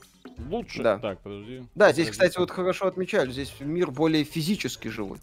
Лучше? 0.49 0.83
Да. 0.83 0.99
Так, 0.99 1.19
подожди. 1.21 1.63
Да, 1.75 1.91
здесь, 1.91 2.09
кстати, 2.09 2.37
вот 2.37 2.51
хорошо 2.51 2.87
отмечали, 2.87 3.31
здесь 3.31 3.53
мир 3.59 3.91
более 3.91 4.23
физически 4.23 4.87
живой. 4.87 5.17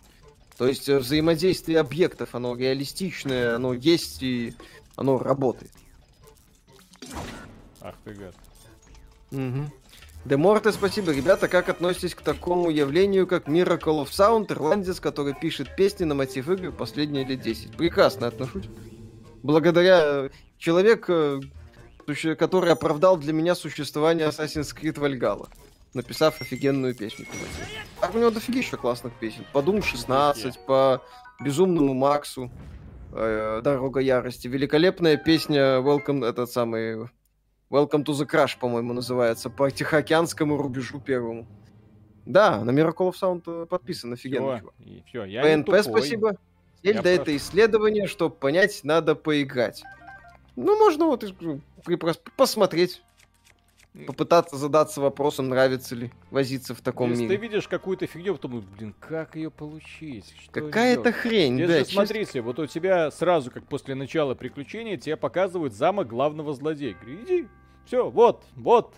То 0.59 0.67
есть 0.67 0.89
э, 0.89 0.99
взаимодействие 0.99 1.81
объектов, 1.81 2.35
оно 2.35 2.57
реалистичное, 2.57 3.57
оно 3.57 3.75
есть 3.75 4.23
и 4.23 4.55
оно 4.97 5.19
работает. 5.19 5.73
Ах 7.81 7.95
ты 8.05 8.15
гад. 8.15 8.35
Угу. 9.31 9.71
Деморте, 10.25 10.73
спасибо. 10.73 11.13
Ребята, 11.13 11.47
как 11.47 11.69
относитесь 11.69 12.15
к 12.15 12.21
такому 12.21 12.69
явлению, 12.71 13.29
как 13.29 13.49
Miracle 13.49 14.05
of 14.05 14.09
Sound, 14.09 14.53
ирландец, 14.53 14.99
который 14.99 15.35
пишет 15.35 15.77
песни 15.77 16.05
на 16.05 16.15
мотив 16.17 16.49
игр 16.49 16.73
последние 16.73 17.25
лет 17.25 17.41
10? 17.41 17.77
Прекрасно 17.77 18.27
отношусь. 18.27 18.69
Благодаря 19.45 20.01
э, 20.03 20.31
человек, 20.59 21.09
э, 21.09 21.41
который 22.37 22.73
оправдал 22.73 23.17
для 23.19 23.33
меня 23.33 23.55
существование 23.55 24.27
Assassin's 24.27 24.75
Creed 24.75 24.95
Valhalla, 24.95 25.49
написав 25.95 26.41
офигенную 26.41 26.97
песню. 26.97 27.27
А 28.01 28.11
у 28.13 28.19
него 28.19 28.31
дофигища 28.31 28.77
классных 28.77 29.13
песен. 29.15 29.45
По 29.53 29.59
Doom 29.59 29.81
16, 29.81 30.59
по 30.67 31.03
Безумному 31.41 31.95
Максу, 31.95 32.51
Дорога 33.13 34.01
Ярости. 34.01 34.49
Великолепная 34.49 35.17
песня 35.17 35.81
Welcome, 35.81 36.27
этот 36.27 36.51
самый 36.51 37.09
Welcome 37.71 38.05
to 38.05 38.13
the 38.13 38.29
Crash, 38.31 38.59
по-моему, 38.61 38.93
называется, 38.93 39.51
по 39.51 39.71
Тихоокеанскому 39.71 40.57
рубежу 40.57 41.01
первому. 41.01 41.47
Да, 42.25 42.63
на 42.65 42.71
Miracle 42.71 43.11
of 43.11 43.15
Sound 43.21 43.43
э, 43.47 43.67
подписан, 43.67 44.13
офигенно, 44.13 44.61
Все, 44.81 45.03
все, 45.07 45.25
я 45.25 45.43
ПНП, 45.43 45.81
спасибо. 45.83 46.37
Зельда 46.83 47.09
Я 47.09 47.15
это 47.15 47.37
исследование, 47.37 48.07
чтобы 48.07 48.35
понять, 48.35 48.81
надо 48.85 49.15
поиграть. 49.15 49.83
Ну, 50.55 50.77
можно 50.79 51.07
вот 51.07 51.25
э, 51.25 52.05
посмотреть, 52.37 53.03
попытаться 54.05 54.57
задаться 54.57 55.01
вопросом, 55.01 55.49
нравится 55.49 55.95
ли 55.95 56.11
возиться 56.31 56.75
в 56.75 56.81
таком 56.81 57.11
Если 57.11 57.27
ты 57.27 57.37
мире. 57.37 57.49
видишь 57.49 57.69
какую-то 57.69 58.07
фигню, 58.07 58.35
потом, 58.35 58.65
блин, 58.77 58.95
как 59.01 59.37
ее 59.37 59.51
получить? 59.51 60.35
Какая-то 60.51 61.13
хрень, 61.13 61.55
Здесь 61.55 61.69
да. 61.69 61.73
же, 61.75 61.85
честно. 61.85 61.95
смотрите, 61.95 62.41
вот 62.43 62.59
у 62.59 62.67
тебя 62.67 63.11
сразу, 63.11 63.51
как 63.51 63.65
после 63.67 63.95
начала 63.95 64.35
приключения, 64.35 64.97
тебе 64.97 65.17
показывают 65.17 65.73
замок 65.73 66.09
главного 66.09 66.53
злодея. 66.53 66.95
Говорю, 67.01 67.23
иди, 67.25 67.49
все, 67.87 68.11
вот, 68.11 68.45
вот, 68.55 68.95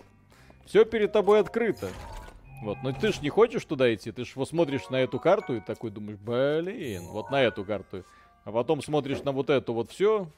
все 0.66 0.84
перед 0.84 1.12
тобой 1.12 1.40
открыто. 1.40 1.88
Вот, 2.62 2.78
но 2.82 2.92
ты 2.92 3.12
ж 3.12 3.20
не 3.20 3.28
хочешь 3.28 3.64
туда 3.64 3.94
идти, 3.94 4.10
ты 4.10 4.24
ж 4.24 4.32
вот 4.34 4.48
смотришь 4.48 4.88
на 4.90 4.96
эту 4.96 5.20
карту 5.20 5.54
и 5.56 5.60
такой 5.60 5.90
думаешь, 5.92 6.18
блин, 6.18 7.04
вот 7.08 7.30
на 7.30 7.40
эту 7.42 7.64
карту. 7.64 8.02
А 8.44 8.50
потом 8.50 8.82
смотришь 8.82 9.22
на 9.22 9.30
вот 9.30 9.48
эту 9.50 9.74
вот 9.74 9.90
все, 9.92 10.28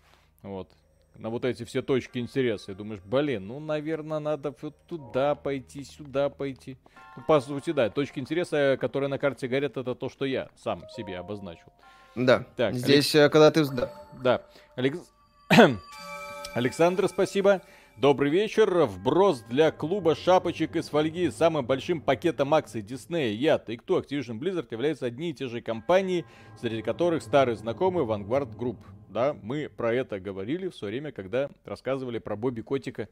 вот, 0.43 0.69
на 1.17 1.31
вот 1.31 1.45
эти 1.45 1.65
все 1.65 1.83
точки 1.83 2.19
интереса, 2.19 2.73
и 2.73 2.75
думаешь, 2.75 3.01
блин, 3.05 3.47
ну, 3.47 3.61
наверное, 3.61 4.19
надо 4.19 4.55
вот 4.61 4.75
туда 4.87 5.35
пойти, 5.35 5.85
сюда 5.85 6.29
пойти. 6.29 6.77
Ну, 7.17 7.23
по 7.27 7.41
сути, 7.41 7.73
да, 7.73 7.91
точки 7.91 8.19
интереса, 8.21 8.79
которые 8.81 9.09
на 9.09 9.19
карте 9.19 9.49
горят, 9.49 9.77
это 9.77 9.95
то, 9.95 10.09
что 10.09 10.25
я 10.25 10.49
сам 10.57 10.83
себе 10.97 11.19
обозначил. 11.19 11.73
Да. 12.15 12.45
Так, 12.57 12.75
Здесь, 12.75 13.15
э, 13.15 13.29
когда 13.29 13.51
ты... 13.51 13.65
Да. 13.67 13.93
Да. 14.23 14.43
Алекс- 14.77 15.13
Александр, 16.55 17.09
спасибо. 17.09 17.63
Добрый 17.97 18.31
вечер. 18.31 18.87
Вброс 18.87 19.41
для 19.43 19.71
клуба 19.71 20.15
шапочек 20.15 20.75
из 20.75 20.89
фольги 20.89 21.29
с 21.31 21.37
самым 21.37 21.67
большим 21.67 22.01
пакетом 22.01 22.55
акций 22.55 22.81
Disney, 22.83 23.33
Яд 23.33 23.69
и 23.69 23.77
кто 23.77 24.01
Activision 24.01 24.39
Blizzard 24.39 24.67
являются 24.71 25.07
одни 25.07 25.31
и 25.31 25.35
те 25.35 25.49
же 25.49 25.61
компании, 25.61 26.25
среди 26.59 26.83
которых 26.83 27.23
старые 27.23 27.57
знакомые 27.57 28.07
Vanguard 28.07 28.57
Group. 28.57 28.79
Да, 29.11 29.37
мы 29.43 29.69
про 29.69 29.93
это 29.93 30.21
говорили 30.21 30.69
в 30.69 30.75
свое 30.77 30.93
время, 30.93 31.11
когда 31.11 31.51
рассказывали 31.65 32.19
про 32.19 32.37
Бобби 32.37 32.61
Котика 32.61 33.09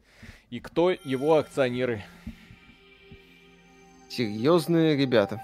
и 0.49 0.61
кто 0.61 0.90
его 0.90 1.34
акционеры. 1.34 2.05
Серьезные 4.09 4.96
ребята. 4.96 5.42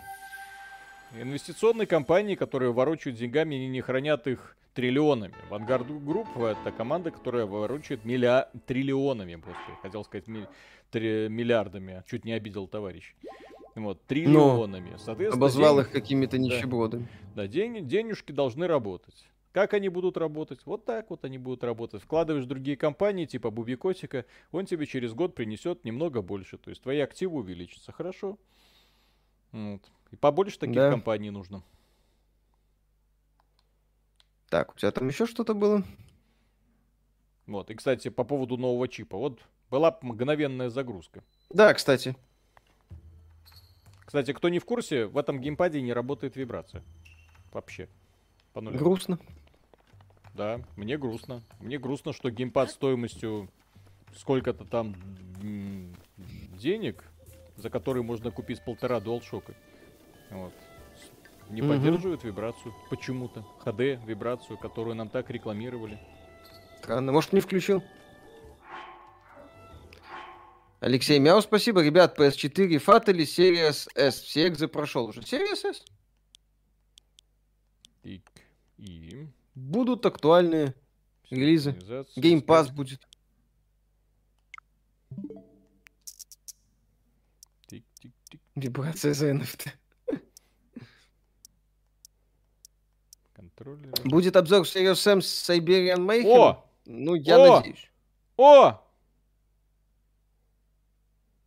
Инвестиционные 1.20 1.86
компании, 1.86 2.36
которые 2.36 2.72
ворочают 2.72 3.18
деньгами 3.18 3.64
и 3.64 3.66
не 3.66 3.80
хранят 3.80 4.28
их 4.28 4.56
триллионами. 4.74 5.34
Vanguard 5.50 5.88
Group— 5.88 6.28
это 6.62 6.70
команда, 6.70 7.10
которая 7.10 7.46
ворочает 7.46 8.04
милля... 8.04 8.48
триллионами, 8.66 9.34
господи, 9.34 9.78
хотел 9.82 10.04
сказать 10.04 10.28
ми- 10.28 10.46
три- 10.90 11.28
миллиардами, 11.28 12.04
чуть 12.08 12.24
не 12.24 12.32
обидел 12.32 12.68
товарищ. 12.68 13.14
Вот, 13.74 14.00
триллионами. 14.06 14.96
Соответственно, 14.98 15.44
Обозвал 15.46 15.74
день- 15.76 15.84
их 15.84 15.90
какими-то 15.90 16.38
нищебродами. 16.38 17.08
Да, 17.34 17.48
день... 17.48 17.86
денежки 17.88 18.30
должны 18.30 18.68
работать. 18.68 19.24
Как 19.54 19.72
они 19.72 19.88
будут 19.88 20.16
работать? 20.16 20.58
Вот 20.66 20.84
так 20.84 21.10
вот 21.10 21.24
они 21.24 21.38
будут 21.38 21.62
работать. 21.62 22.02
Вкладываешь 22.02 22.44
в 22.44 22.48
другие 22.48 22.76
компании, 22.76 23.24
типа 23.24 23.52
Бубикотика, 23.52 24.26
он 24.50 24.66
тебе 24.66 24.84
через 24.84 25.12
год 25.14 25.36
принесет 25.36 25.84
немного 25.84 26.22
больше. 26.22 26.58
То 26.58 26.70
есть 26.70 26.82
твои 26.82 26.98
активы 26.98 27.38
увеличатся. 27.38 27.92
Хорошо. 27.92 28.36
Вот. 29.52 29.80
И 30.10 30.16
побольше 30.16 30.58
таких 30.58 30.74
Да. 30.74 30.90
компаний 30.90 31.30
нужно. 31.30 31.62
Так, 34.48 34.74
у 34.74 34.76
тебя 34.76 34.90
там 34.90 35.06
еще 35.06 35.24
что-то 35.24 35.54
было? 35.54 35.84
Вот. 37.46 37.70
И, 37.70 37.74
кстати, 37.76 38.08
по 38.08 38.24
поводу 38.24 38.56
нового 38.56 38.88
чипа. 38.88 39.16
Вот 39.16 39.38
была 39.70 39.96
мгновенная 40.02 40.68
загрузка. 40.68 41.22
Да, 41.50 41.72
кстати. 41.74 42.16
Кстати, 44.04 44.32
кто 44.32 44.48
не 44.48 44.58
в 44.58 44.64
курсе, 44.64 45.06
в 45.06 45.16
этом 45.16 45.40
геймпаде 45.40 45.80
не 45.80 45.92
работает 45.92 46.34
вибрация. 46.34 46.82
Вообще. 47.52 47.88
По 48.52 48.60
нулям. 48.60 48.78
Грустно. 48.80 49.20
Да, 50.34 50.60
мне 50.76 50.98
грустно. 50.98 51.42
Мне 51.60 51.78
грустно, 51.78 52.12
что 52.12 52.30
геймпад 52.30 52.70
стоимостью 52.70 53.48
сколько-то 54.16 54.64
там 54.64 54.94
денег, 56.58 57.04
за 57.56 57.70
который 57.70 58.02
можно 58.02 58.30
купить 58.30 58.62
полтора 58.64 58.98
DualShock. 58.98 59.54
Вот. 60.30 60.52
Не 61.50 61.62
Мгм. 61.62 61.70
поддерживает 61.70 62.24
вибрацию 62.24 62.74
почему-то. 62.90 63.44
HD 63.64 64.04
вибрацию, 64.04 64.58
которую 64.58 64.96
нам 64.96 65.08
так 65.08 65.30
рекламировали. 65.30 65.98
Странно. 66.78 67.12
Может, 67.12 67.32
не 67.32 67.40
включил? 67.40 67.82
Алексей 70.80 71.18
Мяу, 71.18 71.40
спасибо. 71.40 71.82
Ребят, 71.82 72.18
PS4, 72.18 72.68
Fatally, 72.84 73.22
Series 73.22 73.88
S. 73.94 74.20
Все 74.20 74.48
экзы 74.48 74.68
прошел 74.68 75.06
уже. 75.06 75.20
Series 75.20 75.64
S? 75.64 75.84
И, 78.02 78.20
и 78.76 79.26
Будут 79.54 80.04
актуальные 80.04 80.74
релизы. 81.30 81.72
связи. 81.80 82.74
будет. 82.74 83.00
Тик-тик-тик. 87.66 88.40
Вибрация 88.54 89.14
за 89.14 89.30
NFT. 89.30 89.70
Контроллер. 93.34 93.92
Будет 94.04 94.36
обзор 94.36 94.62
Serious 94.62 95.10
Sam 95.10 95.50
Siberian 95.50 95.98
Mayhem? 95.98 96.26
О! 96.26 96.64
Ну, 96.86 97.14
я 97.14 97.38
О! 97.38 97.56
надеюсь. 97.56 97.90
О! 98.36 98.80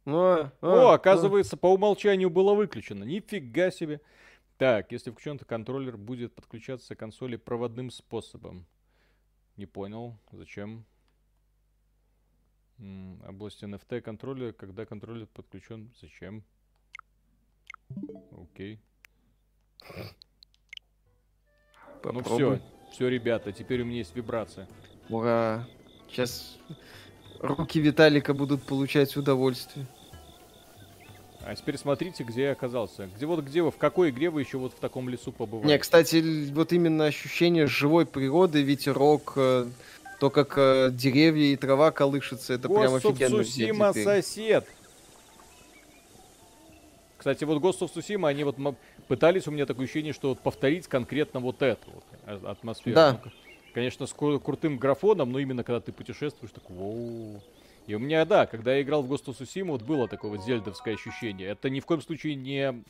О, 0.05 0.49
О, 0.61 0.91
оказывается, 0.93 1.57
по 1.57 1.67
умолчанию 1.67 2.29
было 2.29 2.53
выключено. 2.53 3.03
Нифига 3.03 3.71
себе. 3.71 3.99
Так, 4.57 4.91
если 4.91 5.11
включен, 5.11 5.37
то 5.37 5.45
контроллер 5.45 5.97
будет 5.97 6.33
подключаться 6.33 6.95
к 6.95 6.99
консоли 6.99 7.35
проводным 7.35 7.91
способом. 7.91 8.65
Не 9.55 9.67
понял, 9.67 10.17
зачем? 10.31 10.85
М, 12.79 13.21
область 13.27 13.63
NFT 13.63 14.01
контроллера, 14.01 14.53
когда 14.53 14.85
контроллер 14.85 15.27
подключен, 15.27 15.93
зачем? 15.99 16.43
Окей. 18.31 18.79
Ну 22.03 22.23
все, 22.23 22.61
все, 22.91 23.07
ребята, 23.09 23.51
теперь 23.51 23.81
у 23.81 23.85
меня 23.85 23.97
есть 23.97 24.15
вибрация. 24.15 24.67
Ура. 25.09 25.67
Сейчас 26.07 26.57
руки 27.39 27.79
Виталика 27.79 28.33
будут 28.33 28.65
получать 28.65 29.15
удовольствие. 29.17 29.87
А 31.45 31.55
теперь 31.55 31.77
смотрите, 31.77 32.23
где 32.23 32.43
я 32.43 32.51
оказался. 32.51 33.09
Где 33.15 33.25
вот 33.25 33.43
где 33.43 33.61
вы, 33.61 33.71
в 33.71 33.77
какой 33.77 34.09
игре 34.09 34.29
вы 34.29 34.41
еще 34.41 34.57
вот 34.57 34.73
в 34.73 34.79
таком 34.79 35.07
лесу 35.07 35.31
побывали? 35.31 35.67
Не, 35.67 35.77
кстати, 35.77 36.51
вот 36.51 36.73
именно 36.73 37.05
ощущение 37.05 37.67
живой 37.67 38.05
природы, 38.05 38.61
ветерок, 38.63 39.33
э, 39.37 39.67
то, 40.19 40.29
как 40.29 40.57
э, 40.57 40.89
деревья 40.91 41.45
и 41.45 41.55
трава 41.55 41.91
колышутся, 41.91 42.53
это 42.53 42.67
прям 42.67 42.95
Ghost 42.95 43.01
of 43.01 43.11
офигенно. 43.11 43.91
теперь. 43.91 44.03
сосед. 44.03 44.67
Кстати, 47.17 47.43
вот 47.43 47.61
Ghost 47.61 47.79
of 47.79 47.93
Tsushima, 47.93 48.27
они 48.27 48.43
вот 48.43 48.57
пытались, 49.07 49.47
у 49.47 49.51
меня 49.51 49.65
такое 49.65 49.85
ощущение, 49.85 50.13
что 50.13 50.29
вот 50.29 50.39
повторить 50.39 50.87
конкретно 50.87 51.39
вот 51.39 51.61
эту 51.61 51.89
вот 51.91 52.03
а- 52.25 52.51
атмосферу. 52.51 52.95
Да. 52.95 53.19
Ну, 53.23 53.31
Конечно, 53.73 54.07
с 54.07 54.13
кру- 54.13 54.39
крутым 54.39 54.77
графоном, 54.77 55.31
но 55.31 55.37
именно 55.39 55.63
когда 55.63 55.79
ты 55.79 55.91
путешествуешь, 55.91 56.51
так 56.51 56.67
воу. 56.69 57.41
И 57.87 57.95
у 57.95 57.99
меня, 57.99 58.25
да, 58.25 58.45
когда 58.45 58.75
я 58.75 58.81
играл 58.81 59.01
в 59.01 59.11
Ghost 59.11 59.25
of 59.25 59.39
Tsushima, 59.39 59.71
вот 59.71 59.81
было 59.81 60.09
такое 60.09 60.29
вот 60.29 60.43
зельдовское 60.43 60.95
ощущение. 60.95 61.47
Это 61.47 61.69
ни 61.69 61.79
в 61.79 61.85
коем 61.85 62.01
случае 62.01 62.35
не 62.35 62.83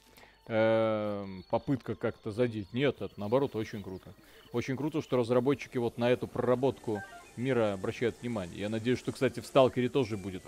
эм, 0.47 1.43
попытка 1.51 1.93
как-то 1.93 2.31
задеть. 2.31 2.73
Нет, 2.73 3.01
это 3.01 3.13
наоборот 3.15 3.55
очень 3.55 3.83
круто. 3.83 4.11
Очень 4.51 4.75
круто, 4.75 5.03
что 5.03 5.17
разработчики 5.17 5.77
вот 5.77 5.99
на 5.99 6.09
эту 6.09 6.27
проработку 6.27 7.03
мира 7.35 7.73
обращают 7.73 8.15
внимание. 8.21 8.61
Я 8.61 8.69
надеюсь, 8.69 8.97
что, 8.97 9.11
кстати, 9.11 9.39
в 9.39 9.45
Сталкере 9.45 9.87
тоже 9.87 10.17
будет. 10.17 10.41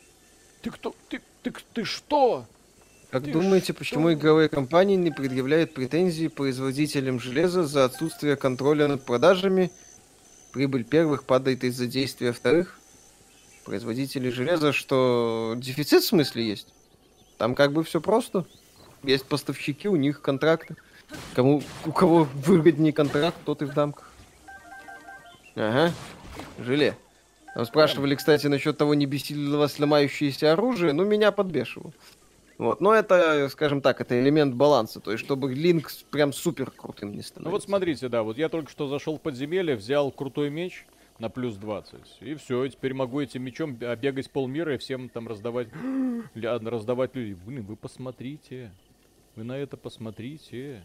Ты 0.62 0.70
кто? 0.70 0.94
Ты, 1.08 1.22
ты, 1.42 1.52
ты 1.72 1.84
что? 1.84 2.44
Как 3.10 3.24
Ты 3.24 3.32
думаете, 3.32 3.66
что? 3.66 3.74
почему 3.74 4.12
игровые 4.12 4.48
компании 4.48 4.96
не 4.96 5.10
предъявляют 5.10 5.72
претензий 5.72 6.28
производителям 6.28 7.20
железа 7.20 7.64
за 7.64 7.84
отсутствие 7.84 8.36
контроля 8.36 8.88
над 8.88 9.06
продажами? 9.06 9.70
Прибыль 10.52 10.84
первых 10.84 11.24
падает 11.24 11.62
из-за 11.62 11.86
действия 11.86 12.32
вторых? 12.32 12.78
Производители 13.66 14.30
железа, 14.30 14.72
что 14.72 15.54
дефицит 15.56 16.04
в 16.04 16.06
смысле 16.06 16.46
есть? 16.46 16.68
Там 17.36 17.56
как 17.56 17.72
бы 17.72 17.82
все 17.82 18.00
просто. 18.00 18.46
Есть 19.02 19.24
поставщики, 19.26 19.88
у 19.88 19.96
них 19.96 20.22
контракты. 20.22 20.76
Кому, 21.34 21.60
у 21.84 21.90
кого 21.90 22.28
выгоднее 22.32 22.92
контракт, 22.92 23.36
тот 23.44 23.62
и 23.62 23.64
в 23.64 23.74
дамках. 23.74 24.08
Ага, 25.56 25.92
желе. 26.60 26.96
Там 27.54 27.66
спрашивали, 27.66 28.14
кстати, 28.14 28.46
насчет 28.46 28.78
того, 28.78 28.94
не 28.94 29.06
бесило 29.06 29.56
вас 29.56 29.80
ломающееся 29.80 30.52
оружие. 30.52 30.92
Ну, 30.92 31.04
меня 31.04 31.32
подбешивало. 31.32 31.92
Вот, 32.58 32.80
но 32.80 32.94
это, 32.94 33.48
скажем 33.50 33.80
так, 33.80 34.00
это 34.00 34.18
элемент 34.18 34.54
баланса, 34.54 35.00
то 35.00 35.12
есть 35.12 35.24
чтобы 35.24 35.52
линк 35.52 35.90
прям 36.10 36.32
супер 36.32 36.70
крутым 36.70 37.12
не 37.12 37.22
становился. 37.22 37.44
Ну 37.44 37.50
вот 37.50 37.62
смотрите, 37.64 38.08
да, 38.08 38.22
вот 38.22 38.38
я 38.38 38.48
только 38.48 38.70
что 38.70 38.88
зашел 38.88 39.18
в 39.18 39.20
подземелье, 39.20 39.76
взял 39.76 40.10
крутой 40.10 40.48
меч 40.50 40.86
на 41.18 41.28
плюс 41.30 41.56
20. 41.56 41.98
И 42.20 42.34
все, 42.34 42.66
теперь 42.68 42.94
могу 42.94 43.20
этим 43.20 43.42
мечом 43.42 43.74
бегать 43.74 44.30
полмира 44.30 44.74
и 44.74 44.78
всем 44.78 45.08
там 45.08 45.28
раздавать, 45.28 45.68
раздавать 46.34 47.14
людей. 47.14 47.34
Блин, 47.46 47.64
вы 47.64 47.76
посмотрите. 47.76 48.72
Вы 49.34 49.44
на 49.44 49.56
это 49.56 49.76
посмотрите. 49.76 50.82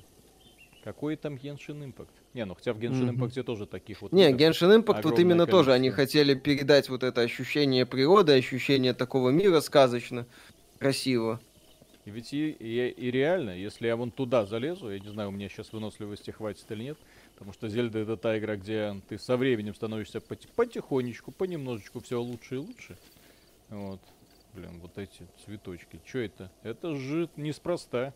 Какой 0.83 1.15
там 1.15 1.35
Genshin 1.35 1.83
Impact? 1.85 2.09
Не, 2.33 2.45
ну 2.45 2.55
хотя 2.55 2.73
в 2.73 2.79
Genshin 2.79 3.11
Мгм. 3.11 3.23
Impact 3.23 3.43
тоже 3.43 3.65
таких 3.67 4.01
вот... 4.01 4.11
Не. 4.13 4.31
Genshin 4.33 4.81
Impact 4.83 5.01
вот 5.03 5.19
именно 5.19 5.45
тоже 5.45 5.73
они 5.73 5.89
количество. 5.91 6.03
хотели 6.19 6.33
передать 6.33 6.89
вот 6.89 7.03
это 7.03 7.21
ощущение 7.21 7.85
природы, 7.85 8.33
ощущение 8.33 8.93
такого 8.93 9.29
мира 9.29 9.59
сказочно, 9.59 10.25
красиво. 10.79 11.39
И 12.05 12.09
ведь 12.09 12.33
и, 12.33 12.49
и- 12.49 12.89
и 12.89 13.11
реально, 13.11 13.51
если 13.51 13.85
я 13.85 13.95
вон 13.95 14.09
туда 14.09 14.47
залезу, 14.47 14.89
я 14.89 14.97
не 14.99 15.09
знаю, 15.09 15.29
у 15.29 15.31
меня 15.31 15.49
сейчас 15.49 15.71
выносливости 15.71 16.31
хватит 16.31 16.65
или 16.71 16.83
нет, 16.85 16.97
потому 17.41 17.53
что 17.53 17.69
Зельда 17.69 17.97
это 17.97 18.17
та 18.17 18.37
игра, 18.37 18.55
где 18.55 19.01
ты 19.09 19.17
со 19.17 19.35
временем 19.35 19.73
становишься 19.73 20.19
поти- 20.19 20.47
потихонечку, 20.55 21.31
понемножечку 21.31 21.99
все 21.99 22.21
лучше 22.21 22.53
и 22.53 22.57
лучше. 22.59 22.95
Вот. 23.69 23.99
Блин, 24.53 24.79
вот 24.79 24.95
эти 24.99 25.25
цветочки. 25.43 25.99
Что 26.05 26.19
это? 26.19 26.51
Это 26.61 26.95
же 26.95 27.27
неспроста. 27.37 28.13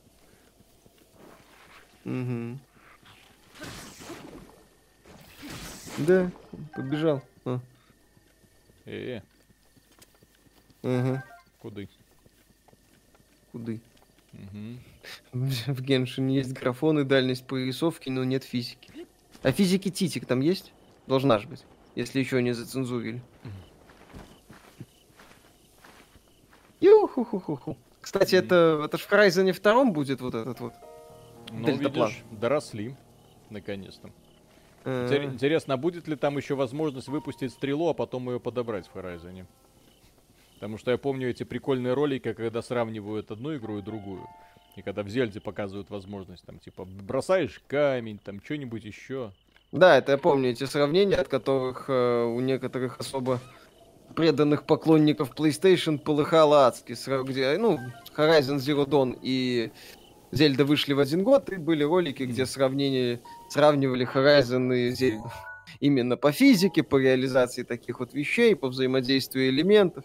Мгм. 2.03 2.60
Да, 5.97 6.30
побежал. 6.76 7.23
А, 7.45 7.60
Э, 8.85 9.22
ага, 10.84 11.26
куды? 11.57 11.89
куды? 13.52 13.81
Мгм. 14.34 14.80
В 15.34 15.81
Genshin 15.81 16.30
есть 16.30 16.53
графон 16.53 16.99
и 16.99 17.03
дальность 17.03 17.47
прорисовки, 17.47 18.10
но 18.11 18.23
нет 18.23 18.43
физики. 18.43 18.91
А 19.45 19.51
физики 19.51 19.91
Титик 19.91 20.26
там 20.26 20.39
есть? 20.39 20.73
Должна 21.05 21.38
же 21.38 21.47
быть, 21.47 21.63
если 21.93 22.19
еще 22.19 22.41
не 22.41 22.51
зацензурили. 22.51 23.22
Ю-ху-ху-ху-ху. 26.81 27.77
Кстати, 28.01 28.35
это, 28.35 28.81
это 28.85 28.97
ж 28.97 29.01
в 29.01 29.11
Horizon 29.11 29.51
втором 29.51 29.93
будет 29.93 30.19
вот 30.22 30.34
этот 30.34 30.59
вот. 30.59 30.73
Ну, 31.51 31.67
Дельтаплан. 31.67 32.09
видишь, 32.09 32.23
доросли. 32.31 32.95
Наконец-то. 33.51 34.09
э, 34.84 35.07
Интер- 35.07 35.26
Интересно, 35.34 35.76
а 35.76 35.77
будет 35.77 36.07
ли 36.07 36.15
там 36.15 36.38
еще 36.38 36.55
возможность 36.55 37.07
выпустить 37.07 37.51
стрелу, 37.51 37.88
а 37.89 37.93
потом 37.93 38.27
ее 38.31 38.39
подобрать 38.39 38.88
в 38.88 38.95
Horizon? 38.97 39.45
Потому 40.55 40.80
что 40.80 40.89
я 40.89 40.97
помню 40.97 41.30
эти 41.30 41.43
прикольные 41.43 41.93
ролики, 41.93 42.34
когда 42.34 42.63
сравнивают 42.63 43.30
одну 43.30 43.55
игру 43.55 43.77
и 43.77 43.84
другую. 43.84 44.27
И 44.76 44.81
когда 44.81 45.03
в 45.03 45.10
Зельде 45.10 45.39
показывают 45.39 45.89
возможность, 45.89 46.43
там, 46.45 46.60
типа, 46.60 46.85
бросаешь 46.85 47.61
камень, 47.68 48.19
там, 48.23 48.41
что-нибудь 48.43 48.84
еще. 48.84 49.31
Да, 49.72 49.97
это 49.97 50.14
я 50.14 50.18
помню, 50.18 50.52
эти 50.52 50.65
сравнения, 50.65 51.15
от 51.15 51.27
которых 51.27 51.85
э, 51.88 52.23
у 52.23 52.39
некоторых 52.41 52.99
особо 52.99 53.39
преданных 54.15 54.65
поклонников 54.65 55.34
PlayStation 55.34 55.97
полыхало 55.97 56.68
адски. 56.68 56.95
Где, 57.23 57.57
ну, 57.57 57.80
Horizon 58.15 58.57
Zero 58.57 58.85
Dawn 58.85 59.18
и 59.22 59.72
Зельда 60.31 60.65
вышли 60.65 60.93
в 60.93 60.99
один 60.99 61.23
год, 61.23 61.49
и 61.49 61.56
были 61.56 61.84
ролики, 61.84 62.23
где 62.23 62.45
сравнение, 62.45 63.22
сравнивали 63.49 64.07
Horizon 64.07 64.76
и 64.76 64.91
Зельду. 64.91 65.31
Именно 65.80 66.18
по 66.18 66.31
физике, 66.31 66.84
по 66.84 66.97
реализации 66.97 67.64
таких 67.64 67.99
вот 67.99 68.14
вещей, 68.14 68.56
по 68.56 68.68
взаимодействию 68.68 69.49
элементов. 69.49 70.03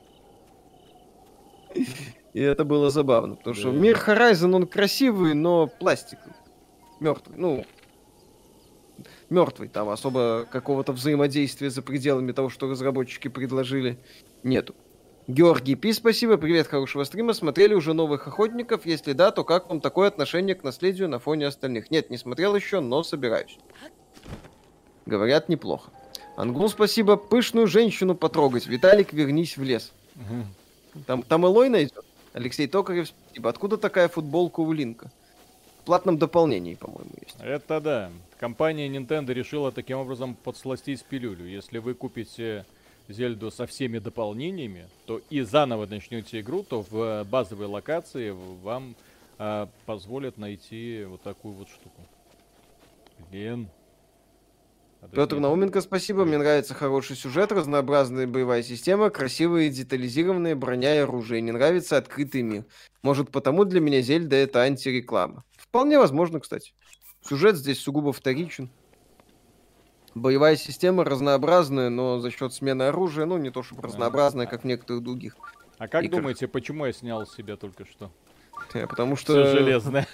И 2.33 2.41
это 2.41 2.65
было 2.65 2.91
забавно, 2.91 3.35
потому 3.35 3.55
что 3.55 3.71
мир 3.71 3.97
Horizon, 3.97 4.55
он 4.55 4.67
красивый, 4.67 5.35
но 5.35 5.67
пластиковый. 5.67 6.35
Мертвый. 7.01 7.37
Ну, 7.37 7.65
мертвый. 9.31 9.69
Там 9.69 9.89
особо 9.89 10.47
какого-то 10.51 10.93
взаимодействия 10.93 11.71
за 11.71 11.83
пределами 11.83 12.33
того, 12.33 12.49
что 12.49 12.69
разработчики 12.69 13.29
предложили, 13.29 13.99
нету. 14.43 14.75
Георгий 15.27 15.77
Пи, 15.77 15.93
спасибо. 15.93 16.37
Привет, 16.37 16.67
хорошего 16.67 17.05
стрима. 17.05 17.33
Смотрели 17.35 17.75
уже 17.75 17.95
новых 17.95 18.27
охотников? 18.27 18.85
Если 18.85 19.13
да, 19.13 19.31
то 19.31 19.45
как 19.45 19.69
вам 19.69 19.81
такое 19.81 20.09
отношение 20.09 20.55
к 20.55 20.65
наследию 20.65 21.09
на 21.09 21.19
фоне 21.19 21.47
остальных? 21.47 21.91
Нет, 21.91 22.11
не 22.11 22.17
смотрел 22.17 22.57
еще, 22.57 22.81
но 22.81 23.03
собираюсь. 23.03 23.59
Говорят, 25.07 25.49
неплохо. 25.49 25.91
Ангул, 26.37 26.69
спасибо. 26.69 27.17
Пышную 27.17 27.67
женщину 27.67 28.15
потрогать. 28.15 28.67
Виталик, 28.67 29.13
вернись 29.13 29.57
в 29.57 29.63
лес. 29.63 29.93
Там, 31.07 31.23
там 31.23 31.47
Элой 31.47 31.69
найдет. 31.69 32.05
Алексей 32.33 32.67
Токарев, 32.67 33.09
спасибо. 33.09 33.51
Откуда 33.51 33.77
такая 33.77 34.09
футболка 34.09 34.61
у 34.61 34.73
Линка? 34.73 35.11
В 35.81 35.85
платном 35.85 36.19
дополнении, 36.19 36.75
по-моему, 36.75 37.11
есть. 37.21 37.37
Это 37.41 37.81
да. 37.81 38.11
Компания 38.39 38.89
Nintendo 38.89 39.33
решила 39.33 39.73
таким 39.73 39.99
образом 39.99 40.35
подсластить 40.35 41.05
пилюлю. 41.05 41.47
Если 41.47 41.79
вы 41.79 41.95
купите 41.95 42.65
Зельду 43.09 43.51
со 43.51 43.67
всеми 43.67 43.99
дополнениями, 43.99 44.89
то 45.07 45.21
и 45.31 45.41
заново 45.41 45.87
начнете 45.87 46.41
игру, 46.41 46.63
то 46.63 46.83
в 46.83 46.97
э, 46.97 47.25
базовой 47.25 47.67
локации 47.67 48.31
вам 48.63 48.95
а, 49.39 49.69
позволят 49.87 50.37
найти 50.39 51.05
вот 51.09 51.23
такую 51.23 51.55
вот 51.55 51.69
штуку. 51.69 52.03
Блин. 53.31 53.69
Надо 55.01 55.17
Петр. 55.17 55.39
Науменко, 55.39 55.81
спасибо. 55.81 56.25
Мне 56.25 56.39
нравится 56.39 56.75
хороший 56.75 57.17
сюжет, 57.17 57.53
разнообразная 57.53 58.27
боевая 58.27 58.63
система, 58.63 59.11
красивые 59.11 59.71
детализированные 59.71 60.55
броня 60.55 60.95
и 60.95 60.99
оружие. 60.99 61.41
Не 61.41 61.53
нравится 61.53 61.97
открытый 61.97 62.43
мир. 62.43 62.67
Может, 63.03 63.31
потому 63.31 63.65
для 63.65 63.81
меня 63.81 64.03
Зельда 64.03 64.37
это 64.37 64.61
антиреклама. 64.61 65.45
Вполне 65.57 65.99
возможно, 65.99 66.41
кстати. 66.41 66.75
Сюжет 67.27 67.57
здесь 67.57 67.81
сугубо 67.81 68.13
вторичен. 68.13 68.71
Боевая 70.15 70.57
система 70.57 71.05
разнообразная, 71.05 71.89
но 71.89 72.19
за 72.19 72.31
счет 72.31 72.53
смены 72.53 72.85
оружия, 72.85 73.27
ну, 73.27 73.39
не 73.39 73.51
то 73.51 73.63
чтобы 73.63 73.83
разнообразная, 73.83 74.47
как 74.47 74.63
в 74.63 74.67
некоторых 74.67 75.03
других. 75.03 75.37
А 75.79 75.89
как 75.89 76.05
играх. 76.05 76.21
думаете, 76.21 76.49
почему 76.49 76.85
я 76.85 76.93
снял 76.93 77.27
себя 77.27 77.57
только 77.57 77.87
что? 77.87 78.11
Потому 78.73 79.17
что... 79.17 79.33
Все 79.33 79.59
железное. 79.59 80.07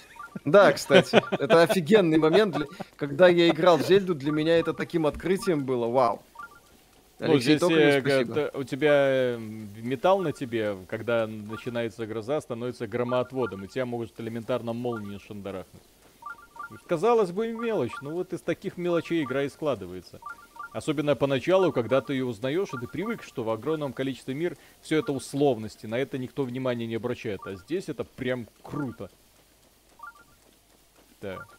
Да, 0.45 0.73
кстати, 0.73 1.23
это 1.33 1.63
офигенный 1.63 2.19
момент. 2.19 2.57
для- 2.57 2.67
Когда 2.97 3.29
я 3.29 3.49
играл 3.49 3.79
в 3.79 3.83
Зельду, 3.83 4.15
для 4.15 4.33
меня 4.33 4.59
это 4.59 4.73
таким 4.73 5.07
открытием 5.07 5.65
было. 5.65 5.87
Вау. 5.89 6.23
Ну, 7.19 7.27
Алексей 7.33 7.57
здесь 7.57 7.61
Токарев, 7.61 8.05
э, 8.37 8.51
у 8.59 8.65
тебя 8.65 8.93
э, 8.93 9.39
металл 9.39 10.21
на 10.21 10.33
тебе, 10.33 10.77
когда 10.89 11.27
начинается 11.27 12.07
гроза, 12.07 12.41
становится 12.43 12.87
громоотводом, 12.87 13.65
и 13.65 13.69
тебя 13.69 13.87
могут 13.87 14.13
элементарно 14.21 14.75
молнии 14.75 15.19
шандарахнуть. 15.27 15.83
Казалось 16.87 17.31
бы, 17.33 17.49
мелочь, 17.53 17.93
но 18.03 18.11
вот 18.11 18.33
из 18.35 18.41
таких 18.43 18.77
мелочей 18.77 19.23
игра 19.23 19.45
и 19.45 19.49
складывается. 19.49 20.21
Особенно 20.73 21.17
поначалу, 21.17 21.73
когда 21.73 22.03
ты 22.03 22.13
ее 22.13 22.27
узнаешь, 22.27 22.69
и 22.75 22.79
ты 22.79 22.87
привык, 22.87 23.23
что 23.23 23.45
в 23.45 23.51
огромном 23.51 23.95
количестве 23.95 24.35
мир 24.35 24.59
все 24.83 24.99
это 24.99 25.13
условности, 25.13 25.87
на 25.87 25.99
это 25.99 26.19
никто 26.19 26.43
внимания 26.43 26.87
не 26.87 26.97
обращает. 26.97 27.41
А 27.47 27.55
здесь 27.55 27.89
это 27.89 28.05
прям 28.05 28.47
круто. 28.63 29.09
Так, 31.27 31.59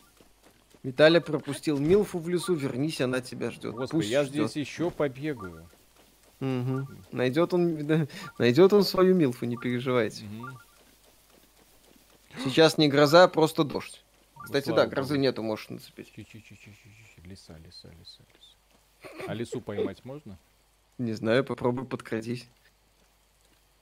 Виталий 0.84 1.20
пропустил 1.20 1.78
Милфу 1.78 2.20
в 2.20 2.30
лесу, 2.30 2.54
вернись, 2.54 3.02
она 3.02 3.20
тебя 3.20 3.52
ждет. 3.52 3.74
господи, 3.76 4.06
я 4.06 4.24
здесь 4.24 4.56
еще 4.56 4.92
побегаю. 4.92 5.68
Найдет 7.12 7.54
он, 7.54 7.76
да, 7.88 8.08
найдет 8.38 8.72
он 8.72 8.84
свою 8.84 9.14
Милфу, 9.14 9.46
не 9.46 9.58
переживайте. 9.58 10.24
Мгм. 10.24 10.58
Сейчас 12.46 12.78
не 12.78 12.88
гроза, 12.88 13.24
а 13.24 13.28
просто 13.28 13.66
дождь. 13.66 14.04
Ну, 14.38 14.44
Кстати, 14.44 14.70
да, 14.70 14.84
богу. 14.84 14.92
грозы 14.92 15.18
нету, 15.18 15.44
можешь 15.44 15.70
нацепить. 15.70 16.14
Чуть-чуть-чуть-чуть-чуть. 16.16 17.26
Лиса, 17.26 17.58
лиса, 17.58 17.90
лиса, 17.90 18.22
лиса. 18.34 19.26
А 19.28 19.34
лису 19.34 19.60
поймать 19.60 20.06
можно? 20.06 20.38
Не 20.98 21.12
знаю, 21.14 21.44
попробуй 21.44 21.86
подкрадись. 21.86 22.48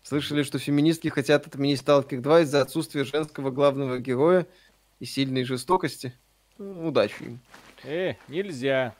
Слышали, 0.02 0.44
что 0.44 0.58
феминистки 0.58 1.10
хотят 1.10 1.48
отменить 1.48 1.80
Сталкер 1.80 2.22
2 2.22 2.42
из-за 2.42 2.62
отсутствия 2.62 3.04
женского 3.04 3.52
главного 3.52 4.00
героя? 4.00 4.48
И 5.00 5.06
сильной 5.06 5.44
жестокости. 5.44 6.14
Ну, 6.58 6.88
Удачи 6.88 7.24
им. 7.24 7.40
Э, 7.84 8.16
нельзя. 8.28 8.96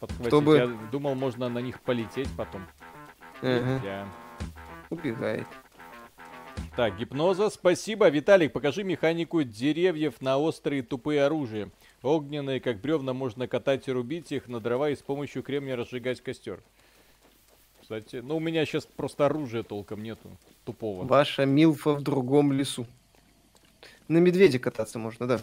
Подхватить. 0.00 0.28
Чтобы- 0.28 0.56
Я 0.56 0.66
думал, 0.90 1.14
можно 1.14 1.48
на 1.48 1.58
них 1.58 1.80
полететь 1.80 2.28
потом. 2.36 2.62
Ага, 3.40 3.74
Нельзя. 3.74 4.08
убегает. 4.90 5.46
Так, 6.76 6.96
гипноза, 6.98 7.50
спасибо. 7.50 8.08
Виталик, 8.08 8.52
покажи 8.52 8.82
механику 8.82 9.42
деревьев 9.42 10.20
на 10.22 10.38
острые 10.38 10.82
тупые 10.82 11.24
оружия. 11.24 11.70
Огненные, 12.02 12.60
как 12.60 12.80
бревна, 12.80 13.12
можно 13.12 13.46
катать 13.46 13.88
и 13.88 13.92
рубить 13.92 14.32
их 14.32 14.48
на 14.48 14.58
дрова 14.58 14.88
и 14.90 14.96
с 14.96 15.02
помощью 15.02 15.42
кремния 15.42 15.76
разжигать 15.76 16.20
костер. 16.22 16.62
Кстати, 17.82 18.16
ну 18.16 18.36
у 18.36 18.40
меня 18.40 18.64
сейчас 18.64 18.86
просто 18.86 19.26
оружия 19.26 19.62
толком 19.62 20.02
нету. 20.02 20.30
Тупого. 20.64 21.04
Ваша 21.04 21.44
Милфа 21.44 21.92
в 21.92 22.02
другом 22.02 22.52
лесу. 22.52 22.86
На 24.08 24.18
медведя 24.18 24.58
кататься 24.58 24.98
можно, 24.98 25.26
да. 25.26 25.40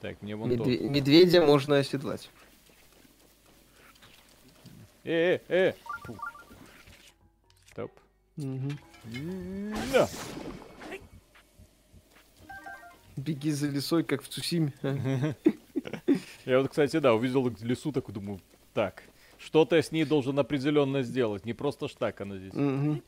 Так, 0.00 0.20
мне 0.22 0.36
вон 0.36 0.50
Медве- 0.50 0.78
то. 0.78 0.84
Медведя 0.84 1.44
можно 1.44 1.78
оседлать. 1.78 2.30
Э, 5.04 5.34
э, 5.34 5.40
э. 5.48 5.72
Фу. 6.04 6.18
Стоп. 7.70 7.92
Да. 8.36 10.08
Беги 13.16 13.50
за 13.50 13.68
лесой, 13.68 14.04
как 14.04 14.22
в 14.22 14.28
Цусиме. 14.28 14.72
Я 16.44 16.60
вот, 16.60 16.68
кстати, 16.68 16.98
да, 16.98 17.14
увидел 17.14 17.48
лесу, 17.60 17.92
такой 17.92 18.14
думаю, 18.14 18.40
так, 18.74 19.02
что-то 19.38 19.76
я 19.76 19.82
с 19.82 19.90
ней 19.90 20.04
должен 20.04 20.38
определенно 20.38 21.02
сделать. 21.02 21.44
Не 21.44 21.54
просто 21.54 21.88
ж 21.88 21.92
так 21.92 22.20
она 22.20 22.36
здесь. 22.36 22.52
Мгм. 22.52 23.02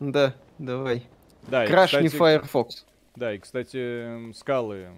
Да, 0.00 0.34
давай. 0.58 1.06
Да, 1.48 1.66
Краш 1.66 1.92
не 1.94 2.08
Firefox. 2.08 2.86
Да, 3.16 3.34
и, 3.34 3.38
кстати, 3.38 4.32
скалы 4.32 4.90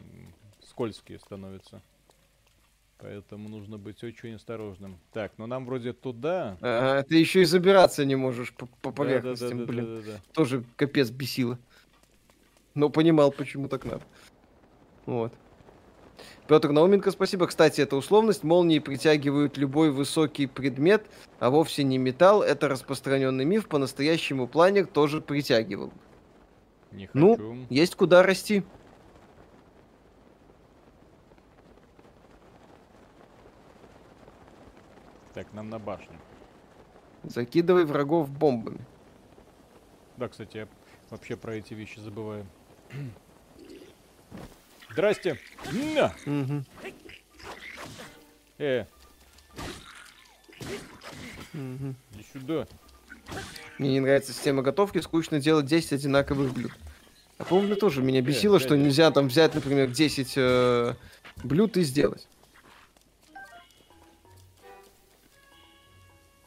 скользкие 0.63 1.19
становятся. 1.19 1.83
Поэтому 2.99 3.49
нужно 3.49 3.79
быть 3.79 4.03
очень 4.05 4.35
осторожным. 4.35 4.97
Так, 5.13 5.33
ну 5.37 5.47
нам 5.47 5.67
вроде 5.67 5.93
туда. 5.93 6.57
Ага, 6.61 7.03
ты 7.03 7.17
еще 7.17 7.43
и 7.43 7.45
забираться 7.45 8.05
не 8.05 8.15
можешь 8.15 8.55
по, 8.55 8.67
по 8.81 8.93
поверхностям, 8.93 9.51
да, 9.51 9.57
да, 9.57 9.65
блин. 9.65 9.85
да, 9.87 10.01
да, 10.01 10.13
да. 10.13 10.21
Тоже 10.33 10.65
капец 10.77 11.11
бесило. 11.11 11.59
Но 12.75 12.91
понимал, 12.91 13.33
почему 13.33 13.69
так 13.69 13.85
надо. 13.85 14.05
Вот. 15.05 15.33
Петр 16.49 16.71
Науменко, 16.71 17.11
спасибо. 17.13 17.47
Кстати, 17.47 17.81
это 17.81 17.97
условность. 17.97 18.43
Молнии 18.43 18.79
притягивают 18.79 19.57
любой 19.57 19.91
высокий 19.91 20.47
предмет, 20.47 21.07
а 21.39 21.51
вовсе 21.51 21.85
не 21.85 21.99
металл. 21.99 22.43
Это 22.43 22.69
распространенный 22.69 23.45
миф. 23.45 23.69
По-настоящему 23.69 24.49
планер 24.49 24.87
тоже 24.87 25.21
притягивал. 25.21 25.93
Не 26.91 27.09
Ну, 27.15 27.37
хочу. 27.37 27.57
Есть 27.71 27.95
куда 27.95 28.23
расти. 28.23 28.65
Так, 35.35 35.53
нам 35.53 35.71
на 35.71 35.79
башню. 35.79 36.19
Закидывай 37.23 37.85
врагов 37.85 38.31
бомбами. 38.31 38.81
Да, 40.17 40.29
кстати, 40.29 40.59
я 40.59 40.69
вообще 41.09 41.37
про 41.37 41.55
эти 41.55 41.73
вещи 41.73 42.01
забываю. 42.01 42.47
Здрасте. 44.93 45.39
На! 45.73 46.15
Мгм, 46.27 46.65
Э, 48.59 48.85
мгм. 51.53 51.97
иди 52.15 52.25
сюда. 52.33 52.67
Мне 53.79 53.91
не 53.93 54.01
нравится 54.01 54.33
система 54.33 54.63
готовки, 54.63 54.99
скучно 54.99 55.41
делать 55.41 55.67
10 55.67 55.93
одинаковых 55.95 56.53
блюд. 56.53 56.73
А 57.39 57.45
помню, 57.45 57.75
тоже 57.75 58.03
меня 58.03 58.21
бесило, 58.21 58.61
что 58.61 58.71
дядя. 58.71 58.83
нельзя 58.83 59.11
там 59.11 59.29
взять, 59.29 59.55
например, 59.55 59.91
10 59.91 60.35
э, 60.37 60.95
блюд 61.43 61.77
и 61.77 61.83
сделать. 61.83 62.29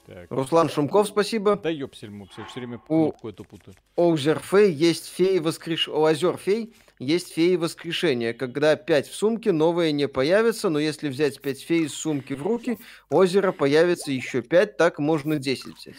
Так. 0.06 0.28
Руслан 0.30 0.70
Шумков, 0.70 1.08
спасибо. 1.08 1.56
Да 1.58 1.70
ёпсель 1.70 2.12
мопсель, 2.12 2.46
все 2.46 2.60
время 2.60 2.78
кнопку 2.78 3.28
эту 3.28 3.44
путаю. 3.44 3.76
Озерфей 3.96 4.72
есть 4.72 5.08
феи 5.08 5.40
воскреш... 5.40 5.88
У 5.90 6.06
Озерфей 6.06 6.74
есть 7.00 7.34
феи 7.34 7.56
воскрешения. 7.56 8.34
Когда 8.34 8.76
5 8.76 9.08
в 9.08 9.16
сумке, 9.16 9.52
новое 9.52 9.92
не 9.92 10.08
появится, 10.08 10.70
но 10.70 10.80
если 10.80 11.10
взять 11.10 11.42
5 11.42 11.62
фей 11.62 11.84
из 11.86 11.94
сумки 11.94 12.34
в 12.34 12.42
руки, 12.42 12.78
озеро 13.10 13.52
появится 13.52 14.12
еще 14.12 14.42
5, 14.42 14.78
так 14.78 15.00
можно 15.00 15.38
10 15.38 15.76
взять. 15.76 15.96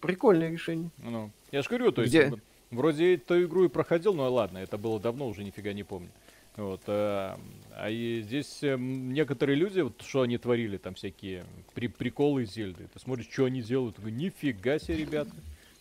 Прикольное 0.00 0.50
решение. 0.50 0.90
Ну, 0.98 1.30
я 1.50 1.62
ж 1.62 1.68
говорю, 1.68 1.92
то 1.92 2.02
есть, 2.02 2.12
Где? 2.12 2.32
вроде 2.70 3.14
эту 3.14 3.42
игру 3.44 3.64
и 3.64 3.68
проходил, 3.68 4.14
но 4.14 4.30
ладно, 4.30 4.58
это 4.58 4.76
было 4.76 4.98
давно, 4.98 5.28
уже 5.28 5.44
нифига 5.44 5.72
не 5.72 5.84
помню. 5.84 6.10
Вот, 6.56 6.82
а, 6.86 7.40
а 7.70 7.88
и 7.88 8.20
здесь 8.20 8.62
эм, 8.62 9.14
некоторые 9.14 9.56
люди, 9.56 9.80
вот 9.80 10.02
что 10.02 10.20
они 10.20 10.36
творили, 10.36 10.76
там 10.76 10.94
всякие 10.94 11.46
при, 11.72 11.86
приколы 11.86 12.42
из 12.42 12.52
Зельды. 12.52 12.88
Ты 12.92 12.98
смотришь, 12.98 13.28
что 13.30 13.46
они 13.46 13.62
делают, 13.62 13.96
такой, 13.96 14.12
нифига 14.12 14.78
себе, 14.78 14.96
ребята. 14.96 15.30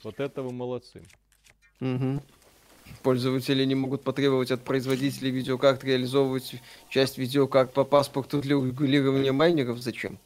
Вот 0.02 0.22
это 0.22 0.42
вы 0.42 0.54
молодцы. 0.54 1.02
Мгм. 1.82 2.22
Пользователи 3.04 3.66
не 3.66 3.76
могут 3.76 4.04
потребовать 4.04 4.52
от 4.52 4.64
производителей 4.64 5.32
видеокарт 5.32 5.84
реализовывать 5.84 6.56
часть 6.90 7.18
видеокарт 7.18 7.74
по 7.74 7.84
паспорту 7.84 8.42
для 8.42 8.58
урегулирования 8.58 9.32
майнеров. 9.32 9.80
Зачем? 9.80 10.20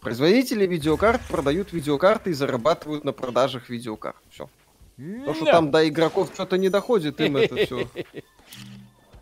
Производители 0.00 0.66
видеокарт 0.66 1.22
продают 1.28 1.72
видеокарты 1.72 2.30
и 2.30 2.34
зарабатывают 2.34 3.04
на 3.04 3.12
продажах 3.12 3.70
видеокарт. 3.70 4.16
Все. 4.30 4.48
То, 4.96 5.34
что 5.34 5.44
там 5.46 5.70
до 5.70 5.88
игроков 5.88 6.30
что-то 6.32 6.56
не 6.58 6.68
доходит, 6.68 7.20
им 7.20 7.36
это 7.36 7.56
все 7.56 7.88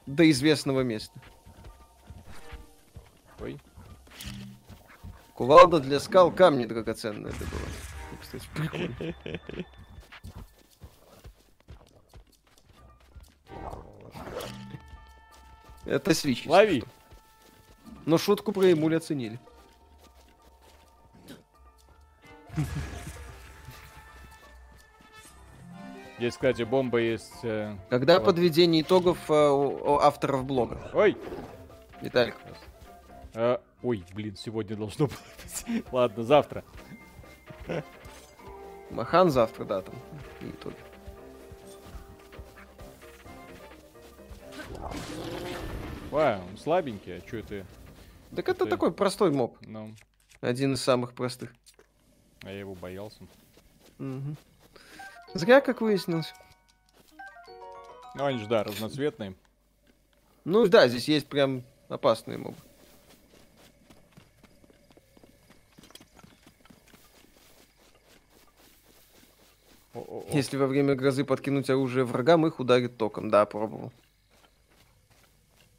до 0.07 0.31
известного 0.31 0.83
места. 0.83 1.19
Ой, 3.41 3.59
Кувалда 5.35 5.81
для 5.81 5.99
скал 5.99 6.31
камни 6.31 6.65
драгоценные 6.65 7.33
это 7.33 7.45
было. 7.51 8.21
Кстати, 8.21 8.49
прикольно. 8.55 9.15
Это 15.87 16.15
свич. 16.15 16.47
лови. 16.47 16.81
что. 16.81 16.89
Но 18.07 18.19
шутку 18.19 18.53
про 18.53 18.67
эмуль 18.67 18.97
оценили. 18.97 19.39
Здесь, 26.19 26.35
кстати, 26.35 26.63
бомба 26.63 26.99
есть. 27.01 27.33
э, 27.43 27.77
Когда 27.91 28.15
Вот. 28.19 28.27
подведение 28.27 28.83
итогов 28.83 29.19
э, 29.29 29.35
у 29.35 29.95
у 29.95 29.99
авторов 29.99 30.45
блога? 30.45 30.79
Ой, 30.95 31.17
Виталик. 32.01 32.37
а, 33.35 33.61
ой, 33.83 34.05
блин, 34.15 34.37
сегодня 34.37 34.77
должно 34.77 35.07
было 35.09 35.17
быть. 35.43 35.85
Ладно, 35.93 36.23
завтра. 36.23 36.65
Махан 38.91 39.31
завтра, 39.31 39.65
да, 39.65 39.81
там. 39.83 39.95
итоги. 40.41 40.77
Вау, 46.15 46.43
он 46.49 46.57
слабенький, 46.59 47.17
а 47.19 47.27
что 47.27 47.39
это? 47.39 47.67
Так 48.37 48.49
это 48.49 48.63
Ты- 48.67 48.71
такой 48.71 48.93
простой 48.93 49.33
моб. 49.33 49.57
Ну, 49.63 49.93
Один 50.41 50.75
из 50.75 50.81
самых 50.81 51.13
простых. 51.13 51.53
а 52.45 52.53
я 52.53 52.61
его 52.61 52.77
боялся. 52.77 53.19
Мгм. 53.99 54.37
Зря, 55.35 55.61
как 55.61 55.81
выяснилось. 55.81 56.33
Ну, 58.15 58.27
они 58.27 58.39
же, 58.39 58.47
да, 58.47 58.63
разноцветные. 58.63 59.35
Ну 60.45 60.69
да, 60.69 60.87
здесь 60.87 61.09
есть 61.09 61.27
прям 61.27 61.65
опасные 61.89 62.39
мобы. 62.39 62.59
О-о-о. 69.95 70.27
Если 70.33 70.57
во 70.57 70.67
время 70.67 70.95
грозы 70.95 71.25
подкинуть 71.25 71.71
оружие 71.71 72.05
врагам, 72.05 72.47
их 72.47 72.59
ударит 72.59 72.97
током. 72.97 73.31
Да, 73.31 73.45
пробовал. 73.47 73.93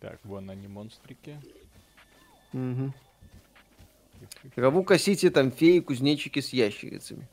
Так, 0.06 0.20
вон 0.24 0.52
они, 0.52 0.68
монстрики. 0.68 1.42
Мгм. 2.54 2.94
Траву 4.54 4.84
косите, 4.84 5.32
там 5.32 5.52
феи, 5.52 5.80
кузнечики 5.80 6.42
с 6.42 6.54
ящерицами. 6.54 7.28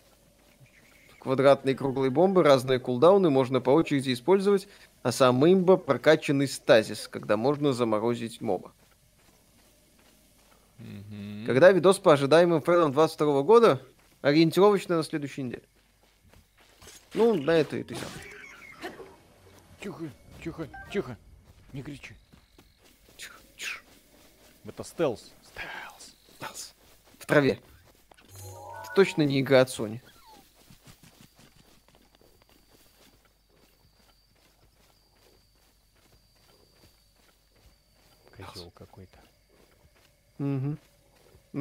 Квадратные 1.19 1.75
круглые 1.75 2.11
бомбы, 2.11 2.43
разные 2.43 2.79
кулдауны 2.79 3.29
можно 3.29 3.61
по 3.61 3.69
очереди 3.69 4.15
использовать, 4.15 4.69
а 5.03 5.13
сам 5.13 5.47
имба 5.47 5.77
прокачанный 5.77 6.49
стазис, 6.49 7.09
когда 7.09 7.37
можно 7.37 7.75
заморозить 7.75 8.41
моба. 8.41 8.73
Мгм. 10.79 11.45
Когда 11.45 11.73
видос 11.73 11.99
по 11.99 12.15
ожидаемым 12.15 12.63
фейлам 12.63 12.93
22 12.93 13.43
года, 13.43 13.83
ориентировочно 14.23 14.97
на 14.97 15.03
следующей 15.03 15.43
неделе. 15.43 15.65
Ну, 17.13 17.35
на 17.35 17.51
это 17.51 17.77
и 17.77 17.83
ты 17.83 17.97
сам. 17.97 18.09
Тихо, 19.79 20.05
тихо, 20.43 20.69
тихо. 20.91 21.19
Не 21.75 21.83
кричи. 21.83 22.15
Это 24.65 24.85
стелс. 24.85 25.33
Стелс. 25.43 26.15
Стелс. 26.37 26.75
В 27.19 27.27
траве. 27.27 27.59
Это 28.83 28.93
точно 28.95 29.23
не 29.23 29.41
игра 29.41 29.61
от 29.61 29.69
Sony. 29.69 30.01
Козел 38.37 38.71
какой-то. 38.71 39.19
Угу. 40.39 40.77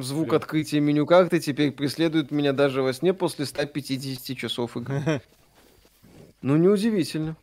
Звук 0.02 0.28
Блин. 0.28 0.36
открытия 0.36 0.80
меню 0.80 1.06
карты 1.06 1.38
теперь 1.38 1.70
преследует 1.72 2.30
меня 2.30 2.52
даже 2.52 2.82
во 2.82 2.92
сне 2.92 3.12
после 3.12 3.46
150 3.46 4.36
часов 4.36 4.76
игры. 4.76 5.22
Ну, 6.44 6.56
неудивительно. 6.56 7.36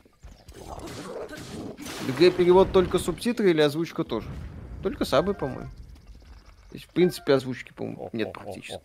Где 2.06 2.31
перевод 2.31 2.73
только 2.73 2.99
субтитры 2.99 3.52
или 3.52 3.61
озвучка 3.61 4.03
тоже? 4.03 4.27
Только 4.81 5.06
сабы, 5.06 5.34
по-моему. 5.34 5.69
То 6.69 6.76
есть, 6.76 6.85
в 6.85 6.89
принципе, 6.89 7.34
озвучки, 7.34 7.73
по-моему, 7.73 8.10
нет 8.14 8.31
практически. 8.31 8.80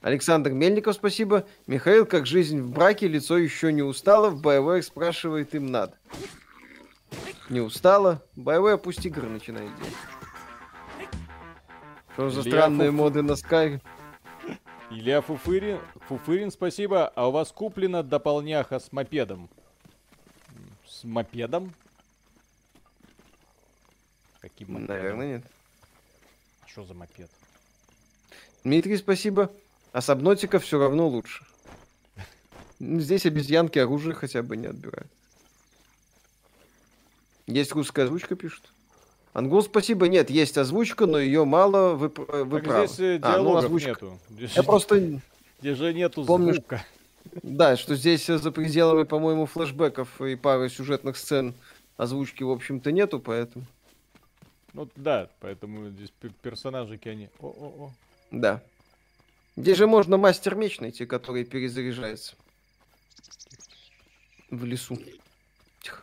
Александр 0.00 0.50
Мельников, 0.50 0.94
спасибо. 0.94 1.44
Михаил, 1.66 2.06
как 2.06 2.26
жизнь 2.26 2.60
в 2.60 2.72
браке, 2.72 3.06
лицо 3.06 3.38
еще 3.38 3.72
не 3.72 3.82
устало, 3.82 4.30
в 4.30 4.40
боевой 4.40 4.82
спрашивает, 4.82 5.54
им 5.54 5.66
надо. 5.66 5.94
Не 7.48 7.60
устала. 7.60 8.22
Боевой 8.34 8.78
пусть 8.78 9.04
игры 9.06 9.28
начинает 9.28 9.70
делать. 9.76 9.94
Что 12.14 12.30
за 12.30 12.40
Илья 12.42 12.50
странные 12.50 12.90
Фуфу. 12.90 13.02
моды 13.02 13.22
на 13.22 13.32
Sky? 13.32 13.80
Илья 14.90 15.22
Фуфырин, 15.22 15.78
Фуфырин, 16.08 16.50
спасибо. 16.50 17.08
А 17.08 17.28
у 17.28 17.30
вас 17.30 17.50
куплена 17.52 18.02
дополняха 18.02 18.78
с 18.78 18.92
мопедом? 18.92 19.48
С 20.86 21.04
мопедом? 21.04 21.72
Каким 24.42 24.72
мопедом? 24.72 24.96
Наверное, 24.96 25.26
нет. 25.38 25.42
А 26.64 26.68
Что 26.68 26.84
за 26.84 26.94
мопед? 26.94 27.30
Дмитрий, 28.64 28.96
спасибо. 28.96 29.50
А 29.92 30.00
Сабнотика 30.00 30.58
все 30.58 30.78
равно 30.78 31.08
лучше. 31.08 31.44
Ну, 32.80 33.00
Здесь 33.00 33.24
обезьянки 33.24 33.78
оружие 33.78 34.14
хотя 34.14 34.42
бы 34.42 34.56
не 34.56 34.66
отбирают. 34.66 35.10
Есть 37.46 37.72
русская 37.72 38.04
озвучка, 38.04 38.34
пишут. 38.34 38.72
Ангул, 39.32 39.62
спасибо. 39.62 40.08
Нет, 40.08 40.28
есть 40.30 40.58
озвучка, 40.58 41.06
но 41.06 41.18
ее 41.18 41.44
мало, 41.44 41.94
вы, 41.94 42.10
пр- 42.10 42.26
э, 42.28 42.44
вы 42.44 42.58
Так 42.58 42.68
правы. 42.68 42.86
здесь 42.88 42.98
э, 43.00 43.18
А, 43.22 43.38
ну, 43.38 43.56
озвучка. 43.56 43.88
нету. 43.90 44.18
Здесь, 44.30 44.56
Я 44.56 44.62
просто, 44.62 45.20
здесь 45.60 45.78
же 45.78 45.94
нету 45.94 46.24
помню, 46.24 46.54
звука. 46.54 46.84
да, 47.42 47.76
что 47.76 47.94
здесь 47.96 48.28
э, 48.28 48.38
за 48.38 48.50
пределами, 48.52 49.04
по-моему, 49.04 49.46
флешбеков 49.46 50.20
и 50.20 50.36
пары 50.36 50.68
сюжетных 50.68 51.16
сцен 51.16 51.54
озвучки, 51.96 52.42
в 52.42 52.50
общем-то, 52.50 52.92
нету, 52.92 53.20
поэтому, 53.20 53.64
Ну 54.72 54.88
да, 54.96 55.28
поэтому 55.40 55.90
здесь 55.90 56.10
пе- 56.10 56.30
персонажики 56.30 57.08
они... 57.08 57.28
О-о-о. 57.40 57.90
да. 58.30 58.62
Здесь 59.56 59.76
же 59.76 59.86
можно 59.86 60.16
мастер 60.16 60.54
меч 60.54 60.80
найти, 60.80 61.04
который 61.04 61.44
перезаряжается. 61.44 62.34
В 64.48 64.64
лесу. 64.64 64.98
Тихо. 65.82 66.02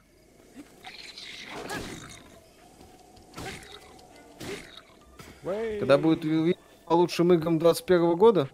Вэй. 5.42 5.80
Когда 5.80 5.98
будет 5.98 6.22
по 6.86 6.94
лучшим 6.94 7.34
играм 7.34 7.58
21 7.58 8.16
года? 8.18 8.50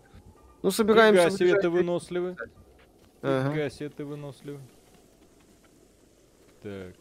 Ну, 0.63 0.71
собираемся... 0.71 1.29
Фига 1.29 1.37
себе 1.37 1.61
ты 1.61 1.69
выносливый. 1.69 2.37
Ага. 3.21 3.51
Фига 3.51 3.69
себе 3.69 3.89
ты 3.89 4.05
выносливый. 4.05 4.61
Так. 6.63 6.95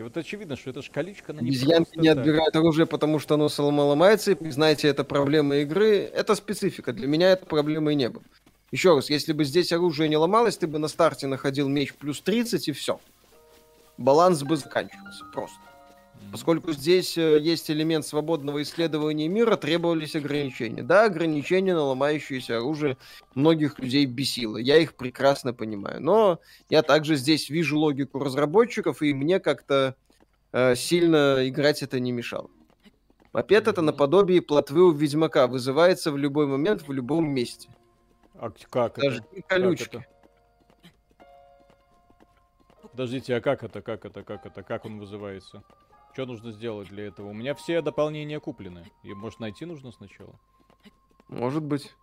И 0.00 0.02
вот 0.02 0.16
очевидно, 0.16 0.56
что 0.56 0.70
эта 0.70 0.80
шкаличка, 0.80 1.32
она 1.32 1.42
не 1.42 1.50
Обезьянки 1.50 1.98
не 1.98 2.08
так. 2.08 2.20
отбирают 2.20 2.56
оружие, 2.56 2.86
потому 2.86 3.18
что 3.18 3.34
оно 3.34 3.50
слома 3.50 3.82
ломается, 3.82 4.30
и 4.30 4.34
признайте, 4.34 4.88
это 4.88 5.04
проблема 5.04 5.56
игры. 5.56 5.98
Это 5.98 6.34
специфика. 6.36 6.94
Для 6.94 7.06
меня 7.06 7.32
это 7.32 7.44
проблемой 7.44 7.94
не 7.96 8.08
было. 8.08 8.22
Еще 8.70 8.94
раз, 8.94 9.10
если 9.10 9.34
бы 9.34 9.44
здесь 9.44 9.72
оружие 9.72 10.08
не 10.08 10.16
ломалось, 10.16 10.56
ты 10.56 10.66
бы 10.66 10.78
на 10.78 10.88
старте 10.88 11.26
находил 11.26 11.68
меч 11.68 11.92
плюс 11.92 12.22
30 12.22 12.68
и 12.68 12.72
все. 12.72 12.98
Баланс 13.98 14.42
бы 14.42 14.56
заканчивался 14.56 15.26
просто. 15.34 15.58
Поскольку 16.32 16.72
здесь 16.72 17.18
э, 17.18 17.40
есть 17.40 17.70
элемент 17.70 18.06
свободного 18.06 18.62
исследования 18.62 19.26
мира, 19.26 19.56
требовались 19.56 20.14
ограничения. 20.14 20.82
Да, 20.82 21.04
ограничения 21.06 21.74
на 21.74 21.82
ломающееся 21.82 22.58
оружие 22.58 22.96
многих 23.34 23.78
людей 23.80 24.06
бесило. 24.06 24.56
Я 24.56 24.76
их 24.78 24.94
прекрасно 24.94 25.52
понимаю. 25.52 26.00
Но 26.00 26.40
я 26.68 26.82
также 26.82 27.16
здесь 27.16 27.50
вижу 27.50 27.78
логику 27.78 28.20
разработчиков, 28.20 29.02
и 29.02 29.12
мне 29.12 29.40
как-то 29.40 29.96
э, 30.52 30.76
сильно 30.76 31.38
играть 31.48 31.82
это 31.82 31.98
не 31.98 32.12
мешало. 32.12 32.48
Мопед 33.32 33.66
это 33.66 33.82
наподобие 33.82 34.40
плотвы 34.40 34.82
у 34.84 34.92
Ведьмака. 34.92 35.48
Вызывается 35.48 36.12
в 36.12 36.16
любой 36.16 36.46
момент, 36.46 36.86
в 36.86 36.92
любом 36.92 37.28
месте. 37.28 37.68
А 38.34 38.50
как 38.70 38.96
Даже 38.98 39.18
это? 39.18 39.26
и 39.34 39.40
Как 39.40 39.48
колючки. 39.48 39.96
это? 39.96 40.06
Подождите, 42.82 43.36
а 43.36 43.40
как 43.40 43.62
это, 43.62 43.82
как 43.82 44.04
это, 44.04 44.22
как 44.22 44.46
это, 44.46 44.62
как 44.62 44.84
он 44.84 44.98
вызывается? 44.98 45.62
Что 46.12 46.26
нужно 46.26 46.52
сделать 46.52 46.88
для 46.88 47.06
этого? 47.06 47.28
У 47.28 47.32
меня 47.32 47.54
все 47.54 47.82
дополнения 47.82 48.40
куплены. 48.40 48.90
И 49.02 49.14
может 49.14 49.40
найти 49.40 49.64
нужно 49.64 49.92
сначала? 49.92 50.34
Может 51.28 51.62
быть. 51.62 51.94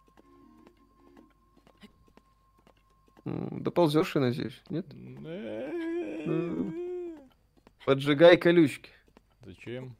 Доползешь, 3.26 4.16
я 4.16 4.22
надеюсь. 4.22 4.62
Нет? 4.70 4.86
Поджигай 7.86 8.38
колючки. 8.38 8.90
Зачем? 9.42 9.96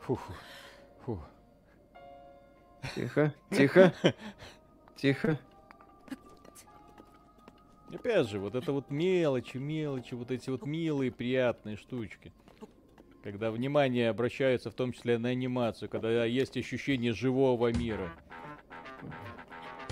Фух. 0.00 0.20
Фух. 1.04 1.28
Тихо, 2.94 3.34
тихо, 3.50 3.94
тихо. 4.96 5.38
Опять 7.92 8.28
же, 8.28 8.38
вот 8.38 8.54
это 8.54 8.72
вот 8.72 8.90
мелочи, 8.90 9.56
мелочи, 9.56 10.14
вот 10.14 10.30
эти 10.30 10.50
вот 10.50 10.66
милые, 10.66 11.10
приятные 11.10 11.76
штучки. 11.76 12.32
Когда 13.22 13.50
внимание 13.50 14.10
обращается 14.10 14.70
в 14.70 14.74
том 14.74 14.92
числе 14.92 15.18
на 15.18 15.30
анимацию, 15.30 15.88
когда 15.88 16.24
есть 16.24 16.56
ощущение 16.56 17.12
живого 17.12 17.72
мира. 17.72 18.10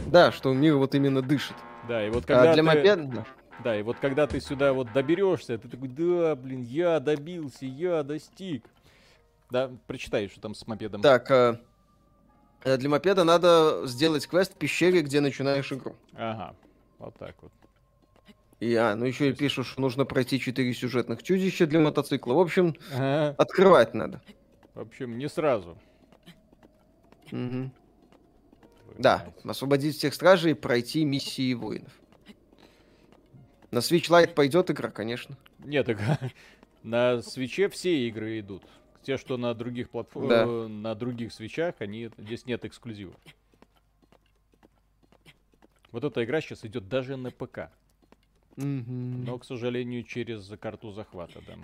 Да, 0.06 0.30
что 0.30 0.52
мир 0.52 0.76
вот 0.76 0.94
именно 0.94 1.22
дышит. 1.22 1.56
Да, 1.88 2.06
и 2.06 2.10
вот 2.10 2.26
когда 2.26 2.50
А 2.50 2.54
для 2.54 2.62
ты... 2.62 2.62
мопеда... 2.62 3.26
Да, 3.64 3.76
и 3.76 3.82
вот 3.82 3.96
когда 3.98 4.26
ты 4.26 4.38
сюда 4.40 4.74
вот 4.74 4.92
доберешься, 4.92 5.56
ты 5.56 5.68
такой, 5.68 5.88
да, 5.88 6.36
блин, 6.36 6.62
я 6.62 7.00
добился, 7.00 7.64
я 7.64 8.02
достиг. 8.02 8.64
Да, 9.50 9.70
прочитай, 9.86 10.28
что 10.28 10.40
там 10.40 10.54
с 10.54 10.66
мопедом. 10.66 11.00
Так, 11.00 11.30
э, 11.30 11.58
э, 12.64 12.76
для 12.76 12.88
мопеда 12.90 13.24
надо 13.24 13.86
сделать 13.86 14.26
квест 14.26 14.54
в 14.54 14.56
пещере, 14.56 15.00
где 15.00 15.20
начинаешь 15.20 15.72
игру. 15.72 15.96
Ага, 16.14 16.54
вот 16.98 17.16
так 17.18 17.34
вот. 17.40 17.52
И, 18.60 18.74
а, 18.74 18.94
ну 18.96 19.04
еще 19.04 19.30
и 19.30 19.32
пишут, 19.34 19.66
что 19.66 19.80
нужно 19.80 20.04
пройти 20.06 20.40
4 20.40 20.72
сюжетных 20.72 21.22
чудища 21.22 21.66
для 21.66 21.80
мотоцикла. 21.80 22.32
В 22.34 22.38
общем, 22.40 22.74
Ага. 22.94 23.34
открывать 23.38 23.92
надо. 23.94 24.22
В 24.74 24.80
общем, 24.80 25.18
не 25.18 25.28
сразу. 25.28 25.76
Мгм. 27.30 27.70
Да, 28.98 29.30
освободить 29.44 29.96
всех 29.96 30.14
стражей 30.14 30.52
и 30.52 30.54
пройти 30.54 31.04
миссии 31.04 31.52
воинов. 31.52 31.92
На 33.70 33.78
Switch 33.78 34.08
Lite 34.08 34.32
пойдет 34.32 34.70
игра, 34.70 34.90
конечно. 34.90 35.36
Нет, 35.58 35.84
так 35.86 35.98
на 36.82 37.20
свече 37.20 37.68
все 37.68 38.08
игры 38.08 38.38
идут. 38.40 38.62
Те, 39.02 39.18
что 39.18 39.36
на 39.36 39.52
других 39.54 39.90
платформах, 39.90 40.30
Да. 40.30 40.46
на 40.68 40.94
других 40.94 41.32
свечах, 41.32 41.74
они 41.80 42.10
здесь 42.16 42.46
нет 42.46 42.64
эксклюзивов. 42.64 43.14
Вот 45.92 46.04
эта 46.04 46.24
игра 46.24 46.40
сейчас 46.40 46.64
идет 46.64 46.88
даже 46.88 47.16
на 47.16 47.30
ПК, 47.30 47.70
но, 48.56 49.38
к 49.38 49.44
сожалению, 49.44 50.02
через 50.04 50.50
карту 50.60 50.92
захвата, 50.92 51.40
да. 51.46 51.54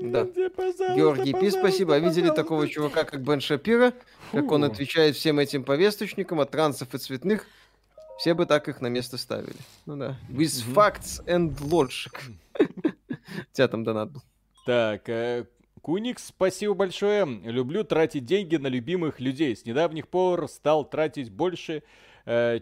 Да. 0.00 0.24
Где, 0.24 0.48
пожалуйста, 0.48 0.94
Георгий 0.94 1.32
Пи, 1.34 1.50
спасибо. 1.50 1.94
А 1.94 1.98
видели 1.98 2.20
пожалуйста. 2.28 2.42
такого 2.42 2.68
чувака, 2.68 3.04
как 3.04 3.20
Бен 3.22 3.40
Шапира? 3.40 3.92
Как 4.32 4.50
он 4.52 4.64
Фу. 4.64 4.70
отвечает 4.72 5.16
всем 5.16 5.38
этим 5.40 5.64
повесточникам 5.64 6.40
от 6.40 6.50
трансов 6.50 6.94
и 6.94 6.98
цветных? 6.98 7.46
Все 8.18 8.34
бы 8.34 8.46
так 8.46 8.68
их 8.68 8.80
на 8.80 8.86
место 8.88 9.18
ставили. 9.18 9.56
Ну 9.86 9.96
да. 9.96 10.16
With 10.28 10.64
Мгм. 10.68 10.78
facts 10.78 11.24
and 11.26 11.56
logic. 11.58 12.12
У 12.60 13.52
тебя 13.52 13.68
там 13.68 13.82
донат 13.84 14.10
был. 14.12 14.22
Так, 14.66 15.08
э, 15.08 15.46
Куникс, 15.82 16.26
спасибо 16.28 16.74
большое. 16.74 17.24
Люблю 17.44 17.82
тратить 17.84 18.24
деньги 18.24 18.56
на 18.56 18.66
любимых 18.68 19.20
людей. 19.20 19.56
С 19.56 19.64
недавних 19.64 20.08
пор 20.08 20.48
стал 20.48 20.84
тратить 20.88 21.30
больше, 21.30 21.82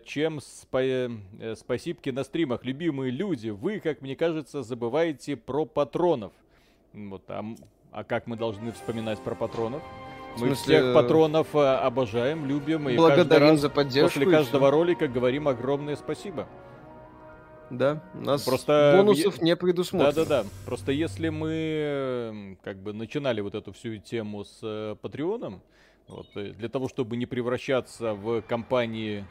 чем 0.05 0.39
спа- 0.39 1.19
э, 1.41 1.55
спасибки 1.57 2.11
на 2.11 2.23
стримах. 2.23 2.65
Любимые 2.65 3.11
люди, 3.11 3.49
вы, 3.49 3.81
как 3.81 4.01
мне 4.01 4.15
кажется, 4.15 4.63
забываете 4.63 5.37
про 5.37 5.65
патронов. 5.65 6.33
Вот, 6.93 7.25
а, 7.29 7.45
а 7.91 8.05
как 8.05 8.27
мы 8.27 8.37
должны 8.37 8.71
вспоминать 8.73 9.19
про 9.21 9.35
патронов? 9.35 9.83
Мы 10.39 10.49
смысле, 10.49 10.55
всех 10.55 10.95
патронов 10.95 11.55
э, 11.55 11.59
обожаем, 11.59 12.47
любим. 12.47 12.89
И 12.89 12.97
Благодарим 12.97 13.49
раз 13.49 13.61
за 13.61 13.71
поддержку. 13.71 14.21
после 14.21 14.31
каждого 14.31 14.71
ролика 14.71 15.09
говорим 15.09 15.49
огромное 15.49 15.97
спасибо. 15.97 16.47
Да, 17.71 18.05
у 18.15 18.19
нас 18.19 18.45
Просто 18.45 18.95
бонусов 18.97 19.43
не 19.43 19.57
предусмотрено. 19.57 20.13
Да-да-да. 20.13 20.49
Просто 20.65 20.93
если 20.93 21.31
мы 21.31 21.51
э, 21.53 22.55
как 22.63 22.77
бы 22.77 22.93
начинали 22.93 23.41
вот 23.41 23.55
эту 23.55 23.73
всю 23.73 23.97
тему 23.97 24.45
с 24.45 24.61
э, 24.63 24.95
Патреоном, 25.01 25.63
вот, 26.07 26.29
э, 26.37 26.53
для 26.53 26.69
того, 26.69 26.89
чтобы 26.89 27.17
не 27.17 27.27
превращаться 27.27 28.15
в 28.15 28.43
компании 28.43 29.25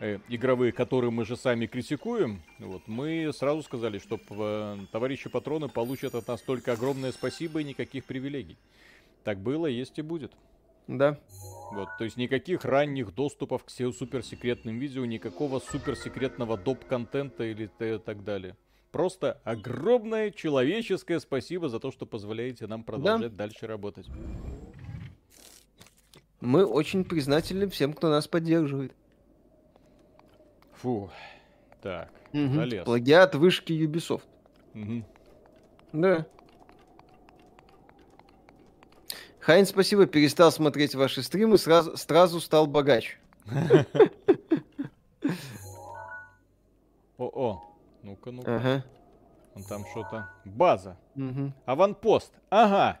э, 0.00 0.18
игровые, 0.28 0.72
которые 0.72 1.10
мы 1.10 1.24
же 1.24 1.36
сами 1.36 1.66
критикуем, 1.66 2.42
вот, 2.58 2.82
мы 2.86 3.30
сразу 3.32 3.62
сказали, 3.62 3.98
что 3.98 4.18
э, 4.30 4.78
товарищи 4.92 5.28
патроны 5.28 5.68
получат 5.68 6.14
от 6.14 6.28
нас 6.28 6.40
только 6.40 6.72
огромное 6.72 7.12
спасибо 7.12 7.60
и 7.60 7.64
никаких 7.64 8.04
привилегий. 8.04 8.56
Так 9.24 9.38
было, 9.38 9.66
есть 9.66 9.98
и 9.98 10.02
будет. 10.02 10.32
Да. 10.86 11.18
Вот, 11.72 11.88
то 11.98 12.04
есть 12.04 12.16
никаких 12.16 12.64
ранних 12.64 13.14
доступов 13.14 13.64
к 13.64 13.70
суперсекретным 13.70 14.78
видео, 14.78 15.04
никакого 15.04 15.58
суперсекретного 15.58 16.56
доп-контента 16.56 17.44
или 17.44 17.68
так 17.98 18.22
далее. 18.22 18.56
Просто 18.92 19.40
огромное 19.44 20.30
человеческое 20.30 21.20
спасибо 21.20 21.68
за 21.68 21.80
то, 21.80 21.90
что 21.90 22.06
позволяете 22.06 22.66
нам 22.66 22.84
продолжать 22.84 23.32
да. 23.32 23.44
дальше 23.44 23.66
работать. 23.66 24.06
Мы 26.40 26.64
очень 26.64 27.04
признательны 27.04 27.68
всем, 27.68 27.92
кто 27.92 28.08
нас 28.08 28.28
поддерживает. 28.28 28.92
Фу. 30.82 31.10
Так, 31.82 32.10
угу. 32.32 32.54
залез. 32.54 32.84
Плагиат 32.84 33.34
вышки 33.34 33.72
Ubisoft. 33.72 34.22
Угу. 34.74 35.04
Да. 35.92 36.26
Хайн, 39.40 39.64
спасибо, 39.64 40.06
перестал 40.06 40.50
смотреть 40.50 40.94
ваши 40.94 41.22
стримы, 41.22 41.56
сразу, 41.56 41.96
сразу 41.96 42.40
стал 42.40 42.66
богач. 42.66 43.18
О-о, 47.16 47.62
ну-ка, 48.02 48.30
ну-ка. 48.32 48.56
Ага. 48.56 48.84
Он 49.54 49.62
там 49.64 49.86
что-то. 49.86 50.28
База. 50.44 50.96
Угу. 51.14 51.52
Аванпост. 51.64 52.32
Ага. 52.50 53.00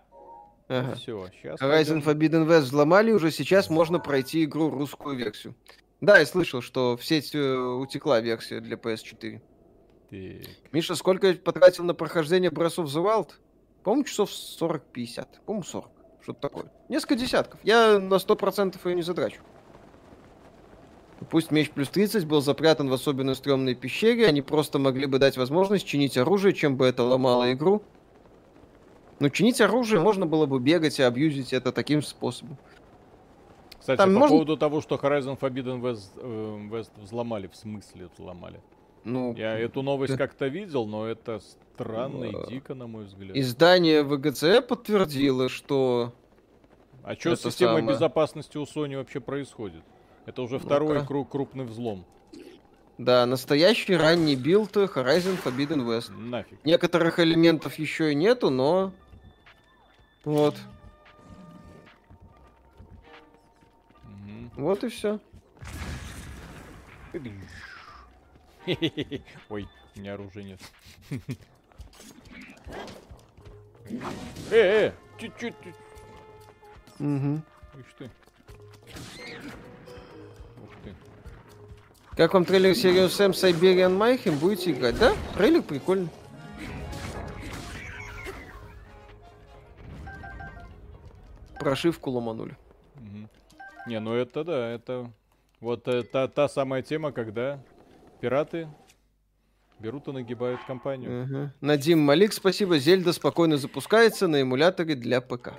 Ага. 0.68 0.94
Все, 0.94 1.28
сейчас. 1.32 1.60
Horizon 1.60 2.02
Forbidden 2.02 2.46
West 2.46 2.60
взломали, 2.60 3.12
уже 3.12 3.30
сейчас 3.30 3.68
можно 3.68 3.98
пройти 3.98 4.44
игру 4.44 4.70
русскую 4.70 5.16
версию. 5.16 5.54
Да, 6.00 6.18
я 6.18 6.26
слышал, 6.26 6.60
что 6.60 6.96
в 6.96 7.04
сеть 7.04 7.34
э, 7.34 7.56
утекла 7.56 8.20
версия 8.20 8.60
для 8.60 8.76
PS4. 8.76 9.40
Так. 10.10 10.50
Миша, 10.72 10.94
сколько 10.94 11.32
потратил 11.34 11.84
на 11.84 11.94
прохождение 11.94 12.50
Breath 12.50 12.76
of 12.76 12.84
the 12.84 13.02
Wild? 13.02 13.30
По-моему, 13.82 14.04
часов 14.04 14.30
40-50. 14.30 15.26
По-моему, 15.46 15.64
40. 15.64 15.90
Что-то 16.22 16.40
такое. 16.40 16.72
Несколько 16.88 17.14
десятков. 17.14 17.60
Я 17.62 17.98
на 17.98 18.14
100% 18.14 18.76
ее 18.84 18.94
не 18.94 19.02
затрачу. 19.02 19.40
Пусть 21.30 21.50
меч 21.50 21.70
плюс 21.70 21.88
30 21.88 22.26
был 22.26 22.42
запрятан 22.42 22.88
в 22.88 22.92
особенно 22.92 23.34
стрёмной 23.34 23.74
пещере, 23.74 24.26
они 24.26 24.42
просто 24.42 24.78
могли 24.78 25.06
бы 25.06 25.18
дать 25.18 25.36
возможность 25.36 25.86
чинить 25.86 26.18
оружие, 26.18 26.52
чем 26.52 26.76
бы 26.76 26.86
это 26.86 27.02
ломало 27.04 27.52
игру. 27.52 27.82
Но 29.18 29.30
чинить 29.30 29.60
оружие 29.62 30.00
можно 30.00 30.26
было 30.26 30.44
бы 30.46 30.60
бегать 30.60 30.98
и 30.98 31.02
абьюзить 31.02 31.54
это 31.54 31.72
таким 31.72 32.02
способом. 32.02 32.58
Кстати, 33.86 33.98
Там 33.98 34.14
по 34.14 34.18
можно... 34.18 34.34
поводу 34.34 34.56
того, 34.56 34.80
что 34.80 34.96
Horizon 34.96 35.38
Forbidden 35.38 35.80
West, 35.80 36.10
э, 36.16 36.68
West 36.72 36.90
взломали, 37.00 37.46
в 37.46 37.54
смысле 37.54 38.08
взломали? 38.16 38.60
Ну, 39.04 39.32
Я 39.36 39.56
эту 39.56 39.82
новость 39.82 40.14
да. 40.14 40.18
как-то 40.18 40.48
видел, 40.48 40.86
но 40.86 41.06
это 41.06 41.38
странно 41.38 42.24
и 42.24 42.34
э, 42.34 42.48
дико, 42.48 42.74
на 42.74 42.88
мой 42.88 43.04
взгляд. 43.04 43.36
Издание 43.36 44.02
VGC 44.02 44.66
подтвердило, 44.66 45.48
что... 45.48 46.12
А 47.04 47.14
что 47.14 47.36
с 47.36 47.42
системой 47.42 47.82
самое... 47.82 47.94
безопасности 47.94 48.58
у 48.58 48.64
Sony 48.64 48.96
вообще 48.96 49.20
происходит? 49.20 49.84
Это 50.24 50.42
уже 50.42 50.58
второй 50.58 50.98
ну 50.98 51.06
круг 51.06 51.30
крупный 51.30 51.64
взлом. 51.64 52.04
Да, 52.98 53.24
настоящий 53.24 53.94
ранний 53.94 54.34
билд 54.34 54.76
Horizon 54.76 55.38
Forbidden 55.44 55.86
West. 55.86 56.10
Нафиг. 56.10 56.58
Некоторых 56.64 57.20
элементов 57.20 57.78
еще 57.78 58.10
и 58.10 58.16
нету, 58.16 58.50
но... 58.50 58.90
Вот. 60.24 60.56
Вот 64.56 64.82
и 64.84 64.88
все. 64.88 65.20
Ой, 69.48 69.68
у 69.94 70.00
меня 70.00 70.14
оружия 70.14 70.42
нет. 70.42 70.60
Э, 74.50 74.88
э, 74.88 74.92
чуть-чуть. 75.16 75.54
Угу. 76.98 77.40
Ишь 77.78 77.94
ты. 77.96 78.10
Ух 80.60 80.70
ты. 80.82 80.92
Как 82.16 82.34
вам 82.34 82.44
трейлер 82.44 82.74
серии 82.74 83.06
Sam 83.06 83.30
Siberian 83.30 83.96
Mayhem? 83.96 84.36
Будете 84.40 84.72
играть? 84.72 84.98
Да? 84.98 85.14
Трейлер 85.36 85.62
прикольный. 85.62 86.08
Прошивку 91.60 92.10
ломанули. 92.10 92.56
Не, 93.86 94.00
ну 94.00 94.14
это 94.14 94.44
да, 94.44 94.70
это... 94.70 95.10
Вот 95.60 95.88
э, 95.88 96.02
та, 96.02 96.28
та 96.28 96.48
самая 96.48 96.82
тема, 96.82 97.12
когда 97.12 97.58
пираты 98.20 98.68
берут 99.78 100.08
и 100.08 100.12
нагибают 100.12 100.60
компанию. 100.66 101.24
Угу. 101.24 101.50
Надим 101.60 102.00
Малик, 102.00 102.32
спасибо. 102.32 102.78
Зельда 102.78 103.12
спокойно 103.12 103.56
запускается 103.56 104.28
на 104.28 104.42
эмуляторе 104.42 104.94
для 104.94 105.20
ПК. 105.20 105.54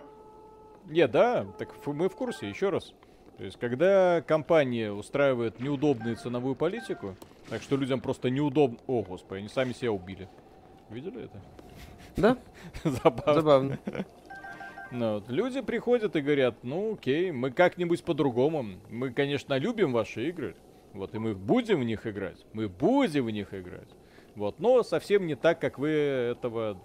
Не, 0.86 1.08
да, 1.08 1.46
так 1.58 1.70
мы 1.86 2.10
в 2.10 2.16
курсе, 2.16 2.50
еще 2.50 2.70
раз. 2.70 2.94
То 3.38 3.44
есть, 3.44 3.60
когда 3.60 4.22
компания 4.22 4.92
устраивает 4.92 5.60
неудобную 5.60 6.16
ценовую 6.16 6.56
политику, 6.56 7.16
так 7.50 7.62
что 7.62 7.76
людям 7.78 8.02
просто 8.02 8.30
неудобно... 8.30 8.78
О, 8.88 9.04
господи, 9.04 9.40
они 9.40 9.50
сами 9.50 9.74
себя 9.74 9.92
убили. 9.92 10.28
Видели 10.90 11.26
это? 11.26 11.42
Да. 12.16 12.38
Забавно. 12.84 13.34
Забавно. 13.34 13.80
Ну, 14.92 15.16
вот. 15.16 15.30
Люди 15.30 15.62
приходят 15.62 16.16
и 16.16 16.22
говорят, 16.22 16.56
ну 16.64 16.94
окей, 16.94 17.32
мы 17.32 17.52
как-нибудь 17.52 18.04
по-другому. 18.04 18.66
Мы, 18.90 19.12
конечно, 19.12 19.58
любим 19.58 19.92
ваши 19.92 20.30
игры, 20.30 20.56
вот, 20.94 21.14
и 21.14 21.20
мы 21.20 21.36
будем 21.36 21.82
в 21.82 21.84
них 21.84 22.08
играть. 22.08 22.46
Мы 22.54 22.68
будем 22.68 23.26
в 23.26 23.32
них 23.32 23.54
играть. 23.54 23.90
Вот, 24.36 24.60
но 24.60 24.84
совсем 24.84 25.26
не 25.28 25.36
так, 25.36 25.60
как 25.60 25.80
вы 25.80 25.90
этого 25.90 26.80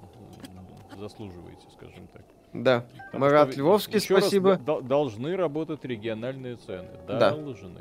заслуживаете, 0.99 1.67
скажем 1.75 2.07
так. 2.13 2.23
Да. 2.53 2.87
Потому 3.07 3.25
Марат 3.25 3.57
Львовский, 3.57 4.01
спасибо. 4.01 4.61
Раз, 4.67 4.83
должны 4.85 5.37
работать 5.37 5.85
региональные 5.85 6.57
цены. 6.57 6.89
Да. 7.07 7.31
Должны. 7.31 7.81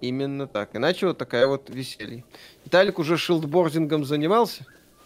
Именно 0.00 0.46
так. 0.46 0.74
Иначе 0.74 1.08
вот 1.08 1.18
такая 1.18 1.46
вот 1.46 1.68
веселье. 1.70 2.24
Виталик 2.64 2.98
уже 2.98 3.16
шилдбордингом 3.16 4.04
занимался? 4.04 4.64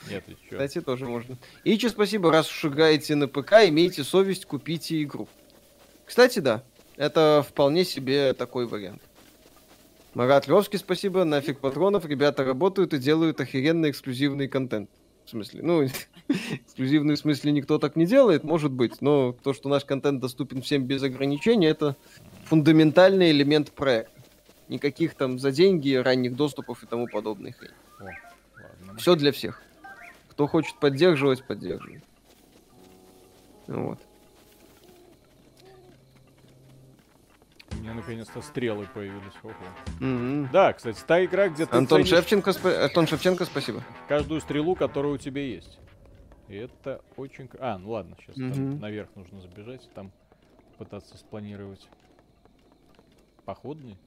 Нет, 0.09 0.25
еще. 0.29 0.51
Кстати, 0.51 0.81
тоже 0.81 1.07
можно. 1.07 1.37
Ичи, 1.65 1.89
спасибо, 1.89 2.31
раз 2.31 2.51
уж 2.51 2.65
играете 2.67 3.15
на 3.15 3.29
ПК, 3.29 3.53
имейте 3.67 4.05
совесть, 4.05 4.47
купите 4.47 5.03
игру. 5.03 5.29
Кстати, 6.05 6.39
да, 6.39 6.63
это 6.97 7.45
вполне 7.49 7.85
себе 7.85 8.35
такой 8.35 8.67
вариант. 8.67 9.03
Марат 10.15 10.47
Львовский, 10.47 10.79
спасибо. 10.79 11.25
Нафиг 11.25 11.59
патронов. 11.59 12.07
Ребята 12.07 12.45
работают 12.45 12.95
и 12.95 12.99
делают 12.99 13.41
охеренный 13.41 13.91
эксклюзивный 13.91 14.47
контент. 14.47 14.89
В 15.25 15.31
смысле, 15.31 15.63
ну, 15.63 15.85
эксклюзивный 16.29 17.17
в 17.17 17.19
смысле 17.19 17.51
никто 17.51 17.79
так 17.79 17.97
не 17.97 18.07
делает, 18.07 18.45
может 18.45 18.71
быть, 18.71 19.01
но 19.01 19.33
то, 19.33 19.55
что 19.55 19.69
наш 19.69 19.85
контент 19.85 20.21
доступен 20.21 20.63
всем 20.63 20.85
без 20.85 21.03
ограничений, 21.03 21.67
это 21.67 21.97
фундаментальный 22.45 23.31
элемент 23.31 23.73
проекта. 23.73 24.13
Никаких 24.69 25.15
там 25.15 25.39
за 25.39 25.51
деньги, 25.51 25.95
ранних 25.95 26.37
доступов 26.37 26.83
и 26.83 26.87
тому 26.87 27.09
подобных. 27.09 27.57
Все 28.99 29.17
для 29.17 29.33
всех. 29.33 29.64
Кто 30.35 30.47
хочет 30.47 30.79
поддерживать, 30.79 31.47
поддерживает. 31.47 32.05
Вот. 33.67 33.99
меня 37.85 37.95
наконец-то 37.95 38.41
стрелы 38.41 38.87
появились. 38.93 39.35
Ого. 39.43 39.55
Mm-hmm. 40.01 40.49
Да, 40.51 40.73
кстати, 40.73 41.03
та 41.07 41.25
игра, 41.25 41.49
где 41.49 41.67
ты 41.67 41.77
Антон 41.77 42.05
Шевченко, 42.05 42.53
спа... 42.53 42.85
Антон 42.85 43.07
Шевченко, 43.07 43.45
спасибо. 43.45 43.85
Каждую 44.09 44.41
стрелу, 44.41 44.75
которая 44.75 45.13
у 45.13 45.19
тебя 45.19 45.43
есть. 45.43 45.79
И 46.49 46.57
это 46.57 47.03
очень... 47.17 47.49
А, 47.59 47.79
ну 47.79 47.91
ладно, 47.91 48.17
сейчас 48.19 48.37
mm-hmm. 48.37 48.55
там 48.55 48.81
наверх 48.81 49.09
нужно 49.15 49.41
забежать, 49.41 49.89
там 49.95 50.13
пытаться 50.79 51.19
спланировать. 51.19 51.87
Походный? 53.45 53.99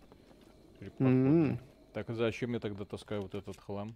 Или 0.79 0.89
походный? 0.89 1.59
Так, 1.93 2.07
зачем 2.09 2.53
я 2.53 2.59
тогда 2.59 2.83
таскаю 2.83 3.21
вот 3.21 3.35
этот 3.35 3.59
хлам? 3.59 3.95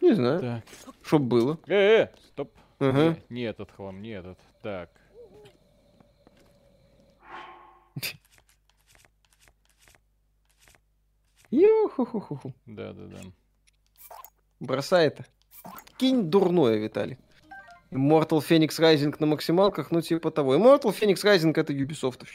Не 0.00 0.14
знаю. 0.14 0.40
Так. 0.40 0.64
Чтоб 1.02 1.22
было. 1.22 1.58
Э, 1.66 2.04
-э 2.04 2.08
стоп. 2.28 2.52
Uh-huh. 2.80 3.20
Не, 3.28 3.36
не 3.36 3.42
этот 3.42 3.70
хлам, 3.70 4.02
не 4.02 4.10
этот. 4.10 4.38
Так. 4.62 4.90
Ю-ху-ху-ху. 11.50 12.52
Да-да-да. 12.66 13.18
Бросай 14.58 15.06
это. 15.06 15.24
Кинь 15.98 16.28
дурное, 16.30 16.76
Виталий. 16.76 17.18
Immortal 17.92 18.40
Phoenix 18.40 18.70
Rising 18.80 19.14
на 19.20 19.26
максималках, 19.26 19.92
ну 19.92 20.00
типа 20.00 20.32
того. 20.32 20.56
Immortal 20.56 20.92
Phoenix 20.98 21.22
Rising 21.24 21.52
это 21.54 21.72
Ubisoft. 21.72 22.26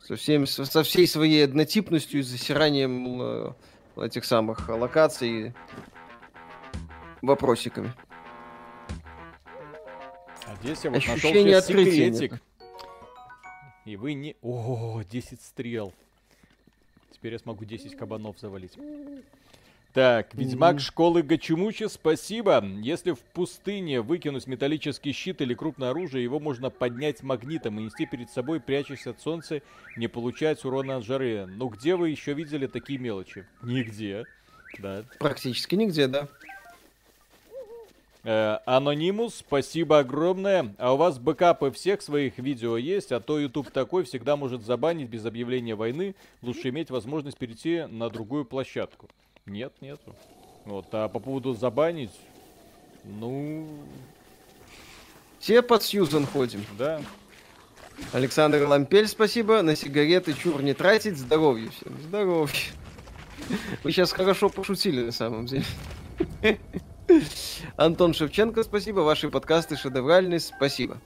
Со, 0.00 0.16
всем, 0.16 0.46
со, 0.46 0.64
со 0.64 0.82
всей 0.82 1.06
своей 1.06 1.44
однотипностью 1.44 2.20
и 2.20 2.22
засиранием 2.22 3.20
э, 3.20 3.52
этих 3.96 4.24
самых 4.24 4.68
локаций 4.68 5.54
вопросиками. 7.22 7.92
А 10.46 10.56
здесь 10.62 10.84
я 10.84 10.90
вот 10.90 10.98
Ощущение 10.98 11.56
нашел 11.56 11.68
секретик. 11.68 12.34
И 13.84 13.96
вы 13.96 14.14
не... 14.14 14.36
О, 14.42 15.02
10 15.08 15.40
стрел. 15.40 15.92
теперь 17.12 17.32
я 17.32 17.38
смогу 17.38 17.64
10 17.64 17.96
кабанов 17.96 18.38
завалить. 18.38 18.76
Так, 19.92 20.34
Ведьмак 20.34 20.80
школы 20.80 21.22
Гачимучи, 21.22 21.86
спасибо. 21.86 22.64
Если 22.80 23.12
в 23.12 23.18
пустыне 23.18 24.00
выкинуть 24.00 24.46
металлический 24.46 25.12
щит 25.12 25.42
или 25.42 25.52
крупное 25.52 25.90
оружие, 25.90 26.24
его 26.24 26.40
можно 26.40 26.70
поднять 26.70 27.22
магнитом 27.22 27.78
и 27.78 27.82
нести 27.82 28.06
перед 28.06 28.30
собой, 28.30 28.58
прячась 28.58 29.06
от 29.06 29.20
солнца, 29.20 29.60
не 29.98 30.08
получать 30.08 30.64
урона 30.64 30.96
от 30.96 31.04
жары. 31.04 31.44
Но 31.46 31.68
где 31.68 31.96
вы 31.96 32.08
еще 32.08 32.32
видели 32.32 32.66
такие 32.66 32.98
мелочи? 32.98 33.46
Нигде. 33.62 34.24
Да. 34.78 35.04
Практически 35.18 35.74
нигде, 35.74 36.06
да. 36.06 36.28
Э, 38.24 38.58
Анонимус, 38.66 39.36
спасибо 39.36 39.98
огромное. 39.98 40.74
А 40.78 40.94
у 40.94 40.96
вас 40.96 41.18
бэкапы 41.18 41.70
всех 41.72 42.02
своих 42.02 42.38
видео 42.38 42.76
есть, 42.76 43.10
а 43.12 43.20
то 43.20 43.38
YouTube 43.38 43.70
такой 43.70 44.04
всегда 44.04 44.36
может 44.36 44.64
забанить 44.64 45.08
без 45.08 45.26
объявления 45.26 45.74
войны. 45.74 46.14
Лучше 46.40 46.68
иметь 46.68 46.90
возможность 46.90 47.38
перейти 47.38 47.84
на 47.88 48.08
другую 48.10 48.44
площадку. 48.44 49.08
Нет, 49.46 49.72
нету. 49.80 50.14
Вот, 50.64 50.86
а 50.92 51.08
по 51.08 51.18
поводу 51.18 51.54
забанить, 51.54 52.12
ну... 53.04 53.68
Все 55.40 55.60
под 55.60 55.82
Сьюзан 55.82 56.24
ходим. 56.24 56.64
Да. 56.78 57.02
Александр 58.12 58.64
Лампель, 58.64 59.08
спасибо. 59.08 59.62
На 59.62 59.74
сигареты 59.74 60.34
чур 60.34 60.62
не 60.62 60.72
тратить. 60.72 61.18
Здоровья 61.18 61.68
всем. 61.70 62.00
Здоровья. 62.00 62.54
Вы 63.82 63.90
сейчас 63.90 64.12
хорошо 64.12 64.48
пошутили, 64.48 65.06
на 65.06 65.12
самом 65.12 65.46
деле. 65.46 65.64
Антон 67.76 68.14
Шевченко, 68.14 68.62
спасибо. 68.62 69.00
Ваши 69.00 69.30
подкасты 69.30 69.76
шедевральные, 69.76 70.40
спасибо. 70.40 70.98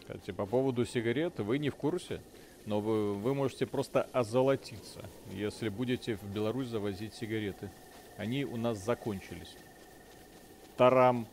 Кстати, 0.00 0.30
по 0.30 0.46
поводу 0.46 0.84
сигарет, 0.84 1.38
вы 1.38 1.58
не 1.58 1.70
в 1.70 1.76
курсе? 1.76 2.20
Но 2.66 2.80
вы, 2.80 3.14
вы 3.14 3.34
можете 3.34 3.66
просто 3.66 4.08
озолотиться, 4.12 5.00
если 5.32 5.68
будете 5.68 6.16
в 6.16 6.24
Беларусь 6.24 6.68
завозить 6.68 7.14
сигареты. 7.14 7.70
Они 8.16 8.44
у 8.44 8.56
нас 8.56 8.78
закончились. 8.78 9.54
Тарам. 10.76 11.26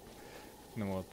Ну 0.75 0.93
вот. 0.93 1.05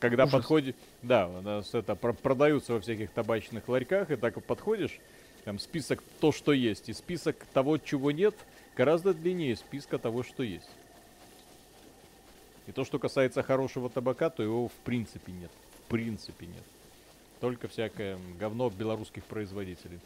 Когда 0.00 0.24
Ужас. 0.24 0.32
подходит... 0.32 0.76
Да, 1.02 1.28
у 1.28 1.40
нас 1.40 1.74
это 1.74 1.94
про- 1.94 2.14
продаются 2.14 2.72
во 2.74 2.80
всяких 2.80 3.10
табачных 3.10 3.68
ларьках, 3.68 4.10
и 4.10 4.16
так 4.16 4.42
подходишь, 4.44 4.98
там 5.44 5.58
список 5.58 6.02
то, 6.20 6.32
что 6.32 6.52
есть, 6.52 6.88
и 6.88 6.92
список 6.94 7.36
того, 7.52 7.78
чего 7.78 8.10
нет, 8.10 8.34
гораздо 8.76 9.14
длиннее 9.14 9.56
списка 9.56 9.98
того, 9.98 10.22
что 10.22 10.42
есть. 10.42 10.68
И 12.66 12.72
то, 12.72 12.84
что 12.84 12.98
касается 12.98 13.42
хорошего 13.42 13.90
табака, 13.90 14.30
то 14.30 14.42
его 14.42 14.68
в 14.68 14.72
принципе 14.84 15.32
нет. 15.32 15.50
В 15.84 15.90
принципе 15.90 16.46
нет. 16.46 16.62
Только 17.40 17.68
всякое 17.68 18.18
говно 18.38 18.70
белорусских 18.70 19.24
производителей. 19.24 20.00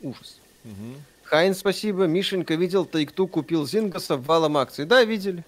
Ужас. 0.00 0.40
Мгм. 0.64 0.94
Хайн, 1.24 1.54
спасибо. 1.54 2.04
Мишенька 2.06 2.54
видел, 2.54 2.84
Тайкту 2.84 3.26
купил 3.26 3.66
Зингаса 3.66 4.16
валом 4.16 4.56
акции. 4.56 4.84
Да, 4.84 5.02
видели. 5.04 5.44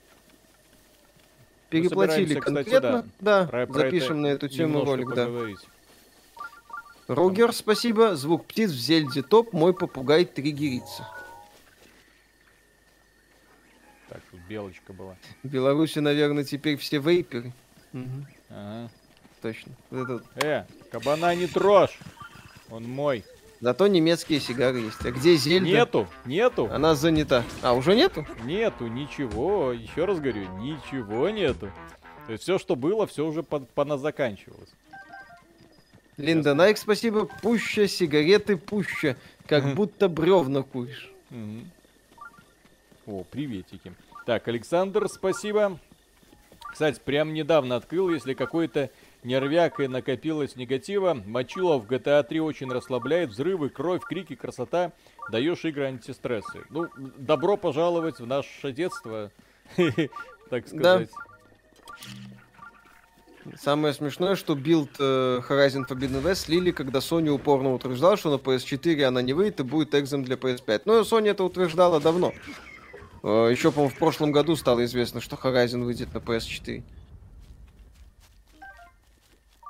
Переплатили 1.70 2.26
собираемся, 2.26 2.40
кстати, 2.40 2.70
конкретно. 2.70 3.08
да, 3.20 3.46
Про- 3.46 3.66
про 3.66 3.74
запишем 3.74 4.12
это 4.12 4.14
на 4.14 4.26
эту 4.28 4.48
тему 4.48 4.84
ролик, 4.84 5.14
да. 5.14 5.28
Рогер, 7.06 7.52
спасибо. 7.52 8.16
Звук 8.16 8.46
птиц 8.46 8.70
в 8.70 8.78
Зельде 8.78 9.22
топ. 9.22 9.52
Мой 9.52 9.74
попугай 9.74 10.24
триггерится. 10.24 11.06
Так, 14.14 14.22
тут 14.30 14.38
белочка 14.48 14.92
была. 14.92 15.16
В 15.42 15.48
Беларуси, 15.48 15.98
наверное, 15.98 16.44
теперь 16.44 16.76
все 16.76 16.98
вейперы. 17.00 17.52
Мгм, 17.92 18.28
Ага. 18.48 18.88
точно. 19.42 19.72
Вот 19.90 20.04
это 20.04 20.12
вот. 20.12 20.24
Э, 20.36 20.66
кабана 20.92 21.34
не 21.34 21.48
трожь! 21.48 21.98
Он 22.70 22.84
мой. 22.84 23.24
Зато 23.60 23.88
немецкие 23.88 24.38
сигары 24.38 24.78
есть. 24.78 25.04
А 25.04 25.10
где 25.10 25.34
Зельда? 25.34 25.66
Нету, 25.66 26.08
нету, 26.26 26.68
Она 26.70 26.94
занята. 26.94 27.42
А, 27.60 27.72
уже 27.72 27.96
нету? 27.96 28.24
нету, 28.44 28.86
ничего. 28.86 29.72
Еще 29.72 30.04
раз 30.04 30.20
говорю, 30.20 30.46
ничего 30.58 31.28
нету. 31.30 31.72
То 32.26 32.32
есть 32.32 32.44
все, 32.44 32.58
что 32.58 32.76
было, 32.76 33.08
все 33.08 33.26
уже 33.26 33.42
под, 33.42 33.68
поназаканчивалось. 33.70 34.70
Линда 36.18 36.54
Найк, 36.54 36.78
спасибо. 36.78 37.28
Пуща, 37.42 37.88
сигареты, 37.88 38.56
пуща. 38.56 39.16
Как 39.48 39.74
будто 39.74 40.08
бревна 40.08 40.62
куришь. 40.62 41.10
О, 43.06 43.24
приветики. 43.24 43.92
Так, 44.26 44.48
Александр, 44.48 45.08
спасибо. 45.08 45.78
Кстати, 46.72 47.00
прям 47.04 47.34
недавно 47.34 47.76
открыл, 47.76 48.10
если 48.10 48.34
какой-то 48.34 48.90
нервяк 49.22 49.78
и 49.78 49.86
накопилось 49.86 50.56
негатива, 50.56 51.14
мочилово 51.14 51.78
в 51.78 51.86
GTA 51.86 52.24
3 52.24 52.40
очень 52.40 52.72
расслабляет, 52.72 53.30
взрывы, 53.30 53.68
кровь, 53.68 54.02
крики, 54.02 54.34
красота, 54.34 54.92
даешь 55.30 55.64
игры 55.64 55.84
антистрессы. 55.84 56.64
Ну, 56.70 56.88
добро 56.96 57.56
пожаловать 57.56 58.18
в 58.18 58.26
наше 58.26 58.72
детство, 58.72 59.30
так 60.50 60.66
сказать. 60.66 61.10
Самое 63.60 63.92
смешное, 63.92 64.36
что 64.36 64.54
билд 64.54 64.90
э, 64.98 65.40
Horizon 65.46 65.86
Forbidden 65.86 66.22
West 66.22 66.46
слили, 66.46 66.70
когда 66.70 67.00
Sony 67.00 67.28
упорно 67.28 67.74
утверждала, 67.74 68.16
что 68.16 68.30
на 68.30 68.40
PS4 68.40 69.04
она 69.04 69.20
не 69.20 69.34
выйдет 69.34 69.60
и 69.60 69.62
будет 69.62 69.94
экзом 69.94 70.24
для 70.24 70.36
PS5. 70.36 70.82
Но 70.86 71.00
Sony 71.00 71.28
это 71.28 71.44
утверждала 71.44 72.00
давно. 72.00 72.32
Э, 73.26 73.48
еще, 73.50 73.72
по-моему, 73.72 73.88
в 73.94 73.98
прошлом 73.98 74.32
году 74.32 74.54
стало 74.54 74.84
известно, 74.84 75.22
что 75.22 75.36
Horizon 75.36 75.82
выйдет 75.84 76.12
на 76.12 76.18
PS4. 76.18 76.82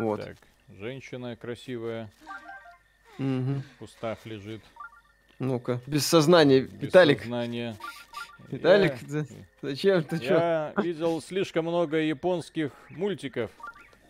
Вот. 0.00 0.20
Так, 0.24 0.36
женщина 0.76 1.36
красивая 1.36 2.10
Мгм. 3.18 3.62
в 3.62 3.78
кустах 3.78 4.18
лежит. 4.26 4.60
Ну-ка, 5.38 5.80
без 5.86 6.04
сознания. 6.04 6.62
без 6.62 6.88
Виталик, 6.88 7.20
сознания. 7.20 7.76
Виталик, 8.48 8.94
Я- 9.08 9.24
зачем 9.62 10.02
ты 10.02 10.18
чё? 10.18 10.34
Я 10.34 10.72
видел 10.78 11.22
слишком 11.22 11.66
много 11.66 11.98
японских 11.98 12.72
мультиков, 12.90 13.52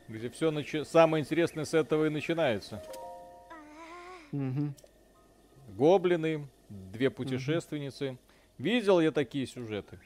где 0.09 0.31
все 0.31 0.51
самое 0.85 1.21
интересное 1.23 1.66
с 1.66 1.75
этого 1.75 2.07
и 2.07 2.09
начинается. 2.09 2.83
Мгм. 4.33 4.75
Гоблины, 5.69 6.49
две 6.71 7.11
путешественницы. 7.11 8.16
Видел 8.59 9.01
я 9.01 9.10
такие 9.10 9.47
сюжеты. 9.47 9.98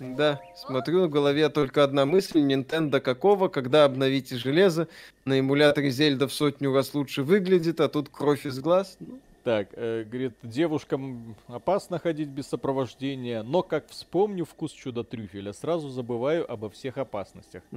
Да, 0.00 0.40
смотрю, 0.56 1.06
в 1.06 1.08
голове 1.10 1.48
только 1.48 1.84
одна 1.84 2.04
мысль. 2.04 2.40
Nintendo 2.40 3.00
какого, 3.00 3.48
когда 3.48 3.84
обновите 3.84 4.36
железо, 4.36 4.88
на 5.24 5.38
эмуляторе 5.38 5.90
Зельда 5.90 6.26
в 6.26 6.32
сотню 6.32 6.74
раз 6.74 6.94
лучше 6.94 7.22
выглядит, 7.22 7.80
а 7.80 7.88
тут 7.88 8.08
кровь 8.08 8.44
из 8.44 8.58
глаз. 8.58 8.96
Ну, 8.98 9.20
Так, 9.44 9.68
э, 9.72 10.04
говорит, 10.04 10.32
девушкам 10.42 11.36
опасно 11.46 11.98
ходить 12.00 12.28
без 12.28 12.46
сопровождения, 12.48 13.42
но 13.44 13.62
как 13.62 13.88
вспомню 13.88 14.44
вкус 14.44 14.72
чудо-трюфеля, 14.72 15.52
сразу 15.52 15.90
забываю 15.90 16.50
обо 16.50 16.70
всех 16.70 16.98
опасностях. 16.98 17.62
О. 17.70 17.76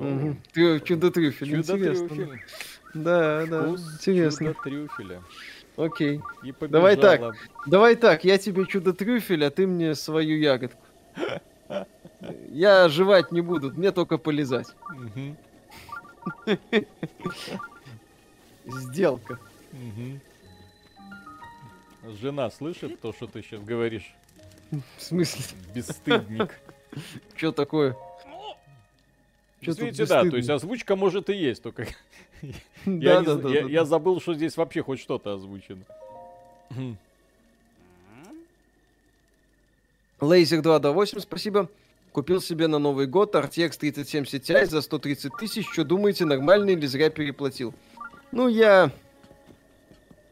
мгм. 0.00 0.42
Трю- 0.52 0.80
Чудо-трюфель, 0.80 1.54
интересно. 1.56 2.08
Чудо-трюфель. 2.08 2.40
Да, 2.94 3.46
да, 3.46 3.62
Вкус 3.68 3.94
интересно. 4.00 4.46
чудо-трюфеля. 4.54 5.22
Окей. 5.76 6.20
И 6.42 6.52
Давай 6.68 6.96
так. 6.96 7.34
Давай 7.66 7.96
так, 7.96 8.24
я 8.24 8.38
тебе 8.38 8.66
чудо-трюфель, 8.66 9.44
а 9.44 9.50
ты 9.50 9.66
мне 9.66 9.94
свою 9.94 10.38
ягодку. 10.38 10.80
Я 12.50 12.88
жевать 12.88 13.32
не 13.32 13.40
буду, 13.40 13.70
мне 13.72 13.92
только 13.92 14.16
полезать. 14.18 14.68
Сделка. 18.66 19.38
Жена 22.20 22.50
слышит 22.50 23.00
то, 23.00 23.12
что 23.12 23.26
ты 23.26 23.42
сейчас 23.42 23.60
говоришь? 23.62 24.14
В 24.70 25.02
смысле? 25.02 25.44
Бесстыдник. 25.74 26.58
Что 27.36 27.52
такое? 27.52 27.96
Тут 29.64 29.78
Видите, 29.78 30.06
да, 30.06 30.22
то 30.22 30.36
есть 30.36 30.50
озвучка 30.50 30.94
может 30.94 31.30
и 31.30 31.34
есть, 31.34 31.62
только 31.62 31.86
я, 32.42 32.52
Да, 32.86 33.20
не 33.20 33.26
да, 33.26 33.34
з- 33.34 33.38
да, 33.40 33.48
я- 33.48 33.62
да, 33.62 33.68
я 33.68 33.84
забыл, 33.84 34.20
что 34.20 34.34
здесь 34.34 34.56
вообще 34.56 34.82
хоть 34.82 35.00
что-то 35.00 35.34
озвучено. 35.34 35.82
Лазер 40.20 40.62
2 40.62 40.78
до 40.78 40.92
8, 40.92 41.20
спасибо. 41.20 41.68
Купил 42.12 42.40
себе 42.40 42.68
на 42.68 42.78
Новый 42.78 43.06
год 43.06 43.34
RTX 43.34 43.76
3070 43.78 44.42
Ti 44.48 44.66
за 44.66 44.80
130 44.80 45.32
тысяч. 45.36 45.66
Что 45.70 45.84
думаете, 45.84 46.24
нормально 46.24 46.70
или 46.70 46.86
зря 46.86 47.10
переплатил? 47.10 47.74
Ну, 48.30 48.48
я... 48.48 48.90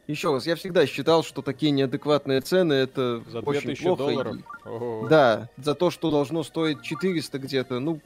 Еще 0.07 0.33
раз, 0.33 0.45
я 0.45 0.55
всегда 0.55 0.85
считал, 0.85 1.23
что 1.23 1.41
такие 1.41 1.71
неадекватные 1.71 2.41
цены 2.41 2.73
это 2.73 3.23
За 3.29 3.39
очень 3.39 3.61
2000 3.61 3.83
плохо. 3.83 4.03
и- 4.03 4.05
долларов. 4.07 4.35
Ого. 4.65 5.07
Да, 5.09 5.49
за 5.57 5.75
то, 5.75 5.91
что 5.91 6.11
должно 6.11 6.43
стоить 6.43 6.81
400 6.81 7.39
где-то. 7.39 7.79
Ну, 7.79 7.99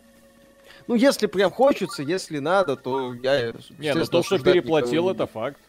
ну, 0.88 0.96
если 0.96 1.28
прям 1.28 1.52
хочется, 1.52 2.04
если 2.04 2.40
надо, 2.40 2.76
то 2.76 3.14
я... 3.14 3.54
Не, 3.78 3.94
ну 3.94 4.06
то, 4.06 4.24
что 4.24 4.40
переплатил, 4.40 5.10
это 5.10 5.28
факт. 5.28 5.60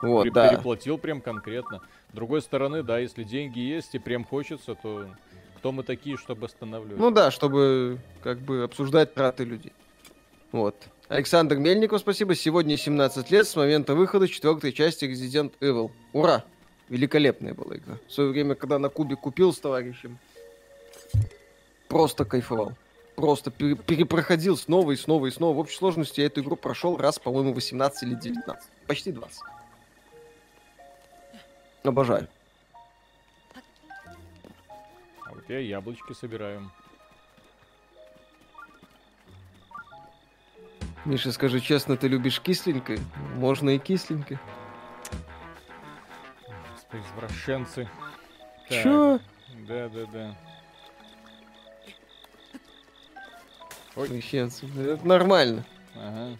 Вот, 0.00 0.24
Пере- 0.24 0.34
да. 0.34 0.48
Переплатил 0.48 0.98
прям 0.98 1.20
конкретно. 1.20 1.82
С 2.10 2.14
другой 2.14 2.40
стороны, 2.40 2.82
да, 2.82 2.98
если 2.98 3.24
деньги 3.24 3.58
есть 3.58 3.94
и 3.94 3.98
прям 3.98 4.24
хочется, 4.24 4.74
то 4.74 5.06
кто 5.58 5.72
мы 5.72 5.82
такие, 5.82 6.16
чтобы 6.16 6.46
останавливать? 6.46 6.98
Ну 6.98 7.10
да, 7.10 7.30
чтобы 7.30 7.98
как 8.22 8.38
бы 8.38 8.62
обсуждать 8.62 9.14
траты 9.14 9.44
людей. 9.44 9.72
Вот. 10.52 10.76
Александр 11.08 11.56
Мельников, 11.56 12.00
спасибо. 12.00 12.34
Сегодня 12.34 12.76
17 12.76 13.30
лет 13.30 13.46
с 13.46 13.54
момента 13.54 13.94
выхода 13.94 14.26
четвертой 14.26 14.72
части 14.72 15.04
Resident 15.04 15.52
Evil. 15.60 15.90
Ура! 16.12 16.44
Великолепная 16.88 17.52
была 17.52 17.76
игра. 17.76 17.98
В 18.06 18.12
свое 18.12 18.30
время, 18.30 18.54
когда 18.54 18.78
на 18.78 18.88
Кубе 18.88 19.16
купил 19.16 19.52
с 19.52 19.58
товарищем, 19.58 20.18
просто 21.88 22.24
кайфовал. 22.24 22.72
Просто 23.16 23.50
пере- 23.50 23.76
перепроходил 23.76 24.56
снова 24.58 24.92
и 24.92 24.96
снова 24.96 25.26
и 25.26 25.30
снова. 25.30 25.56
В 25.56 25.58
общей 25.58 25.76
сложности 25.76 26.20
я 26.20 26.26
эту 26.26 26.42
игру 26.42 26.54
прошел 26.54 26.96
раз, 26.98 27.18
по-моему, 27.18 27.54
18 27.54 28.02
или 28.02 28.14
19. 28.14 28.68
Почти 28.86 29.10
20. 29.10 29.42
Обожаю. 31.82 32.28
А 35.24 35.30
вот 35.32 35.44
я 35.48 35.60
яблочки 35.60 36.12
собираю. 36.12 36.70
Миша, 41.06 41.32
скажи 41.32 41.60
честно, 41.60 41.96
ты 41.96 42.08
любишь 42.08 42.40
кисленькое? 42.40 42.98
Можно 43.36 43.70
и 43.70 43.78
кисленькое. 43.78 44.38
Извращенцы. 46.92 47.88
Чё? 48.68 49.20
Да, 49.68 49.88
да, 49.88 50.06
да. 50.06 50.36
Извращенцы. 53.96 54.66
Это 54.78 55.06
нормально. 55.06 55.64
Ага. 55.94 56.36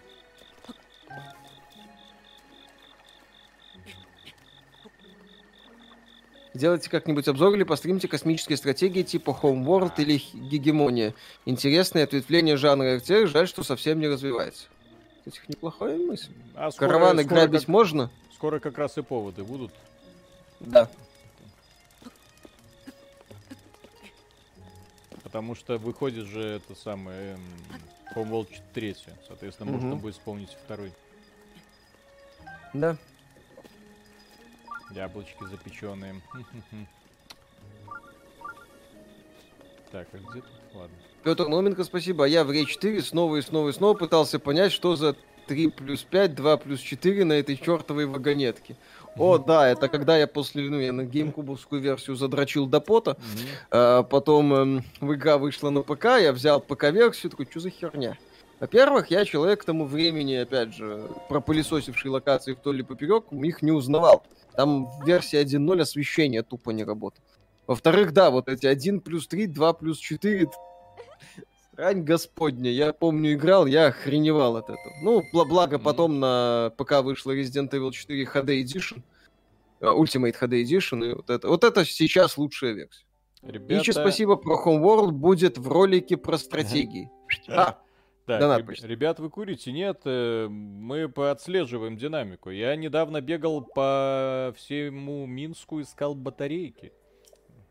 Сделайте 6.55 6.89
как-нибудь 6.89 7.29
обзор 7.29 7.55
или 7.55 7.65
постримите 7.65 8.09
космические 8.09 8.57
стратегии 8.57 9.03
типа 9.03 9.39
Homeworld 9.43 9.93
или 9.99 10.23
Гегемония. 10.33 11.13
Интересное 11.45 12.05
ответвление 12.05 12.57
жанра 12.57 12.97
РТР, 12.97 13.29
жаль, 13.29 13.47
что 13.47 13.63
совсем 13.63 14.01
не 14.01 14.09
развивается. 14.09 14.65
Кстати, 15.19 15.41
неплохая 15.49 15.99
мысль. 15.99 16.33
А 16.55 16.71
скоро- 16.71 16.89
Караваны 16.89 17.25
скоро 17.25 17.41
грабить 17.41 17.61
как- 17.63 17.69
можно? 17.69 18.11
Скоро 18.35 18.59
как 18.59 18.79
раз 18.79 18.97
и 18.97 19.03
поводы 19.03 19.45
будут. 19.45 19.71
Да. 20.61 20.89
Потому 25.37 25.55
что 25.55 25.77
выходит 25.77 26.25
же 26.25 26.41
это 26.41 26.75
самое 26.75 27.35
эм, 27.35 27.41
Homeworld 28.15 28.49
3. 28.73 28.97
Соответственно, 29.29 29.71
можно 29.71 29.89
Мгм. 29.89 29.99
будет 29.99 30.15
исполнить 30.15 30.49
второй. 30.65 30.91
Да. 32.73 32.97
Яблочки 34.93 35.45
запеченные. 35.45 36.23
Так, 39.93 40.09
а 40.13 40.17
где 40.17 40.41
тут? 40.41 40.51
Ладно. 40.75 40.97
Петр 41.23 41.49
Номенко, 41.49 41.85
спасибо. 41.85 42.25
А 42.25 42.29
я 42.29 42.43
в 42.43 42.51
Рей 42.51 42.65
4 42.65 43.03
снова 43.03 43.37
и 43.37 43.43
снова 43.43 43.69
и 43.69 43.73
снова 43.73 43.95
пытался 43.95 44.39
понять, 44.39 44.73
что 44.73 44.97
за 44.97 45.15
3 45.49 45.69
плюс 45.69 46.03
5, 46.03 46.35
2 46.35 46.57
плюс 46.57 46.81
4 46.81 47.25
на 47.25 47.35
этой 47.35 47.57
чертовой 47.57 48.07
вагонетке. 48.07 48.77
О, 49.19 49.39
да, 49.39 49.69
это 49.69 49.89
когда 49.89 50.17
я 50.17 50.27
после, 50.27 50.69
ну, 50.69 50.79
я 50.79 50.93
на 50.93 51.05
геймкубовскую 51.05 51.81
версию 51.81 52.17
задрочил 52.17 52.67
до 52.67 52.81
пота. 52.81 53.17
А, 53.71 54.03
потом 54.03 54.83
в 55.01 55.15
игра 55.15 55.39
вышла 55.39 55.71
на 55.71 55.83
ПК, 55.83 56.05
я 56.21 56.33
взял 56.33 56.61
ПК-версию, 56.61 57.31
такой, 57.31 57.47
что 57.51 57.61
за 57.61 57.71
херня? 57.71 58.19
Во-первых, 58.61 59.11
я 59.11 59.25
человек 59.25 59.63
к 59.63 59.65
тому 59.65 59.85
времени, 59.87 60.35
опять 60.35 60.75
же, 60.75 61.09
пропылесосивший 61.29 62.11
локации 62.11 62.53
вдоль 62.55 62.81
и 62.81 62.83
поперек, 62.83 63.25
их 63.33 63.63
не 63.63 63.73
узнавал. 63.73 64.25
Там 64.55 64.87
в 64.87 65.07
версии 65.07 65.39
1.0 65.39 65.81
освещение 65.81 66.43
тупо 66.43 66.71
не 66.71 66.85
работает. 66.85 67.25
Во-вторых, 67.67 68.13
да, 68.13 68.31
вот 68.31 68.49
эти 68.49 68.67
1 68.67 69.01
плюс 69.01 69.29
3, 69.29 69.49
2 69.49 69.73
плюс 69.75 69.99
4, 69.99 70.49
Рань 71.77 72.03
господня, 72.03 72.71
я 72.71 72.93
помню, 72.93 73.35
играл, 73.35 73.67
я 73.67 73.87
охреневал 73.89 74.57
от 74.57 74.71
этого. 74.71 74.95
Ну, 75.03 75.23
бла- 75.33 75.45
благо 75.45 75.79
потом 75.79 76.19
на 76.21 76.73
ПК 76.79 77.03
вышла 77.03 77.37
Resident 77.37 77.71
Evil 77.71 77.91
4 77.93 78.25
HD 78.25 78.63
Edition, 78.63 79.03
а, 79.81 79.95
Ultimate 79.95 80.35
HD 80.41 80.63
Edition, 80.63 81.11
и 81.11 81.15
вот 81.15 81.29
это, 81.29 81.49
вот 81.49 81.65
это 81.65 81.85
сейчас 81.85 82.39
лучшая 82.39 82.73
версия. 82.73 83.05
Ребята... 83.43 83.83
Ичи, 83.83 83.91
спасибо, 83.93 84.37
про 84.37 84.57
Homeworld 84.65 85.11
будет 85.11 85.59
в 85.59 85.69
ролике 85.69 86.17
про 86.17 86.39
стратегии. 86.39 87.11
А, 87.49 87.79
реб- 88.27 88.67
почти. 88.67 88.87
ребят, 88.87 89.21
вы 89.21 89.29
курите? 89.29 89.71
Нет, 89.71 90.01
э, 90.05 90.49
мы 90.49 91.09
поотслеживаем 91.11 91.97
динамику. 91.99 92.51
Я 92.51 92.75
недавно 92.75 93.21
бегал 93.21 93.61
по 93.61 94.55
всему 94.57 95.27
Минску, 95.27 95.81
искал 95.83 96.15
батарейки. 96.15 96.93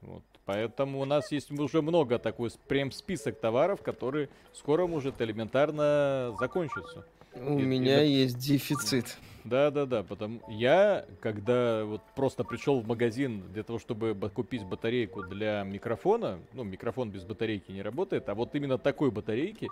Вот. 0.01 0.23
Поэтому 0.45 0.99
у 1.01 1.05
нас 1.05 1.31
есть 1.31 1.51
уже 1.51 1.81
много 1.81 2.19
такой 2.19 2.51
прям 2.67 2.91
список 2.91 3.39
товаров, 3.39 3.81
которые 3.81 4.29
скоро 4.53 4.85
может 4.87 5.21
элементарно 5.21 6.35
закончиться. 6.39 7.05
у 7.37 7.59
И- 7.59 7.63
и 7.63 7.65
меня 7.65 7.97
на- 7.97 8.01
есть 8.01 8.37
дефицит. 8.37 9.17
Да, 9.43 9.69
да, 9.69 9.85
да, 9.85 10.03
потому 10.03 10.39
я, 10.47 11.05
когда 11.19 11.83
вот 11.83 12.01
просто 12.15 12.45
пришел 12.45 12.79
в 12.79 12.87
магазин 12.87 13.43
для 13.51 13.63
того, 13.63 13.77
чтобы 13.77 14.15
купить 14.33 14.63
батарейку 14.63 15.21
для 15.23 15.61
микрофона, 15.63 16.39
ну, 16.53 16.63
микрофон 16.63 17.09
без 17.11 17.25
батарейки 17.25 17.71
не 17.73 17.81
работает, 17.81 18.29
а 18.29 18.35
вот 18.35 18.55
именно 18.55 18.77
такой 18.77 19.11
батарейки 19.11 19.67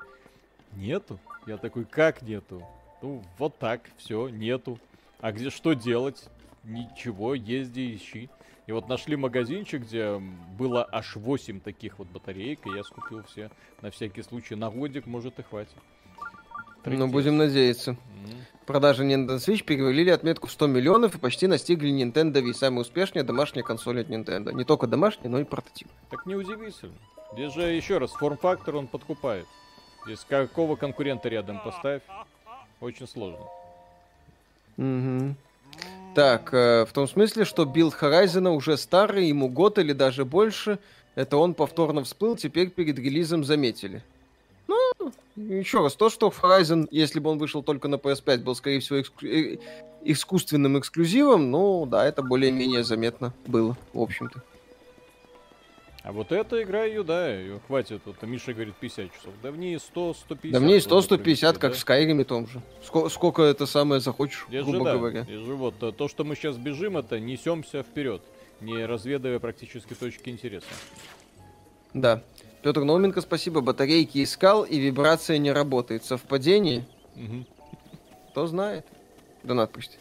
нету. 0.74 1.18
Я 1.48 1.56
такой, 1.58 1.86
как 1.86 2.22
нету? 2.22 2.62
Ну, 3.02 3.24
вот 3.38 3.58
так, 3.58 3.82
все, 3.96 4.28
нету. 4.28 4.78
А 5.22 5.32
где 5.32 5.50
что 5.50 5.72
делать? 5.74 6.26
Ничего, 6.66 7.34
езди, 7.34 7.96
ищи. 7.96 8.30
И 8.66 8.72
вот 8.72 8.88
нашли 8.88 9.16
магазинчик, 9.16 9.82
где 9.82 10.22
было 10.58 10.88
аж 10.90 11.16
8 11.16 11.60
таких 11.60 12.00
вот 12.00 12.08
батареек, 12.08 12.66
и 12.66 12.70
я 12.70 12.84
скупил 12.84 13.24
все 13.24 13.50
на 13.82 13.92
всякий 13.92 14.22
случай. 14.24 14.56
На 14.56 14.70
годик, 14.70 15.06
может, 15.06 15.38
и 15.40 15.44
хватит. 15.44 15.76
Ну, 15.76 16.82
Трындец. 16.84 17.12
будем 17.12 17.38
надеяться. 17.38 17.92
М. 17.92 17.98
Продажи 18.66 19.04
Nintendo 19.06 19.38
Switch 19.38 19.64
перевалили 19.64 20.10
отметку 20.10 20.48
в 20.48 20.52
100 20.52 20.68
миллионов 20.68 21.16
и 21.16 21.18
почти 21.18 21.48
настигли 21.48 21.92
Nintendo 21.92 22.42
Wii. 22.42 22.54
Самая 22.54 22.82
успешная 22.82 23.24
домашняя 23.24 23.64
консоль 23.64 24.02
от 24.02 24.10
Nintendo. 24.10 24.54
Не 24.54 24.64
только 24.64 24.88
домашняя, 24.88 25.30
но 25.30 25.40
и 25.40 25.44
портативная. 25.44 25.96
Так 26.10 26.26
неудивительно. 26.26 26.94
Здесь 27.34 27.54
же 27.54 27.62
еще 27.64 27.98
раз, 27.98 28.12
форм-фактор 28.12 28.76
он 28.76 28.88
подкупает. 28.88 29.46
Здесь 30.06 30.26
какого 30.28 30.76
конкурента 30.76 31.30
рядом 31.30 31.62
поставь, 31.64 32.04
очень 32.80 33.08
сложно. 33.08 33.46
Мгм. 34.78 35.36
Так, 36.16 36.54
э, 36.54 36.86
в 36.86 36.94
том 36.94 37.08
смысле, 37.08 37.44
что 37.44 37.66
build 37.66 37.96
Horizon 38.00 38.50
уже 38.50 38.78
старый, 38.78 39.28
ему 39.28 39.50
год 39.50 39.80
или 39.80 39.94
даже 39.94 40.26
больше. 40.26 40.78
Это 41.16 41.38
он 41.38 41.54
повторно 41.54 42.04
всплыл, 42.04 42.36
теперь 42.36 42.70
перед 42.70 42.98
релизом 43.00 43.44
заметили. 43.44 44.04
Ну, 44.68 44.78
еще 45.36 45.82
раз, 45.82 45.96
то, 45.96 46.10
что 46.10 46.30
Horizon, 46.30 46.88
если 46.92 47.20
бы 47.20 47.30
он 47.30 47.38
вышел 47.40 47.64
только 47.64 47.88
на 47.88 47.96
PS5, 47.96 48.38
был, 48.44 48.56
скорее 48.56 48.80
всего, 48.80 49.00
эксклю- 49.00 49.56
э, 49.56 49.58
искусственным 50.04 50.78
эксклюзивом, 50.78 51.50
ну, 51.50 51.86
да, 51.86 52.06
это 52.06 52.22
более-менее 52.22 52.84
заметно 52.84 53.34
было, 53.48 53.76
в 53.94 54.02
общем-то. 54.02 54.42
А 56.04 56.12
вот 56.12 56.34
эта 56.34 56.62
игра 56.62 56.84
ее, 56.84 57.02
да, 57.04 57.34
ее 57.34 57.62
хватит. 57.66 58.02
Вот 58.06 58.22
Миша 58.24 58.54
говорит 58.54 58.76
50 58.76 59.14
часов. 59.14 59.34
Да 59.42 59.52
в 59.52 59.58
ней 59.58 59.78
100-150. 59.78 60.52
Да 60.52 60.60
мне 60.60 60.78
и 60.78 60.82
можно 60.90 61.16
100-150, 61.16 61.18
провести, 61.18 61.46
как 61.46 61.62
да? 61.62 61.70
в 61.72 61.78
Скайриме 61.78 62.24
том 62.26 62.46
же. 62.48 62.62
Ско- 62.86 63.10
сколько 63.10 63.42
это 63.44 63.66
самое 63.66 64.02
захочешь, 64.02 64.46
Здесь 64.50 64.66
же, 64.66 64.72
грубо 64.72 64.86
да, 64.86 64.98
говоря. 64.98 65.24
здесь 65.24 65.40
же 65.40 65.54
вот 65.56 65.80
то, 65.80 65.94
то, 65.94 66.10
что 66.10 66.26
мы 66.26 66.36
сейчас 66.36 66.58
бежим, 66.58 66.98
это 66.98 67.22
несемся 67.22 67.84
вперед, 67.84 68.22
не 68.60 68.86
разведывая 68.86 69.40
практически 69.40 69.94
точки 69.94 70.30
интереса. 70.30 70.68
Да. 71.94 72.22
Петр 72.64 72.84
Науменко, 72.84 73.22
спасибо. 73.22 73.62
Батарейки 73.62 74.22
искал, 74.24 74.64
и 74.64 74.80
вибрация 74.80 75.38
не 75.38 75.54
работает. 75.54 76.04
Совпадение? 76.04 76.86
Мгм. 77.16 77.46
Кто 78.32 78.48
знает? 78.48 78.86
Донат 79.44 79.72
почти. 79.72 79.98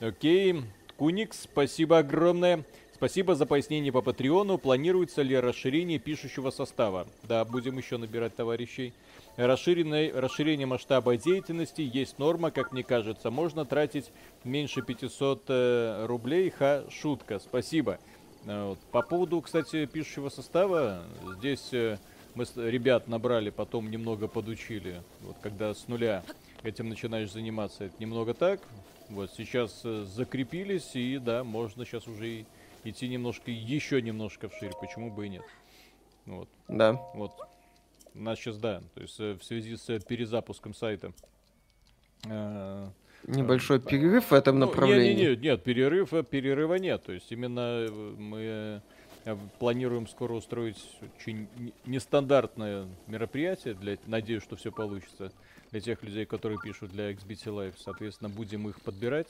Окей. 0.00 0.62
Куникс, 0.96 1.42
спасибо 1.42 1.98
огромное. 1.98 2.64
Спасибо 2.98 3.36
за 3.36 3.46
пояснение 3.46 3.92
по 3.92 4.02
Патреону. 4.02 4.58
Планируется 4.58 5.22
ли 5.22 5.38
расширение 5.38 6.00
пишущего 6.00 6.50
состава? 6.50 7.06
Да, 7.22 7.44
будем 7.44 7.78
еще 7.78 7.96
набирать 7.96 8.34
товарищей. 8.34 8.92
Расширенное, 9.36 10.10
расширение 10.12 10.66
масштаба 10.66 11.16
деятельности 11.16 11.80
есть 11.80 12.18
норма, 12.18 12.50
как 12.50 12.72
мне 12.72 12.82
кажется. 12.82 13.30
Можно 13.30 13.64
тратить 13.64 14.10
меньше 14.42 14.82
500 14.82 15.42
э, 15.46 16.06
рублей. 16.06 16.50
Ха, 16.50 16.82
шутка. 16.90 17.38
Спасибо. 17.38 18.00
Э, 18.46 18.70
вот. 18.70 18.80
По 18.90 19.02
поводу, 19.02 19.42
кстати, 19.42 19.86
пишущего 19.86 20.28
состава, 20.28 21.04
здесь 21.38 21.68
э, 21.70 21.98
мы 22.34 22.46
ребят 22.56 23.06
набрали, 23.06 23.50
потом 23.50 23.92
немного 23.92 24.26
подучили. 24.26 25.04
Вот 25.22 25.36
когда 25.40 25.72
с 25.72 25.86
нуля 25.86 26.24
этим 26.64 26.88
начинаешь 26.88 27.30
заниматься, 27.30 27.84
это 27.84 27.94
немного 28.00 28.34
так. 28.34 28.60
Вот 29.08 29.30
сейчас 29.36 29.82
закрепились, 29.82 30.96
и 30.96 31.18
да, 31.18 31.44
можно 31.44 31.84
сейчас 31.84 32.08
уже 32.08 32.28
и 32.28 32.46
идти 32.90 33.08
немножко, 33.08 33.50
еще 33.50 34.00
немножко 34.02 34.48
вширь, 34.48 34.72
почему 34.80 35.10
бы 35.10 35.26
и 35.26 35.28
нет. 35.30 35.44
Вот, 36.26 36.48
Да. 36.68 36.92
вот. 37.14 37.32
У 38.14 38.20
нас 38.20 38.38
сейчас, 38.38 38.58
да, 38.58 38.82
то 38.94 39.00
есть 39.00 39.18
э, 39.20 39.34
в 39.34 39.44
связи 39.44 39.76
с 39.76 39.88
э, 39.88 40.00
перезапуском 40.00 40.74
сайта. 40.74 41.12
э, 42.28 42.88
Небольшой 43.26 43.80
перерыв 43.80 44.30
в 44.30 44.34
этом 44.34 44.58
ну, 44.58 44.66
направлении. 44.66 45.14
Не, 45.14 45.22
не, 45.22 45.30
не, 45.30 45.36
нет, 45.36 45.62
перерыв, 45.62 46.12
э, 46.12 46.24
перерыва 46.24 46.74
нет. 46.74 47.02
То 47.04 47.12
есть 47.12 47.30
именно 47.30 47.86
мы 48.18 48.82
планируем 49.58 50.06
скоро 50.08 50.32
устроить 50.32 50.82
очень 51.18 51.48
нестандартное 51.86 52.88
мероприятие. 53.06 53.74
Для... 53.74 53.98
Надеюсь, 54.06 54.42
что 54.42 54.56
все 54.56 54.72
получится. 54.72 55.32
Для 55.70 55.80
тех 55.80 56.02
людей, 56.02 56.24
которые 56.24 56.58
пишут 56.60 56.90
для 56.90 57.12
XBT 57.12 57.44
Live. 57.46 57.74
Соответственно, 57.78 58.30
будем 58.30 58.68
их 58.68 58.80
подбирать. 58.80 59.28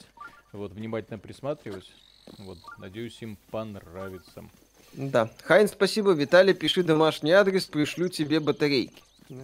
Вот, 0.51 0.71
внимательно 0.71 1.19
присматривать. 1.19 1.91
Вот, 2.37 2.57
надеюсь, 2.77 3.21
им 3.21 3.37
понравится. 3.51 4.45
Да. 4.93 5.29
Хайн, 5.43 5.67
спасибо. 5.67 6.11
Виталий, 6.11 6.53
пиши 6.53 6.83
домашний 6.83 7.31
адрес, 7.31 7.65
пришлю 7.65 8.09
тебе 8.09 8.39
батарейки. 8.39 9.01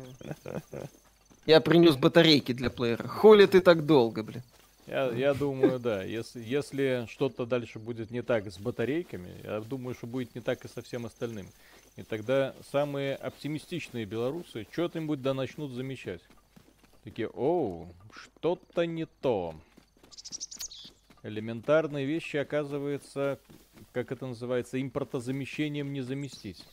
Я 1.45 1.61
принес 1.61 1.95
батарейки 1.95 2.53
для 2.53 2.69
плеера. 2.69 3.07
Холи 3.07 3.45
ты 3.45 3.61
так 3.61 3.85
долго, 3.85 4.23
блин. 4.23 4.41
Я, 4.87 5.11
я 5.11 5.33
думаю, 5.33 5.79
да. 5.79 6.03
Если, 6.03 6.41
если 6.41 7.07
что-то 7.09 7.45
дальше 7.45 7.79
будет 7.79 8.11
не 8.11 8.21
так 8.21 8.51
с 8.51 8.57
батарейками, 8.57 9.29
я 9.43 9.59
думаю, 9.61 9.95
что 9.95 10.07
будет 10.07 10.33
не 10.35 10.41
так 10.41 10.63
и 10.65 10.67
со 10.67 10.81
всем 10.81 11.05
остальным. 11.05 11.47
И 11.95 12.03
тогда 12.03 12.53
самые 12.71 13.15
оптимистичные 13.15 14.05
белорусы 14.05 14.67
что-нибудь 14.71 15.21
да 15.21 15.33
начнут 15.33 15.71
замечать. 15.71 16.21
Такие, 17.03 17.27
оу, 17.27 17.87
что-то 18.11 18.85
не 18.85 19.05
то. 19.05 19.55
Элементарные 21.25 22.05
вещи, 22.05 22.37
оказывается, 22.37 23.39
как 23.93 24.11
это 24.11 24.27
называется, 24.27 24.79
импортозамещением 24.79 25.91
не 25.91 26.01
заместить. 26.01 26.63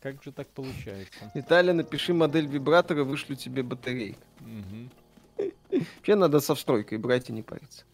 Как 0.00 0.22
же 0.22 0.30
так 0.30 0.46
получается? 0.46 1.32
Виталий, 1.34 1.72
напиши 1.72 2.14
модель 2.14 2.46
вибратора, 2.46 3.02
вышлю 3.02 3.34
тебе 3.34 3.64
батарейку. 3.64 4.20
Угу. 4.40 5.50
Вообще 5.96 6.14
надо 6.14 6.38
со 6.38 6.54
встройкой 6.54 6.98
брать 6.98 7.30
и 7.30 7.32
не 7.32 7.42
париться. 7.42 7.84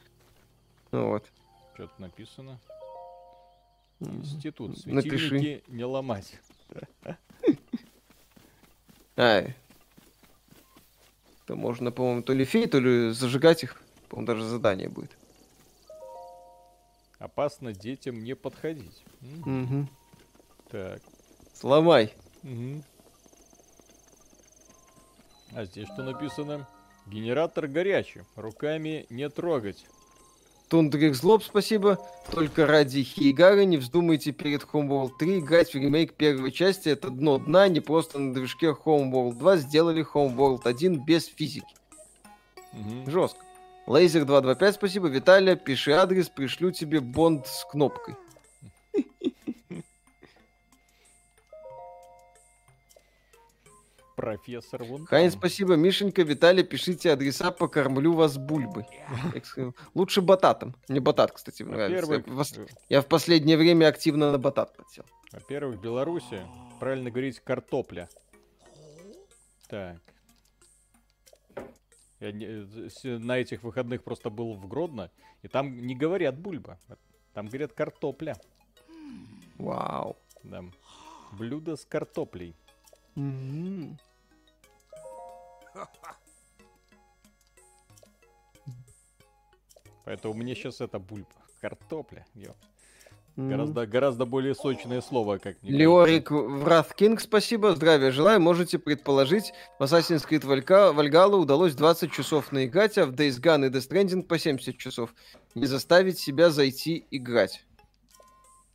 Ну 0.92 1.12
вот. 1.12 1.24
Что-то 1.72 1.94
написано. 2.02 2.60
Институт. 4.00 4.78
Светильники 4.78 5.08
Напиши. 5.08 5.62
не 5.68 5.84
ломать. 5.84 6.38
Ай. 9.16 9.56
То 11.46 11.56
можно, 11.56 11.90
по-моему, 11.90 12.22
то 12.22 12.34
ли 12.34 12.44
фей, 12.44 12.66
то 12.66 12.78
ли 12.78 13.12
зажигать 13.12 13.62
их. 13.62 13.82
По-моему, 14.08 14.26
даже 14.26 14.44
задание 14.44 14.88
будет. 14.88 15.16
Опасно 17.18 17.72
детям 17.72 18.22
не 18.22 18.34
подходить. 18.34 19.04
Угу. 19.44 19.88
Так. 20.70 21.02
Сломай. 21.54 22.14
Угу. 22.44 22.82
А 25.54 25.64
здесь 25.64 25.88
что 25.92 26.02
написано? 26.02 26.68
Генератор 27.06 27.66
горячий, 27.66 28.22
руками 28.36 29.06
не 29.10 29.28
трогать. 29.28 29.86
Тундрик 30.68 31.14
Злоб, 31.14 31.42
спасибо. 31.42 31.98
Только 32.30 32.66
ради 32.66 33.02
Хигары 33.02 33.64
не 33.64 33.78
вздумайте 33.78 34.32
перед 34.32 34.64
Homeworld 34.64 35.12
3 35.18 35.38
играть 35.38 35.72
в 35.72 35.74
ремейк 35.74 36.12
первой 36.12 36.52
части. 36.52 36.90
Это 36.90 37.08
дно 37.08 37.38
дна, 37.38 37.68
не 37.68 37.80
просто 37.80 38.18
на 38.18 38.34
движке 38.34 38.68
Homeworld 38.68 39.38
2 39.38 39.56
сделали 39.56 40.06
Homeworld 40.14 40.60
1 40.64 41.04
без 41.04 41.24
физики. 41.24 41.74
Угу. 42.74 43.10
Жестко. 43.10 43.47
Лазер 43.88 44.26
225, 44.26 44.74
спасибо. 44.74 45.08
Виталя, 45.08 45.56
пиши 45.56 45.92
адрес, 45.92 46.28
пришлю 46.28 46.70
тебе 46.70 47.00
бонд 47.00 47.46
с 47.46 47.64
кнопкой. 47.64 48.16
Профессор 54.14 54.84
вон. 54.84 55.06
Хайн, 55.06 55.30
спасибо. 55.30 55.76
Мишенька, 55.76 56.22
Виталий, 56.22 56.64
пишите 56.64 57.12
адреса, 57.12 57.50
покормлю 57.50 58.12
вас 58.12 58.36
бульбой. 58.36 58.84
Лучше 59.94 60.20
бататом. 60.20 60.74
Мне 60.88 61.00
батат, 61.00 61.32
кстати, 61.32 61.62
нравится. 61.62 62.66
Я 62.90 63.00
в 63.00 63.06
последнее 63.06 63.56
время 63.56 63.86
активно 63.86 64.30
на 64.32 64.38
батат 64.38 64.76
подсел. 64.76 65.06
Во-первых, 65.32 65.76
в 65.76 65.80
Беларуси, 65.80 66.42
правильно 66.78 67.10
говорить, 67.10 67.40
картопля. 67.40 68.10
Так. 69.66 69.96
Я 72.20 72.32
на 73.18 73.38
этих 73.38 73.62
выходных 73.62 74.02
просто 74.02 74.28
был 74.30 74.54
в 74.54 74.66
Гродно, 74.66 75.10
и 75.42 75.48
там 75.48 75.86
не 75.86 75.94
говорят 75.94 76.36
бульба, 76.36 76.78
там 77.32 77.46
говорят 77.46 77.72
картопля. 77.72 78.36
Вау. 79.56 80.16
Да. 80.42 80.64
Блюдо 81.32 81.76
с 81.76 81.84
картоплей. 81.84 82.54
Mm-hmm. 83.16 83.98
Поэтому 90.04 90.34
мне 90.34 90.54
сейчас 90.54 90.80
это 90.80 90.98
бульба. 90.98 91.28
Картопля. 91.60 92.26
Ё. 92.34 92.54
Mm. 93.38 93.50
Гораздо, 93.50 93.86
гораздо 93.86 94.26
более 94.26 94.52
сочное 94.56 95.00
слово, 95.00 95.38
как 95.38 95.62
мне 95.62 95.70
Леорик 95.70 96.32
Вратхкинг, 96.32 97.20
спасибо, 97.20 97.72
здравия 97.76 98.10
желаю. 98.10 98.40
Можете 98.40 98.80
предположить, 98.80 99.52
в 99.78 99.84
Assassin's 99.84 100.26
Creed 100.28 100.42
Valhalla 100.42 101.36
удалось 101.36 101.76
20 101.76 102.10
часов 102.10 102.50
наиграть, 102.50 102.98
а 102.98 103.06
в 103.06 103.10
Days 103.10 103.40
Gone 103.40 103.68
и 103.68 103.70
Death 103.70 103.88
Stranding 103.88 104.22
по 104.24 104.40
70 104.40 104.76
часов. 104.76 105.14
Не 105.54 105.66
заставить 105.66 106.18
себя 106.18 106.50
зайти 106.50 107.06
играть. 107.12 107.64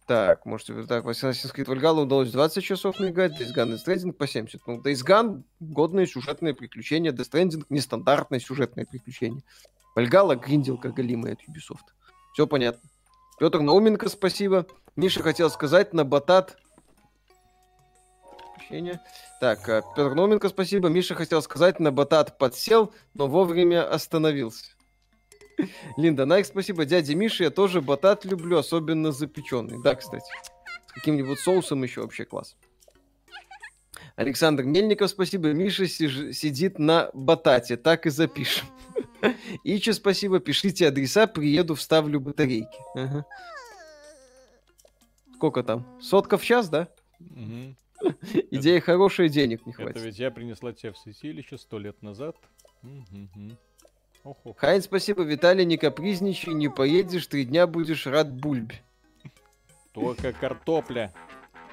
Так, 0.08 0.46
можете 0.46 0.82
так, 0.84 1.04
в 1.04 1.10
Assassin's 1.10 1.54
Creed 1.54 1.66
Valhalla 1.66 2.04
удалось 2.04 2.32
20 2.32 2.64
часов 2.64 3.02
наиграть, 3.02 3.34
Days 3.34 3.54
Gone 3.54 3.72
и 3.72 3.74
Death 3.74 3.86
Stranding 3.86 4.14
по 4.14 4.28
70. 4.28 4.62
Ну, 4.66 4.80
Days 4.80 5.06
Gone— 5.06 5.44
годное 5.60 6.06
сюжетное 6.06 6.54
приключение, 6.54 7.12
Death 7.12 7.30
Stranding— 7.30 7.66
нестандартное 7.70 8.40
сюжетное 8.40 8.86
приключение. 8.86 9.44
Valhalla— 9.98 10.36
гринделка 10.42 10.88
голимая 10.88 11.34
от 11.34 11.40
Ubisoft. 11.50 11.92
Все 12.32 12.48
понятно. 12.48 12.90
Петр 13.44 13.60
Науменко, 13.60 14.08
спасибо. 14.08 14.66
Миша 14.96 15.22
хотел 15.22 15.50
сказать 15.50 15.94
на 15.94 16.06
батат... 16.06 16.58
Так, 19.42 19.68
э, 19.68 19.82
Петр 19.98 20.16
Науменко, 20.16 20.48
спасибо. 20.48 20.88
Миша 20.88 21.14
хотел 21.14 21.42
сказать, 21.42 21.82
на 21.82 21.92
батат 21.92 22.38
подсел, 22.38 22.94
но 23.14 23.28
вовремя 23.28 23.86
остановился. 23.86 24.64
Линда 25.98 26.26
Найк, 26.26 26.46
спасибо. 26.46 26.86
Дядя 26.86 27.16
Миша, 27.16 27.44
я 27.44 27.50
тоже 27.50 27.82
батат 27.82 28.24
люблю, 28.24 28.60
особенно 28.60 29.12
запеченный. 29.12 29.84
Да, 29.84 29.96
кстати. 29.96 30.32
С 30.88 30.94
каким-нибудь 30.94 31.38
соусом 31.38 31.84
еще 31.84 32.00
вообще 32.00 32.24
класс. 32.24 32.56
Александр 34.16 34.64
Мельников, 34.64 35.10
спасибо. 35.10 35.52
Миша 35.52 35.84
сиж- 35.90 36.32
сидит 36.32 36.80
на 36.80 37.10
батате, 37.14 37.76
так 37.76 38.06
и 38.06 38.10
запишем. 38.10 38.68
Ичи, 39.64 39.92
спасибо. 39.92 40.40
Пишите 40.40 40.88
адреса, 40.88 41.28
приеду, 41.28 41.76
вставлю 41.76 42.20
батарейки. 42.20 42.78
Ага. 42.96 43.26
Сколько 45.36 45.64
там? 45.64 45.86
Сотка 46.02 46.38
в 46.38 46.44
час, 46.44 46.70
да? 46.70 46.88
Угу. 47.20 47.76
Идея 48.52 48.82
хорошая, 48.82 49.30
денег 49.30 49.66
не 49.66 49.74
хватит. 49.74 49.98
Это 49.98 50.06
ведь 50.06 50.20
я 50.20 50.32
принесла 50.32 50.74
тебя 50.74 50.94
в 50.94 50.98
святилище 50.98 51.58
сто 51.58 51.80
лет 51.80 52.02
назад. 52.02 52.36
Угу. 52.84 53.58
Хайн, 54.58 54.82
спасибо, 54.82 55.24
Виталий, 55.24 55.66
не 55.66 55.78
капризничай, 55.78 56.54
не 56.54 56.70
поедешь, 56.70 57.28
три 57.28 57.46
дня 57.46 57.68
будешь 57.68 58.08
рад 58.08 58.34
бульбе. 58.34 58.82
Только 59.92 60.32
картопля. 60.34 61.14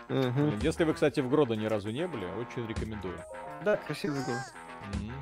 Угу. 0.09 0.59
Если 0.63 0.85
вы, 0.85 0.95
кстати, 0.95 1.21
в 1.21 1.31
Гродо 1.31 1.55
ни 1.55 1.67
разу 1.67 1.91
не 1.91 2.07
были, 2.07 2.25
очень 2.25 2.67
рекомендую. 2.67 3.19
Да, 3.65 3.77
красивый 3.77 4.25
город. 4.25 4.43
Угу. 4.95 5.13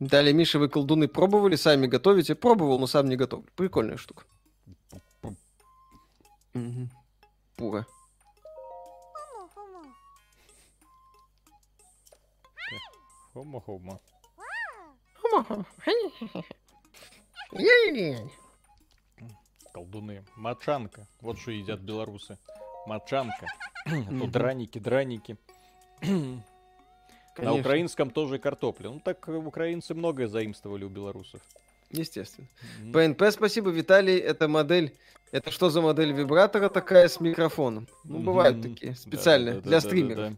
Далее, 0.00 0.32
Миша, 0.32 0.58
вы 0.58 0.68
колдуны 0.68 1.08
пробовали, 1.08 1.56
сами 1.56 1.86
готовите? 1.86 2.34
Пробовал, 2.34 2.78
но 2.78 2.86
сам 2.86 3.08
не 3.08 3.16
готов. 3.16 3.44
Прикольная 3.56 3.96
штука. 3.96 4.24
Угу. 6.54 6.88
Пуга. 7.56 7.86
Хома-хома. 13.32 13.98
Колдуны. 19.72 20.24
Мачанка. 20.36 21.06
Вот 21.20 21.38
что 21.38 21.50
едят 21.50 21.80
белорусы. 21.80 22.38
Мачанка. 22.86 23.46
Тут 23.84 24.30
драники, 24.30 24.78
драники. 24.78 25.36
На 27.38 27.54
украинском 27.54 28.10
тоже 28.10 28.38
картопля. 28.38 28.90
Ну 28.90 29.00
так 29.00 29.26
украинцы 29.28 29.94
многое 29.94 30.28
заимствовали 30.28 30.84
у 30.84 30.88
белорусов. 30.88 31.40
Естественно. 31.90 32.48
ПНП, 32.92 33.24
спасибо, 33.30 33.70
Виталий. 33.70 34.18
Это 34.18 34.48
модель. 34.48 34.94
Это 35.32 35.50
что 35.50 35.70
за 35.70 35.80
модель 35.80 36.12
вибратора 36.12 36.68
такая 36.68 37.08
с 37.08 37.20
микрофоном? 37.20 37.88
Ну, 38.04 38.20
бывают 38.20 38.62
такие 38.62 38.94
специальные 38.94 39.60
для 39.60 39.80
стримеров. 39.80 40.34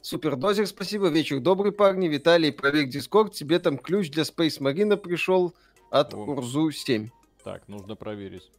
Супер 0.00 0.34
дозер, 0.34 0.66
спасибо. 0.66 1.08
Вечер 1.08 1.38
добрый, 1.38 1.70
парни. 1.70 2.08
Виталий, 2.08 2.52
проверь 2.52 2.88
Дискорд. 2.88 3.32
Тебе 3.32 3.60
там 3.60 3.78
ключ 3.78 4.10
для 4.10 4.24
Space 4.24 4.58
Marine 4.60 4.96
пришел 4.96 5.54
от 5.90 6.12
О. 6.12 6.18
Урзу 6.18 6.72
7. 6.72 7.10
Так, 7.44 7.68
нужно 7.68 7.94
проверить. 7.94 8.50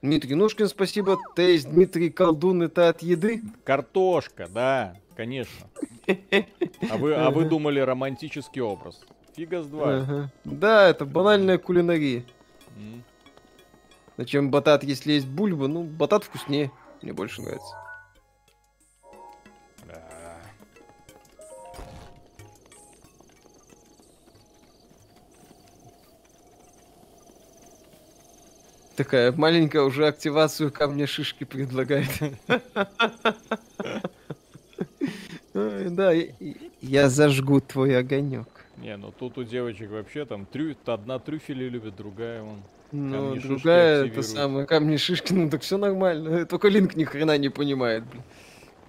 Дмитрий 0.00 0.34
Нушкин, 0.34 0.68
спасибо. 0.68 1.18
То 1.34 1.42
есть 1.42 1.68
Дмитрий 1.68 2.08
Колдун 2.08 2.62
это 2.62 2.88
от 2.88 3.02
еды? 3.02 3.42
Картошка, 3.64 4.48
да, 4.48 4.96
конечно. 5.16 5.66
А 6.90 6.96
вы, 6.98 7.14
а 7.14 7.30
вы 7.30 7.46
думали 7.46 7.80
романтический 7.80 8.60
образ. 8.62 9.00
фига 9.34 9.62
с 9.62 9.66
два. 9.66 9.96
Ага. 9.96 10.30
Да, 10.44 10.88
это 10.88 11.04
банальная 11.04 11.58
кулинария. 11.58 12.22
М. 12.76 13.02
Зачем 14.16 14.50
батат, 14.50 14.84
если 14.84 15.12
есть 15.12 15.26
бульба? 15.26 15.66
Ну, 15.66 15.82
батат 15.82 16.24
вкуснее. 16.24 16.70
Мне 17.02 17.12
больше 17.12 17.42
нравится. 17.42 17.74
Да. 19.86 20.02
Такая 28.96 29.32
маленькая 29.32 29.82
уже 29.82 30.06
активацию 30.06 30.72
камня 30.72 31.06
шишки 31.06 31.44
предлагает. 31.44 32.08
Да, 35.90 36.12
я 36.80 37.08
зажгу 37.08 37.60
твой 37.60 37.96
огонек. 37.98 38.48
Не, 38.76 38.96
ну 38.96 39.12
тут 39.12 39.38
у 39.38 39.44
девочек 39.44 39.90
вообще 39.90 40.24
там 40.24 40.46
трю... 40.46 40.74
одна 40.86 41.18
трюфели 41.18 41.64
любит, 41.68 41.96
другая 41.96 42.42
вон. 42.42 42.62
Ну, 42.92 43.34
другая, 43.36 44.06
это 44.06 44.22
самое, 44.22 44.66
камни 44.66 44.96
шишки, 44.96 45.32
ну 45.32 45.50
так 45.50 45.62
все 45.62 45.76
нормально. 45.78 46.46
Только 46.46 46.68
Линк 46.68 46.94
ни 46.96 47.04
хрена 47.04 47.36
не 47.38 47.48
понимает, 47.48 48.04
блин. 48.06 48.22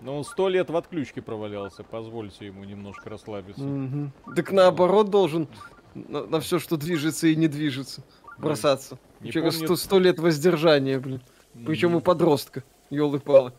Ну 0.02 0.18
он 0.18 0.24
сто 0.24 0.50
лет 0.50 0.70
в 0.70 0.76
отключке 0.78 1.22
провалялся, 1.22 1.84
позвольте 1.84 2.46
ему 2.46 2.64
немножко 2.64 3.10
расслабиться. 3.10 3.64
Мгм. 3.64 4.12
Так 4.36 4.52
наоборот 4.52 5.10
должен 5.10 5.48
на, 5.96 6.40
все, 6.42 6.60
что 6.60 6.78
движется 6.78 7.28
и 7.28 7.36
не 7.36 7.48
движется, 7.48 8.04
бросаться. 8.38 9.00
Не 9.22 9.32
Через 9.32 9.56
помню- 9.56 9.66
сто, 9.68 9.76
сто 9.76 10.00
лет 10.00 10.20
воздержания, 10.20 11.00
блин. 11.00 11.22
Причем 11.66 11.96
у 11.96 11.98
М, 11.98 12.02
подростка. 12.04 12.64
Ёлы-палы. 12.92 13.52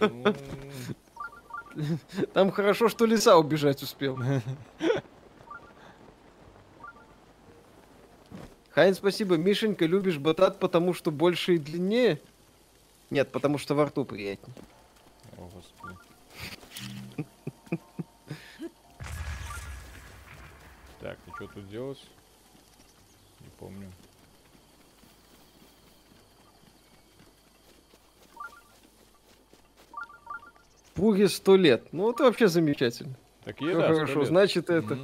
ну, 0.00 0.24
Там 2.32 2.50
хорошо, 2.50 2.88
что 2.88 3.06
лиса 3.06 3.36
убежать 3.36 3.82
успел. 3.82 4.18
Хайн, 8.70 8.94
спасибо. 8.94 9.36
Мишенька, 9.36 9.84
любишь 9.86 10.18
батат, 10.18 10.60
потому 10.60 10.94
что 10.94 11.10
больше 11.10 11.56
и 11.56 11.58
длиннее? 11.58 12.20
Нет, 13.10 13.32
потому 13.32 13.58
что 13.58 13.74
во 13.74 13.86
рту 13.86 14.04
приятнее. 14.04 14.54
О, 15.36 15.48
господи. 15.52 15.96
Так, 21.00 21.16
и 21.26 21.30
что 21.30 21.46
тут 21.46 21.66
делать? 21.70 21.98
Не 23.40 23.48
помню. 23.58 23.90
Пуге 30.94 31.28
сто 31.28 31.56
лет. 31.56 31.84
Ну, 31.92 32.10
это 32.10 32.24
вообще 32.24 32.48
замечательно. 32.48 33.14
Так 33.44 33.60
Ну, 33.60 33.68
еда. 33.68 33.94
хорошо, 33.94 34.24
значит 34.24 34.68
это 34.70 34.98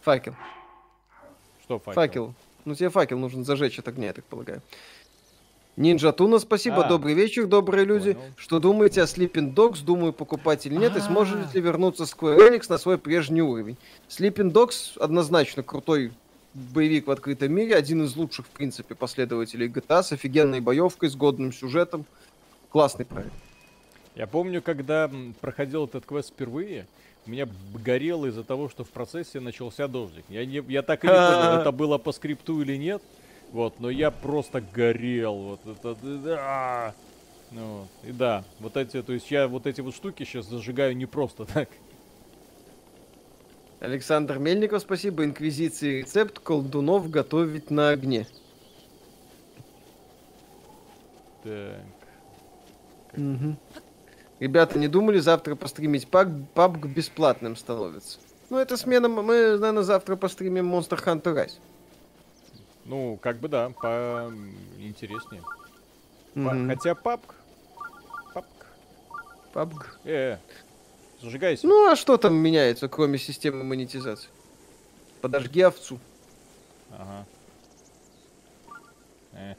факел. 0.00 0.34
Что 1.64 1.78
факел? 1.78 1.92
Факел. 1.94 2.34
Ну, 2.64 2.74
тебе 2.74 2.90
факел 2.90 3.18
нужно 3.18 3.44
зажечь 3.44 3.78
от 3.78 3.88
огня, 3.88 4.08
я 4.08 4.12
так 4.12 4.24
полагаю. 4.24 4.60
Нинджа 5.76 6.12
Туна, 6.12 6.38
спасибо. 6.38 6.84
А. 6.84 6.88
Добрый 6.88 7.14
вечер, 7.14 7.46
добрые 7.46 7.86
люди. 7.86 8.12
Понял. 8.12 8.32
Что 8.36 8.60
думаете 8.60 9.00
о 9.02 9.06
Sleeping 9.06 9.54
Dogs? 9.54 9.82
Думаю, 9.82 10.12
покупать 10.12 10.66
или 10.66 10.74
нет. 10.76 10.94
И 10.96 10.98
А. 10.98 11.02
сможет 11.02 11.54
ли 11.54 11.60
вернуться 11.62 12.02
Square 12.04 12.50
Enix 12.50 12.66
на 12.68 12.76
свой 12.76 12.98
прежний 12.98 13.40
уровень? 13.40 13.78
Sleeping 14.08 14.52
Dogs 14.52 14.98
однозначно 14.98 15.62
крутой 15.62 16.12
боевик 16.52 17.06
в 17.06 17.10
открытом 17.10 17.52
мире. 17.54 17.74
Один 17.74 18.04
из 18.04 18.14
лучших, 18.16 18.46
в 18.46 18.50
принципе, 18.50 18.94
последователей 18.94 19.68
GTA 19.68 20.02
с 20.02 20.12
офигенной 20.12 20.60
боевкой, 20.60 21.08
с 21.08 21.16
годным 21.16 21.52
сюжетом. 21.54 22.04
Классный 22.72 23.04
проект. 23.04 23.32
Я 24.14 24.26
помню, 24.26 24.62
когда 24.62 25.10
проходил 25.42 25.84
этот 25.84 26.06
квест 26.06 26.30
впервые, 26.30 26.86
у 27.26 27.30
меня 27.30 27.46
горело 27.74 28.26
из-за 28.26 28.44
того, 28.44 28.70
что 28.70 28.82
в 28.82 28.88
процессе 28.88 29.40
начался 29.40 29.88
дождик. 29.88 30.24
Я, 30.30 30.46
не, 30.46 30.64
я 30.68 30.82
так 30.82 31.04
и 31.04 31.06
не 31.06 31.12
понял, 31.12 31.60
это 31.60 31.70
было 31.70 31.98
по 31.98 32.12
скрипту 32.12 32.62
или 32.62 32.76
нет. 32.76 33.02
Вот, 33.52 33.78
но 33.78 33.90
я 33.90 34.10
просто 34.10 34.62
горел. 34.62 35.34
Вот 35.34 35.60
это. 35.66 35.96
да. 36.02 36.94
Ну, 37.50 37.80
вот, 37.80 37.88
и 38.08 38.12
да, 38.12 38.44
вот 38.60 38.78
эти, 38.78 39.02
то 39.02 39.12
есть 39.12 39.30
я 39.30 39.46
вот 39.46 39.66
эти 39.66 39.82
вот 39.82 39.94
штуки 39.94 40.24
сейчас 40.24 40.46
зажигаю 40.46 40.96
не 40.96 41.04
просто 41.04 41.44
так. 41.44 41.68
Александр 43.80 44.38
Мельников, 44.38 44.80
спасибо. 44.80 45.24
Инквизиции 45.26 45.98
рецепт 46.00 46.38
колдунов 46.38 47.10
готовить 47.10 47.70
на 47.70 47.90
огне. 47.90 48.26
Так. 51.42 51.82
Мгм. 53.16 53.58
Ребята, 54.40 54.78
не 54.78 54.88
думали 54.88 55.18
завтра 55.18 55.54
постримить 55.54 56.08
пабг 56.08 56.86
бесплатным 56.86 57.56
становится? 57.56 58.18
Ну, 58.50 58.58
это 58.58 58.76
смена, 58.76 59.08
мы, 59.08 59.56
наверное, 59.56 59.82
завтра 59.82 60.16
постримим 60.16 60.74
Monster 60.74 61.02
Hunter 61.02 61.34
Rise. 61.34 61.58
Ну, 62.84 63.18
как 63.22 63.38
бы 63.38 63.48
да, 63.48 63.70
по 63.70 64.32
интереснее. 64.78 65.42
Мгм. 66.34 66.68
Хотя 66.68 66.94
папк. 66.94 67.34
Папк. 68.34 68.66
Пабг. 69.52 69.98
Э, 70.04 70.38
зажигайся. 71.20 71.66
Ну, 71.66 71.90
а 71.90 71.96
что 71.96 72.16
там 72.16 72.34
меняется, 72.34 72.88
кроме 72.88 73.18
системы 73.18 73.62
монетизации? 73.64 74.28
Подожги 75.20 75.60
овцу. 75.60 76.00
Ага. 76.90 77.26
Э. 79.34 79.54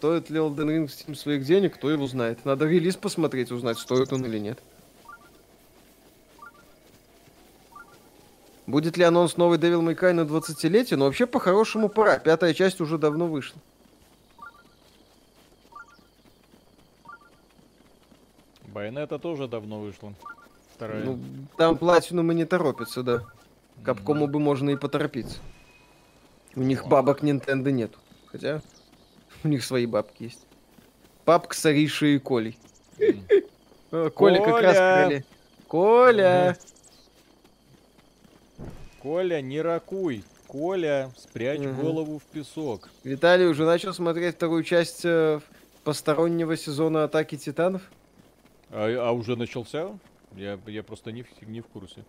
Стоит 0.00 0.30
ли 0.30 0.38
Elden 0.38 0.66
Ring 0.66 0.86
Steam 0.86 1.14
своих 1.14 1.44
денег, 1.44 1.74
кто 1.74 1.90
его 1.90 2.06
знает. 2.06 2.46
Надо 2.46 2.64
релиз 2.64 2.96
посмотреть, 2.96 3.52
узнать, 3.52 3.78
стоит 3.78 4.10
он 4.14 4.24
или 4.24 4.38
нет. 4.38 4.58
Будет 8.66 8.96
ли 8.96 9.04
анонс 9.04 9.36
новой 9.36 9.58
Devil 9.58 9.82
May 9.82 9.94
Cry 9.94 10.14
на 10.14 10.22
20-летие? 10.22 10.96
Ну, 10.96 11.04
вообще, 11.04 11.26
по-хорошему, 11.26 11.90
пора. 11.90 12.18
Пятая 12.18 12.54
часть 12.54 12.80
уже 12.80 12.96
давно 12.96 13.26
вышла. 13.26 13.60
Байонета 18.68 19.18
тоже 19.18 19.48
давно 19.48 19.80
вышла. 19.80 20.14
Вторая. 20.76 21.04
Ну, 21.04 21.18
там 21.58 21.76
платину 21.76 22.22
не 22.22 22.46
торопятся, 22.46 23.02
да. 23.02 23.26
Капкому 23.84 24.28
бы 24.28 24.38
можно 24.38 24.70
и 24.70 24.76
поторопиться. 24.76 25.40
У 26.56 26.62
них 26.62 26.86
бабок 26.86 27.22
Nintendo 27.22 27.70
нету. 27.70 27.98
Хотя 28.28 28.62
у 29.44 29.48
них 29.48 29.64
свои 29.64 29.86
бабки 29.86 30.24
есть. 30.24 30.46
Папка 31.24 31.54
с 31.54 31.64
Аришей 31.66 32.16
и 32.16 32.18
Колей. 32.18 32.58
Э, 33.92 34.08
Коля 34.14 34.38
как 34.40 34.62
раз 34.62 34.76
Коля! 34.76 35.24
Коля! 35.66 36.58
Коля, 39.02 39.40
не 39.40 39.60
ракуй. 39.60 40.22
Коля, 40.46 41.10
спрячь 41.16 41.58
Мгм. 41.60 41.80
голову 41.80 42.18
в 42.18 42.22
песок. 42.24 42.88
Виталий 43.02 43.46
уже 43.46 43.64
начал 43.64 43.92
смотреть 43.94 44.36
вторую 44.36 44.62
часть 44.62 45.04
э, 45.04 45.40
постороннего 45.84 46.56
сезона 46.56 47.04
Атаки 47.04 47.36
Титанов? 47.36 47.82
А, 48.70 49.08
а 49.08 49.12
уже 49.12 49.34
начался? 49.36 49.88
Я, 50.36 50.58
я 50.66 50.82
просто 50.84 51.10
не, 51.12 51.22
в- 51.24 51.42
не 51.48 51.60
в 51.60 51.66
курсе. 51.66 52.04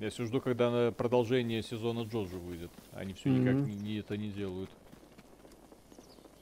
Я 0.00 0.08
все 0.08 0.24
жду, 0.24 0.40
когда 0.40 0.90
продолжение 0.92 1.62
сезона 1.62 2.00
Джоджо 2.04 2.36
выйдет. 2.38 2.70
Они 2.92 3.12
все 3.12 3.28
никак 3.28 3.54
Мгм. 3.54 3.66
не, 3.66 3.76
не 3.76 3.98
это 3.98 4.16
не 4.16 4.30
делают. 4.30 4.70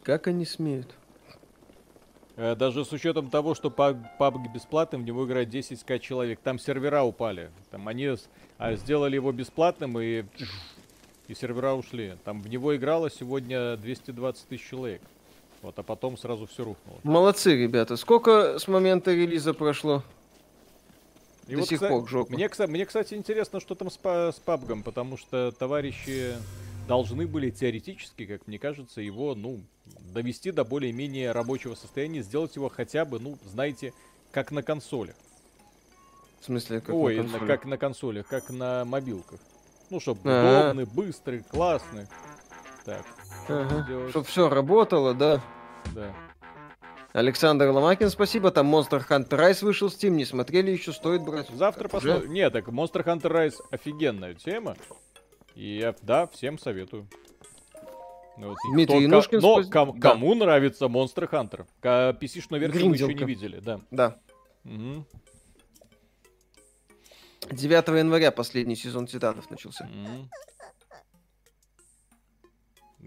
Как 0.05 0.29
они 0.29 0.45
смеют? 0.47 0.95
Э, 2.37 2.55
Даже 2.55 2.85
с 2.85 2.93
учетом 2.93 3.31
того, 3.31 3.57
что 3.57 3.69
PUBG 3.69 4.53
бесплатным, 4.55 5.03
в 5.03 5.05
него 5.05 5.27
играет 5.27 5.49
10к 5.49 5.99
человек. 5.99 6.39
Там 6.41 6.61
сервера 6.61 7.03
упали. 7.03 7.51
Там 7.73 7.89
они 7.89 8.15
а, 8.59 8.77
сделали 8.77 9.17
его 9.17 9.33
бесплатным 9.33 9.99
и, 9.99 10.25
и 11.27 11.35
сервера 11.35 11.73
ушли. 11.75 12.17
Там 12.25 12.41
в 12.41 12.49
него 12.49 12.77
играло 12.77 13.11
сегодня 13.11 13.77
220 13.77 14.47
тысяч 14.47 14.69
человек. 14.69 15.03
Вот, 15.63 15.77
а 15.77 15.83
потом 15.83 16.17
сразу 16.17 16.47
все 16.47 16.63
рухнуло. 16.63 17.01
Молодцы, 17.03 17.57
ребята. 17.61 17.97
Сколько 17.97 18.61
с 18.61 18.69
момента 18.69 19.13
релиза 19.13 19.53
прошло? 19.53 20.05
И 21.49 21.57
До 21.57 21.63
сих 21.63 21.81
кста- 21.81 21.89
пор 21.89 22.09
жопа. 22.09 22.33
Мне, 22.33 22.49
мне, 22.69 22.87
кстати, 22.87 23.15
интересно, 23.15 23.59
что 23.59 23.75
там 23.75 23.91
с, 23.91 23.95
с 23.95 24.41
PUBG, 24.45 24.83
потому 24.83 25.17
что 25.17 25.51
товарищи 25.51 26.35
должны 26.87 27.27
были 27.27 27.51
теоретически, 27.51 28.27
как 28.27 28.47
мне 28.47 28.59
кажется, 28.59 29.01
его, 29.01 29.35
ну, 29.35 29.61
довести 30.13 30.51
до 30.51 30.65
более-менее 30.65 31.33
рабочего 31.33 31.75
состояния, 31.75 32.23
сделать 32.23 32.55
его 32.57 32.69
хотя 32.69 33.05
бы, 33.07 33.19
ну, 33.19 33.39
знаете, 33.47 33.95
как 34.31 34.51
на 34.53 34.63
консолях. 34.63 35.17
В 36.41 36.45
смысле, 36.45 36.81
как 36.81 36.95
Ой, 36.95 37.17
на 37.17 37.23
консоли? 37.23 37.47
как 37.47 37.65
на 37.65 37.79
консолях, 37.79 38.27
как 38.29 38.51
на 38.51 38.85
мобилках. 38.85 39.41
Ну, 39.91 40.01
чтобы 40.01 40.21
А. 40.25 40.61
удобный, 40.71 40.85
быстрый, 40.85 41.43
классный. 41.43 42.07
Так, 42.85 43.05
Ага. 43.49 43.83
сделать? 43.85 44.11
Чтоб 44.11 44.27
все 44.27 44.49
работало, 44.51 45.15
да. 45.15 45.43
да. 45.95 46.15
Александр 47.13 47.67
Ломакин, 47.69 48.11
спасибо. 48.11 48.51
Там 48.51 48.73
Monster 48.75 49.03
Hunter 49.09 49.31
Rise 49.31 49.65
вышел 49.65 49.89
в 49.89 49.93
Steam. 49.93 50.11
Не 50.11 50.25
смотрели 50.25 50.71
еще, 50.71 50.93
стоит 50.93 51.23
брать. 51.23 51.49
Завтра 51.51 51.89
посмотрим. 51.89 52.33
Нет, 52.33 52.53
так 52.53 52.69
Monster 52.69 53.05
Hunter 53.05 53.31
Rise 53.33 53.57
офигенная 53.71 54.35
тема. 54.35 54.77
И 55.55 55.79
я, 55.79 55.95
да, 56.03 56.27
всем 56.29 56.59
советую. 56.59 57.09
Вот, 58.37 58.57
Дмитрий 58.73 59.03
Янушкин, 59.03 59.41
Но 59.41 59.55
спас- 59.63 59.71
ком- 59.73 59.99
да. 59.99 60.11
кому 60.11 60.35
нравится 60.35 60.85
Monster 60.85 61.29
Hunter? 61.29 61.67
Ка- 61.81 62.17
PC-шную 62.21 62.61
версию 62.61 62.89
вы 62.91 62.95
еще 62.95 63.07
не 63.07 63.15
Гринделка. 63.15 63.25
видели, 63.25 63.59
да. 63.59 63.81
Да. 63.91 64.19
Мгм. 64.63 65.05
9 67.51 67.89
января 67.99 68.31
последний 68.31 68.77
сезон 68.77 69.07
Титанов 69.07 69.51
начался. 69.51 69.87
Мгм. 69.87 70.31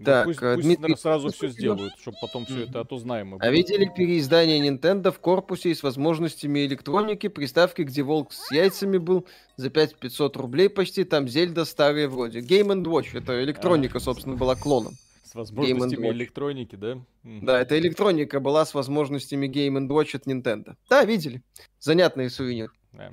Так, 0.04 0.26
пусть, 0.26 0.42
э, 0.42 0.54
пусть 0.54 0.66
Дмитрий, 0.66 0.82
наверно, 0.82 1.00
сразу 1.00 1.30
все 1.30 1.48
сделают, 1.48 1.94
чтобы 2.00 2.16
потом 2.20 2.44
все 2.46 2.64
это, 2.64 2.80
а 2.80 2.84
то 2.84 2.98
знаем. 2.98 3.28
мы 3.28 3.38
А 3.40 3.50
видели 3.50 3.90
переиздание 3.94 4.58
Nintendo 4.68 5.10
в 5.12 5.18
корпусе 5.18 5.70
и 5.70 5.74
с 5.74 5.82
возможностями 5.82 6.64
электроники, 6.66 7.28
приставки, 7.28 7.82
где 7.82 8.02
волк 8.02 8.32
с 8.32 8.50
яйцами 8.50 8.98
был, 8.98 9.26
за 9.56 9.70
5500 9.70 10.36
рублей 10.36 10.68
почти, 10.68 11.04
там 11.04 11.28
Зельда 11.28 11.64
старые 11.64 12.08
вроде. 12.08 12.40
Game 12.40 12.82
Watch, 12.84 13.16
это 13.16 13.42
электроника, 13.42 13.98
А. 13.98 14.00
собственно, 14.00 14.36
была 14.36 14.54
клоном. 14.56 14.94
С 15.24 15.34
возможностями 15.34 16.08
электроники, 16.08 16.76
да? 16.76 16.98
Да, 17.22 17.60
это 17.60 17.78
электроника 17.78 18.38
была 18.40 18.66
с 18.66 18.74
возможностями 18.74 19.46
Game 19.46 19.88
Watch 19.88 20.14
от 20.16 20.26
Nintendo. 20.26 20.76
Да, 20.90 21.04
видели. 21.04 21.42
Занятный 21.78 22.28
сувенир. 22.28 22.70
Да. 22.92 23.12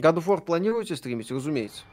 God 0.00 0.16
of 0.16 0.26
War 0.26 0.44
планируете 0.44 0.96
стримить? 0.96 1.30
Разумеется. 1.30 1.84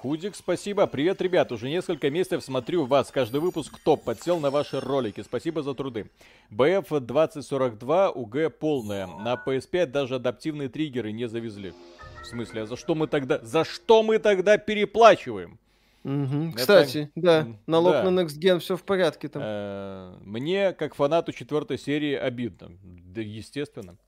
Худик, 0.00 0.34
спасибо. 0.34 0.86
Привет, 0.86 1.20
ребят. 1.20 1.52
Уже 1.52 1.68
несколько 1.68 2.08
месяцев 2.08 2.42
смотрю 2.42 2.86
вас. 2.86 3.10
Каждый 3.10 3.40
выпуск 3.42 3.78
топ. 3.84 4.02
Подсел 4.02 4.40
на 4.40 4.50
ваши 4.50 4.80
ролики. 4.80 5.20
Спасибо 5.22 5.62
за 5.62 5.74
труды. 5.74 6.06
BF 6.50 7.00
2042 7.00 8.10
УГ 8.12 8.36
полная. 8.58 9.06
На 9.06 9.34
PS5 9.34 9.86
даже 9.86 10.14
адаптивные 10.14 10.70
триггеры 10.70 11.12
не 11.12 11.28
завезли. 11.28 11.74
В 12.22 12.26
смысле, 12.26 12.62
а 12.62 12.66
за 12.66 12.76
что 12.76 12.94
мы 12.94 13.08
тогда... 13.08 13.40
За 13.42 13.62
что 13.64 14.02
мы 14.02 14.18
тогда 14.18 14.56
переплачиваем? 14.56 15.58
Мгм. 16.02 16.48
Это- 16.50 16.56
Кстати, 16.56 17.10
да, 17.14 17.46
налог 17.66 17.92
да. 17.92 18.10
на 18.10 18.20
Next 18.20 18.38
Gen 18.40 18.58
все 18.60 18.78
в 18.78 18.82
порядке 18.84 19.28
там. 19.28 19.42
Э, 19.44 20.14
Мне, 20.24 20.72
как 20.72 20.94
фанату 20.94 21.32
четвертой 21.32 21.78
серии, 21.78 22.14
обидно. 22.14 22.70
Да, 22.82 23.20
естественно. 23.20 23.98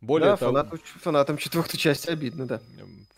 Более 0.00 0.30
да, 0.30 0.36
того, 0.36 0.52
фанату- 0.52 0.76
фанатам 1.00 1.36
четвертой 1.38 1.78
части 1.78 2.08
обидно, 2.08 2.46
да. 2.46 2.60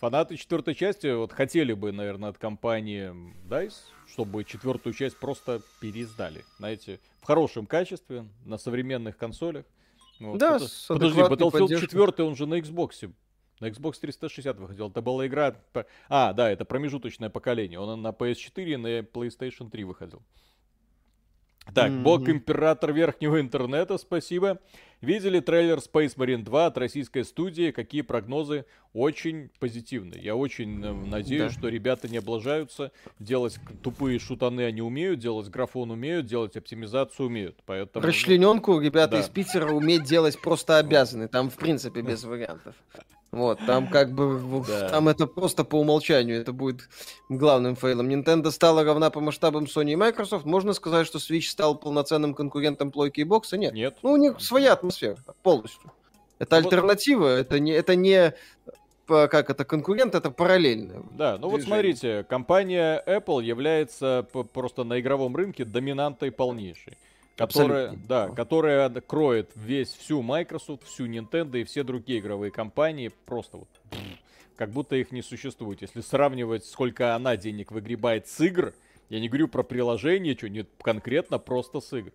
Фанаты 0.01 0.37
четвертой 0.37 0.75
части 0.75 1.15
вот 1.15 1.33
хотели 1.33 1.75
бы, 1.75 1.93
наверное, 1.93 2.31
от 2.31 2.39
компании 2.39 3.13
DICE, 3.47 3.75
чтобы 4.09 4.45
четвертую 4.45 4.95
часть 4.95 5.19
просто 5.19 5.61
переиздали. 5.81 6.45
Знаете, 6.59 7.01
в 7.21 7.27
хорошем 7.27 7.67
качестве, 7.67 8.25
на 8.47 8.57
современных 8.57 9.19
консолях. 9.19 9.67
Вот. 10.21 10.39
Да, 10.39 10.59
с 10.59 10.87
Подожди, 10.89 11.21
Battlefield 11.21 11.51
поддержкой. 11.51 11.89
4, 11.89 12.29
он 12.29 12.37
же 12.37 12.47
на 12.47 12.59
Xbox. 12.59 13.13
На 13.61 13.67
Xbox 13.67 14.01
360 14.01 14.59
выходил. 14.59 14.89
Это 14.89 15.03
была 15.03 15.27
игра... 15.27 15.55
А, 16.09 16.33
да, 16.33 16.51
это 16.51 16.65
промежуточное 16.65 17.29
поколение. 17.29 17.79
Он 17.79 18.01
на 18.01 18.09
PS4 18.09 18.65
и 18.65 18.77
на 18.77 18.99
PlayStation 19.01 19.71
3 19.71 19.85
выходил. 19.85 20.23
Так, 21.75 21.93
бог 22.03 22.29
император 22.29 22.93
верхнего 22.93 23.41
интернета, 23.41 23.99
спасибо. 23.99 24.59
Видели 25.01 25.41
трейлер 25.41 25.79
Space 25.79 26.15
Marine 26.17 26.43
2 26.43 26.67
от 26.67 26.77
российской 26.77 27.25
студии? 27.25 27.71
Какие 27.71 28.03
прогнозы? 28.03 28.67
Очень 28.93 29.51
позитивные. 29.59 30.21
Я 30.23 30.37
очень 30.37 30.85
э, 30.85 30.93
надеюсь, 30.93 31.55
Да. 31.55 31.59
что 31.59 31.69
ребята 31.69 32.07
не 32.09 32.19
облажаются. 32.19 32.93
Делать 33.19 33.59
тупые 33.83 34.19
шутаны 34.19 34.61
они 34.63 34.83
умеют, 34.83 35.19
делать 35.21 35.49
графон 35.49 35.91
умеют, 35.91 36.27
делать 36.27 36.55
оптимизацию 36.57 37.27
умеют. 37.29 37.57
Поэтому... 37.65 38.03
ну, 38.03 38.09
Расчлененку 38.09 38.79
ребята 38.79 39.13
да. 39.13 39.21
из 39.21 39.29
Питера 39.29 39.73
уметь 39.73 40.05
делать 40.05 40.39
просто 40.39 40.77
обязаны. 40.77 41.29
Там, 41.29 41.49
в 41.49 41.57
принципе, 41.57 42.03
без 42.03 42.25
вариантов. 42.25 42.75
Вот, 43.33 43.61
там 43.65 43.87
как 43.89 44.13
бы, 44.13 44.65
Да. 44.67 44.89
там 44.89 45.09
это 45.09 45.27
просто 45.29 45.63
по 45.65 45.77
умолчанию, 45.77 46.41
это 46.41 46.53
будет 46.53 46.89
главным 47.29 47.77
фейлом. 47.77 48.09
Nintendo 48.09 48.51
стала 48.51 48.83
равна 48.83 49.11
по 49.11 49.21
масштабам 49.21 49.65
Sony 49.65 49.93
и 49.93 49.97
Microsoft. 49.97 50.45
Можно 50.45 50.73
сказать, 50.73 51.07
что 51.07 51.19
Switch 51.19 51.43
стал 51.49 51.77
полноценным 51.77 52.35
конкурентом 52.35 52.91
плойки 52.91 53.21
и 53.21 53.25
бокса? 53.25 53.57
Нет. 53.57 53.73
Нет. 53.73 53.99
Ну, 54.03 54.13
у 54.13 54.17
них 54.17 54.41
своя 54.41 54.73
атмосфера 54.73 55.17
полностью. 55.45 55.93
Это 56.41 56.57
Ну 56.57 56.63
вот- 56.63 56.73
альтернатива, 56.73 57.27
это 57.29 57.61
не, 57.61 57.71
это 57.73 57.95
не 57.95 58.35
как 59.07 59.51
это 59.51 59.65
конкурент, 59.65 60.15
это 60.15 60.31
параллельно. 60.31 61.05
Да, 61.13 61.37
ну 61.39 61.49
вот 61.51 61.61
движение. 61.61 61.67
смотрите, 61.67 62.25
компания 62.29 63.03
Apple 63.07 63.43
является 63.45 64.25
просто 64.53 64.85
на 64.85 65.01
игровом 65.01 65.35
рынке 65.37 65.65
доминантой 65.65 66.31
полнейшей. 66.31 66.97
Которая, 67.41 67.85
Абсолютно. 67.85 68.07
да, 68.07 68.29
которая 68.29 68.91
кроет 69.01 69.51
весь 69.55 69.95
всю 69.95 70.21
Microsoft, 70.21 70.85
всю 70.85 71.07
Nintendo 71.07 71.59
и 71.59 71.65
все 71.65 71.83
другие 71.85 72.21
игровые 72.21 72.51
компании. 72.51 73.11
Просто 73.25 73.57
вот 73.57 73.69
как 74.57 74.69
будто 74.73 74.95
их 74.95 75.11
не 75.11 75.23
существует. 75.23 75.81
Если 75.81 76.03
сравнивать, 76.03 76.67
сколько 76.67 77.15
она 77.15 77.39
денег 77.39 77.73
выгребает 77.73 78.29
с 78.29 78.39
игр, 78.43 78.75
я 79.09 79.21
не 79.21 79.31
говорю 79.31 79.49
про 79.49 79.63
приложение, 79.63 80.37
что 80.37 80.51
нет, 80.51 80.69
конкретно 80.83 81.39
просто 81.39 81.81
с 81.81 81.91
игр. 81.97 82.13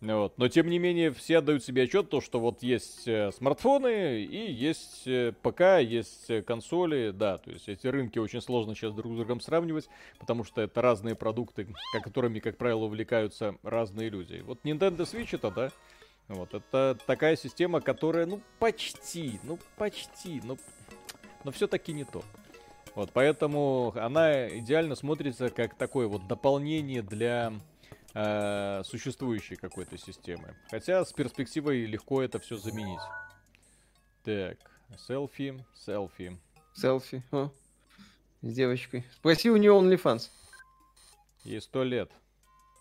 Вот. 0.00 0.36
Но 0.36 0.48
тем 0.48 0.68
не 0.68 0.78
менее 0.78 1.10
все 1.10 1.38
отдают 1.38 1.64
себе 1.64 1.84
отчет, 1.84 2.10
то, 2.10 2.20
что 2.20 2.38
вот 2.38 2.62
есть 2.62 3.08
э, 3.08 3.32
смартфоны 3.32 4.22
и 4.22 4.52
есть 4.52 5.06
э, 5.06 5.32
ПК, 5.42 5.80
есть 5.80 6.28
э, 6.28 6.42
консоли, 6.42 7.12
да, 7.12 7.38
то 7.38 7.50
есть 7.50 7.68
эти 7.68 7.86
рынки 7.86 8.18
очень 8.18 8.42
сложно 8.42 8.74
сейчас 8.74 8.92
друг 8.92 9.14
с 9.14 9.16
другом 9.16 9.40
сравнивать, 9.40 9.88
потому 10.18 10.44
что 10.44 10.60
это 10.60 10.82
разные 10.82 11.14
продукты, 11.14 11.66
ко- 11.92 12.00
которыми, 12.00 12.40
как 12.40 12.58
правило, 12.58 12.84
увлекаются 12.84 13.56
разные 13.62 14.10
люди. 14.10 14.42
Вот 14.44 14.60
Nintendo 14.64 14.98
Switch 14.98 15.30
это, 15.32 15.50
да, 15.50 15.70
вот, 16.28 16.52
это 16.52 16.98
такая 17.06 17.36
система, 17.36 17.80
которая, 17.80 18.26
ну, 18.26 18.40
почти, 18.58 19.40
ну, 19.44 19.58
почти, 19.76 20.42
ну, 20.44 20.58
но 21.44 21.52
все-таки 21.52 21.92
не 21.92 22.04
то. 22.04 22.22
Вот, 22.94 23.10
поэтому 23.12 23.92
она 23.96 24.48
идеально 24.58 24.94
смотрится 24.94 25.50
как 25.50 25.74
такое 25.74 26.06
вот 26.06 26.26
дополнение 26.26 27.02
для 27.02 27.52
э, 28.16 28.82
существующей 28.84 29.56
какой-то 29.56 29.98
системы. 29.98 30.56
Хотя 30.70 31.04
с 31.04 31.12
перспективой 31.12 31.84
легко 31.86 32.22
это 32.22 32.38
все 32.38 32.56
заменить. 32.56 33.00
Так, 34.24 34.56
селфи, 35.06 35.64
селфи. 35.74 36.38
Селфи. 36.74 37.22
О, 37.30 37.50
с 38.42 38.52
девочкой. 38.52 39.04
Спроси 39.14 39.50
у 39.50 39.56
нее 39.56 39.72
OnlyFans. 39.72 40.30
Ей 41.44 41.60
сто 41.60 41.84
лет. 41.84 42.10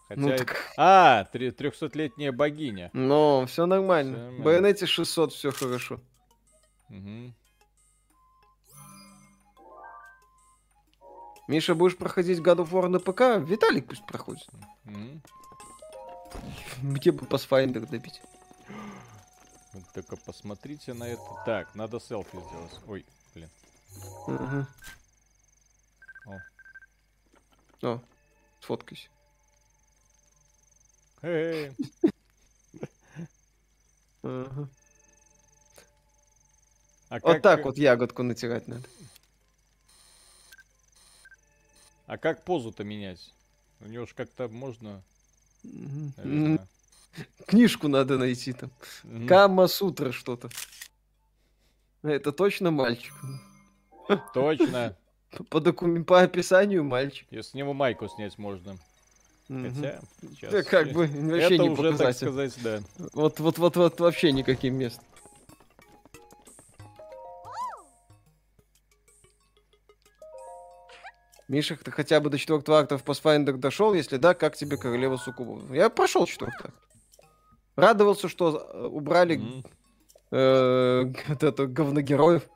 Хотя... 0.08 0.22
Ну, 0.22 0.30
это- 0.30 0.46
так, 0.46 0.58
А, 0.78 1.24
три- 1.26 1.52
трехсотлетняя 1.52 2.32
богиня. 2.32 2.90
но 2.94 3.46
все 3.48 3.66
нормально. 3.66 4.12
Всё 4.14 4.18
нормально. 4.22 4.42
В 4.42 4.44
Байонете 4.46 4.86
600 4.86 5.34
все 5.34 5.52
хорошо. 5.52 6.00
Мгм. 6.90 7.34
Миша, 11.48 11.76
будешь 11.76 11.98
проходить 11.98 12.40
God 12.40 12.58
of 12.58 12.72
War 12.72 12.88
на 12.88 13.00
ПК? 13.00 13.48
Виталик 13.48 13.88
пусть 13.88 14.06
проходит. 14.06 14.48
Где 16.82 17.12
бы 17.12 17.26
Pathfinder 17.26 17.88
добить? 17.88 18.22
Вот 19.74 19.84
только 19.94 20.16
посмотрите 20.16 20.94
на 20.94 21.04
это. 21.06 21.22
Так, 21.46 21.76
надо 21.76 22.00
селфи 22.00 22.38
сделать. 22.38 22.80
Ой, 22.88 23.06
блин. 23.34 23.50
Ага. 24.28 24.68
О. 26.26 27.88
О, 27.88 28.02
сфоткайся. 28.62 29.10
Эй. 31.22 31.72
А 37.10 37.20
Вот 37.22 37.42
так 37.42 37.64
вот 37.66 37.78
ягодку 37.78 38.24
натирать 38.24 38.68
надо. 38.68 38.88
А 42.08 42.18
как 42.18 42.44
позу-то 42.44 42.84
менять? 42.84 43.34
У 43.82 43.88
него 43.88 44.06
же 44.06 44.14
как-то 44.16 44.48
можно, 44.48 45.02
наверное. 45.64 46.68
Книжку 47.46 47.88
надо 47.88 48.18
найти 48.18 48.54
там. 48.54 48.72
Мгм. 49.04 49.28
Кама 49.28 49.68
Сутра 49.68 50.12
что-то. 50.12 50.50
Это 52.04 52.32
точно 52.32 52.72
мальчик. 52.72 53.14
Точно. 54.34 54.96
По, 55.50 55.60
докум- 55.60 56.06
по 56.06 56.22
описанию 56.22 56.84
мальчик. 56.84 57.28
И 57.32 57.42
с 57.42 57.54
него 57.54 57.74
майку 57.74 58.08
снять 58.08 58.38
можно. 58.38 58.78
Хотя, 59.48 60.00
сейчас 60.22 60.52
Да 60.52 60.64
как 60.64 60.92
бы 60.94 61.08
вообще 61.08 61.56
это 61.56 61.58
не 61.58 61.70
уже, 61.70 61.98
так 61.98 62.16
сказать, 62.16 62.56
да. 62.64 62.82
Вот, 63.14 63.40
вот, 63.40 63.58
вот, 63.58 63.76
вот 63.76 64.00
вообще 64.00 64.32
никаким 64.32 64.76
местом. 64.76 65.04
Миша, 71.48 71.76
ты 71.78 71.92
хотя 71.92 72.20
бы 72.20 72.30
до 72.30 72.38
четвертого 72.38 72.80
акта 72.80 72.98
в 72.98 73.04
Pathfinder 73.04 73.54
дошел? 73.54 73.94
Если 73.94 74.18
да, 74.18 74.34
как 74.34 74.56
тебе 74.56 74.78
Королева 74.78 75.18
Суккубов? 75.18 75.72
Я 75.72 75.90
прошел 75.90 76.26
четвертый 76.26 76.68
акт. 76.70 76.76
Радовался, 77.76 78.30
что 78.30 78.58
э, 78.74 78.86
убрали 78.88 79.38
Мгм. 79.38 79.64
э, 80.32 81.04
вот 81.28 81.44
это 81.44 81.68
говногероев. 81.68 82.48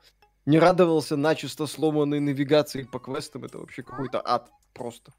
Не 0.46 0.58
радовался 0.58 1.16
начисто 1.16 1.66
сломанной 1.66 2.18
навигации 2.18 2.82
по 2.82 2.98
квестам. 2.98 3.44
Это 3.44 3.58
вообще 3.58 3.82
какой-то 3.82 4.20
ад 4.24 4.50
просто. 4.72 5.12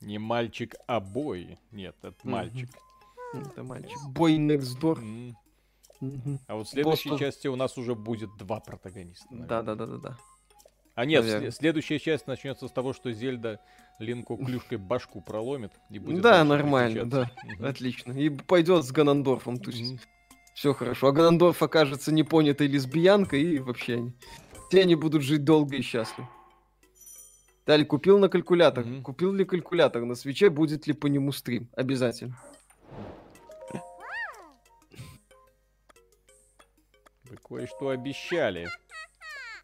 Не 0.00 0.18
мальчик, 0.18 0.74
а 0.86 1.00
бой. 1.00 1.58
Нет, 1.72 1.96
это 2.02 2.16
мальчик. 2.22 2.70
Это 3.34 3.64
мальчик. 3.64 3.98
Бой 4.08 4.36
next 4.36 4.78
door. 4.80 5.34
А 6.46 6.54
вот 6.54 6.68
в 6.68 6.70
следующей 6.70 7.08
Просто- 7.08 7.24
части 7.24 7.48
у 7.48 7.56
нас 7.56 7.76
уже 7.76 7.94
будет 7.94 8.30
два 8.38 8.60
протагониста. 8.60 9.26
наверное. 9.30 9.48
Да, 9.48 9.62
да, 9.62 9.74
да, 9.74 9.86
да, 9.86 9.96
да. 9.98 10.18
А 10.96 11.04
нет, 11.04 11.22
Наверное. 11.24 11.50
сле- 11.50 11.54
следующая 11.54 11.98
часть 11.98 12.26
начнется 12.26 12.68
с 12.68 12.72
того, 12.72 12.94
что 12.94 13.12
Зельда 13.12 13.60
Линку 13.98 14.38
клюшкой 14.38 14.78
башку 14.78 15.20
проломит 15.20 15.70
и 15.90 15.98
будет 15.98 16.22
Да, 16.22 16.42
нормально, 16.42 17.04
да. 17.04 17.30
Отлично. 17.60 18.12
И 18.12 18.30
пойдет 18.30 18.82
с 18.84 18.90
Ганандорфом 18.92 19.58
тусить. 19.58 19.92
Мгм. 19.92 20.00
Все 20.54 20.72
хорошо. 20.72 21.08
А 21.08 21.12
Ганандорф 21.12 21.62
окажется 21.62 22.12
непонятой 22.12 22.66
лесбиянкой, 22.66 23.42
и 23.42 23.58
вообще 23.58 23.94
они... 23.96 24.12
Все 24.70 24.80
они 24.80 24.94
будут 24.94 25.22
жить 25.22 25.44
долго 25.44 25.76
и 25.76 25.82
счастливо. 25.82 26.30
Далее, 27.66 27.84
купил 27.84 28.18
на 28.18 28.30
калькулятор. 28.30 28.84
Мгм. 28.86 29.02
Купил 29.02 29.34
ли 29.34 29.44
калькулятор 29.44 30.02
на 30.06 30.14
свече, 30.14 30.48
будет 30.48 30.86
ли 30.86 30.94
по 30.94 31.08
нему 31.08 31.30
стрим? 31.30 31.68
Обязательно. 31.76 32.38
Вы 37.24 37.36
кое-что 37.36 37.90
обещали. 37.90 38.68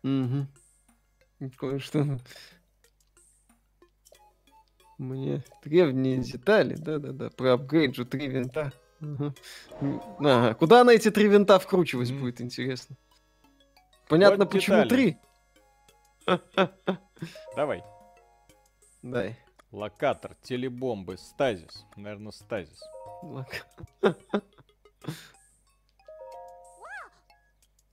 Угу. 0.02 0.46
Кое-что. 1.50 2.18
Мне 4.98 5.42
древние 5.64 6.18
детали, 6.18 6.74
да-да-да, 6.74 7.30
про 7.30 7.54
апгрейд 7.54 7.94
же 7.96 8.04
три 8.04 8.28
винта. 8.28 8.72
Ага. 9.00 10.54
Куда 10.54 10.84
на 10.84 10.90
эти 10.90 11.10
три 11.10 11.26
винта 11.28 11.58
вкручивать 11.58 12.10
Мгм. 12.10 12.20
будет 12.20 12.40
интересно? 12.40 12.96
Понятно, 14.08 14.44
Вот 14.44 14.52
почему 14.52 14.84
детали. 14.84 14.88
три. 14.88 15.16
Давай. 17.56 17.82
Дай. 19.02 19.36
Локатор, 19.72 20.36
телебомбы, 20.42 21.16
стазис. 21.18 21.84
Наверное, 21.96 22.30
стазис. 22.30 22.80
Лак. 23.22 23.66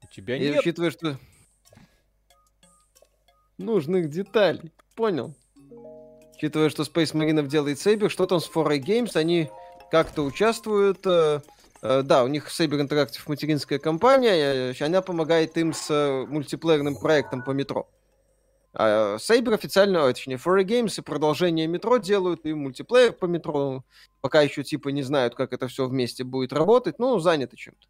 У 0.04 0.08
тебя 0.12 0.36
Я 0.36 0.52
нет. 0.52 0.60
учитывая, 0.60 0.92
что 0.92 1.18
нужных 3.60 4.10
деталей. 4.10 4.72
Понял. 4.96 5.36
Учитывая, 6.36 6.70
что 6.70 6.84
Space 6.84 7.14
Marine 7.14 7.46
делает 7.48 7.78
Saber, 7.78 8.10
что 8.10 8.26
там 8.26 8.40
с 8.40 8.50
4A 8.50 8.80
Games, 8.80 9.16
они 9.16 9.50
как-то 9.92 10.24
участвуют. 10.24 11.06
э, 11.06 11.42
э, 11.82 12.02
да, 12.02 12.24
у 12.24 12.28
них 12.28 12.48
Saber 12.48 12.82
Interactive 12.82 13.24
материнская 13.28 13.78
компания, 13.78 14.72
э, 14.72 14.84
она 14.86 15.02
помогает 15.02 15.58
им 15.58 15.74
с 15.74 15.90
э, 15.90 16.26
мультиплеерным 16.28 16.96
проектом 16.96 17.44
по 17.44 17.52
метро. 17.52 17.90
А 18.74 19.18
Saber 19.18 19.54
официально, 19.56 20.06
а, 20.06 20.14
точнее, 20.14 20.38
4A 20.38 20.64
Games 20.64 20.94
и 20.98 21.02
продолжение 21.02 21.68
метро 21.68 21.98
делают, 21.98 22.46
и 22.46 22.54
мультиплеер 22.54 23.14
по 23.14 23.26
метро. 23.26 23.84
Пока 24.22 24.42
еще 24.42 24.64
типа 24.64 24.90
не 24.90 25.02
знают, 25.02 25.36
как 25.36 25.54
это 25.54 25.68
все 25.68 25.88
вместе 25.88 26.24
будет 26.24 26.54
работать, 26.54 27.00
но 27.00 27.20
заняты 27.20 27.58
чем-то. 27.58 27.88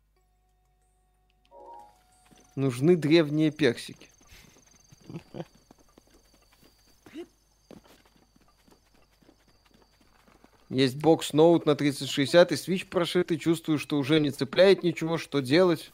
Нужны 2.55 2.95
древние 2.95 3.51
персики. 3.51 4.09
Есть 10.69 10.97
бокс 10.97 11.33
ноут 11.33 11.65
на 11.65 11.75
3060 11.75 12.51
и 12.51 12.55
свич 12.55 12.85
прошитый. 12.87 13.37
Чувствую, 13.39 13.79
что 13.79 13.97
уже 13.97 14.19
не 14.19 14.29
цепляет 14.29 14.83
ничего. 14.83 15.17
Что 15.17 15.39
делать? 15.39 15.91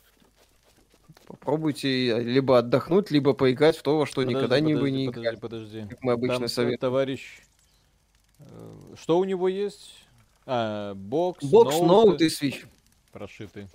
Попробуйте 1.27 2.19
либо 2.19 2.59
отдохнуть, 2.59 3.09
либо 3.09 3.33
поиграть 3.33 3.77
в 3.77 3.81
то, 3.83 3.97
во 3.97 4.05
что 4.05 4.23
никогда 4.23 4.59
не 4.59 4.75
вы 4.75 4.91
не 4.91 5.05
играли. 5.07 5.37
подожди, 5.37 5.67
подожди. 5.79 5.87
Как 5.95 6.03
мы 6.03 6.11
обычно 6.11 6.39
Там 6.39 6.47
советуем. 6.49 6.79
товарищ... 6.79 7.39
э, 8.39 8.45
Что 9.01 9.17
у 9.17 9.23
него 9.23 9.47
есть? 9.47 10.05
А, 10.45 10.93
бокс, 10.93 11.43
Бокс 11.43 11.79
ноут 11.79 12.21
и 12.21 12.29
свич. 12.29 12.65
прошитый. 13.11 13.67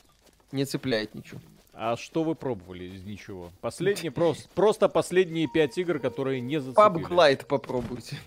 Не 0.53 0.65
цепляет 0.65 1.15
ничего. 1.15 1.41
А 1.73 1.97
что 1.97 2.23
вы 2.25 2.35
пробовали 2.35 2.85
из 2.85 3.03
ничего? 3.05 3.51
Последние, 3.61 4.13
просто, 4.13 4.49
просто 4.55 4.89
последние 4.89 5.49
пять 5.53 5.77
игр, 5.79 5.99
которые 5.99 6.41
не 6.41 6.61
зацепили. 6.61 6.87
PUBG 6.87 7.09
Lite 7.09 7.47
попробуйте. 7.47 8.19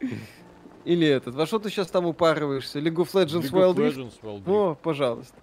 Или 0.84 1.06
этот. 1.06 1.34
Во 1.34 1.46
что 1.46 1.58
ты 1.58 1.70
сейчас 1.70 1.88
там 1.90 2.06
упарываешься? 2.06 2.78
League 2.78 2.94
of 2.96 3.12
Legends 3.12 3.42
League 3.42 3.52
Wild 3.52 3.74
of? 3.76 3.94
Legends, 3.94 4.20
Wild 4.22 4.44
Rift. 4.44 4.50
О, 4.50 4.74
пожалуйста. 4.74 5.36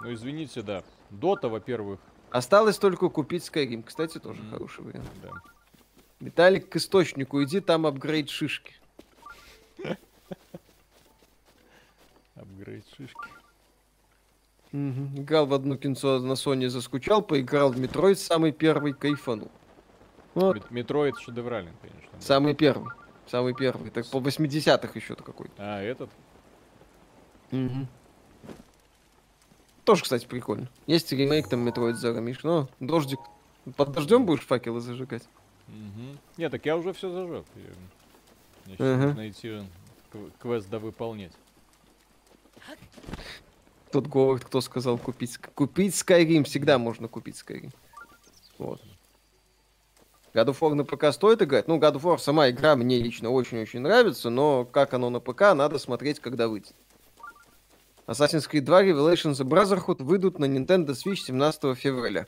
Ну, 0.00 0.12
извините, 0.12 0.62
да. 0.62 0.82
Дота, 1.10 1.48
во-первых, 1.48 2.00
Осталось 2.30 2.78
только 2.78 3.08
купить 3.08 3.42
Skyrim. 3.48 3.82
Кстати, 3.82 4.18
тоже 4.18 4.40
Мгм. 4.42 4.50
хороший 4.52 4.84
вариант. 4.84 5.08
да. 5.20 5.30
Виталик, 6.20 6.68
к 6.68 6.76
источнику 6.76 7.42
иди, 7.42 7.58
там 7.60 7.86
апгрейд 7.86 8.30
шишки. 8.30 8.74
Апгрейд 12.36 12.84
шишки. 12.96 13.30
Играл 14.72 15.46
в 15.46 15.54
одно 15.54 15.76
кинцо 15.76 16.20
на 16.20 16.32
Sony, 16.34 16.68
заскучал, 16.68 17.22
поиграл 17.22 17.72
в 17.72 17.78
Metroid 17.80 18.18
самый 18.20 18.52
первый, 18.52 18.92
кайфанул. 18.92 19.50
Вот, 20.34 20.70
Metroid 20.70 21.18
шедевральный, 21.18 21.72
конечно. 21.82 22.08
да. 22.12 22.20
самый 22.20 22.54
первый. 22.54 22.88
Самый 23.30 23.54
первый. 23.54 23.90
Так 23.90 24.06
по 24.08 24.18
80-х 24.18 24.90
еще-то 24.94 25.22
какой-то. 25.22 25.52
А, 25.58 25.80
этот? 25.80 26.10
Тоже, 29.84 30.02
кстати, 30.02 30.26
прикольно. 30.26 30.68
Есть 30.86 31.10
ремейк 31.12 31.48
там 31.48 31.60
Metroid 31.60 31.96
Zero 31.96 32.18
Mission. 32.24 32.68
Ну, 32.80 32.86
дождик. 32.86 33.20
Под 33.76 33.92
дождем 33.92 34.24
будешь 34.26 34.44
факелы 34.44 34.80
зажигать? 34.80 35.22
Мгм. 35.68 36.18
Не, 36.36 36.48
так 36.48 36.64
я 36.66 36.76
уже 36.76 36.92
все 36.92 37.10
зажег. 37.10 37.44
Я- 37.54 37.62
Мне 38.66 38.76
сейчас 38.76 39.04
нужно 39.04 39.28
идти 39.30 39.62
кв- 40.12 40.32
квест 40.40 40.68
довыполнять. 40.68 41.32
Тут 43.92 44.06
говорит, 44.08 44.44
кто 44.44 44.60
сказал 44.60 44.98
купить. 44.98 45.36
Купить 45.54 45.94
Skyrim. 45.94 46.44
Всегда 46.44 46.78
можно 46.78 47.08
купить 47.08 47.36
Skyrim. 47.36 47.72
Вот. 48.58 48.80
God 50.32 50.46
of 50.46 50.58
War 50.60 50.74
на 50.74 50.84
ПК 50.84 51.12
стоит 51.12 51.42
играть? 51.42 51.66
Ну, 51.66 51.78
God 51.78 51.94
of 51.94 52.02
War 52.02 52.18
сама 52.18 52.50
игра 52.50 52.76
мне 52.76 52.98
лично 52.98 53.30
очень-очень 53.30 53.80
нравится, 53.80 54.30
но 54.30 54.64
как 54.64 54.94
оно 54.94 55.10
на 55.10 55.20
ПК, 55.20 55.54
надо 55.54 55.78
смотреть, 55.78 56.20
когда 56.20 56.48
выйдет. 56.48 56.74
Assassin's 58.06 58.48
Creed 58.50 58.62
2 58.62 58.82
Revelations 58.84 59.40
и 59.40 59.44
Brotherhood 59.46 60.02
выйдут 60.02 60.38
на 60.38 60.44
Nintendo 60.44 60.88
Switch 60.90 61.16
17 61.26 61.76
февраля. 61.76 62.26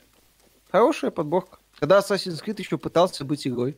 Хорошая 0.71 1.11
подборка. 1.11 1.59
Когда 1.79 1.99
Assassin's 1.99 2.43
Creed 2.43 2.59
еще 2.59 2.77
пытался 2.77 3.25
быть 3.25 3.45
игрой. 3.47 3.77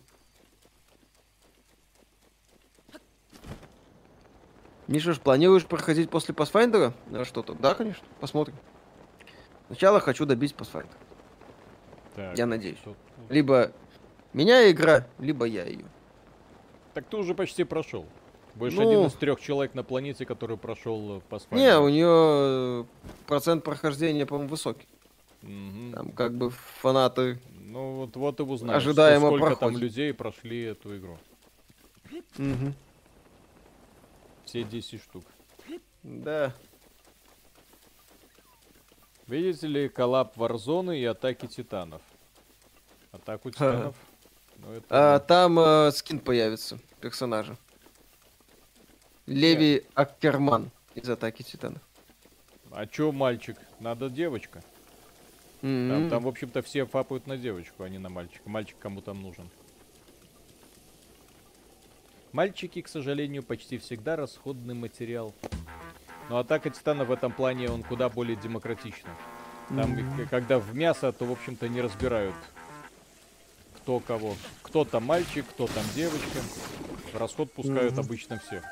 Миша, 4.88 5.14
ж 5.14 5.20
планируешь 5.20 5.66
проходить 5.66 6.10
после 6.12 6.36
Pathfinder 6.36 6.94
э, 7.12 7.24
что-то? 7.24 7.56
Да, 7.56 7.74
конечно. 7.74 8.06
Посмотрим. 8.20 8.56
Сначала 9.68 10.00
хочу 10.00 10.26
добить 10.26 10.54
Pathfinder. 10.54 10.94
Так, 12.16 12.38
Я 12.38 12.46
надеюсь. 12.46 12.78
что? 12.78 12.96
Либо 13.30 13.72
меня 14.36 14.70
игра, 14.70 15.08
либо 15.20 15.46
я 15.46 15.66
ее. 15.66 15.86
Так 16.94 17.06
ты 17.08 17.18
уже 17.18 17.34
почти 17.36 17.64
прошел. 17.64 18.06
Больше 18.56 18.78
Ну. 18.82 18.88
один 18.90 19.06
из 19.08 19.14
трех 19.14 19.42
человек 19.42 19.74
на 19.76 19.84
планете, 19.84 20.26
который 20.26 20.58
прошел 20.58 21.22
по 21.30 21.40
Не, 21.52 21.78
у 21.78 21.90
нее 21.90 22.86
процент 23.28 23.64
прохождения, 23.64 24.26
по-моему, 24.26 24.50
высокий. 24.50 24.88
Мгм. 25.42 25.94
Там 25.94 26.12
как 26.12 26.34
бы 26.38 26.50
фанаты. 26.52 27.40
Ну 27.60 27.96
вот, 27.96 28.16
вот 28.16 28.40
и 28.40 28.44
узнаешь, 28.44 28.78
Ожидаемо 28.82 29.28
сколько 29.28 29.48
там 29.50 29.58
проходит. 29.58 29.80
людей 29.82 30.14
прошли 30.14 30.62
эту 30.64 30.98
игру. 30.98 31.18
Мгм. 32.38 32.74
Все 34.46 34.64
10 34.64 35.02
штук. 35.02 35.24
Да. 36.04 36.54
Видите 39.28 39.68
ли 39.68 39.90
коллаб 39.90 40.38
Warzone 40.38 40.98
и 40.98 41.04
Атаки 41.04 41.48
Титанов? 41.48 42.02
Атаку 43.12 43.50
Титанов? 43.52 43.96
Ну, 44.58 44.72
это 44.74 44.86
А, 45.16 45.20
там 45.20 45.60
э, 45.60 45.92
скин 45.92 46.20
появится 46.20 46.80
персонажа. 47.02 47.58
Леви 49.26 49.84
Аккерман 49.96 50.72
из 50.94 51.10
Атаки 51.10 51.42
Титанов. 51.44 51.82
А 52.72 52.86
чё 52.88 53.12
мальчик? 53.12 53.58
Надо 53.80 54.10
девочка. 54.10 54.64
Там, 55.62 55.70
М. 55.72 56.10
там, 56.10 56.24
в 56.24 56.28
общем-то, 56.28 56.62
все 56.62 56.86
фапают 56.86 57.26
на 57.26 57.38
девочку, 57.38 57.84
а 57.84 57.90
не 57.90 57.98
на 57.98 58.10
мальчика. 58.10 58.48
Мальчик 58.50 58.78
кому 58.80 59.02
там 59.02 59.22
нужен. 59.22 59.50
Мальчики, 62.34 62.82
к 62.82 62.88
сожалению, 62.88 63.44
почти 63.44 63.78
всегда 63.78 64.16
расходный 64.16 64.74
материал. 64.76 65.34
Но 66.30 66.38
Атака 66.38 66.70
Титана 66.70 67.06
в 67.06 67.12
этом 67.12 67.32
плане, 67.32 67.70
он 67.70 67.82
куда 67.84 68.10
более 68.10 68.36
демократичный. 68.36 69.12
Там, 69.70 69.96
к- 69.96 70.30
когда 70.30 70.60
в 70.60 70.76
мясо, 70.76 71.12
то, 71.12 71.26
в 71.26 71.32
общем-то, 71.32 71.68
не 71.70 71.82
разбирают, 71.82 72.36
кто 73.86 74.00
кого. 74.00 74.36
Кто 74.64 74.84
там 74.84 75.04
мальчик, 75.04 75.46
кто 75.48 75.68
там 75.68 75.84
девочка. 75.94 76.40
В 77.14 77.18
расход 77.18 77.52
пускают 77.52 77.94
Мгм. 77.94 78.00
обычно 78.02 78.40
всех. 78.40 78.64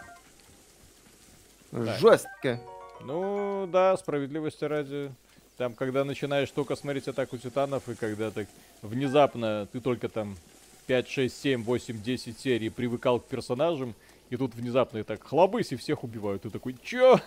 Да. 1.71 1.95
Жестко. 1.99 2.59
Ну, 3.01 3.69
да, 3.71 3.95
справедливости 3.95 4.63
ради. 4.65 5.11
Там, 5.57 5.75
когда 5.75 6.03
начинаешь 6.03 6.49
только 6.49 6.75
смотреть 6.75 7.07
Атаку 7.07 7.37
Титанов, 7.37 7.87
и 7.89 7.93
когда 7.93 8.31
так 8.31 8.47
внезапно 8.81 9.67
ты 9.71 9.81
только 9.81 10.09
там 10.09 10.35
5, 10.87 11.07
6, 11.07 11.41
7, 11.41 11.63
8, 11.63 12.01
10 12.01 12.39
серий 12.39 12.69
привыкал 12.69 13.19
к 13.19 13.27
персонажам, 13.27 13.93
и 14.31 14.35
тут 14.35 14.55
внезапно 14.55 14.97
и 14.97 15.03
так 15.03 15.21
хлобысь 15.23 15.71
и 15.71 15.75
всех 15.75 16.03
убивают. 16.03 16.41
Ты 16.41 16.49
такой, 16.49 16.75
чё? 16.83 17.19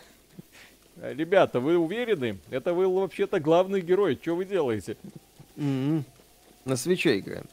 Ребята, 1.01 1.61
вы 1.61 1.79
уверены? 1.79 2.39
Это 2.51 2.75
вы 2.75 2.89
вообще-то 2.89 3.39
главный 3.39 3.81
герой. 3.81 4.19
Что 4.21 4.35
вы 4.35 4.45
делаете? 4.45 4.97
М. 5.57 6.05
На 6.65 6.75
свече 6.75 7.21
играем. 7.21 7.45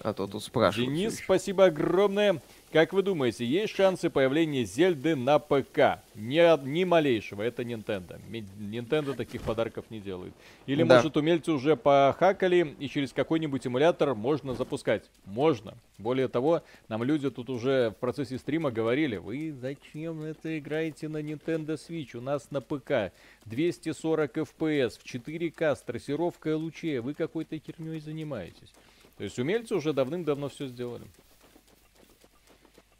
А 0.00 0.12
то 0.12 0.26
тут 0.26 0.42
спрашивают. 0.44 0.90
Денис, 0.90 1.14
ещё. 1.14 1.24
спасибо 1.24 1.64
огромное. 1.66 2.42
Как 2.72 2.92
вы 2.92 3.02
думаете, 3.02 3.46
есть 3.46 3.74
шансы 3.74 4.10
появления 4.10 4.64
Зельды 4.64 5.16
на 5.16 5.38
ПК? 5.38 6.02
Ни, 6.14 6.68
ни 6.68 6.84
малейшего, 6.84 7.40
это 7.40 7.62
Nintendo. 7.62 8.20
Nintendo 8.28 9.14
таких 9.14 9.40
подарков 9.42 9.86
не 9.88 10.00
делает. 10.00 10.34
Или, 10.66 10.82
Да. 10.82 10.96
может, 10.96 11.16
умельцы 11.16 11.52
уже 11.52 11.74
похакали 11.76 12.74
и 12.78 12.88
через 12.88 13.14
какой-нибудь 13.14 13.66
эмулятор 13.66 14.14
можно 14.14 14.52
запускать? 14.54 15.04
Можно. 15.24 15.72
Более 15.96 16.28
того, 16.28 16.62
нам 16.88 17.02
люди 17.02 17.30
тут 17.30 17.48
уже 17.48 17.90
в 17.90 17.94
процессе 18.00 18.36
стрима 18.36 18.70
говорили, 18.70 19.16
вы 19.16 19.54
зачем 19.58 20.22
это 20.22 20.58
играете 20.58 21.08
на 21.08 21.22
Nintendo 21.22 21.76
Switch? 21.78 22.14
У 22.14 22.20
нас 22.20 22.50
на 22.50 22.60
ПК 22.60 23.12
240 23.46 24.36
FPS 24.36 24.98
в 24.98 25.04
4К 25.04 25.76
с 25.76 25.80
трассировкой 25.80 26.54
лучей. 26.54 26.98
Вы 26.98 27.14
какой-то 27.14 27.58
херней 27.58 28.00
занимаетесь. 28.00 28.72
То 29.16 29.24
есть 29.24 29.38
умельцы 29.38 29.74
уже 29.74 29.92
давным-давно 29.92 30.48
все 30.48 30.66
сделали. 30.66 31.06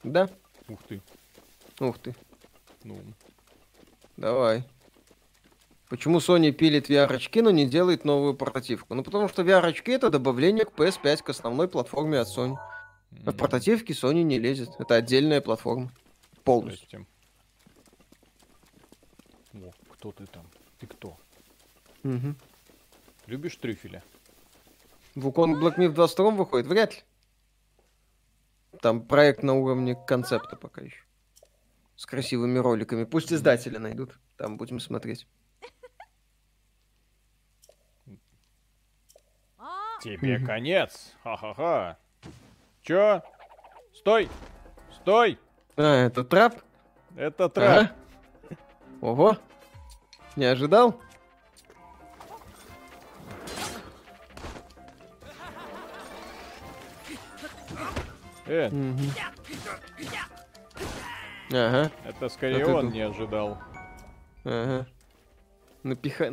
Да? 0.03 0.29
Ух 0.69 0.81
ты. 0.89 1.01
Ух 1.81 1.99
ты. 1.99 2.15
Ну, 2.85 3.01
Давай. 4.17 4.65
Почему 5.89 6.19
Sony 6.19 6.51
пилит 6.53 6.89
VR-очки, 6.89 7.41
но 7.43 7.51
не 7.51 7.67
делает 7.67 8.05
новую 8.05 8.35
портативку? 8.35 8.95
Ну, 8.95 9.03
потому 9.03 9.29
что 9.29 9.43
VR-очки 9.43 9.93
это 9.93 10.11
добавление 10.11 10.65
к 10.65 10.73
PS5, 10.73 11.23
к 11.23 11.29
основной 11.31 11.69
платформе 11.69 12.19
от 12.21 12.29
Sony. 12.29 12.57
А 12.57 13.25
в 13.25 13.29
м, 13.29 13.37
портативки 13.37 13.93
Sony 13.93 14.23
не 14.23 14.39
лезет. 14.39 14.71
Это 14.79 14.95
отдельная 14.97 15.41
платформа. 15.41 15.93
Полностью. 16.43 17.07
О, 19.53 19.71
кто 19.91 20.13
ты 20.13 20.27
там? 20.27 20.47
Ты 20.79 20.87
кто? 20.87 21.17
Мгм. 22.03 22.37
Любишь 23.27 23.57
трюфеля? 23.57 24.03
Вуконг 25.15 25.63
Black 25.63 25.77
Myth 25.77 25.93
22 25.93 26.31
выходит? 26.31 26.67
Вряд 26.67 26.95
ли. 26.95 27.03
Там 28.81 29.03
проект 29.07 29.43
на 29.43 29.55
уровне 29.55 29.95
концепта 29.95 30.57
пока 30.57 30.83
еще. 30.83 31.05
С 31.97 32.07
красивыми 32.07 32.59
роликами. 32.59 33.05
Пусть 33.05 33.33
издатели 33.33 33.79
найдут. 33.79 34.19
Там 34.37 34.57
будем 34.57 34.81
смотреть. 34.81 35.27
Тебе 40.03 40.39
конец. 40.39 41.13
Ха-ха-ха. 41.23 41.97
Чё? 42.83 43.23
Стой! 43.95 44.29
Стой! 44.93 45.39
А, 45.77 46.07
это 46.07 46.25
трап? 46.25 46.57
Это 47.17 47.49
трап. 47.49 47.79
Ага. 47.79 47.93
Ого. 49.01 49.39
Не 50.37 50.45
ожидал? 50.45 51.01
Э. 58.47 58.71
Ага, 61.51 61.91
это 62.05 62.29
скорее 62.29 62.65
А 62.65 62.75
он 62.75 62.91
не 62.91 63.01
ожидал. 63.01 63.59
ага. 64.45 64.87
Напихай... 65.83 66.33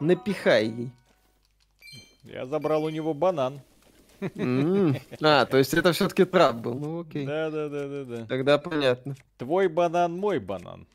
Напихай 0.00 0.66
ей. 0.66 0.90
Я 2.24 2.46
забрал 2.46 2.84
у 2.84 2.88
него 2.88 3.14
банан. 3.14 3.60
А, 5.20 5.46
то 5.46 5.56
есть 5.56 5.74
это 5.74 5.92
все-таки 5.92 6.24
трап 6.24 6.56
был. 6.56 6.74
Ну 6.74 7.00
окей. 7.00 7.26
Да-да-да-да-да. 7.26 8.26
Тогда 8.26 8.58
понятно. 8.58 9.14
Твой 9.38 9.68
банан, 9.68 10.16
мой 10.16 10.38
банан. 10.38 10.86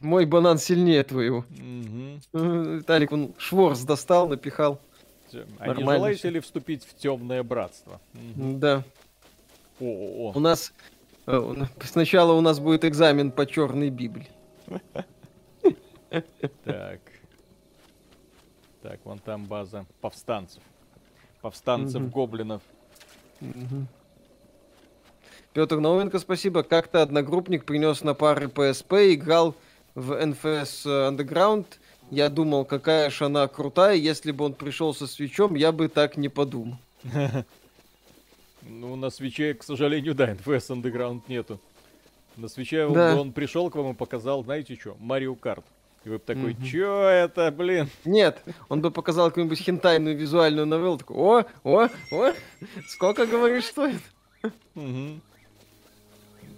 Мой 0.00 0.26
банан 0.26 0.58
сильнее 0.58 1.02
твоего. 1.04 1.44
Мгм. 1.50 2.20
Э, 2.32 2.76
Виталик, 2.78 3.12
он 3.12 3.34
шворц 3.38 3.80
достал, 3.80 4.28
напихал. 4.28 4.80
А 5.58 5.74
не 5.74 5.82
желаете 5.82 6.30
ли 6.30 6.40
вступить 6.40 6.84
в 6.84 6.94
темное 6.94 7.42
братство? 7.42 8.00
Да. 8.12 8.82
О-о-о. 9.82 10.32
У 10.36 10.40
нас... 10.40 10.72
э, 11.26 11.36
у 11.36 11.52
на- 11.54 11.68
Сначала 11.84 12.32
у 12.32 12.40
нас 12.40 12.60
будет 12.60 12.84
экзамен 12.84 13.30
по 13.32 13.46
черной 13.46 13.90
Библии. 13.90 14.28
Так. 16.64 17.00
Так, 18.82 19.00
вон 19.04 19.18
там 19.18 19.46
база 19.46 19.86
повстанцев. 20.00 20.62
Повстанцев 21.40 22.10
гоблинов. 22.10 22.62
Петр 25.52 25.78
Науменко, 25.78 26.18
спасибо. 26.18 26.62
Как-то 26.62 27.02
одногруппник 27.02 27.64
принес 27.64 28.02
на 28.02 28.14
пары 28.14 28.46
PSP, 28.46 29.14
играл 29.14 29.54
в 29.94 30.12
NFS 30.12 30.86
Underground. 31.10 31.66
Я 32.10 32.28
думал, 32.28 32.64
какая 32.64 33.10
же 33.10 33.26
она 33.26 33.46
крутая. 33.48 33.94
Если 33.96 34.32
бы 34.32 34.44
он 34.44 34.54
пришел 34.54 34.94
со 34.94 35.06
свечом, 35.06 35.54
я 35.54 35.72
бы 35.72 35.88
так 35.88 36.16
не 36.16 36.28
подумал. 36.28 36.76
Ну, 38.68 38.96
на 38.96 39.10
свече, 39.10 39.54
к 39.54 39.62
сожалению, 39.64 40.14
да, 40.14 40.30
NFS 40.32 40.70
Underground 40.70 41.22
нету. 41.28 41.60
На 42.36 42.48
свече 42.48 42.86
он- 42.86 42.94
Да. 42.94 43.20
он, 43.20 43.32
пришел 43.32 43.68
к 43.70 43.74
вам 43.76 43.90
и 43.92 43.94
показал, 43.94 44.42
знаете 44.44 44.76
что, 44.76 44.96
Марио 45.00 45.34
Карт. 45.34 45.64
И 46.04 46.08
вы 46.08 46.16
бы 46.18 46.24
такой, 46.24 46.54
Мгм. 46.54 46.64
чё 46.64 47.02
это, 47.02 47.50
блин? 47.52 47.88
Нет, 48.04 48.42
он 48.68 48.80
бы 48.80 48.90
показал 48.90 49.28
какую-нибудь 49.28 49.60
хентайную 49.60 50.16
визуальную 50.16 50.66
новеллу. 50.66 50.98
Такой, 50.98 51.16
о, 51.16 51.44
о, 51.64 51.88
о, 52.10 52.32
сколько, 52.88 53.26
говоришь, 53.26 53.66
стоит? 53.66 54.00
Мгм. 54.74 55.20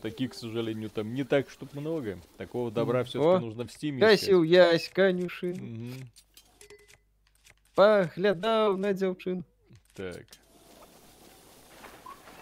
Таких, 0.00 0.30
к 0.30 0.34
сожалению, 0.34 0.90
там 0.90 1.12
не 1.14 1.24
так, 1.24 1.50
чтоб 1.50 1.72
много. 1.74 2.18
Такого 2.36 2.70
добра 2.70 3.04
все-таки 3.04 3.44
нужно 3.44 3.66
в 3.66 3.72
стиме 3.72 4.00
Касил 4.00 4.42
ясь, 4.42 4.88
конюшин, 4.94 5.52
Мгм. 5.56 5.94
поглядав 7.74 8.78
на 8.78 8.92
дівчину. 8.92 9.44
Так. 9.94 10.22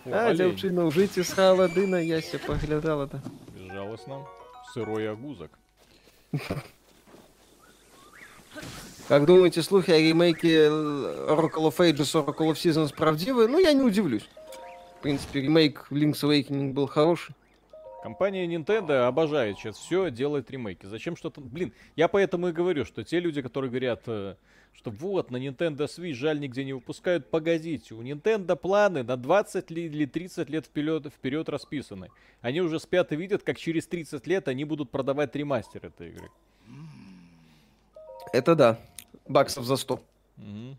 О, 0.07 0.11
А 0.11 0.35
дівчина 0.35 0.85
в 0.85 0.93
житті 0.93 1.25
срала 1.25 1.69
дина, 1.69 2.01
яся 2.01 2.39
поглядала. 2.39 3.07
Да. 3.07 3.21
Безжалостно. 3.59 4.27
Сырой 4.75 5.13
огузок. 5.13 5.51
Как 9.09 9.27
думаете, 9.27 9.63
слухи 9.63 9.91
о 9.91 9.99
ремейке 9.99 10.69
Oracle 10.69 11.67
of 11.67 11.77
Ages, 11.79 12.15
Oracle 12.15 12.49
of 12.49 12.55
Seasons 12.55 12.95
правдивы? 12.97 13.49
Ну, 13.49 13.59
я 13.59 13.73
не 13.73 13.83
удивлюсь. 13.83 14.29
В 14.99 15.03
принципе, 15.03 15.41
ремейк 15.41 15.87
Link's 15.91 16.23
Awakening 16.23 16.73
был 16.73 16.87
хороший. 16.87 17.35
Компания 18.03 18.47
Nintendo 18.47 19.07
обожает 19.07 19.57
сейчас 19.59 19.77
все 19.77 20.11
делать 20.11 20.51
ремейки. 20.51 20.87
Зачем 20.87 21.15
что-то... 21.15 21.41
Блин, 21.41 21.73
я 21.95 22.09
поэтому 22.09 22.49
и 22.49 22.53
говорю, 22.53 22.85
что 22.85 23.05
те 23.05 23.21
люди, 23.21 23.41
которые 23.43 23.71
говорят, 23.71 24.03
э, 24.07 24.35
что 24.73 24.91
вот, 24.91 25.31
на 25.31 25.37
Nintendo 25.37 25.87
Switch 25.87 26.15
жаль 26.15 26.41
нигде 26.41 26.65
не 26.65 26.73
выпускают, 26.73 27.31
погодите, 27.31 27.95
у 27.95 28.03
Nintendo 28.03 28.57
планы 28.57 29.05
на 29.05 29.17
20 29.17 29.71
ли- 29.71 29.87
или 29.87 30.05
30 30.07 30.51
лет 30.51 30.67
вперед, 30.67 31.07
вперед 31.15 31.49
расписаны. 31.49 32.09
Они 32.41 32.61
уже 32.61 32.81
спят 32.81 33.13
и 33.13 33.17
видят, 33.17 33.45
как 33.45 33.57
через 33.57 33.87
30 33.87 34.27
лет 34.27 34.49
они 34.49 34.65
будут 34.65 34.91
продавать 34.91 35.37
ремастер 35.37 35.87
этой 35.87 36.09
игры. 36.09 36.29
Это 38.33 38.57
да. 38.57 38.81
Баксов 39.29 39.65
за 39.65 39.77
100. 39.77 40.03
Мгм. 40.39 40.77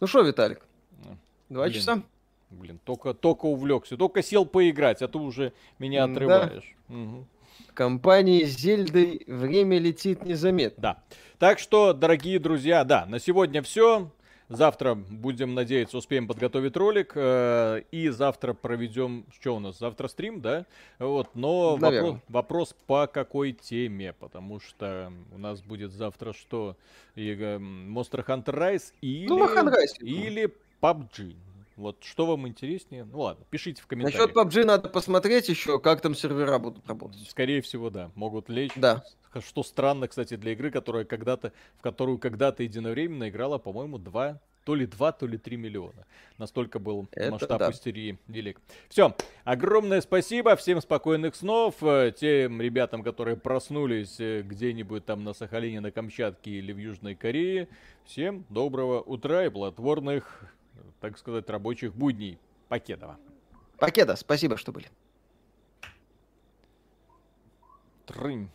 Ну 0.00 0.06
что, 0.06 0.22
Виталик? 0.22 0.64
Ну, 1.04 1.18
Два 1.50 1.64
блин. 1.64 1.74
часа? 1.74 2.02
Блин, 2.50 2.80
только, 2.84 3.14
только 3.14 3.46
увлекся, 3.46 3.96
только 3.96 4.22
сел 4.22 4.46
поиграть, 4.46 5.02
а 5.02 5.08
ты 5.08 5.18
уже 5.18 5.52
меня 5.78 6.04
М, 6.04 6.14
да. 6.14 6.14
отрываешь. 6.14 6.76
Мгм. 6.88 7.26
Компании 7.74 8.44
с 8.44 8.58
Зельдой 8.58 9.22
время 9.26 9.78
летит 9.78 10.24
незаметно. 10.24 10.80
Да. 10.82 11.02
Так 11.38 11.58
что, 11.58 11.92
дорогие 11.92 12.38
друзья, 12.38 12.84
да, 12.84 13.06
на 13.06 13.18
сегодня 13.20 13.62
все. 13.62 14.10
Завтра, 14.48 14.94
будем 14.94 15.54
надеяться, 15.54 15.98
успеем 15.98 16.26
подготовить 16.26 16.74
ролик. 16.74 17.12
э, 17.14 17.82
и 17.92 18.08
завтра 18.08 18.54
проведем... 18.54 19.26
Что 19.30 19.54
у 19.56 19.60
нас? 19.60 19.78
Завтра 19.78 20.08
стрим, 20.08 20.40
да? 20.40 20.64
Вот, 20.98 21.28
но 21.34 21.76
вопрос, 21.76 22.16
вопрос 22.28 22.76
по 22.86 23.06
какой 23.06 23.52
теме. 23.52 24.14
Потому 24.14 24.58
что 24.58 25.12
у 25.34 25.38
нас 25.38 25.60
будет 25.60 25.92
завтра 25.92 26.32
что? 26.32 26.76
И, 27.14 27.30
э, 27.30 27.58
Monster 27.58 28.24
Hunter 28.26 28.54
Rise 28.54 28.94
или... 29.02 29.28
Ну, 29.28 29.38
на 29.38 29.48
Ханрайсе. 29.48 30.02
или 30.02 30.50
PUBG. 30.80 31.36
Вот 31.78 32.02
что 32.02 32.26
вам 32.26 32.48
интереснее? 32.48 33.04
Ну 33.04 33.20
ладно, 33.20 33.44
пишите 33.50 33.80
в 33.80 33.86
комментариях. 33.86 34.34
Насчет 34.34 34.36
PUBG 34.36 34.64
надо 34.64 34.88
посмотреть 34.88 35.48
еще, 35.48 35.78
как 35.78 36.00
там 36.00 36.16
сервера 36.16 36.58
будут 36.58 36.86
работать. 36.88 37.20
Скорее 37.30 37.62
всего, 37.62 37.88
да, 37.88 38.10
могут 38.16 38.48
лечь. 38.48 38.72
Да. 38.74 39.04
Что 39.40 39.62
странно, 39.62 40.08
кстати, 40.08 40.34
для 40.34 40.52
игры, 40.52 40.72
которая 40.72 41.04
когда-то, 41.04 41.52
в 41.76 41.82
которую 41.82 42.18
когда-то 42.18 42.64
единовременно 42.64 43.28
играла, 43.28 43.58
по-моему, 43.58 43.98
два, 43.98 44.40
то 44.64 44.74
ли 44.74 44.86
2, 44.86 45.12
то 45.12 45.26
ли 45.26 45.38
3 45.38 45.56
миллиона. 45.56 46.04
Настолько 46.36 46.78
был 46.78 47.08
Это 47.12 47.30
масштаб 47.30 47.58
да. 47.58 47.70
истерии 47.70 48.18
велик. 48.26 48.60
Все, 48.88 49.14
огромное 49.44 50.00
спасибо, 50.02 50.56
всем 50.56 50.82
спокойных 50.82 51.36
снов. 51.36 51.76
Э, 51.80 52.12
Тем 52.14 52.60
ребятам, 52.60 53.02
которые 53.02 53.38
проснулись 53.38 54.20
э, 54.20 54.42
где-нибудь 54.42 55.06
там 55.06 55.24
на 55.24 55.32
Сахалине, 55.32 55.80
на 55.80 55.90
Камчатке 55.90 56.50
или 56.50 56.72
в 56.72 56.78
Южной 56.78 57.14
Корее, 57.14 57.68
всем 58.04 58.44
доброго 58.50 59.00
утра 59.00 59.46
и 59.46 59.48
плодотворных, 59.48 60.52
так 61.00 61.18
сказать, 61.18 61.48
рабочих 61.50 61.94
будней. 61.94 62.38
Покедова. 62.68 63.18
Покеда, 63.78 64.16
спасибо, 64.16 64.56
что 64.56 64.72
были. 64.72 64.90
Трынь. 68.06 68.50